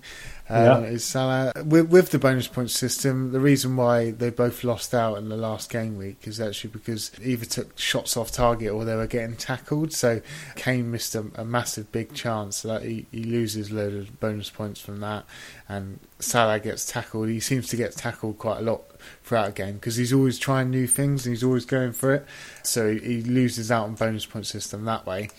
Yeah. 0.50 0.80
Is 0.82 1.04
Salah 1.04 1.54
with, 1.66 1.90
with 1.90 2.12
the 2.12 2.20
bonus 2.20 2.48
point 2.48 2.70
system? 2.70 3.32
The 3.32 3.40
reason 3.40 3.76
why 3.76 4.12
they 4.12 4.30
both 4.30 4.64
lost 4.64 4.94
out 4.94 5.18
in 5.18 5.30
the 5.30 5.38
last 5.38 5.70
game 5.70 5.98
week 5.98 6.28
is 6.28 6.40
actually 6.40 6.72
because 6.72 7.12
either 7.24 7.46
took 7.46 7.78
shots 7.78 8.18
off 8.18 8.32
target 8.32 8.72
or 8.72 8.86
they 8.86 8.96
were 8.96 9.08
getting 9.08 9.36
tackled. 9.36 9.94
So 9.94 10.22
Kane 10.56 10.92
missed 10.92 11.16
a, 11.16 11.26
a 11.36 11.46
massive 11.46 11.92
big 11.92 12.14
chance 12.14 12.58
so 12.58 12.68
that 12.68 12.84
he, 12.84 13.06
he 13.12 13.24
loses 13.24 13.72
a 13.72 13.76
load 13.76 13.94
of 13.94 14.20
bonus 14.20 14.50
points 14.50 14.82
from 14.82 15.00
that, 15.00 15.26
and 15.70 16.00
Salah 16.24 16.60
gets 16.60 16.86
tackled. 16.86 17.30
He 17.30 17.40
seems 17.40 17.68
to 17.70 17.78
get 17.78 17.94
tackled 17.96 18.38
quite 18.38 18.60
a 18.60 18.62
lot 18.62 18.84
throughout 19.24 19.50
a 19.50 19.52
game 19.52 19.76
because 19.76 19.96
he's 19.96 20.14
always 20.14 20.40
trying 20.40 20.70
new 20.70 20.88
things 20.88 21.26
and 21.26 21.34
he's 21.34 21.44
always 21.44 21.66
going 21.66 21.94
for 21.94 22.14
it. 22.14 22.26
So 22.64 22.94
he 22.94 23.22
loses 23.22 23.72
out 23.72 23.86
on 23.86 23.96
bonus 23.96 24.26
point 24.26 24.46
system 24.46 24.86
that 24.86 25.06
way. 25.06 25.30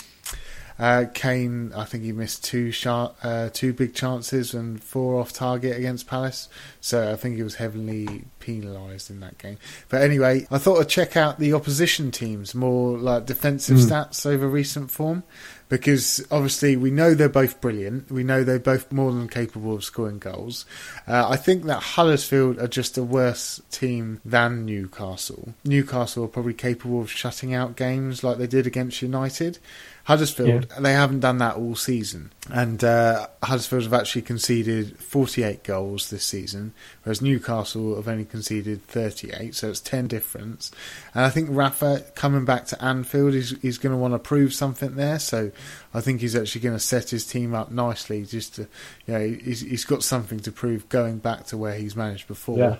Uh, 0.76 1.04
Kane, 1.14 1.72
I 1.74 1.84
think 1.84 2.02
he 2.02 2.10
missed 2.10 2.42
two 2.44 2.72
uh, 2.84 3.48
two 3.52 3.72
big 3.72 3.94
chances 3.94 4.54
and 4.54 4.82
four 4.82 5.20
off 5.20 5.32
target 5.32 5.76
against 5.76 6.08
Palace. 6.08 6.48
So 6.80 7.12
I 7.12 7.16
think 7.16 7.36
he 7.36 7.44
was 7.44 7.54
heavily 7.56 8.24
penalised 8.40 9.08
in 9.08 9.20
that 9.20 9.38
game. 9.38 9.58
But 9.88 10.02
anyway, 10.02 10.48
I 10.50 10.58
thought 10.58 10.80
I'd 10.80 10.88
check 10.88 11.16
out 11.16 11.38
the 11.38 11.52
opposition 11.52 12.10
teams 12.10 12.54
more 12.54 12.98
like 12.98 13.26
defensive 13.26 13.78
mm. 13.78 13.88
stats 13.88 14.26
over 14.26 14.48
recent 14.48 14.90
form 14.90 15.22
because 15.68 16.24
obviously 16.30 16.76
we 16.76 16.90
know 16.90 17.14
they're 17.14 17.28
both 17.28 17.60
brilliant. 17.60 18.10
We 18.10 18.24
know 18.24 18.44
they're 18.44 18.58
both 18.58 18.92
more 18.92 19.12
than 19.12 19.28
capable 19.28 19.74
of 19.74 19.84
scoring 19.84 20.18
goals. 20.18 20.66
Uh, 21.06 21.28
I 21.28 21.36
think 21.36 21.64
that 21.64 21.82
Huddersfield 21.82 22.58
are 22.58 22.68
just 22.68 22.98
a 22.98 23.02
worse 23.02 23.62
team 23.70 24.20
than 24.24 24.66
Newcastle. 24.66 25.54
Newcastle 25.64 26.24
are 26.24 26.28
probably 26.28 26.54
capable 26.54 27.00
of 27.00 27.10
shutting 27.10 27.54
out 27.54 27.76
games 27.76 28.22
like 28.22 28.38
they 28.38 28.46
did 28.46 28.66
against 28.66 29.02
United. 29.02 29.58
Huddersfield, 30.04 30.66
yeah. 30.70 30.80
they 30.80 30.92
haven't 30.92 31.20
done 31.20 31.38
that 31.38 31.56
all 31.56 31.74
season. 31.74 32.30
And 32.52 32.84
uh, 32.84 33.26
Huddersfield 33.42 33.84
have 33.84 33.94
actually 33.94 34.22
conceded 34.22 34.98
48 34.98 35.64
goals 35.64 36.10
this 36.10 36.26
season, 36.26 36.74
whereas 37.04 37.22
Newcastle 37.22 37.96
have 37.96 38.08
only 38.08 38.24
conceded 38.24 38.86
38, 38.86 39.54
so 39.54 39.70
it's 39.70 39.80
10 39.80 40.08
difference. 40.08 40.72
And 41.14 41.24
I 41.24 41.30
think 41.30 41.48
Rafa 41.52 42.04
coming 42.14 42.44
back 42.44 42.66
to 42.66 42.84
Anfield, 42.84 43.34
he's, 43.34 43.56
he's 43.60 43.78
going 43.78 43.92
to 43.92 43.98
want 43.98 44.14
to 44.14 44.18
prove 44.18 44.52
something 44.52 44.96
there. 44.96 45.18
So 45.18 45.52
I 45.92 46.00
think 46.00 46.20
he's 46.20 46.34
actually 46.34 46.62
going 46.62 46.76
to 46.76 46.80
set 46.80 47.10
his 47.10 47.26
team 47.26 47.54
up 47.54 47.70
nicely 47.70 48.24
just 48.24 48.56
to, 48.56 48.62
you 49.06 49.14
know, 49.14 49.20
he's, 49.20 49.60
he's 49.60 49.84
got 49.84 50.02
something 50.02 50.40
to 50.40 50.50
prove 50.50 50.88
going 50.88 51.18
back 51.18 51.46
to 51.46 51.56
where 51.56 51.74
he's 51.74 51.94
managed 51.94 52.26
before. 52.26 52.58
Yeah. 52.58 52.76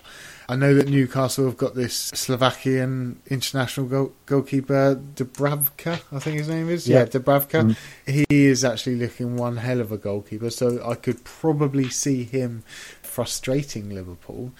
I 0.47 0.55
know 0.55 0.75
that 0.75 0.87
Newcastle 0.89 1.45
have 1.45 1.57
got 1.57 1.73
this 1.73 1.95
Slovakian 1.95 3.19
international 3.27 3.87
goal, 3.87 4.13
goalkeeper, 4.25 5.01
Dubravka, 5.15 6.01
I 6.11 6.19
think 6.19 6.37
his 6.37 6.49
name 6.49 6.69
is. 6.69 6.87
Yeah, 6.87 6.99
yeah 6.99 7.05
Dubravka. 7.05 7.73
Mm. 7.73 7.77
He 8.05 8.45
is 8.45 8.63
actually 8.63 8.97
looking 8.97 9.37
one 9.37 9.57
hell 9.57 9.81
of 9.81 9.91
a 9.91 9.97
goalkeeper, 9.97 10.51
so 10.51 10.87
I 10.87 10.95
could 10.95 11.23
probably 11.23 11.89
see 11.89 12.23
him 12.23 12.63
frustrating 13.15 13.89
Liverpool. 13.89 14.51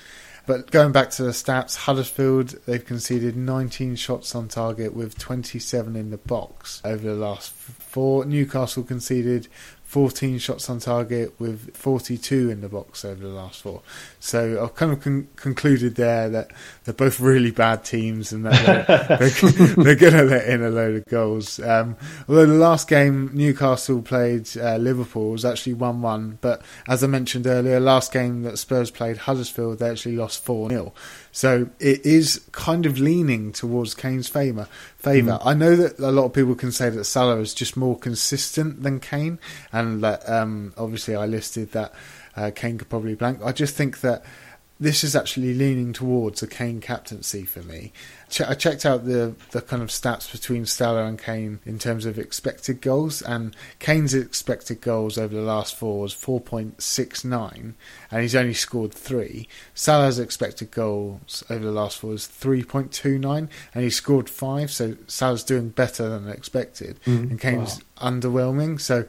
But 0.47 0.71
going 0.71 0.93
back 0.93 1.09
to 1.11 1.23
the 1.23 1.31
stats, 1.31 1.75
Huddersfield, 1.75 2.55
they've 2.65 2.85
conceded 2.85 3.35
19 3.35 3.97
shots 3.97 4.33
on 4.33 4.47
target 4.47 4.93
with 4.93 5.17
27 5.17 5.95
in 5.97 6.09
the 6.09 6.17
box 6.17 6.81
over 6.85 7.05
the 7.05 7.15
last 7.15 7.51
four. 7.51 8.23
Newcastle 8.23 8.83
conceded 8.83 9.49
14 9.95 10.39
shots 10.39 10.69
on 10.69 10.77
target 10.79 11.33
with 11.39 11.73
42 11.73 12.49
in 12.49 12.59
the 12.59 12.67
box 12.67 13.05
over 13.05 13.25
the 13.25 13.33
last 13.33 13.61
four. 13.61 13.81
So 14.19 14.61
I've 14.61 14.75
kind 14.75 14.91
of 14.91 14.99
con- 14.99 15.29
concluded 15.37 15.95
there 15.95 16.27
that 16.31 16.51
they're 16.83 16.93
both 16.93 17.21
really 17.21 17.51
bad 17.51 17.85
teams 17.85 18.33
and 18.33 18.45
that 18.45 18.87
they're, 19.07 19.17
they're, 19.19 19.85
they're 19.85 19.95
going 19.95 20.13
to 20.13 20.23
let 20.23 20.49
in 20.49 20.61
a 20.61 20.69
load 20.69 20.95
of 20.97 21.05
goals. 21.05 21.61
Um, 21.61 21.95
although 22.27 22.45
the 22.45 22.55
last 22.55 22.89
game 22.89 23.31
Newcastle 23.33 24.01
played 24.01 24.49
uh, 24.57 24.75
Liverpool 24.75 25.31
was 25.31 25.45
actually 25.45 25.75
1 25.75 26.01
1, 26.01 26.39
but 26.41 26.61
as 26.89 27.01
I 27.01 27.07
mentioned 27.07 27.47
earlier, 27.47 27.79
last 27.79 28.11
game 28.11 28.43
that 28.43 28.57
Spurs 28.57 28.91
played 28.91 29.15
Huddersfield, 29.15 29.79
they 29.79 29.91
actually 29.91 30.17
lost 30.17 30.43
4 30.43 30.71
0. 30.71 30.93
So 31.31 31.69
it 31.79 32.05
is 32.05 32.45
kind 32.51 32.85
of 32.85 32.99
leaning 32.99 33.53
towards 33.53 33.93
Kane's 33.93 34.27
favour. 34.27 34.67
Favour. 35.05 35.31
Mm. 35.31 35.41
I 35.45 35.53
know 35.53 35.75
that 35.75 35.99
a 35.99 36.11
lot 36.11 36.25
of 36.25 36.33
people 36.33 36.55
can 36.55 36.71
say 36.71 36.89
that 36.89 37.03
Salah 37.05 37.37
is 37.37 37.53
just 37.53 37.77
more 37.77 37.97
consistent 37.97 38.83
than 38.83 38.99
Kane, 38.99 39.39
and 39.71 40.03
that 40.03 40.27
um, 40.29 40.73
obviously 40.77 41.15
I 41.15 41.25
listed 41.27 41.71
that 41.73 41.93
uh, 42.35 42.51
Kane 42.53 42.77
could 42.77 42.89
probably 42.89 43.15
blank. 43.15 43.39
I 43.43 43.51
just 43.51 43.75
think 43.75 44.01
that 44.01 44.23
this 44.79 45.03
is 45.03 45.15
actually 45.15 45.53
leaning 45.53 45.93
towards 45.93 46.43
a 46.43 46.47
Kane 46.47 46.81
captaincy 46.81 47.43
for 47.43 47.61
me. 47.61 47.93
I 48.45 48.55
checked 48.55 48.85
out 48.85 49.05
the 49.05 49.35
the 49.51 49.61
kind 49.61 49.81
of 49.81 49.89
stats 49.89 50.29
between 50.29 50.65
Salah 50.65 51.05
and 51.05 51.17
Kane 51.17 51.59
in 51.65 51.79
terms 51.79 52.05
of 52.05 52.19
expected 52.19 52.81
goals, 52.81 53.21
and 53.21 53.55
Kane's 53.79 54.13
expected 54.13 54.81
goals 54.81 55.17
over 55.17 55.33
the 55.33 55.41
last 55.41 55.75
four 55.75 56.01
was 56.01 56.13
4.69, 56.13 57.73
and 58.11 58.21
he's 58.21 58.35
only 58.35 58.53
scored 58.53 58.93
three. 58.93 59.47
Salah's 59.73 60.19
expected 60.19 60.71
goals 60.71 61.43
over 61.49 61.63
the 61.63 61.71
last 61.71 61.99
four 61.99 62.13
is 62.13 62.27
3.29, 62.27 63.47
and 63.73 63.83
he 63.83 63.89
scored 63.89 64.29
five, 64.29 64.71
so 64.71 64.95
Salah's 65.07 65.43
doing 65.43 65.69
better 65.69 66.09
than 66.09 66.27
expected, 66.27 66.99
mm, 67.05 67.29
and 67.29 67.39
Kane's 67.39 67.79
wow. 68.01 68.11
underwhelming. 68.11 68.81
So 68.81 69.05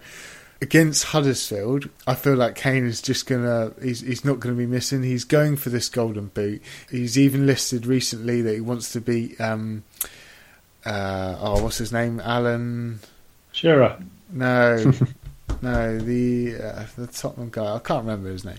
against 0.60 1.04
Huddersfield, 1.04 1.88
I 2.06 2.14
feel 2.14 2.34
like 2.34 2.54
Kane 2.54 2.86
is 2.86 3.02
just 3.02 3.26
gonna 3.26 3.72
he's 3.82 4.00
he's 4.00 4.24
not 4.24 4.40
gonna 4.40 4.54
be 4.54 4.66
missing. 4.66 5.02
He's 5.02 5.24
going 5.24 5.56
for 5.56 5.70
this 5.70 5.88
golden 5.88 6.28
boot. 6.28 6.62
He's 6.90 7.18
even 7.18 7.46
listed 7.46 7.86
recently 7.86 8.42
that 8.42 8.54
he 8.54 8.60
wants 8.60 8.92
to 8.92 9.00
beat 9.00 9.40
um 9.40 9.84
uh 10.84 11.36
oh 11.40 11.62
what's 11.62 11.78
his 11.78 11.92
name? 11.92 12.20
Alan 12.20 13.00
Shearer. 13.52 13.98
No. 14.30 14.76
no, 15.62 15.98
the 15.98 16.56
uh, 16.56 16.86
the 16.96 17.06
Tottenham 17.06 17.50
guy. 17.50 17.76
I 17.76 17.78
can't 17.78 18.04
remember 18.04 18.30
his 18.30 18.44
name. 18.44 18.58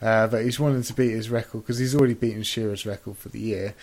Uh, 0.00 0.26
but 0.26 0.44
he's 0.44 0.60
wanting 0.60 0.82
to 0.82 0.92
beat 0.92 1.10
his 1.10 1.30
record 1.30 1.62
because 1.62 1.78
he's 1.78 1.94
already 1.94 2.14
beaten 2.14 2.42
Shearer's 2.42 2.84
record 2.84 3.16
for 3.16 3.30
the 3.30 3.40
year. 3.40 3.74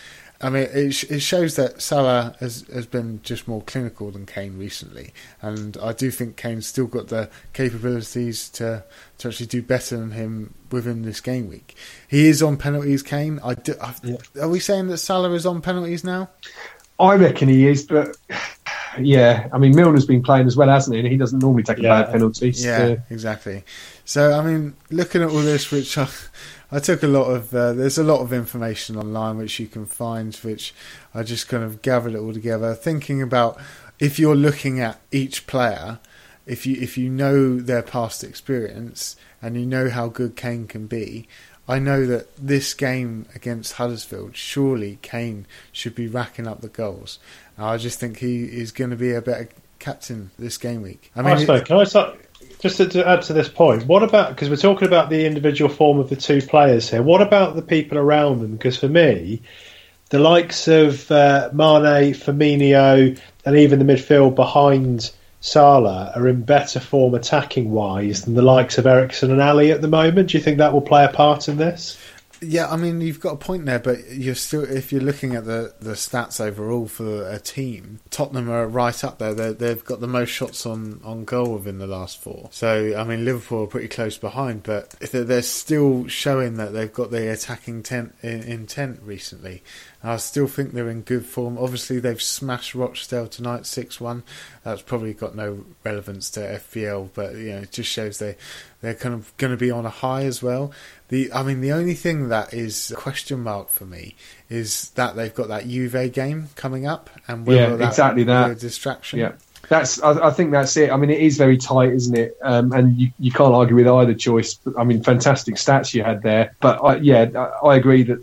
I 0.43 0.49
mean, 0.49 0.63
it, 0.63 1.03
it 1.09 1.21
shows 1.21 1.55
that 1.55 1.81
Salah 1.81 2.35
has, 2.41 2.65
has 2.73 2.85
been 2.85 3.21
just 3.23 3.47
more 3.47 3.61
clinical 3.61 4.11
than 4.11 4.25
Kane 4.25 4.57
recently, 4.57 5.13
and 5.41 5.77
I 5.81 5.93
do 5.93 6.11
think 6.11 6.35
Kane's 6.35 6.67
still 6.67 6.85
got 6.85 7.07
the 7.07 7.29
capabilities 7.53 8.49
to 8.49 8.83
to 9.19 9.27
actually 9.29 9.45
do 9.45 9.61
better 9.61 9.95
than 9.95 10.11
him 10.11 10.53
within 10.69 11.03
this 11.03 11.21
game 11.21 11.47
week. 11.47 11.77
He 12.09 12.27
is 12.27 12.43
on 12.43 12.57
penalties, 12.57 13.01
Kane. 13.01 13.39
I 13.41 13.53
do, 13.53 13.73
yeah. 14.03 14.17
Are 14.41 14.49
we 14.49 14.59
saying 14.59 14.87
that 14.87 14.97
Salah 14.97 15.31
is 15.31 15.45
on 15.45 15.61
penalties 15.61 16.03
now? 16.03 16.29
I 16.99 17.15
reckon 17.15 17.47
he 17.47 17.65
is, 17.65 17.83
but 17.83 18.17
yeah, 18.99 19.47
I 19.53 19.57
mean 19.57 19.73
Milner's 19.73 20.05
been 20.05 20.23
playing 20.23 20.47
as 20.47 20.57
well, 20.57 20.67
hasn't 20.67 20.93
he? 20.93 20.99
And 20.99 21.07
he 21.07 21.15
doesn't 21.15 21.39
normally 21.39 21.63
take 21.63 21.79
a 21.79 21.83
yeah. 21.83 22.03
bad 22.03 22.11
penalty. 22.11 22.49
Yeah, 22.49 22.77
so. 22.77 22.97
exactly. 23.09 23.63
So 24.03 24.33
I 24.33 24.43
mean, 24.43 24.75
looking 24.91 25.21
at 25.21 25.29
all 25.29 25.39
this, 25.39 25.71
which 25.71 25.97
I, 25.97 26.07
I 26.73 26.79
took 26.79 27.03
a 27.03 27.07
lot 27.07 27.25
of. 27.25 27.53
Uh, 27.53 27.73
there's 27.73 27.99
a 27.99 28.03
lot 28.03 28.21
of 28.21 28.33
information 28.33 28.97
online 28.97 29.37
which 29.37 29.59
you 29.59 29.67
can 29.67 29.85
find, 29.85 30.33
which 30.37 30.73
I 31.13 31.21
just 31.21 31.47
kind 31.47 31.63
of 31.63 31.83
gathered 31.83 32.15
it 32.15 32.17
all 32.17 32.33
together, 32.33 32.73
thinking 32.73 33.21
about 33.21 33.59
if 33.99 34.17
you're 34.17 34.35
looking 34.35 34.79
at 34.79 34.99
each 35.11 35.45
player, 35.45 35.99
if 36.47 36.65
you 36.65 36.75
if 36.81 36.97
you 36.97 37.09
know 37.09 37.59
their 37.59 37.83
past 37.83 38.23
experience 38.23 39.15
and 39.39 39.55
you 39.55 39.67
know 39.67 39.87
how 39.87 40.07
good 40.07 40.35
Kane 40.35 40.65
can 40.65 40.87
be, 40.87 41.27
I 41.67 41.77
know 41.77 42.07
that 42.07 42.35
this 42.37 42.73
game 42.73 43.27
against 43.35 43.73
Huddersfield, 43.73 44.35
surely 44.35 44.97
Kane 45.03 45.45
should 45.71 45.93
be 45.93 46.07
racking 46.07 46.47
up 46.47 46.61
the 46.61 46.69
goals. 46.69 47.19
I 47.55 47.77
just 47.77 47.99
think 47.99 48.17
he 48.17 48.45
is 48.45 48.71
going 48.71 48.89
to 48.89 48.95
be 48.95 49.13
a 49.13 49.21
better 49.21 49.47
captain 49.77 50.31
this 50.39 50.57
game 50.57 50.81
week. 50.81 51.11
I 51.15 51.21
mean, 51.21 51.49
I 51.49 51.59
can 51.59 51.77
I 51.77 51.83
start? 51.83 52.17
Just 52.63 52.77
to, 52.77 52.87
to, 52.87 53.05
add 53.05 53.23
to 53.23 53.33
this 53.33 53.49
point, 53.49 53.87
what 53.87 54.03
about 54.03 54.29
because 54.29 54.49
we're 54.49 54.55
talking 54.55 54.87
about 54.87 55.09
the 55.09 55.25
individual 55.25 55.69
form 55.69 55.99
of 55.99 56.07
the 56.07 56.15
two 56.15 56.41
players 56.41 56.89
here? 56.89 57.03
What 57.03 57.21
about 57.21 57.57
the 57.57 57.61
people 57.61 57.97
around 57.97 58.39
them? 58.39 58.53
Because 58.53 58.77
for 58.77 58.87
me, 58.87 59.41
the 60.11 60.19
likes 60.19 60.69
of 60.69 61.11
uh, 61.11 61.49
Mane, 61.51 62.13
Firmino, 62.13 63.19
and 63.45 63.57
even 63.57 63.85
the 63.85 63.93
midfield 63.93 64.35
behind 64.35 65.11
Salah 65.41 66.13
are 66.15 66.25
in 66.29 66.43
better 66.43 66.79
form 66.79 67.15
attacking 67.15 67.69
wise 67.69 68.21
than 68.21 68.33
the 68.33 68.41
likes 68.41 68.77
of 68.77 68.87
Eriksen 68.87 69.29
and 69.29 69.41
Alli 69.41 69.73
at 69.73 69.81
the 69.81 69.89
moment. 69.89 70.29
Do 70.29 70.37
you 70.37 70.41
think 70.41 70.59
that 70.59 70.71
will 70.71 70.79
play 70.79 71.03
a 71.03 71.09
part 71.09 71.49
in 71.49 71.57
this? 71.57 71.97
Yeah, 72.43 72.69
I 72.69 72.75
mean 72.75 73.01
you've 73.01 73.19
got 73.19 73.33
a 73.33 73.37
point 73.37 73.65
there, 73.65 73.79
but 73.79 74.11
you're 74.11 74.35
still 74.35 74.63
if 74.63 74.91
you're 74.91 75.01
looking 75.01 75.35
at 75.35 75.45
the, 75.45 75.73
the 75.79 75.93
stats 75.93 76.39
overall 76.39 76.87
for 76.87 77.29
a 77.29 77.39
team, 77.39 77.99
Tottenham 78.09 78.49
are 78.49 78.67
right 78.67 79.03
up 79.03 79.19
there. 79.19 79.33
they 79.33 79.69
have 79.69 79.85
got 79.85 79.99
the 79.99 80.07
most 80.07 80.29
shots 80.29 80.65
on, 80.65 80.99
on 81.03 81.25
goal 81.25 81.53
within 81.53 81.77
the 81.79 81.87
last 81.87 82.19
four. 82.21 82.49
So 82.51 82.95
I 82.97 83.03
mean 83.03 83.25
Liverpool 83.25 83.63
are 83.63 83.67
pretty 83.67 83.87
close 83.87 84.17
behind, 84.17 84.63
but 84.63 84.91
they're, 84.99 85.41
still 85.43 86.07
showing 86.07 86.55
that 86.55 86.73
they've 86.73 86.93
got 86.93 87.11
the 87.11 87.31
attacking 87.31 87.83
tent, 87.83 88.15
intent 88.21 88.99
recently. 89.03 89.61
I 90.03 90.17
still 90.17 90.47
think 90.47 90.73
they're 90.73 90.89
in 90.89 91.01
good 91.01 91.25
form. 91.25 91.57
Obviously, 91.57 91.99
they've 91.99 92.21
smashed 92.21 92.75
Rochdale 92.75 93.27
tonight, 93.27 93.65
six-one. 93.65 94.23
That's 94.63 94.81
probably 94.81 95.13
got 95.13 95.33
no 95.33 95.63
relevance 95.83 96.29
to 96.31 96.41
FPL, 96.41 97.09
but 97.13 97.35
you 97.35 97.51
know, 97.51 97.59
it 97.59 97.71
just 97.71 97.89
shows 97.89 98.19
they 98.19 98.35
they're 98.81 98.95
kind 98.95 99.15
of 99.15 99.35
going 99.37 99.51
to 99.51 99.57
be 99.57 99.71
on 99.71 99.85
a 99.85 99.89
high 99.89 100.23
as 100.23 100.43
well. 100.43 100.73
The 101.13 101.31
I 101.31 101.43
mean, 101.43 101.61
the 101.61 101.73
only 101.73 101.93
thing 101.93 102.29
that 102.29 102.55
is 102.55 102.89
a 102.89 102.95
question 102.95 103.41
mark 103.41 103.69
for 103.69 103.85
me 103.85 104.15
is 104.49 104.89
that 104.95 105.15
they've 105.15 105.33
got 105.33 105.47
that 105.49 105.67
Juve 105.67 106.11
game 106.11 106.49
coming 106.55 106.87
up, 106.87 107.11
and 107.27 107.45
whether 107.45 107.59
yeah, 107.59 107.75
that 107.75 107.87
exactly 107.89 108.23
that 108.23 108.49
a 108.49 108.55
distraction. 108.55 109.19
Yeah. 109.19 109.33
That's. 109.69 110.01
I, 110.01 110.29
I, 110.29 110.31
think 110.31 110.49
that's 110.49 110.75
it. 110.75 110.89
I 110.89 110.97
mean, 110.97 111.11
it 111.11 111.19
is 111.19 111.37
very 111.37 111.59
tight, 111.59 111.91
isn't 111.93 112.17
it? 112.17 112.35
Um, 112.41 112.71
and 112.71 112.99
you, 112.99 113.11
you 113.19 113.31
can't 113.31 113.53
argue 113.53 113.75
with 113.75 113.87
either 113.87 114.15
choice. 114.15 114.57
I 114.75 114.85
mean, 114.85 115.03
fantastic 115.03 115.53
stats 115.53 115.93
you 115.93 116.03
had 116.03 116.23
there. 116.23 116.55
But 116.59 116.83
I, 116.83 116.95
yeah, 116.95 117.29
I, 117.35 117.67
I 117.67 117.75
agree 117.75 118.01
that 118.03 118.17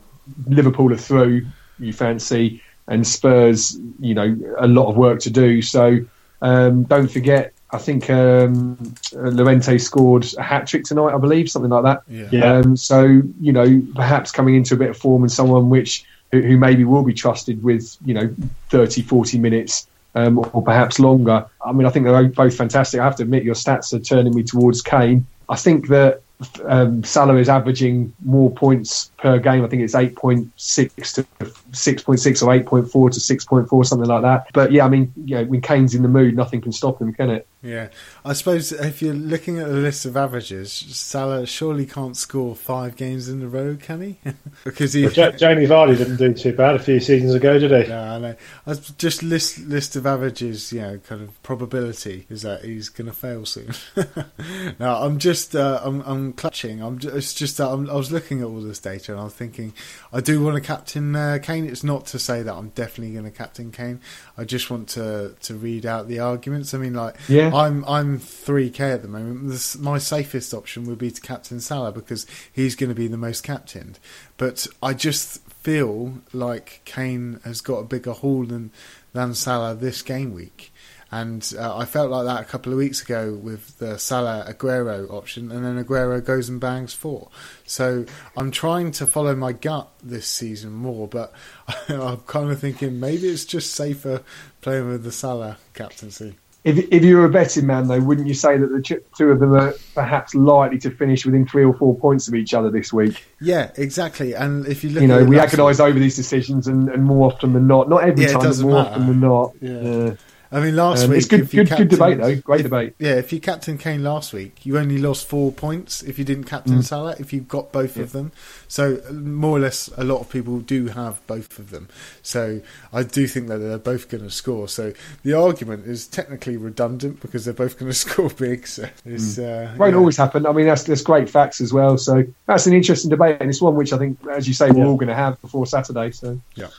Liverpool 0.48 0.92
are 0.92 0.96
through 0.96 1.46
you 1.78 1.92
fancy, 1.92 2.60
and 2.88 3.06
Spurs, 3.06 3.78
you 4.00 4.14
know, 4.14 4.36
a 4.58 4.66
lot 4.66 4.90
of 4.90 4.96
work 4.96 5.20
to 5.20 5.30
do. 5.30 5.62
So 5.62 6.00
um, 6.42 6.82
don't 6.82 7.08
forget, 7.08 7.52
I 7.72 7.78
think 7.78 8.10
um, 8.10 8.76
Llorente 9.12 9.78
scored 9.78 10.26
a 10.36 10.42
hat 10.42 10.66
trick 10.66 10.84
tonight, 10.84 11.14
I 11.14 11.18
believe, 11.18 11.50
something 11.50 11.70
like 11.70 11.84
that. 11.84 12.02
Yeah. 12.08 12.28
yeah. 12.32 12.52
Um, 12.56 12.76
so 12.76 13.22
you 13.40 13.52
know, 13.52 13.82
perhaps 13.94 14.32
coming 14.32 14.54
into 14.54 14.74
a 14.74 14.76
bit 14.76 14.90
of 14.90 14.96
form 14.96 15.22
and 15.22 15.30
someone 15.30 15.70
which 15.70 16.04
who, 16.32 16.40
who 16.40 16.58
maybe 16.58 16.84
will 16.84 17.04
be 17.04 17.14
trusted 17.14 17.62
with 17.62 17.96
you 18.04 18.14
know 18.14 18.34
30, 18.70 19.02
40 19.02 19.38
minutes. 19.38 19.86
Um, 20.12 20.40
or 20.40 20.60
perhaps 20.60 20.98
longer. 20.98 21.46
I 21.64 21.70
mean, 21.70 21.86
I 21.86 21.90
think 21.90 22.04
they're 22.04 22.24
both 22.24 22.56
fantastic. 22.56 22.98
I 22.98 23.04
have 23.04 23.14
to 23.18 23.22
admit, 23.22 23.44
your 23.44 23.54
stats 23.54 23.92
are 23.92 24.00
turning 24.00 24.34
me 24.34 24.42
towards 24.42 24.82
Kane. 24.82 25.24
I 25.48 25.54
think 25.54 25.86
that 25.86 26.22
um, 26.64 27.04
Salah 27.04 27.36
is 27.36 27.48
averaging 27.48 28.12
more 28.24 28.50
points 28.50 29.10
per 29.18 29.38
game. 29.38 29.64
I 29.64 29.68
think 29.68 29.82
it's 29.82 29.94
8.6 29.94 31.14
to 31.14 31.26
6.6 31.72 32.42
or 32.42 32.80
8.4 32.80 33.12
to 33.12 33.20
6.4, 33.20 33.86
something 33.86 34.08
like 34.08 34.22
that. 34.22 34.46
But 34.52 34.72
yeah, 34.72 34.84
I 34.84 34.88
mean, 34.88 35.12
you 35.24 35.36
know, 35.36 35.44
when 35.44 35.60
Kane's 35.60 35.94
in 35.94 36.02
the 36.02 36.08
mood, 36.08 36.36
nothing 36.36 36.60
can 36.60 36.72
stop 36.72 37.00
him, 37.00 37.12
can 37.12 37.30
it? 37.30 37.46
Yeah, 37.62 37.88
I 38.24 38.32
suppose 38.32 38.72
if 38.72 39.02
you're 39.02 39.12
looking 39.12 39.58
at 39.58 39.68
the 39.68 39.74
list 39.74 40.06
of 40.06 40.16
averages, 40.16 40.72
Salah 40.72 41.44
surely 41.44 41.84
can't 41.84 42.16
score 42.16 42.56
five 42.56 42.96
games 42.96 43.28
in 43.28 43.42
a 43.42 43.48
row, 43.48 43.76
can 43.76 44.00
he? 44.00 44.18
because 44.64 44.94
he 44.94 45.02
well, 45.02 45.12
J- 45.12 45.36
Jamie 45.36 45.66
Vardy 45.66 45.98
didn't 45.98 46.16
do 46.16 46.32
too 46.32 46.54
bad 46.54 46.76
a 46.76 46.78
few 46.78 46.98
seasons 47.00 47.34
ago, 47.34 47.58
did 47.58 47.70
he? 47.70 47.90
No, 47.90 48.02
I 48.02 48.18
know. 48.18 48.36
I 48.66 48.74
just 48.96 49.22
list 49.22 49.58
list 49.58 49.94
of 49.94 50.06
averages, 50.06 50.72
you 50.72 50.80
know, 50.80 50.98
kind 51.06 51.20
of 51.20 51.42
probability 51.42 52.26
is 52.30 52.40
that 52.42 52.64
he's 52.64 52.88
going 52.88 53.08
to 53.08 53.12
fail 53.12 53.44
soon. 53.44 53.74
no, 54.78 54.94
I'm 54.94 55.18
just 55.18 55.54
uh, 55.54 55.80
I'm 55.82 56.00
I'm 56.02 56.32
clutching. 56.32 56.82
I'm 56.82 56.98
just, 56.98 57.14
it's 57.14 57.34
just 57.34 57.58
that 57.58 57.68
I'm, 57.68 57.90
i 57.90 57.94
was 57.94 58.10
looking 58.10 58.40
at 58.40 58.46
all 58.46 58.60
this 58.62 58.78
data 58.78 59.12
and 59.12 59.20
I 59.20 59.24
was 59.24 59.34
thinking 59.34 59.74
I 60.14 60.22
do 60.22 60.42
want 60.42 60.54
to 60.54 60.62
captain 60.62 61.14
uh, 61.14 61.38
Kane. 61.42 61.59
It's 61.66 61.84
not 61.84 62.06
to 62.06 62.18
say 62.18 62.42
that 62.42 62.54
I'm 62.54 62.70
definitely 62.70 63.12
going 63.12 63.24
to 63.24 63.30
captain 63.30 63.70
Kane. 63.70 64.00
I 64.36 64.44
just 64.44 64.70
want 64.70 64.88
to 64.90 65.34
to 65.40 65.54
read 65.54 65.86
out 65.86 66.08
the 66.08 66.18
arguments. 66.18 66.74
I 66.74 66.78
mean, 66.78 66.94
like 66.94 67.16
yeah 67.28 67.54
I'm 67.54 67.84
I'm 67.86 68.18
three 68.18 68.70
k 68.70 68.90
at 68.90 69.02
the 69.02 69.08
moment. 69.08 69.48
This, 69.48 69.78
my 69.78 69.98
safest 69.98 70.54
option 70.54 70.84
would 70.86 70.98
be 70.98 71.10
to 71.10 71.20
captain 71.20 71.60
Salah 71.60 71.92
because 71.92 72.26
he's 72.52 72.76
going 72.76 72.90
to 72.90 72.94
be 72.94 73.08
the 73.08 73.16
most 73.16 73.42
captained. 73.42 73.98
But 74.36 74.66
I 74.82 74.94
just 74.94 75.42
feel 75.50 76.14
like 76.32 76.80
Kane 76.84 77.40
has 77.44 77.60
got 77.60 77.78
a 77.78 77.84
bigger 77.84 78.12
haul 78.12 78.44
than 78.44 78.70
than 79.12 79.34
Salah 79.34 79.74
this 79.74 80.02
game 80.02 80.32
week. 80.32 80.72
And 81.12 81.52
uh, 81.58 81.76
I 81.76 81.86
felt 81.86 82.10
like 82.10 82.26
that 82.26 82.40
a 82.40 82.44
couple 82.44 82.72
of 82.72 82.78
weeks 82.78 83.02
ago 83.02 83.34
with 83.34 83.78
the 83.78 83.98
Salah 83.98 84.46
Aguero 84.48 85.10
option, 85.10 85.50
and 85.50 85.64
then 85.64 85.82
Aguero 85.82 86.24
goes 86.24 86.48
and 86.48 86.60
bangs 86.60 86.92
four. 86.92 87.30
So 87.66 88.04
I'm 88.36 88.52
trying 88.52 88.92
to 88.92 89.06
follow 89.06 89.34
my 89.34 89.52
gut 89.52 89.88
this 90.02 90.28
season 90.28 90.72
more, 90.72 91.08
but 91.08 91.32
I'm 91.88 92.18
kind 92.18 92.50
of 92.50 92.60
thinking 92.60 93.00
maybe 93.00 93.28
it's 93.28 93.44
just 93.44 93.74
safer 93.74 94.22
playing 94.60 94.88
with 94.88 95.02
the 95.02 95.10
Salah 95.10 95.58
captaincy. 95.74 96.36
if, 96.62 96.78
if 96.92 97.04
you 97.04 97.16
were 97.16 97.24
a 97.24 97.30
betting 97.30 97.66
man, 97.66 97.88
though, 97.88 98.00
wouldn't 98.00 98.28
you 98.28 98.34
say 98.34 98.56
that 98.56 98.66
the 98.68 99.02
two 99.16 99.30
of 99.30 99.40
them 99.40 99.54
are 99.54 99.74
perhaps 99.94 100.34
likely 100.36 100.78
to 100.78 100.90
finish 100.90 101.24
within 101.24 101.44
three 101.44 101.64
or 101.64 101.74
four 101.74 101.96
points 101.98 102.28
of 102.28 102.34
each 102.34 102.54
other 102.54 102.70
this 102.70 102.92
week? 102.92 103.24
Yeah, 103.40 103.72
exactly. 103.76 104.34
And 104.34 104.66
if 104.66 104.84
you 104.84 104.90
look, 104.90 105.02
you 105.02 105.08
know, 105.08 105.24
we 105.24 105.36
agonise 105.38 105.80
over 105.80 105.98
these 105.98 106.14
decisions, 106.14 106.68
and, 106.68 106.88
and, 106.88 107.02
more 107.02 107.32
often 107.32 107.54
than 107.54 107.66
not, 107.66 107.88
not 107.88 108.04
every 108.04 108.26
yeah, 108.26 108.32
time, 108.32 108.42
but 108.42 108.58
more 108.60 108.72
matter. 108.74 108.90
often 108.90 109.06
than 109.06 109.20
not. 109.20 109.52
Yeah. 109.60 110.14
I 110.52 110.58
mean, 110.58 110.74
last 110.74 111.04
um, 111.04 111.10
week 111.10 111.18
it's 111.18 111.28
good, 111.28 111.48
good, 111.48 111.68
captain, 111.68 111.86
good 111.86 111.96
debate 111.96 112.18
though. 112.18 112.36
Great 112.40 112.60
if, 112.60 112.64
debate. 112.64 112.94
Yeah, 112.98 113.14
if 113.14 113.32
you 113.32 113.38
captain 113.38 113.78
Kane 113.78 114.02
last 114.02 114.32
week, 114.32 114.66
you 114.66 114.78
only 114.78 114.98
lost 114.98 115.28
four 115.28 115.52
points 115.52 116.02
if 116.02 116.18
you 116.18 116.24
didn't 116.24 116.44
captain 116.44 116.78
mm. 116.78 116.84
Salah. 116.84 117.14
If 117.20 117.32
you 117.32 117.40
got 117.40 117.70
both 117.70 117.96
yeah. 117.96 118.02
of 118.02 118.12
them, 118.12 118.32
so 118.66 119.00
more 119.12 119.56
or 119.56 119.60
less, 119.60 119.88
a 119.96 120.02
lot 120.02 120.20
of 120.20 120.28
people 120.28 120.58
do 120.58 120.88
have 120.88 121.24
both 121.28 121.58
of 121.60 121.70
them. 121.70 121.88
So 122.22 122.60
I 122.92 123.04
do 123.04 123.28
think 123.28 123.46
that 123.46 123.58
they're 123.58 123.78
both 123.78 124.08
going 124.08 124.24
to 124.24 124.30
score. 124.30 124.66
So 124.66 124.92
the 125.22 125.34
argument 125.34 125.86
is 125.86 126.08
technically 126.08 126.56
redundant 126.56 127.20
because 127.20 127.44
they're 127.44 127.54
both 127.54 127.78
going 127.78 127.92
to 127.92 127.96
score 127.96 128.30
big. 128.30 128.66
So 128.66 128.88
it's 129.04 129.36
mm. 129.36 129.44
uh, 129.44 129.76
won't 129.76 129.92
yeah. 129.92 129.98
always 129.98 130.16
happen. 130.16 130.46
I 130.46 130.52
mean, 130.52 130.66
that's 130.66 130.82
that's 130.82 131.02
great 131.02 131.30
facts 131.30 131.60
as 131.60 131.72
well. 131.72 131.96
So 131.96 132.24
that's 132.46 132.66
an 132.66 132.72
interesting 132.72 133.10
debate, 133.10 133.36
and 133.40 133.48
it's 133.48 133.62
one 133.62 133.76
which 133.76 133.92
I 133.92 133.98
think, 133.98 134.18
as 134.28 134.48
you 134.48 134.54
say, 134.54 134.70
we're 134.70 134.78
yeah. 134.78 134.86
all 134.86 134.96
going 134.96 135.08
to 135.08 135.14
have 135.14 135.40
before 135.42 135.64
Saturday. 135.66 136.10
So 136.10 136.40
yeah, 136.56 136.70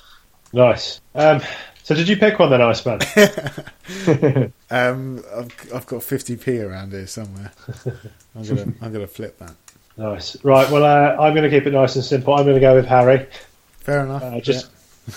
nice. 0.52 1.00
Um, 1.16 1.42
so 1.84 1.96
did 1.96 2.08
you 2.08 2.18
pick 2.18 2.40
one 2.40 2.50
then, 2.50 2.62
Iceman? 2.62 3.00
um, 4.70 5.24
I've, 5.36 5.74
I've 5.74 5.86
got 5.86 6.02
50p 6.02 6.68
around 6.68 6.92
here 6.92 7.08
somewhere. 7.08 7.52
I'm 8.36 8.44
gonna 8.44 8.74
I'm 8.82 8.94
gonna 8.94 9.08
flip 9.08 9.38
that. 9.40 9.56
Nice. 9.98 10.42
Right. 10.44 10.70
Well, 10.72 10.84
uh, 10.84 11.22
I'm 11.22 11.34
going 11.34 11.44
to 11.44 11.50
keep 11.50 11.68
it 11.68 11.74
nice 11.74 11.96
and 11.96 12.04
simple. 12.04 12.34
I'm 12.34 12.44
going 12.44 12.56
to 12.56 12.62
go 12.62 12.76
with 12.76 12.86
Harry. 12.86 13.28
Fair 13.80 14.06
enough. 14.06 14.24
Uh, 14.24 14.40
just 14.40 14.70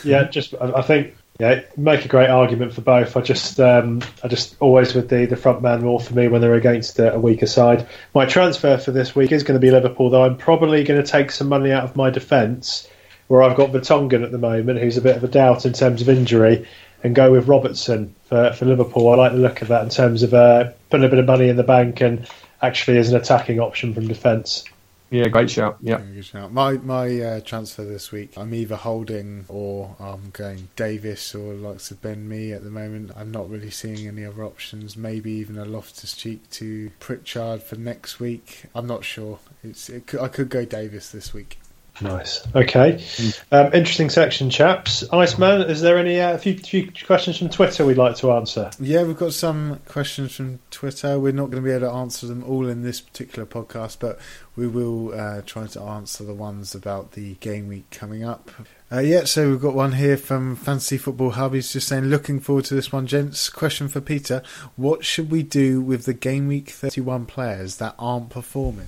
yeah. 0.05 0.23
yeah, 0.23 0.31
just 0.31 0.55
I, 0.61 0.73
I 0.73 0.83
think 0.83 1.15
yeah, 1.39 1.63
make 1.77 2.05
a 2.05 2.09
great 2.09 2.31
argument 2.31 2.73
for 2.75 2.81
both. 2.81 3.17
I 3.17 3.21
just, 3.21 3.59
um, 3.59 4.03
I 4.23 4.29
just 4.29 4.57
always 4.61 4.95
with 4.95 5.09
the 5.09 5.27
the 5.27 5.37
front 5.37 5.63
man 5.63 5.83
more 5.83 6.01
for 6.01 6.15
me 6.15 6.29
when 6.29 6.41
they're 6.41 6.55
against 6.55 6.99
a, 6.99 7.15
a, 7.15 7.19
weaker 7.19 7.47
side. 7.47 7.89
My 8.15 8.25
transfer 8.25 8.79
for 8.79 8.93
this 8.93 9.17
week 9.17 9.33
is 9.33 9.43
going 9.43 9.59
to 9.59 9.65
be 9.65 9.71
Liverpool, 9.71 10.11
though. 10.11 10.25
I'm 10.25 10.37
probably 10.37 10.85
going 10.85 11.03
to 11.03 11.09
take 11.09 11.31
some 11.31 11.49
money 11.49 11.73
out 11.73 11.85
of 11.85 11.97
my 11.97 12.11
defence 12.11 12.89
where 13.29 13.43
I've 13.43 13.57
got 13.57 13.71
Vertonghen 13.71 14.25
at 14.25 14.33
the 14.33 14.39
moment, 14.39 14.81
who's 14.81 14.97
a 14.97 15.03
bit 15.03 15.17
of 15.17 15.25
a 15.25 15.29
doubt 15.29 15.67
in 15.67 15.73
terms 15.73 16.03
of 16.03 16.09
injury, 16.09 16.67
and 17.03 17.15
go 17.15 17.33
with 17.33 17.49
Robertson 17.49 18.15
for, 18.29 18.53
for 18.53 18.65
Liverpool. 18.65 19.11
I 19.11 19.17
like 19.17 19.33
the 19.33 19.39
look 19.39 19.63
of 19.63 19.69
that 19.69 19.83
in 19.83 19.91
terms 19.91 20.23
of 20.23 20.35
uh, 20.35 20.71
putting 20.91 21.07
a 21.07 21.09
bit 21.09 21.19
of 21.19 21.27
money 21.27 21.49
in 21.49 21.57
the 21.57 21.63
bank 21.63 22.01
and 22.01 22.27
actually 22.63 22.99
as 22.99 23.11
an 23.11 23.17
attacking 23.17 23.61
option 23.61 23.95
from 23.95 24.09
defence. 24.09 24.65
Yeah, 25.11 25.29
great 25.29 25.51
shout. 25.51 25.77
Yeah, 25.81 25.99
good 25.99 26.25
shout. 26.25 26.53
My 26.53 26.73
my 26.73 27.21
uh, 27.21 27.41
transfer 27.41 27.85
this 27.85 28.11
week, 28.11 28.33
I'm 28.37 28.53
either 28.53 28.75
holding 28.75 29.45
or 29.49 29.95
I'm 30.01 30.31
going 30.31 30.71
Davies 30.75 31.35
or 31.37 31.55
likes 31.55 31.93
of 31.93 32.03
Ben 32.03 32.29
Mee 32.29 32.53
at 32.53 32.65
the 32.65 32.71
moment. 32.71 33.13
I'm 33.15 33.31
not 33.31 33.49
really 33.49 33.71
seeing 33.71 34.09
any 34.09 34.25
other 34.25 34.43
options. 34.43 34.97
Maybe 34.97 35.31
even 35.33 35.57
a 35.57 35.67
Loftus 35.67 36.17
Cheek 36.17 36.51
to 36.53 36.91
Pritchard 36.99 37.63
for 37.63 37.77
next 37.77 38.19
week. 38.19 38.65
I'm 38.75 38.89
not 38.89 39.05
sure. 39.05 39.39
It's 39.63 39.89
it 39.89 40.09
could, 40.09 40.21
I 40.21 40.27
could 40.27 40.49
go 40.49 40.65
Davies 40.65 41.13
this 41.13 41.33
week. 41.33 41.59
Nice. 42.01 42.47
Okay. 42.55 43.05
Um, 43.53 43.67
interesting 43.73 44.11
section, 44.11 44.51
chaps. 44.51 45.05
Iceman, 45.13 45.63
is 45.63 45.81
there 45.81 45.97
any 45.97 46.21
uh, 46.21 46.35
a 46.35 46.39
few, 46.39 46.59
few 46.59 46.91
questions 47.07 47.39
from 47.39 47.51
Twitter 47.51 47.87
we'd 47.87 47.97
like 47.97 48.17
to 48.17 48.33
answer? 48.33 48.71
Yeah, 48.81 49.05
we've 49.05 49.17
got 49.17 49.33
some 49.33 49.81
questions 49.87 50.35
from 50.35 50.59
Twitter. 50.71 51.19
We're 51.19 51.33
not 51.33 51.51
going 51.51 51.63
to 51.63 51.67
be 51.67 51.71
able 51.71 51.89
to 51.89 51.93
answer 51.93 52.27
them 52.27 52.43
all 52.45 52.69
in 52.69 52.83
this 52.83 53.01
particular 53.01 53.47
podcast, 53.47 53.99
but 54.01 54.19
we 54.57 54.67
will 54.67 55.15
uh, 55.15 55.43
try 55.47 55.67
to 55.69 55.81
answer 55.83 56.25
the 56.25 56.35
ones 56.35 56.75
about 56.75 57.13
the 57.13 57.35
game 57.35 57.69
week 57.69 57.89
coming 57.91 58.25
up. 58.25 58.51
Uh, 58.95 59.01
yeah, 59.01 59.25
so 59.25 59.51
we've 59.51 59.61
got 59.61 59.75
one 59.75 59.91
here 59.93 60.17
from 60.17 60.55
Fantasy 60.55 60.97
Football 60.97 61.31
Hub. 61.31 61.53
He's 61.53 61.73
just 61.73 61.89
saying, 61.89 62.05
looking 62.05 62.39
forward 62.39 62.67
to 62.67 62.75
this 62.75 62.93
one, 62.93 63.09
gents. 63.09 63.49
Question 63.49 63.89
for 63.89 64.01
Peter: 64.01 64.41
What 64.77 65.05
should 65.05 65.33
we 65.33 65.43
do 65.43 65.81
with 65.81 66.05
the 66.05 66.15
game 66.15 66.47
week 66.47 66.71
thirty-one 66.71 67.27
players 67.27 67.79
that 67.79 67.97
aren't 67.99 68.31
performing, 68.31 68.87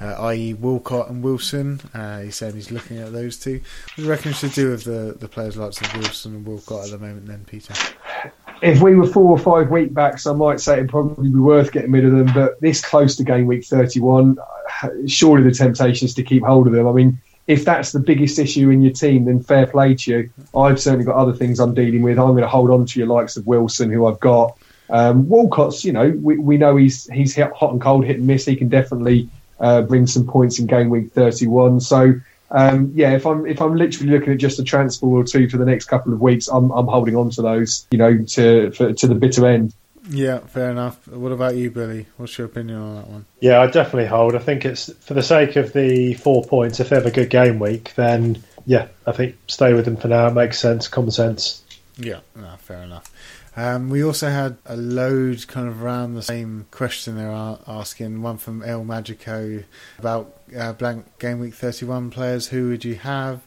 uh, 0.00 0.14
i.e., 0.26 0.54
Walcott 0.54 1.08
and 1.08 1.22
Wilson? 1.22 1.80
Uh, 1.94 2.22
he's 2.22 2.34
saying 2.34 2.54
he's 2.54 2.72
looking 2.72 2.98
at 2.98 3.12
those 3.12 3.38
two. 3.38 3.60
What 3.60 3.96
do 3.96 4.02
you 4.02 4.10
reckon 4.10 4.30
we 4.30 4.34
should 4.34 4.54
do 4.54 4.70
with 4.70 4.82
the 4.82 5.14
the 5.20 5.28
players 5.28 5.56
like 5.56 5.72
Wilson 5.94 6.34
and 6.34 6.44
Walcott 6.44 6.86
at 6.86 6.90
the 6.90 6.98
moment, 6.98 7.28
then, 7.28 7.44
Peter? 7.44 7.74
If 8.60 8.82
we 8.82 8.96
were 8.96 9.06
four 9.06 9.30
or 9.30 9.38
five 9.38 9.70
week 9.70 9.94
backs, 9.94 10.26
I 10.26 10.32
might 10.32 10.58
say 10.58 10.72
it'd 10.72 10.88
probably 10.88 11.30
be 11.30 11.38
worth 11.38 11.70
getting 11.70 11.92
rid 11.92 12.04
of 12.04 12.10
them. 12.10 12.32
But 12.34 12.60
this 12.60 12.80
close 12.80 13.14
to 13.18 13.22
game 13.22 13.46
week 13.46 13.64
thirty-one, 13.66 14.36
surely 15.06 15.44
the 15.44 15.54
temptation 15.54 16.06
is 16.06 16.14
to 16.14 16.24
keep 16.24 16.42
hold 16.42 16.66
of 16.66 16.72
them. 16.72 16.88
I 16.88 16.92
mean 16.92 17.20
if 17.46 17.64
that's 17.64 17.92
the 17.92 18.00
biggest 18.00 18.38
issue 18.38 18.70
in 18.70 18.82
your 18.82 18.92
team, 18.92 19.26
then 19.26 19.42
fair 19.42 19.66
play 19.66 19.94
to 19.94 20.10
you. 20.10 20.30
I've 20.56 20.80
certainly 20.80 21.04
got 21.04 21.16
other 21.16 21.32
things 21.32 21.60
I'm 21.60 21.74
dealing 21.74 22.02
with. 22.02 22.18
I'm 22.18 22.30
going 22.30 22.42
to 22.42 22.48
hold 22.48 22.70
on 22.70 22.86
to 22.86 22.98
your 22.98 23.08
likes 23.08 23.36
of 23.36 23.46
Wilson, 23.46 23.90
who 23.90 24.06
I've 24.06 24.20
got. 24.20 24.56
Um, 24.90 25.28
Walcott's, 25.28 25.84
you 25.84 25.92
know, 25.92 26.10
we, 26.22 26.38
we 26.38 26.56
know 26.56 26.76
he's 26.76 27.06
he's 27.10 27.36
hot 27.36 27.72
and 27.72 27.80
cold, 27.80 28.04
hit 28.04 28.16
and 28.16 28.26
miss. 28.26 28.44
He 28.44 28.56
can 28.56 28.68
definitely 28.68 29.28
uh, 29.60 29.82
bring 29.82 30.06
some 30.06 30.26
points 30.26 30.58
in 30.58 30.66
game 30.66 30.90
week 30.90 31.12
31. 31.12 31.80
So 31.80 32.14
um, 32.50 32.92
yeah, 32.94 33.12
if 33.12 33.26
I'm 33.26 33.46
if 33.46 33.60
I'm 33.60 33.74
literally 33.74 34.12
looking 34.12 34.32
at 34.32 34.38
just 34.38 34.58
a 34.58 34.64
transfer 34.64 35.06
or 35.06 35.24
two 35.24 35.48
for 35.48 35.56
the 35.56 35.64
next 35.64 35.86
couple 35.86 36.12
of 36.12 36.20
weeks, 36.20 36.48
I'm 36.48 36.70
I'm 36.70 36.86
holding 36.86 37.16
on 37.16 37.30
to 37.30 37.42
those, 37.42 37.86
you 37.90 37.98
know, 37.98 38.16
to 38.16 38.70
for, 38.70 38.92
to 38.92 39.06
the 39.08 39.14
bitter 39.14 39.46
end. 39.46 39.74
Yeah, 40.08 40.40
fair 40.40 40.70
enough. 40.70 41.08
What 41.08 41.32
about 41.32 41.56
you, 41.56 41.70
Billy? 41.70 42.06
What's 42.16 42.36
your 42.36 42.46
opinion 42.46 42.78
on 42.78 42.94
that 42.96 43.08
one? 43.08 43.26
Yeah, 43.40 43.60
I 43.60 43.66
definitely 43.66 44.06
hold. 44.06 44.34
I 44.34 44.38
think 44.38 44.64
it's 44.64 44.92
for 45.04 45.14
the 45.14 45.22
sake 45.22 45.56
of 45.56 45.72
the 45.72 46.14
four 46.14 46.44
points. 46.44 46.80
If 46.80 46.90
they 46.90 46.96
have 46.96 47.06
a 47.06 47.10
good 47.10 47.30
game 47.30 47.58
week, 47.58 47.94
then 47.94 48.42
yeah, 48.66 48.88
I 49.06 49.12
think 49.12 49.36
stay 49.46 49.72
with 49.72 49.86
them 49.86 49.96
for 49.96 50.08
now. 50.08 50.28
It 50.28 50.34
makes 50.34 50.58
sense, 50.58 50.88
common 50.88 51.10
sense. 51.10 51.62
Yeah, 51.96 52.20
no, 52.36 52.54
fair 52.58 52.82
enough. 52.82 53.10
Um, 53.56 53.88
we 53.88 54.02
also 54.02 54.30
had 54.30 54.56
a 54.66 54.76
load 54.76 55.46
kind 55.46 55.68
of 55.68 55.82
around 55.82 56.14
the 56.14 56.22
same 56.22 56.66
question 56.72 57.16
they're 57.16 57.30
asking. 57.68 58.20
One 58.20 58.36
from 58.36 58.64
El 58.64 58.84
Magico 58.84 59.62
about 59.98 60.36
uh, 60.56 60.72
blank 60.72 61.18
game 61.18 61.38
week 61.38 61.54
31 61.54 62.10
players. 62.10 62.48
Who 62.48 62.70
would 62.70 62.84
you 62.84 62.96
have? 62.96 63.42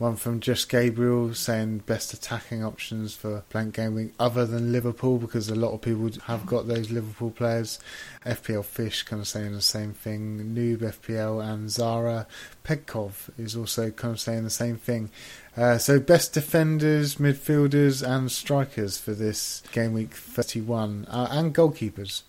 One 0.00 0.16
from 0.16 0.40
Just 0.40 0.70
Gabriel 0.70 1.34
saying 1.34 1.80
best 1.80 2.14
attacking 2.14 2.64
options 2.64 3.14
for 3.14 3.44
blank 3.50 3.74
game 3.74 3.94
week 3.94 4.14
other 4.18 4.46
than 4.46 4.72
Liverpool 4.72 5.18
because 5.18 5.50
a 5.50 5.54
lot 5.54 5.74
of 5.74 5.82
people 5.82 6.08
have 6.24 6.46
got 6.46 6.66
those 6.66 6.90
Liverpool 6.90 7.30
players. 7.30 7.78
FPL 8.24 8.64
Fish 8.64 9.02
kind 9.02 9.20
of 9.20 9.28
saying 9.28 9.52
the 9.52 9.60
same 9.60 9.92
thing. 9.92 10.54
Noob 10.54 10.78
FPL 10.78 11.46
and 11.46 11.70
Zara 11.70 12.26
Pegkov 12.64 13.28
is 13.38 13.54
also 13.54 13.90
kind 13.90 14.14
of 14.14 14.20
saying 14.20 14.44
the 14.44 14.48
same 14.48 14.78
thing. 14.78 15.10
Uh, 15.54 15.76
so 15.76 16.00
best 16.00 16.32
defenders, 16.32 17.16
midfielders, 17.16 18.02
and 18.02 18.32
strikers 18.32 18.96
for 18.96 19.12
this 19.12 19.62
game 19.70 19.92
week 19.92 20.14
31, 20.14 21.04
uh, 21.10 21.28
and 21.30 21.54
goalkeepers. 21.54 22.22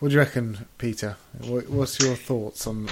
What 0.00 0.08
do 0.08 0.16
you 0.16 0.20
reckon, 0.20 0.66
Peter? 0.76 1.16
what's 1.40 1.98
your 1.98 2.14
thoughts 2.14 2.66
on 2.66 2.90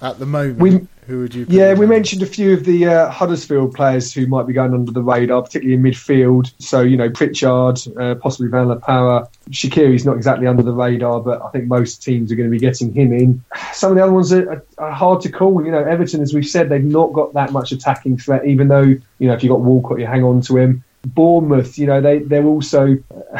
at 0.00 0.18
the 0.18 0.26
moment, 0.26 0.58
we, 0.58 0.86
who 1.06 1.20
would 1.20 1.34
you? 1.34 1.46
yeah, 1.48 1.74
we 1.74 1.86
mentioned 1.86 2.22
a 2.22 2.26
few 2.26 2.52
of 2.52 2.64
the 2.64 2.86
uh, 2.86 3.10
Huddersfield 3.10 3.74
players 3.74 4.12
who 4.12 4.26
might 4.26 4.46
be 4.46 4.52
going 4.52 4.74
under 4.74 4.92
the 4.92 5.02
radar, 5.02 5.42
particularly 5.42 5.74
in 5.74 5.82
midfield. 5.82 6.52
So 6.58 6.82
you 6.82 6.96
know, 6.96 7.10
Pritchard, 7.10 7.78
uh, 7.98 8.14
possibly 8.16 8.48
Van 8.50 8.68
La 8.68 8.76
Parra. 8.76 9.28
Shaqiri's 9.50 10.04
not 10.04 10.16
exactly 10.16 10.46
under 10.46 10.62
the 10.62 10.72
radar, 10.72 11.20
but 11.20 11.42
I 11.42 11.48
think 11.48 11.66
most 11.66 12.02
teams 12.02 12.30
are 12.30 12.36
going 12.36 12.50
to 12.50 12.54
be 12.54 12.60
getting 12.60 12.92
him 12.92 13.12
in. 13.12 13.42
Some 13.72 13.92
of 13.92 13.96
the 13.96 14.02
other 14.02 14.12
ones 14.12 14.32
are, 14.32 14.50
are, 14.50 14.64
are 14.78 14.92
hard 14.92 15.20
to 15.22 15.32
call. 15.32 15.64
You 15.64 15.72
know, 15.72 15.82
Everton, 15.82 16.20
as 16.20 16.34
we've 16.34 16.46
said, 16.46 16.68
they've 16.68 16.84
not 16.84 17.12
got 17.12 17.34
that 17.34 17.52
much 17.52 17.72
attacking 17.72 18.18
threat. 18.18 18.46
Even 18.46 18.68
though 18.68 18.82
you 18.82 19.00
know, 19.20 19.32
if 19.32 19.42
you 19.42 19.50
have 19.50 19.58
got 19.58 19.64
Walcott, 19.64 19.98
you 19.98 20.06
hang 20.06 20.24
on 20.24 20.42
to 20.42 20.58
him. 20.58 20.84
Bournemouth, 21.06 21.78
you 21.78 21.86
know, 21.86 22.00
they 22.00 22.18
they're 22.18 22.44
also 22.44 22.98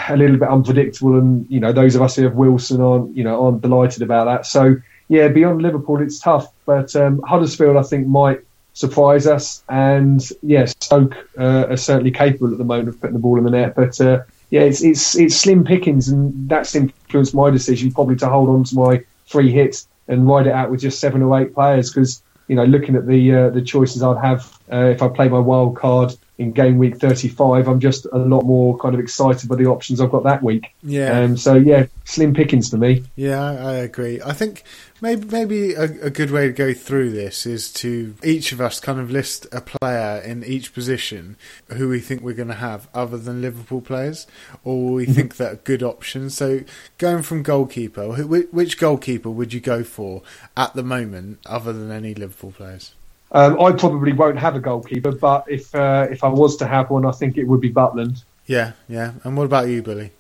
a 0.09 0.17
little 0.17 0.39
bit 0.39 0.49
unpredictable, 0.49 1.19
and 1.19 1.49
you 1.51 1.61
know, 1.61 1.73
those 1.73 1.95
of 1.95 2.03
us 2.03 2.17
who 2.17 2.23
have 2.23 2.35
Wilson 2.35 2.81
aren't 2.81 3.15
you 3.17 3.25
know 3.25 3.45
aren't 3.45 3.61
delighted 3.61 4.03
about 4.03 4.25
that. 4.25 4.47
So 4.47 4.77
yeah, 5.09 5.29
beyond 5.29 5.63
Liverpool, 5.63 6.01
it's 6.03 6.19
tough. 6.19 6.53
But 6.67 6.95
um, 6.95 7.21
Huddersfield, 7.23 7.77
I 7.77 7.83
think, 7.83 8.07
might 8.07 8.41
surprise 8.75 9.27
us. 9.27 9.63
And 9.69 10.27
yeah, 10.43 10.67
Stoke 10.67 11.17
uh, 11.39 11.67
are 11.71 11.77
certainly 11.77 12.11
capable 12.11 12.53
at 12.53 12.59
the 12.59 12.65
moment 12.65 12.89
of 12.89 13.01
putting 13.01 13.15
the 13.15 13.21
ball 13.21 13.39
in 13.39 13.45
the 13.45 13.51
net. 13.51 13.75
But 13.75 14.01
uh, 14.01 14.23
yeah, 14.51 14.61
it's 14.61 14.83
it's 14.83 15.17
it's 15.17 15.37
slim 15.37 15.65
pickings, 15.65 16.09
and 16.09 16.49
that's 16.49 16.75
influenced 16.75 17.35
my 17.35 17.51
decision 17.51 17.91
probably 17.91 18.17
to 18.17 18.29
hold 18.29 18.49
on 18.51 18.65
to 18.65 18.75
my 18.75 19.05
three 19.27 19.51
hits 19.51 19.89
and 20.07 20.27
ride 20.27 20.47
it 20.47 20.53
out 20.53 20.71
with 20.71 20.81
just 20.81 21.01
seven 21.01 21.23
or 21.23 21.39
eight 21.41 21.55
players 21.55 21.91
because 21.91 22.23
you 22.49 22.57
know 22.57 22.65
looking 22.65 22.97
at 22.97 23.07
the 23.07 23.35
uh, 23.35 23.51
the 23.51 23.63
choices 23.63 24.03
I'd 24.03 24.25
have 24.25 24.59
uh, 24.73 24.87
if 24.87 25.03
I 25.03 25.09
play 25.09 25.29
my 25.29 25.39
wild 25.39 25.77
card 25.77 26.15
in 26.39 26.53
game 26.53 26.79
week 26.79 26.99
35, 26.99 27.67
I'm 27.67 27.81
just 27.81 28.07
a 28.13 28.19
lot 28.19 28.45
more 28.45 28.79
kind 28.79 28.95
of 28.95 29.01
excited 29.01 29.49
by 29.49 29.57
the 29.57 29.67
options 29.67 30.01
I've 30.01 30.13
got 30.13 30.23
that 30.23 30.41
week. 30.41 30.73
Yeah. 30.85 31.21
Um, 31.21 31.37
so 31.37 31.57
yeah, 31.57 31.87
slim 32.05 32.33
pickings 32.33 32.71
for 32.71 32.77
me. 32.77 33.05
Yeah, 33.17 33.43
I 33.43 33.75
agree. 33.75 34.21
I 34.25 34.33
think 34.33 34.63
maybe 35.01 35.27
maybe 35.27 35.75
a, 35.75 36.07
a, 36.07 36.11
good 36.11 36.31
way 36.31 36.47
to 36.47 36.53
go 36.53 36.73
through 36.73 37.11
this 37.11 37.45
is 37.45 37.73
to 37.73 38.15
each 38.23 38.53
of 38.53 38.61
us 38.61 38.79
kind 38.79 39.01
of 39.01 39.11
list 39.11 39.47
a 39.53 39.61
player 39.61 40.21
in 40.25 40.45
each 40.45 40.73
position 40.73 41.37
who 41.73 41.89
we 41.89 41.99
think 41.99 42.23
we're 42.23 42.35
going 42.35 42.49
to 42.49 42.55
have 42.55 42.89
other 42.95 43.19
than 43.19 43.43
Liverpool 43.43 43.81
players, 43.81 44.29
or 44.63 44.93
we 44.93 45.05
mm-hmm. 45.05 45.15
think 45.15 45.37
that 45.37 45.53
are 45.53 45.57
good 45.57 45.83
options. 45.83 46.37
So 46.37 46.61
going 46.99 47.25
from 47.25 47.43
goalkeeper, 47.43 48.25
which 48.25 48.79
goalkeeper 48.79 49.31
would 49.31 49.53
you 49.53 49.61
go 49.61 49.83
for 49.83 50.23
at 50.57 50.75
the 50.75 50.85
moment 50.85 51.41
other 51.47 51.73
than 51.73 51.91
any 51.91 52.15
Liverpool 52.15 52.53
players? 52.53 52.95
Um, 53.33 53.61
I 53.61 53.73
probably 53.73 54.13
won't 54.13 54.39
have 54.39 54.57
a 54.57 54.61
goalkeeper, 54.61 55.13
but 55.13 55.45
if 55.49 55.75
uh, 55.75 56.07
if 56.11 56.25
I 56.25 56.29
was 56.29 56.57
to 56.59 56.67
have 56.67 56.91
one, 56.91 57.05
I 57.05 57.11
think 57.13 57.37
it 57.37 57.45
would 57.45 57.61
be 57.61 57.73
Butland. 57.73 58.25
Yeah, 58.47 58.73
yeah. 58.89 59.13
And 59.25 59.37
what 59.37 59.45
about 59.45 59.69
you, 59.69 59.83
Billy? 59.83 60.13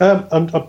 Um, 0.00 0.26
I'm, 0.32 0.50
I'm, 0.54 0.68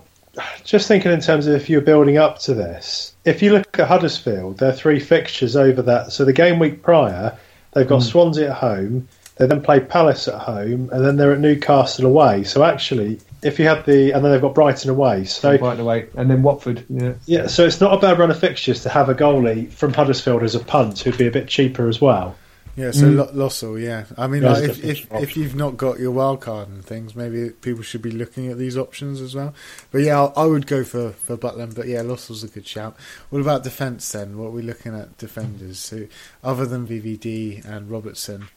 just 0.64 0.88
thinking 0.88 1.12
in 1.12 1.22
terms 1.22 1.48
of 1.48 1.56
if 1.56 1.70
you're 1.70 1.82
building 1.82 2.18
up 2.18 2.40
to 2.40 2.54
this, 2.54 3.16
if 3.26 3.42
you 3.42 3.54
look 3.54 3.80
at 3.80 3.88
Huddersfield, 3.88 4.60
their 4.60 4.74
three 4.74 5.00
fixtures 5.00 5.56
over 5.56 5.82
that. 5.84 6.12
So 6.12 6.26
the 6.26 6.34
game 6.34 6.60
week 6.60 6.84
prior, 6.84 7.38
they've 7.74 7.88
got 7.88 8.02
mm. 8.02 8.06
Swansea 8.06 8.52
at 8.52 8.58
home, 8.58 9.08
they 9.38 9.48
then 9.48 9.62
play 9.62 9.80
Palace 9.80 10.28
at 10.28 10.40
home, 10.40 10.90
and 10.92 11.04
then 11.04 11.18
they're 11.18 11.34
at 11.34 11.40
Newcastle 11.40 12.06
away. 12.06 12.44
So 12.44 12.64
actually, 12.64 13.20
if 13.44 13.60
you 13.60 13.66
have 13.66 13.86
the, 13.86 14.12
and 14.12 14.24
then 14.24 14.32
they've 14.32 14.42
got 14.42 14.56
Brighton 14.56 14.90
away. 14.90 15.26
So 15.26 15.58
Brighton 15.58 15.82
away, 15.82 16.08
and 16.16 16.30
then 16.30 16.44
Watford. 16.44 16.86
Yeah. 16.90 17.14
Yeah. 17.26 17.48
So 17.48 17.66
it's 17.66 17.82
not 17.82 17.94
a 17.94 17.98
bad 17.98 18.20
run 18.20 18.32
of 18.32 18.40
fixtures 18.40 18.84
to 18.84 18.90
have 18.90 19.10
a 19.10 19.16
goalie 19.16 19.72
from 19.72 19.94
Huddersfield 19.94 20.44
as 20.44 20.56
a 20.56 20.60
punt, 20.60 21.00
who'd 21.00 21.18
be 21.18 21.28
a 21.28 21.32
bit 21.32 21.48
cheaper 21.48 21.88
as 21.88 22.02
well. 22.02 22.36
Yeah, 22.78 22.92
so 22.92 23.08
mm. 23.08 23.34
Lössl, 23.34 23.82
yeah. 23.82 24.06
I 24.20 24.28
mean, 24.28 24.44
like, 24.44 24.64
if 24.64 24.84
if, 24.84 25.12
if, 25.12 25.36
you've 25.36 25.56
not 25.56 25.78
got 25.78 26.00
your 26.00 26.12
wild 26.12 26.42
card 26.42 26.68
and 26.68 26.86
things, 26.86 27.16
maybe 27.16 27.50
people 27.50 27.82
should 27.82 28.04
be 28.04 28.12
looking 28.12 28.52
at 28.52 28.60
these 28.60 28.78
options 28.78 29.20
as 29.20 29.34
well. 29.34 29.56
But 29.90 30.04
yeah, 30.04 30.26
I, 30.26 30.44
I 30.44 30.46
would 30.46 30.68
go 30.68 30.84
for 30.84 31.10
for 31.10 31.36
Butland. 31.36 31.74
But 31.74 31.88
yeah, 31.88 32.04
Lössl's 32.04 32.44
a 32.44 32.48
good 32.48 32.68
shout. 32.68 32.96
What 33.32 33.40
about 33.40 33.64
defence 33.64 34.12
then? 34.12 34.38
What 34.38 34.48
are 34.48 34.52
we 34.52 34.62
looking 34.62 34.94
at 34.94 35.18
defenders? 35.18 35.80
So 35.80 36.06
other 36.44 36.68
than 36.68 36.86
VVD 36.86 37.66
and 37.66 37.90
Robertson, 37.90 38.50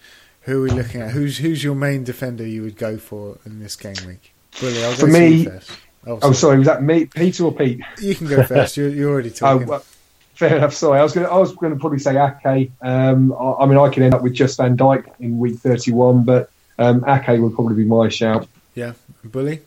who 0.42 0.58
are 0.60 0.62
we 0.64 0.70
looking 0.70 1.00
at? 1.00 1.12
Who's 1.12 1.38
who's 1.38 1.64
your 1.64 1.74
main 1.74 2.04
defender 2.04 2.46
you 2.46 2.60
would 2.60 2.76
go 2.76 2.98
for 2.98 3.38
in 3.46 3.58
this 3.58 3.74
game 3.74 4.06
week? 4.06 4.29
Brilliant. 4.58 4.84
I'll 4.84 4.92
go 4.92 4.96
for 4.98 5.06
me, 5.06 5.44
first. 5.44 5.70
Oh, 6.06 6.12
oh 6.12 6.18
sorry. 6.18 6.30
oh, 6.30 6.32
sorry. 6.32 6.58
Was 6.58 6.66
that 6.66 6.82
me, 6.82 7.06
Peter 7.06 7.44
or 7.44 7.52
Pete? 7.52 7.80
You 8.00 8.14
can 8.14 8.26
go 8.26 8.42
first. 8.42 8.76
You're, 8.76 8.88
you're 8.88 9.10
already 9.10 9.30
oh, 9.34 9.34
talking. 9.34 9.68
Oh, 9.68 9.70
well, 9.70 9.84
fair 10.34 10.56
enough. 10.56 10.74
Sorry, 10.74 10.98
I 10.98 11.02
was 11.02 11.12
going. 11.12 11.26
To, 11.26 11.32
I 11.32 11.36
was 11.36 11.54
going 11.54 11.72
to 11.72 11.78
probably 11.78 11.98
say 11.98 12.16
Ake. 12.16 12.72
Um, 12.80 13.32
I, 13.32 13.52
I, 13.60 13.66
mean, 13.66 13.78
I 13.78 13.88
could 13.90 14.02
end 14.02 14.14
up 14.14 14.22
with 14.22 14.34
just 14.34 14.56
Van 14.56 14.76
Dijk 14.76 15.06
in 15.20 15.38
week 15.38 15.58
31, 15.58 16.24
but 16.24 16.50
um, 16.78 17.04
Ake 17.06 17.40
would 17.40 17.54
probably 17.54 17.76
be 17.76 17.84
my 17.84 18.08
shout. 18.08 18.48
Yeah, 18.74 18.92
Bully. 19.24 19.60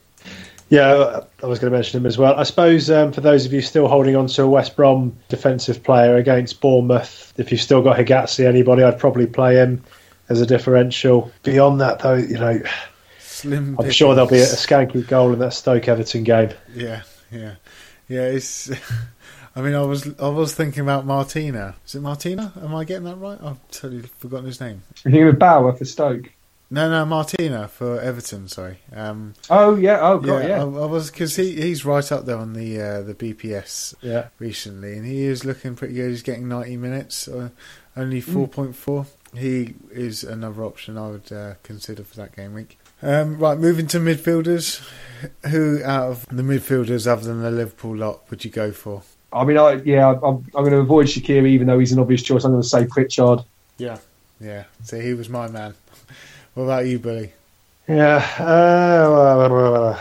Yeah, 0.69 1.19
I 1.43 1.45
was 1.45 1.59
going 1.59 1.71
to 1.71 1.77
mention 1.77 1.99
him 1.99 2.07
as 2.07 2.17
well. 2.17 2.33
I 2.33 2.41
suppose 2.41 2.89
um, 2.89 3.11
for 3.11 3.21
those 3.21 3.45
of 3.45 3.53
you 3.53 3.61
still 3.61 3.87
holding 3.87 4.15
on 4.15 4.25
to 4.25 4.41
a 4.41 4.47
West 4.47 4.75
Brom 4.75 5.15
defensive 5.29 5.83
player 5.83 6.15
against 6.15 6.61
Bournemouth, 6.61 7.31
if 7.37 7.51
you've 7.51 7.61
still 7.61 7.83
got 7.83 7.97
Hegazi, 7.97 8.47
anybody, 8.47 8.81
I'd 8.81 8.97
probably 8.97 9.27
play 9.27 9.57
him 9.57 9.83
as 10.29 10.41
a 10.41 10.47
differential. 10.47 11.31
Beyond 11.43 11.79
that, 11.81 11.99
though, 11.99 12.15
you 12.15 12.39
know, 12.39 12.59
Slim 13.43 13.75
I'm 13.77 13.91
sure 13.91 14.15
there'll 14.15 14.29
be 14.29 14.39
a, 14.39 14.43
a 14.43 14.55
skanky 14.55 15.05
goal 15.05 15.33
in 15.33 15.39
that 15.39 15.53
Stoke 15.53 15.89
Everton 15.89 16.23
game. 16.23 16.51
Yeah, 16.73 17.03
yeah, 17.29 17.55
yeah. 18.07 18.27
It's. 18.27 18.71
I 19.55 19.61
mean, 19.61 19.75
I 19.75 19.81
was 19.81 20.17
I 20.17 20.29
was 20.29 20.55
thinking 20.55 20.79
about 20.79 21.05
Martina. 21.05 21.75
Is 21.85 21.95
it 21.95 21.99
Martina? 21.99 22.53
Am 22.63 22.73
I 22.73 22.85
getting 22.85 23.03
that 23.03 23.17
right? 23.17 23.37
I've 23.43 23.59
totally 23.69 24.03
forgotten 24.17 24.45
his 24.45 24.61
name. 24.61 24.81
You're 25.03 25.11
thinking 25.11 25.27
of 25.27 25.39
Bauer 25.39 25.73
for 25.73 25.83
Stoke. 25.83 26.31
No, 26.71 26.89
no, 26.89 27.05
Martina 27.05 27.67
for 27.67 27.99
Everton. 27.99 28.47
Sorry. 28.47 28.77
Um, 28.95 29.33
oh 29.49 29.75
yeah. 29.75 29.99
Oh 29.99 30.19
god. 30.19 30.43
Yeah. 30.43 30.47
yeah. 30.47 30.59
I, 30.59 30.61
I, 30.61 30.85
was 30.85 31.11
because 31.11 31.35
he, 31.35 31.53
he's 31.61 31.83
right 31.83 32.09
up 32.13 32.25
there 32.25 32.37
on 32.37 32.53
the 32.53 32.81
uh, 32.81 33.01
the 33.01 33.13
BPS. 33.13 33.95
Yeah. 34.01 34.29
Recently, 34.39 34.93
and 34.93 35.05
he 35.05 35.23
is 35.25 35.43
looking 35.43 35.75
pretty 35.75 35.95
good. 35.95 36.11
He's 36.11 36.23
getting 36.23 36.47
ninety 36.47 36.77
minutes. 36.77 37.27
Uh, 37.27 37.49
only 37.97 38.21
four 38.21 38.47
point 38.47 38.71
mm. 38.71 38.75
four 38.75 39.05
he 39.35 39.73
is 39.91 40.23
another 40.23 40.63
option 40.63 40.97
I 40.97 41.09
would 41.09 41.31
uh, 41.31 41.53
consider 41.63 42.03
for 42.03 42.15
that 42.17 42.35
game 42.35 42.53
week. 42.53 42.77
Um, 43.03 43.37
right, 43.37 43.59
moving 43.59 43.87
to 43.87 43.99
midfielders. 43.99 44.81
Who 45.49 45.81
out 45.83 46.09
of 46.09 46.25
the 46.27 46.43
midfielders, 46.43 47.05
other 47.05 47.23
than 47.25 47.41
the 47.41 47.51
Liverpool 47.51 47.95
lot, 47.95 48.29
would 48.29 48.43
you 48.43 48.51
go 48.51 48.71
for? 48.71 49.03
I 49.31 49.43
mean, 49.43 49.57
I, 49.57 49.73
yeah, 49.83 50.09
I'm, 50.09 50.21
I'm 50.23 50.63
going 50.63 50.71
to 50.71 50.77
avoid 50.77 51.07
Shaqiri, 51.07 51.49
even 51.49 51.67
though 51.67 51.79
he's 51.79 51.91
an 51.91 51.99
obvious 51.99 52.21
choice. 52.23 52.43
I'm 52.43 52.51
going 52.51 52.61
to 52.61 52.67
say 52.67 52.85
Pritchard. 52.85 53.39
Yeah, 53.77 53.97
yeah. 54.39 54.65
So 54.83 54.99
he 54.99 55.13
was 55.13 55.29
my 55.29 55.47
man. 55.49 55.73
What 56.53 56.63
about 56.63 56.85
you, 56.85 56.99
Billy? 56.99 57.33
Yeah, 57.87 58.17
uh, 58.39 59.99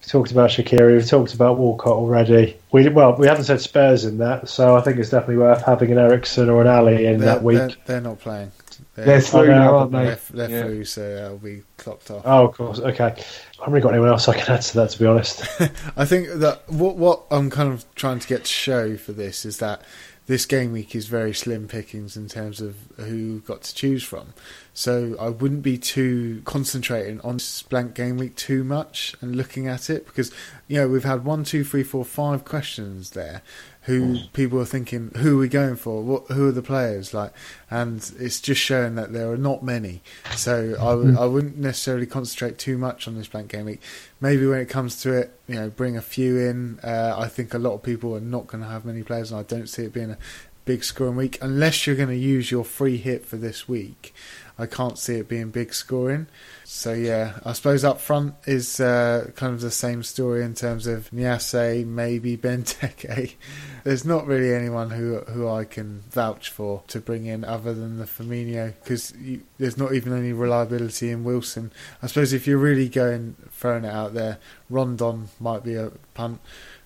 we 0.00 0.06
talked 0.08 0.32
about 0.32 0.50
Shaqiri. 0.50 0.94
We've 0.94 1.06
talked 1.06 1.34
about 1.34 1.58
Walcott 1.58 1.92
already. 1.92 2.56
We 2.72 2.88
well, 2.88 3.16
we 3.16 3.26
haven't 3.26 3.44
said 3.44 3.60
Spurs 3.60 4.04
in 4.04 4.18
that, 4.18 4.48
so 4.48 4.76
I 4.76 4.80
think 4.80 4.98
it's 4.98 5.10
definitely 5.10 5.38
worth 5.38 5.64
having 5.64 5.92
an 5.92 5.98
Eriksen 5.98 6.48
or 6.48 6.60
an 6.62 6.66
Alli 6.66 7.06
in 7.06 7.18
they're, 7.18 7.34
that 7.34 7.42
week. 7.42 7.58
They're, 7.58 7.76
they're 7.86 8.00
not 8.00 8.18
playing. 8.18 8.50
Uh, 8.96 9.04
they're, 9.04 9.04
oh, 9.04 9.06
they're 9.06 9.20
through 9.20 9.46
now, 9.48 9.76
aren't 9.76 9.92
they? 9.92 10.04
They're, 10.04 10.18
they're 10.30 10.50
yeah. 10.50 10.62
through, 10.62 10.84
so 10.84 11.14
that'll 11.14 11.38
be 11.38 11.62
clocked 11.76 12.10
off. 12.10 12.22
Oh, 12.24 12.46
of 12.46 12.54
course. 12.54 12.78
Okay. 12.78 13.04
I 13.04 13.14
haven't 13.58 13.72
really 13.72 13.82
got 13.82 13.92
anyone 13.92 14.08
else 14.08 14.28
I 14.28 14.38
can 14.38 14.54
add 14.54 14.62
to 14.62 14.74
that, 14.76 14.90
to 14.90 14.98
be 14.98 15.06
honest. 15.06 15.42
I 15.96 16.04
think 16.04 16.28
that 16.28 16.62
what 16.70 16.96
what 16.96 17.24
I'm 17.30 17.50
kind 17.50 17.72
of 17.72 17.84
trying 17.94 18.18
to 18.18 18.28
get 18.28 18.44
to 18.44 18.50
show 18.50 18.96
for 18.96 19.12
this 19.12 19.44
is 19.44 19.58
that 19.58 19.82
this 20.30 20.46
game 20.46 20.70
week 20.70 20.94
is 20.94 21.08
very 21.08 21.34
slim 21.34 21.66
pickings 21.66 22.16
in 22.16 22.28
terms 22.28 22.60
of 22.60 22.76
who 22.98 23.40
got 23.40 23.62
to 23.62 23.74
choose 23.74 24.04
from. 24.04 24.32
So 24.72 25.16
I 25.18 25.28
wouldn't 25.28 25.62
be 25.62 25.76
too 25.76 26.42
concentrating 26.44 27.20
on 27.22 27.34
this 27.38 27.62
blank 27.62 27.94
game 27.94 28.16
week 28.16 28.36
too 28.36 28.62
much 28.62 29.16
and 29.20 29.34
looking 29.34 29.66
at 29.66 29.90
it 29.90 30.06
because 30.06 30.30
you 30.68 30.80
know 30.80 30.86
we've 30.86 31.02
had 31.02 31.24
one, 31.24 31.42
two, 31.42 31.64
three, 31.64 31.82
four, 31.82 32.04
five 32.04 32.44
questions 32.44 33.10
there, 33.10 33.42
who 33.84 34.18
people 34.34 34.60
are 34.60 34.66
thinking, 34.66 35.10
who 35.16 35.36
are 35.36 35.40
we 35.40 35.48
going 35.48 35.76
for? 35.76 36.02
What, 36.02 36.26
who 36.28 36.48
are 36.48 36.52
the 36.52 36.62
players 36.62 37.14
like? 37.14 37.32
And 37.70 37.96
it's 38.18 38.40
just 38.40 38.60
showing 38.60 38.94
that 38.96 39.12
there 39.12 39.32
are 39.32 39.38
not 39.38 39.62
many. 39.62 40.02
So 40.36 40.74
I 40.78 40.90
w- 40.90 41.18
I 41.18 41.24
wouldn't 41.24 41.56
necessarily 41.56 42.06
concentrate 42.06 42.58
too 42.58 42.76
much 42.76 43.08
on 43.08 43.16
this 43.16 43.28
blank 43.28 43.50
game 43.50 43.64
week. 43.64 43.80
Maybe 44.20 44.46
when 44.46 44.60
it 44.60 44.68
comes 44.68 45.00
to 45.02 45.12
it, 45.14 45.38
you 45.48 45.54
know, 45.54 45.70
bring 45.70 45.96
a 45.96 46.02
few 46.02 46.38
in. 46.38 46.78
Uh, 46.80 47.14
I 47.16 47.28
think 47.28 47.54
a 47.54 47.58
lot 47.58 47.72
of 47.72 47.82
people 47.82 48.14
are 48.14 48.20
not 48.20 48.46
going 48.48 48.62
to 48.62 48.68
have 48.68 48.84
many 48.84 49.02
players, 49.02 49.30
and 49.32 49.40
I 49.40 49.44
don't 49.44 49.68
see 49.68 49.84
it 49.84 49.94
being 49.94 50.10
a 50.10 50.18
big 50.66 50.84
scoring 50.84 51.16
week 51.16 51.38
unless 51.40 51.86
you're 51.86 51.96
going 51.96 52.10
to 52.10 52.14
use 52.14 52.50
your 52.50 52.64
free 52.64 52.98
hit 52.98 53.24
for 53.24 53.36
this 53.36 53.66
week. 53.66 54.14
I 54.60 54.66
can't 54.66 54.98
see 54.98 55.14
it 55.14 55.28
being 55.28 55.50
big 55.50 55.72
scoring. 55.72 56.26
So 56.64 56.92
yeah, 56.92 57.38
I 57.44 57.54
suppose 57.54 57.82
up 57.82 58.00
front 58.00 58.34
is 58.46 58.78
uh, 58.78 59.30
kind 59.34 59.54
of 59.54 59.60
the 59.60 59.70
same 59.70 60.02
story 60.02 60.44
in 60.44 60.54
terms 60.54 60.86
of 60.86 61.10
Niasse, 61.10 61.86
maybe 61.86 62.36
Benteke. 62.36 63.34
There's 63.84 64.04
not 64.04 64.26
really 64.26 64.54
anyone 64.54 64.90
who 64.90 65.20
who 65.20 65.48
I 65.48 65.64
can 65.64 66.02
vouch 66.10 66.50
for 66.50 66.82
to 66.88 67.00
bring 67.00 67.24
in 67.24 67.44
other 67.44 67.72
than 67.72 67.98
the 67.98 68.04
Firmino 68.04 68.74
because 68.82 69.14
there's 69.58 69.78
not 69.78 69.94
even 69.94 70.12
any 70.12 70.34
reliability 70.34 71.10
in 71.10 71.24
Wilson. 71.24 71.72
I 72.02 72.06
suppose 72.06 72.34
if 72.34 72.46
you're 72.46 72.58
really 72.58 72.90
going 72.90 73.36
throwing 73.52 73.84
it 73.86 73.90
out 73.90 74.12
there, 74.12 74.36
Rondon 74.68 75.30
might 75.40 75.64
be 75.64 75.76
a 75.76 75.92
punt, 76.12 76.40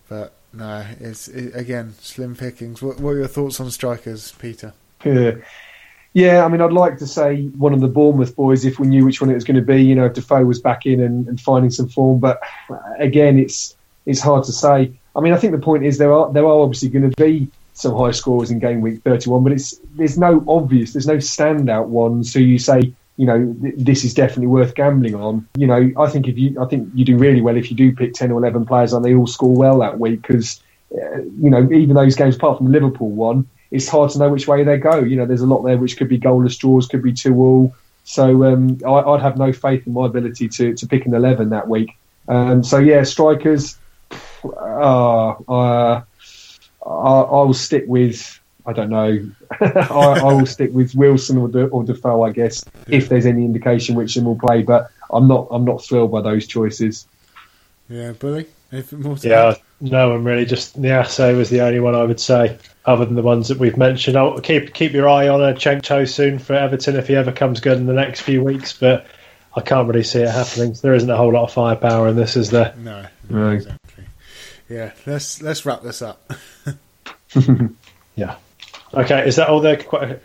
but 0.09 0.35
no, 0.53 0.87
it's 1.01 1.27
it, 1.27 1.57
again 1.57 1.95
slim 1.99 2.37
pickings. 2.37 2.81
What, 2.81 3.01
what 3.01 3.11
are 3.11 3.19
your 3.19 3.27
thoughts 3.27 3.59
on 3.59 3.73
strikers, 3.73 4.33
Peter? 4.39 4.73
Yeah. 5.05 5.33
Yeah, 6.15 6.45
I 6.45 6.49
mean, 6.49 6.61
I'd 6.61 6.73
like 6.73 6.99
to 6.99 7.09
say 7.09 7.47
one 7.59 7.74
of 7.74 7.81
the 7.81 7.89
Bournemouth 7.89 8.36
boys 8.36 8.65
if 8.65 8.78
we 8.78 8.86
knew 8.86 9.05
which 9.05 9.20
one 9.20 9.31
it 9.31 9.35
was 9.35 9.43
going 9.43 9.57
to 9.57 9.62
be. 9.62 9.82
You 9.82 9.97
know, 9.97 10.07
if 10.07 10.15
Defoe 10.15 10.45
was 10.45 10.61
back 10.61 10.86
in 10.86 11.01
and, 11.01 11.27
and 11.27 11.41
finding 11.41 11.70
some 11.70 11.89
form, 11.89 12.20
but 12.20 12.41
again, 12.99 13.36
it's 13.36 13.77
it's 14.07 14.20
hard 14.20 14.45
to 14.45 14.53
say. 14.53 14.93
I 15.16 15.20
mean, 15.20 15.32
I 15.32 15.36
think 15.36 15.53
the 15.53 15.59
point 15.59 15.85
is 15.85 15.99
there 15.99 16.12
are 16.12 16.32
there 16.32 16.45
are 16.45 16.61
obviously 16.61 16.89
going 16.89 17.11
to 17.11 17.16
be 17.16 17.49
some 17.73 17.97
high 17.97 18.12
scores 18.12 18.53
in 18.53 18.61
game 18.61 18.81
week 18.81 19.03
31, 19.03 19.43
but 19.43 19.53
it's 19.53 19.81
there's 19.97 20.16
no 20.16 20.45
obvious, 20.47 20.93
there's 20.93 21.09
no 21.09 21.16
standout 21.16 21.86
ones. 21.86 22.32
So 22.32 22.39
you 22.39 22.61
say, 22.61 22.93
you 23.16 23.27
know, 23.27 23.53
th- 23.61 23.74
this 23.77 24.05
is 24.05 24.15
definitely 24.15 24.47
worth 24.47 24.77
gambling 24.77 25.16
on. 25.16 25.49
You 25.57 25.66
know, 25.66 25.91
I 25.99 26.09
think 26.09 26.28
if 26.28 26.39
you, 26.39 26.62
I 26.62 26.66
think 26.66 26.91
you 26.95 27.05
do 27.05 27.19
really 27.19 27.41
well 27.41 27.57
if 27.57 27.73
you 27.73 27.77
do 27.77 27.93
pick 27.93 28.15
10 28.15 28.31
or 28.31 28.39
11 28.39 28.66
players 28.66 28.93
and 28.93 29.05
they 29.05 29.15
all 29.15 29.27
score 29.27 29.57
well 29.57 29.81
that 29.81 29.99
week 29.99 30.23
because, 30.23 30.62
uh, 30.93 31.16
you 31.16 31.51
know, 31.51 31.69
even 31.73 31.97
those 31.97 32.15
games 32.15 32.36
apart 32.36 32.59
from 32.59 32.70
Liverpool 32.70 33.11
one, 33.11 33.49
it's 33.75 33.89
hard 33.89 34.09
to 34.13 34.19
know 34.19 34.29
which 34.29 34.47
way 34.47 34.63
they 34.63 34.79
go. 34.79 35.01
You 35.01 35.17
know, 35.17 35.27
there's 35.27 35.41
a 35.41 35.47
lot 35.47 35.63
there 35.63 35.77
which 35.77 35.97
could 35.97 36.09
be 36.09 36.19
goalless 36.19 36.57
draws, 36.57 36.87
could 36.87 37.03
be 37.03 37.13
two 37.13 37.35
all. 37.35 37.75
So 38.05 38.45
um, 38.45 38.79
I, 38.87 39.11
would 39.11 39.21
have 39.21 39.37
no 39.37 39.53
faith 39.53 39.85
in 39.85 39.95
my 39.95 40.07
ability 40.07 40.49
to, 40.49 40.75
to 40.75 40.87
pick 40.87 41.07
an 41.07 41.15
11 41.15 41.51
that 41.51 41.69
week. 41.69 41.97
Um, 42.29 42.63
so 42.63 42.79
yeah, 42.79 43.03
strikers. 43.03 43.77
Uh, 44.45 45.31
uh, 45.49 46.03
I, 46.87 47.21
will 47.43 47.53
stick 47.53 47.85
with. 47.89 48.39
I 48.65 48.73
don't 48.73 48.91
know. 48.91 49.29
I, 49.61 50.21
I, 50.23 50.33
will 50.33 50.47
stick 50.47 50.73
with 50.73 50.95
Wilson 50.95 51.39
or, 51.39 51.49
De, 51.49 51.65
or 51.67 51.83
Defoe, 51.83 52.23
I 52.23 52.31
guess, 52.31 52.65
yeah. 52.87 52.99
if 52.99 53.09
there's 53.09 53.27
any 53.27 53.45
indication 53.45 53.97
which 53.97 54.15
them 54.15 54.25
will 54.25 54.39
play. 54.39 54.63
But 54.63 54.91
I'm 55.11 55.27
not. 55.27 55.49
I'm 55.51 55.65
not 55.65 55.85
thrilled 55.85 56.13
by 56.13 56.21
those 56.21 56.47
choices. 56.47 57.09
Yeah, 57.89 58.13
Billy. 58.13 58.47
Anything 58.71 59.01
more? 59.01 59.17
yeah, 59.23 59.51
add? 59.51 59.61
No, 59.85 60.15
I'm 60.15 60.24
really 60.24 60.47
just 60.47 60.81
Niasse 60.81 61.36
was 61.36 61.51
the 61.51 61.61
only 61.61 61.78
one 61.78 61.94
I 61.94 62.05
would 62.05 62.19
say 62.19 62.56
other 62.86 63.05
than 63.05 63.16
the 63.16 63.23
ones 63.23 63.48
that 63.48 63.59
we've 63.59 63.77
mentioned. 63.77 64.16
I'll 64.16 64.40
keep 64.40 64.73
keep 64.73 64.93
your 64.93 65.06
eye 65.11 65.28
on 65.28 65.43
a 65.43 65.52
Cenk 65.52 65.82
Tosun 65.82 66.40
for 66.40 66.55
Everton 66.55 66.97
if 66.97 67.06
he 67.06 67.15
ever 67.15 67.32
comes 67.32 67.61
good 67.61 67.77
in 67.77 67.85
the 67.85 67.93
next 67.93 68.23
few 68.23 68.43
weeks, 68.43 68.73
but 68.73 69.06
I 69.55 69.61
can't 69.61 69.86
really 69.86 70.02
see 70.02 70.20
it 70.20 70.31
happening. 70.31 70.74
There 70.81 70.94
isn't 70.94 71.11
a 71.11 71.19
whole 71.19 71.35
lot 71.35 71.44
of 71.44 71.52
firepower 71.52 72.09
and 72.09 72.16
this, 72.16 72.35
is 72.35 72.48
the 72.48 72.74
No, 72.78 73.06
no 73.28 73.51
exactly. 73.51 74.05
Yeah, 74.70 74.93
let's 75.05 75.43
let's 75.43 75.66
wrap 75.66 75.82
this 75.82 76.01
up. 76.01 76.32
yeah. 78.15 78.36
Okay, 78.97 79.27
is 79.27 79.37
that 79.37 79.49
all 79.49 79.61
the 79.61 79.77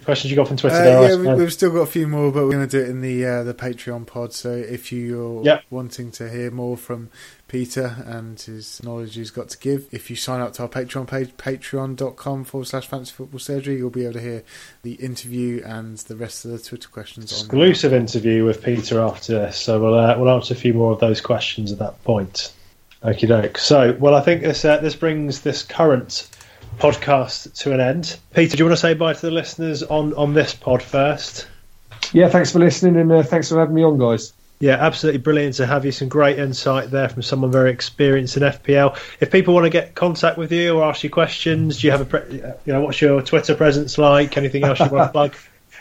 questions 0.04 0.32
you 0.32 0.36
got 0.36 0.48
from 0.48 0.58
Twitter? 0.58 0.76
Uh, 0.76 0.84
there, 0.84 1.24
yeah, 1.24 1.34
we, 1.36 1.42
have 1.44 1.54
still 1.54 1.72
got 1.72 1.82
a 1.82 1.86
few 1.86 2.08
more, 2.08 2.32
but 2.32 2.44
we're 2.44 2.52
going 2.52 2.68
to 2.68 2.78
do 2.78 2.84
it 2.84 2.90
in 2.90 3.02
the 3.02 3.26
uh, 3.26 3.44
the 3.44 3.54
Patreon 3.54 4.06
pod. 4.06 4.34
So 4.34 4.52
if 4.52 4.92
you're 4.92 5.44
yep. 5.44 5.64
wanting 5.70 6.12
to 6.14 6.30
hear 6.30 6.52
more 6.52 6.78
from 6.78 7.10
Peter 7.50 8.04
and 8.06 8.40
his 8.40 8.82
knowledge 8.84 9.16
he's 9.16 9.32
got 9.32 9.50
to 9.50 9.58
give. 9.58 9.88
If 9.92 10.10
you 10.10 10.16
sign 10.16 10.40
up 10.40 10.54
to 10.54 10.62
our 10.62 10.70
Patreon 10.70 11.08
page, 11.08 11.36
patreon.com 11.36 12.46
forward 12.46 12.66
slash 12.66 12.88
fantasy 12.88 13.12
football 13.12 13.40
surgery, 13.40 13.78
you'll 13.78 13.90
be 13.90 14.04
able 14.04 14.14
to 14.14 14.22
hear 14.22 14.44
the 14.84 14.94
interview 14.94 15.62
and 15.66 15.98
the 15.98 16.16
rest 16.16 16.46
of 16.46 16.52
the 16.52 16.60
Twitter 16.60 16.88
questions. 16.88 17.32
Exclusive 17.32 17.92
interview 17.92 18.46
with 18.46 18.64
Peter 18.64 19.02
after 19.02 19.34
this, 19.34 19.58
so 19.58 19.82
we'll, 19.82 19.96
uh, 19.96 20.18
we'll 20.18 20.30
answer 20.30 20.54
a 20.54 20.58
few 20.58 20.74
more 20.74 20.94
of 20.94 21.00
those 21.00 21.20
questions 21.20 21.72
at 21.72 21.80
that 21.80 22.02
point. 22.04 22.54
Okie 23.04 23.28
doke. 23.28 23.58
So, 23.58 23.98
well, 24.00 24.14
I 24.14 24.22
think 24.22 24.42
this 24.42 24.64
uh, 24.64 24.78
this 24.78 24.96
brings 24.96 25.42
this 25.42 25.64
current 25.64 26.30
podcast 26.80 27.54
to 27.60 27.74
an 27.74 27.80
end. 27.80 28.18
Peter, 28.34 28.58
do 28.58 28.64
you 28.64 28.66
want 28.66 28.78
to 28.78 28.82
say 28.82 28.94
bye 28.94 29.14
to 29.14 29.22
the 29.22 29.32
listeners 29.32 29.84
on 29.84 30.14
on 30.16 30.34
this 30.34 30.54
pod 30.54 30.82
first? 30.82 31.48
Yeah, 32.14 32.30
thanks 32.30 32.52
for 32.52 32.60
listening 32.60 32.96
and 32.96 33.12
uh, 33.12 33.24
thanks 33.24 33.50
for 33.50 33.60
having 33.60 33.76
me 33.76 33.84
on, 33.84 33.98
guys. 34.00 34.34
Yeah, 34.60 34.74
absolutely 34.74 35.20
brilliant 35.20 35.56
to 35.56 35.66
have 35.66 35.86
you. 35.86 35.92
Some 35.92 36.10
great 36.10 36.38
insight 36.38 36.92
there 36.92 37.08
from 37.08 37.22
someone 37.22 37.50
very 37.52 37.72
experienced 37.72 38.36
in 38.36 38.44
FPL. 38.44 39.00
If 39.22 39.32
people 39.32 39.54
want 39.54 39.66
to 39.66 39.70
get 39.70 39.96
contact 39.96 40.38
with 40.38 40.52
you 40.52 40.78
or 40.78 40.84
ask 40.84 41.02
you 41.04 41.10
questions, 41.10 41.80
do 41.80 41.88
you 41.88 41.92
have 41.92 42.02
a, 42.02 42.06
pre- 42.06 42.36
you 42.66 42.74
know, 42.74 42.82
what's 42.82 43.00
your 43.00 43.22
Twitter 43.22 43.56
presence 43.56 43.98
like? 43.98 44.36
Anything 44.36 44.66
else 44.66 44.80
you 44.80 44.88
want 44.88 45.08
to 45.08 45.12
plug? 45.14 45.36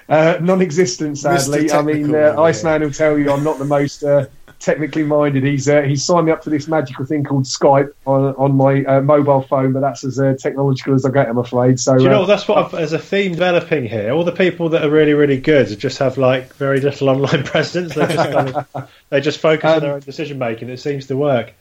Uh, 0.08 0.38
non-existent, 0.40 1.18
sadly. 1.18 1.70
I 1.72 1.82
mean, 1.82 2.14
uh, 2.14 2.40
Iceman 2.40 2.82
will 2.82 2.92
tell 2.92 3.18
you 3.18 3.32
I'm 3.32 3.42
not 3.42 3.58
the 3.58 3.64
most 3.64 4.04
uh, 4.04 4.26
technically 4.58 5.02
minded. 5.02 5.44
He's 5.44 5.68
uh, 5.68 5.82
he's 5.82 6.04
signed 6.04 6.26
me 6.26 6.32
up 6.32 6.42
for 6.42 6.50
this 6.50 6.68
magical 6.68 7.04
thing 7.04 7.24
called 7.24 7.44
Skype 7.44 7.92
on 8.06 8.34
on 8.36 8.56
my 8.56 8.84
uh, 8.84 9.00
mobile 9.00 9.42
phone, 9.42 9.72
but 9.72 9.80
that's 9.80 10.04
as 10.04 10.18
uh, 10.18 10.34
technological 10.38 10.94
as 10.94 11.04
I 11.04 11.10
get, 11.10 11.28
I'm 11.28 11.38
afraid. 11.38 11.78
So 11.80 11.96
Do 11.96 12.04
you 12.04 12.10
know 12.10 12.26
that's 12.26 12.48
what 12.48 12.58
I've, 12.58 12.72
there's 12.72 12.92
a 12.92 12.98
theme 12.98 13.32
developing 13.32 13.86
here. 13.86 14.12
All 14.12 14.24
the 14.24 14.32
people 14.32 14.68
that 14.70 14.84
are 14.84 14.90
really 14.90 15.14
really 15.14 15.40
good 15.40 15.78
just 15.78 15.98
have 15.98 16.18
like 16.18 16.54
very 16.54 16.80
little 16.80 17.08
online 17.10 17.44
presence. 17.44 17.94
They 17.94 18.06
just 18.06 18.32
kind 18.32 18.54
of, 18.54 18.90
they 19.10 19.20
just 19.20 19.40
focus 19.40 19.70
um, 19.70 19.76
on 19.76 19.80
their 19.80 19.92
own 19.94 20.00
decision 20.00 20.38
making. 20.38 20.68
It 20.68 20.78
seems 20.78 21.06
to 21.06 21.16
work. 21.16 21.54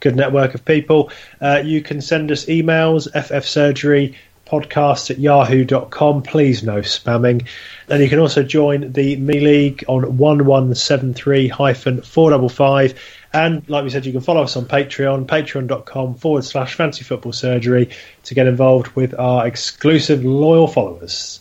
Good 0.00 0.14
network 0.14 0.54
of 0.54 0.64
people. 0.64 1.10
Uh, 1.40 1.62
you 1.64 1.80
can 1.80 2.02
send 2.02 2.30
us 2.30 2.44
emails, 2.46 3.08
FF 3.10 3.46
surgery 3.46 4.14
podcast 4.46 5.10
at 5.10 5.18
yahoo.com. 5.18 6.22
Please 6.22 6.62
no 6.62 6.80
spamming. 6.80 7.46
And 7.88 8.02
you 8.02 8.08
can 8.08 8.18
also 8.18 8.42
join 8.42 8.92
the 8.92 9.16
Me 9.16 9.40
League 9.40 9.84
on 9.88 10.02
1173 10.18 11.48
455. 11.48 12.94
And 13.32 13.68
like 13.68 13.84
we 13.84 13.90
said, 13.90 14.06
you 14.06 14.12
can 14.12 14.20
follow 14.20 14.42
us 14.42 14.56
on 14.56 14.66
Patreon, 14.66 15.26
patreon.com 15.26 16.16
forward 16.16 16.44
slash 16.44 16.74
fancy 16.74 17.04
football 17.04 17.32
surgery 17.32 17.90
to 18.24 18.34
get 18.34 18.46
involved 18.46 18.88
with 18.88 19.18
our 19.18 19.46
exclusive 19.46 20.24
loyal 20.24 20.68
followers. 20.68 21.40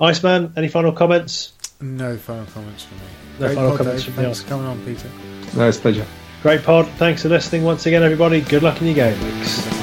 Iceman, 0.00 0.52
any 0.56 0.68
final 0.68 0.92
comments? 0.92 1.52
No 1.80 2.16
final 2.16 2.46
comments 2.46 2.84
from 2.84 2.98
me. 2.98 3.04
No 3.40 3.46
Great 3.46 3.54
final 3.54 3.70
pod, 3.70 3.78
comments 3.78 4.04
Dave. 4.04 4.14
from 4.14 4.22
me. 4.22 4.26
Thanks 4.26 4.42
for 4.42 4.48
coming 4.48 4.66
on, 4.66 4.84
Peter. 4.84 5.08
No, 5.56 5.68
it's 5.68 5.78
a 5.78 5.80
pleasure. 5.80 6.06
Great 6.42 6.62
pod. 6.62 6.86
Thanks 6.98 7.22
for 7.22 7.28
listening 7.28 7.64
once 7.64 7.86
again, 7.86 8.02
everybody. 8.02 8.40
Good 8.40 8.62
luck 8.62 8.80
in 8.80 8.86
your 8.86 8.94
game 8.96 9.22
weeks. 9.24 9.75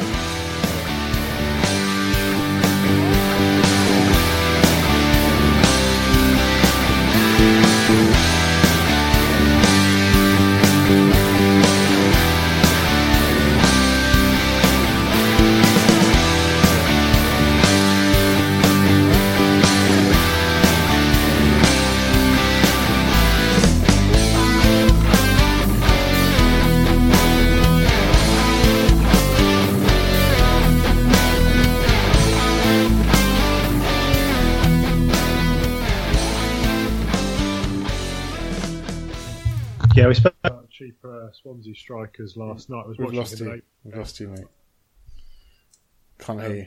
Yeah, 40.03 40.09
we 40.09 40.15
spent 40.15 40.35
cheaper 40.69 41.27
uh, 41.27 41.31
Swansea 41.31 41.73
strikers 41.73 42.35
last 42.35 42.69
night. 42.69 42.83
I 42.83 42.87
was 42.89 42.97
We've 42.97 43.13
lost 43.13 43.39
you. 43.39 43.61
We've 43.85 43.95
lost 43.95 44.19
you, 44.19 44.27
mate. 44.27 44.43
Can't 46.19 46.41
Um, 46.41 46.45
hear 46.45 46.55
you. 46.57 46.65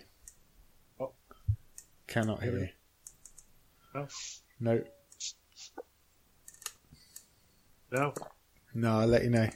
oh. 1.00 1.12
Cannot 2.06 2.42
hear 2.42 2.58
you. 2.58 2.68
No? 3.94 4.06
No. 4.58 4.82
No. 7.92 8.14
No, 8.72 9.00
I'll 9.00 9.06
let 9.06 9.24
you 9.24 9.28
know. 9.28 9.50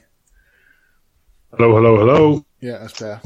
Hello, 1.57 1.73
hello, 1.75 1.97
hello. 1.97 2.45
Yeah, 2.59 2.77
that's 2.77 2.99
better. 2.99 3.19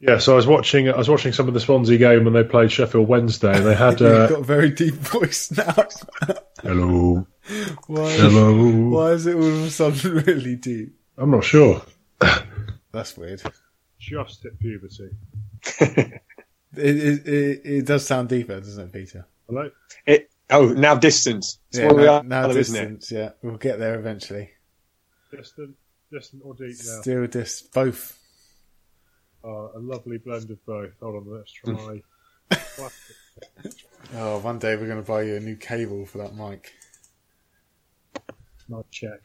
Yeah, 0.00 0.18
so 0.18 0.32
I 0.32 0.36
was 0.36 0.48
watching. 0.48 0.88
I 0.90 0.96
was 0.96 1.08
watching 1.08 1.32
some 1.32 1.46
of 1.46 1.54
the 1.54 1.60
Swansea 1.60 1.98
game 1.98 2.24
when 2.24 2.34
they 2.34 2.42
played 2.42 2.72
Sheffield 2.72 3.06
Wednesday, 3.06 3.56
and 3.56 3.64
they 3.64 3.76
had. 3.76 4.00
You've 4.00 4.10
Uh, 4.10 4.26
got 4.26 4.40
a 4.40 4.44
very 4.44 4.70
deep 4.70 4.94
voice 4.94 5.52
now. 5.52 5.86
hello, 6.62 7.26
why, 7.86 8.12
hello. 8.12 8.88
why 8.88 9.10
is 9.12 9.26
it 9.26 9.34
all 9.34 9.44
of 9.46 9.62
a 9.64 9.70
sudden 9.70 10.14
really 10.26 10.56
deep? 10.56 10.94
I'm 11.16 11.30
not 11.30 11.44
sure. 11.44 11.82
That's 12.92 13.16
weird. 13.16 13.42
Just 13.98 14.42
hit 14.42 14.58
puberty. 14.58 15.10
It, 16.78 16.96
it, 16.98 17.26
it, 17.26 17.60
it 17.64 17.86
does 17.86 18.06
sound 18.06 18.28
deeper, 18.28 18.60
doesn't 18.60 18.88
it, 18.88 18.92
Peter? 18.92 19.26
Hello. 19.48 19.70
It, 20.04 20.28
oh, 20.50 20.66
now 20.74 20.94
distance. 20.94 21.58
It's 21.70 21.78
Yeah, 21.78 21.86
what 21.86 21.96
we 21.96 22.02
now, 22.02 22.12
are, 22.16 22.22
now 22.22 22.50
isn't 22.50 22.76
it? 22.76 22.78
distance. 22.98 23.10
Yeah, 23.12 23.30
we'll 23.42 23.56
get 23.56 23.78
there 23.78 23.98
eventually. 23.98 24.50
Distant, 25.30 25.74
distant 26.12 26.42
or 26.44 26.52
deep 26.52 26.76
now. 26.84 27.00
Still, 27.00 27.26
dis 27.28 27.62
both. 27.62 28.18
Oh, 29.42 29.70
a 29.74 29.78
lovely 29.78 30.18
blend 30.18 30.50
of 30.50 30.62
both. 30.66 30.90
Hold 31.00 31.16
on, 31.16 31.32
let's 31.34 31.52
try. 31.52 32.02
Oh, 34.14 34.38
one 34.38 34.58
day 34.58 34.76
we're 34.76 34.86
going 34.86 35.02
to 35.02 35.06
buy 35.06 35.22
you 35.22 35.36
a 35.36 35.40
new 35.40 35.56
cable 35.56 36.04
for 36.04 36.18
that 36.18 36.34
mic. 36.36 36.72
Mic 38.68 38.90
check. 38.90 39.20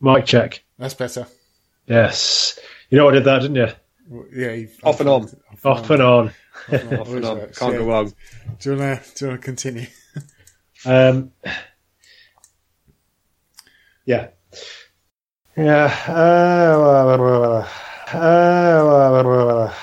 Mic 0.00 0.26
check. 0.26 0.62
That's 0.78 0.94
better. 0.94 1.26
Yes. 1.86 2.58
You 2.90 2.98
know 2.98 3.04
what 3.06 3.14
I 3.14 3.18
did 3.18 3.24
that, 3.24 3.40
didn't 3.40 3.56
you? 3.56 3.68
Well, 4.08 4.26
Yeah, 4.34 4.52
you've, 4.52 4.78
Off 4.84 5.00
and 5.00 5.08
on. 5.08 5.28
Off 5.64 5.90
and 5.90 6.02
on. 6.02 6.28
Off 6.28 6.34
and 6.68 6.92
on. 6.92 7.00
Off 7.00 7.08
and 7.08 7.24
on. 7.24 7.36
Can't 7.38 7.48
works, 7.48 7.58
go 7.58 7.70
yeah. 7.70 7.78
wrong. 7.78 8.12
Do 8.58 8.70
you 8.70 8.78
want 8.78 9.04
to 9.04 9.14
do 9.14 9.24
you 9.24 9.30
want 9.30 9.40
to 9.40 9.44
continue? 9.44 9.86
Um, 10.86 11.32
yeah. 14.04 14.28
Yeah. 15.56 16.04
Uh, 16.06 17.66
uh, 18.12 19.74